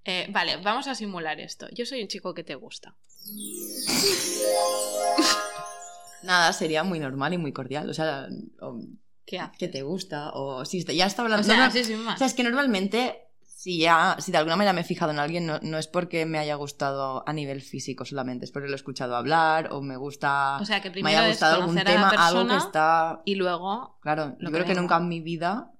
Eh, 0.04 0.26
vale, 0.32 0.58
vamos 0.58 0.88
a 0.88 0.96
simular 0.96 1.40
esto. 1.40 1.68
Yo 1.72 1.86
soy 1.86 2.02
un 2.02 2.08
chico 2.08 2.34
que 2.34 2.44
te 2.44 2.56
gusta. 2.56 2.96
Nada, 6.24 6.54
sería 6.54 6.84
muy 6.84 7.00
normal 7.00 7.34
y 7.34 7.38
muy 7.38 7.54
cordial. 7.54 7.90
O 7.90 7.94
sea, 7.94 8.28
o 8.60 8.80
¿Qué 9.58 9.68
te 9.68 9.82
gusta, 9.82 10.32
o 10.34 10.66
si 10.66 10.84
ya 10.84 11.06
está 11.06 11.22
hablando. 11.22 11.42
O 11.42 11.46
sea, 11.46 11.68
no, 11.68 11.72
sin 11.72 12.04
más. 12.04 12.16
o 12.16 12.18
sea, 12.18 12.28
es 12.28 12.34
que 12.34 12.44
normalmente, 12.44 13.30
si 13.46 13.80
ya, 13.80 14.18
si 14.20 14.32
de 14.32 14.38
alguna 14.38 14.58
manera 14.58 14.74
me 14.74 14.82
he 14.82 14.84
fijado 14.84 15.12
en 15.12 15.20
alguien, 15.20 15.46
no, 15.46 15.60
no 15.62 15.78
es 15.78 15.88
porque 15.88 16.26
me 16.26 16.38
haya 16.38 16.56
gustado 16.56 17.24
a 17.26 17.34
nivel 17.34 17.62
físico 17.62 18.04
solamente, 18.04 18.46
es 18.46 18.52
porque 18.52 18.68
lo 18.68 18.74
he 18.74 18.76
escuchado 18.76 19.16
hablar, 19.16 19.70
o 19.72 19.82
me 19.82 19.96
gusta. 19.96 20.58
O 20.60 20.66
sea, 20.66 20.82
que 20.82 20.90
me 20.90 20.94
primero 20.94 21.18
haya 21.18 21.28
es 21.28 21.34
gustado 21.34 21.62
algún 21.62 21.76
tema, 21.76 22.10
algo 22.10 22.42
que 22.42 22.48
persona 22.48 22.58
está. 22.58 23.22
y 23.26 23.36
luego 23.36 23.98
Claro, 24.02 24.36
yo 24.40 24.52
creo 24.52 24.66
que 24.66 24.76
nunca 24.76 24.98
en 24.98 25.08
mi 25.08 25.22
vida. 25.22 25.72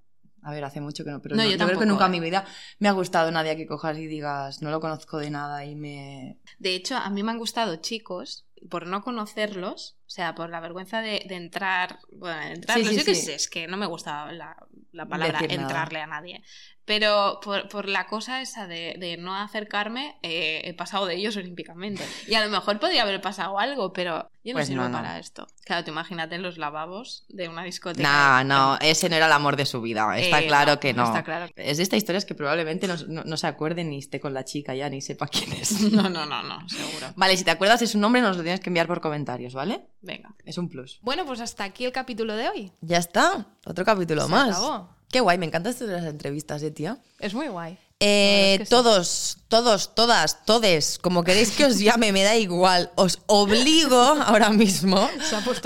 A 0.44 0.52
ver, 0.52 0.64
hace 0.64 0.82
mucho 0.82 1.04
que 1.04 1.12
no, 1.12 1.22
pero 1.22 1.36
No, 1.36 1.44
no, 1.44 1.50
yo 1.50 1.52
yo, 1.52 1.58
creo 1.58 1.68
que 1.68 1.74
tampoco, 1.74 1.86
nunca 1.86 2.06
eh. 2.06 2.08
en 2.08 2.12
mi 2.14 2.20
vida 2.20 2.46
me 2.80 2.90
ha 2.90 2.94
gustado 2.94 3.30
nadie 3.30 3.56
que 3.58 3.68
cojas 3.68 3.96
y 4.00 4.08
digas, 4.08 4.64
no 4.64 4.72
lo 4.72 4.80
conozco 4.80 5.20
de 5.20 5.30
nada 5.30 5.66
y 5.66 5.76
me. 5.76 6.40
De 6.58 6.74
hecho, 6.74 6.96
a 6.98 7.10
mí 7.12 7.22
me 7.22 7.32
han 7.32 7.38
gustado 7.38 7.76
chicos, 7.76 8.48
por 8.70 8.88
no 8.88 9.04
conocerlos, 9.04 9.98
o 10.12 10.14
sea, 10.14 10.36
por 10.36 10.50
la 10.50 10.60
vergüenza 10.60 11.02
de, 11.02 11.24
de 11.26 11.36
entrar, 11.36 12.00
bueno, 12.12 12.38
de 12.42 12.52
entrar, 12.52 12.78
Sí, 12.80 12.84
no 12.84 12.90
sí, 12.92 13.00
sé 13.00 13.06
qué 13.06 13.16
sí. 13.16 13.32
es, 13.32 13.50
que 13.50 13.66
no 13.68 13.78
me 13.78 13.86
gusta 13.86 14.30
la, 14.34 14.58
la 14.92 15.06
palabra 15.06 15.40
Decir 15.40 15.58
nada. 15.58 15.70
entrarle 15.70 16.02
a 16.02 16.08
nadie, 16.08 16.44
pero 16.84 17.40
por, 17.42 17.70
por 17.70 17.88
la 17.88 18.08
cosa 18.08 18.42
esa 18.42 18.68
de, 18.68 18.96
de 19.00 19.16
no 19.16 19.34
acercarme, 19.38 20.18
eh, 20.24 20.64
he 20.66 20.74
pasado 20.74 21.06
de 21.06 21.16
ellos 21.16 21.38
olímpicamente. 21.38 22.04
Y 22.28 22.34
a 22.34 22.44
lo 22.44 22.50
mejor 22.52 22.78
podría 22.80 23.04
haber 23.04 23.22
pasado 23.22 23.58
algo, 23.58 23.94
pero 23.94 24.30
yo 24.44 24.52
no 24.54 24.58
Pues 24.58 24.68
sirvo 24.68 24.82
no, 24.84 24.90
no. 24.90 24.98
para 24.98 25.18
esto. 25.20 25.48
Claro, 25.64 25.86
tú 25.86 25.92
imagínate 25.92 26.36
en 26.36 26.42
los 26.42 26.58
lavabos 26.58 27.24
de 27.30 27.48
una 27.48 27.64
discoteca. 27.64 28.44
No, 28.44 28.44
no, 28.44 28.78
ese 28.82 29.08
no 29.10 29.16
era 29.16 29.28
el 29.28 29.32
amor 29.32 29.56
de 29.56 29.66
su 29.66 29.80
vida. 29.80 30.18
Está 30.18 30.42
Eh, 30.42 30.48
claro 30.48 30.74
no, 30.74 30.80
que 30.82 30.94
no. 30.94 31.06
está 31.06 31.24
claro. 31.24 31.50
Es 31.56 31.78
de 31.78 31.84
estas 31.84 31.98
historias 31.98 32.26
que 32.26 32.36
probablemente 32.36 32.88
no, 32.88 32.96
no- 33.08 33.24
no 33.24 33.38
se 33.38 33.48
acuerde 33.48 33.86
ni 33.86 34.00
esté 34.00 34.20
con 34.20 34.34
la 34.34 34.44
chica 34.44 34.76
ya, 34.76 34.90
ni 34.90 35.00
sepa 35.00 35.28
quién 35.28 35.54
es. 35.54 35.72
No, 35.94 36.10
no, 36.10 36.26
no, 36.26 36.42
no, 36.44 36.68
seguro. 36.68 37.14
Vale, 37.16 37.38
si 37.38 37.44
te 37.46 37.52
acuerdas 37.52 37.80
de 37.80 37.88
su 37.88 38.00
nombre, 38.00 38.22
nos 38.22 38.36
lo 38.36 38.44
tienes 38.44 38.60
que 38.60 38.70
enviar 38.72 38.88
por 38.88 39.00
comentarios, 39.00 39.54
¿vale? 39.54 39.86
Venga. 40.02 40.34
Es 40.46 40.58
un 40.58 40.68
plus. 40.70 41.00
Bueno, 41.02 41.26
pues 41.26 41.40
hasta 41.42 41.64
aquí 41.64 41.86
el 41.86 41.92
capítulo 41.92 42.36
de 42.36 42.50
hoy. 42.50 42.72
Ya 42.82 42.98
está, 42.98 43.48
otro 43.66 43.86
capítulo 43.86 44.24
Se 44.26 44.30
más. 44.32 44.50
acabó. 44.58 44.90
Qué 45.10 45.20
guay, 45.20 45.38
me 45.38 45.46
encantan 45.46 45.72
esto 45.74 45.86
de 45.86 45.94
las 45.94 46.06
entrevistas, 46.06 46.64
eh, 46.64 46.72
tía. 46.72 46.98
Es 47.20 47.34
muy 47.34 47.48
guay. 47.50 47.78
Eh, 48.00 48.08
verdad 48.08 48.54
es 48.54 48.60
que 48.60 48.66
sí. 48.66 48.70
todos, 48.70 49.38
todos, 49.48 49.94
todas, 49.94 50.46
todes, 50.46 50.98
como 50.98 51.24
queréis 51.24 51.52
que 51.52 51.66
os 51.66 51.78
llame, 51.78 52.12
me 52.12 52.24
da 52.24 52.36
igual. 52.36 52.92
Os 52.96 53.20
obligo 53.28 53.98
ahora 54.00 54.50
mismo 54.50 55.08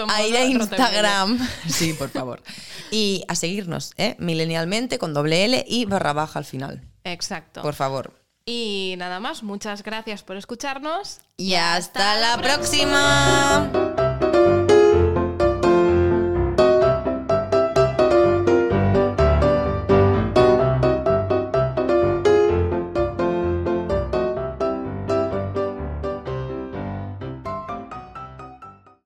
a 0.10 0.24
ir 0.24 0.36
a. 0.36 0.44
Instagram. 0.44 1.40
Sí, 1.70 1.94
por 1.94 2.10
favor. 2.10 2.44
Y 2.92 3.24
a 3.30 3.36
seguirnos, 3.36 3.94
¿eh? 3.98 4.16
Milenialmente 4.20 5.00
con 5.00 5.14
doble 5.14 5.46
L 5.46 5.64
y 5.68 5.86
barra 5.86 6.12
baja 6.14 6.40
al 6.40 6.46
final. 6.46 6.82
Exacto. 7.04 7.62
Por 7.62 7.74
favor. 7.74 8.14
Y 8.46 8.96
nada 8.98 9.20
más, 9.20 9.42
muchas 9.42 9.82
gracias 9.82 10.24
por 10.24 10.36
escucharnos. 10.38 11.20
Y 11.38 11.54
hasta 11.56 12.16
la 12.18 12.38
próxima. 12.42 14.05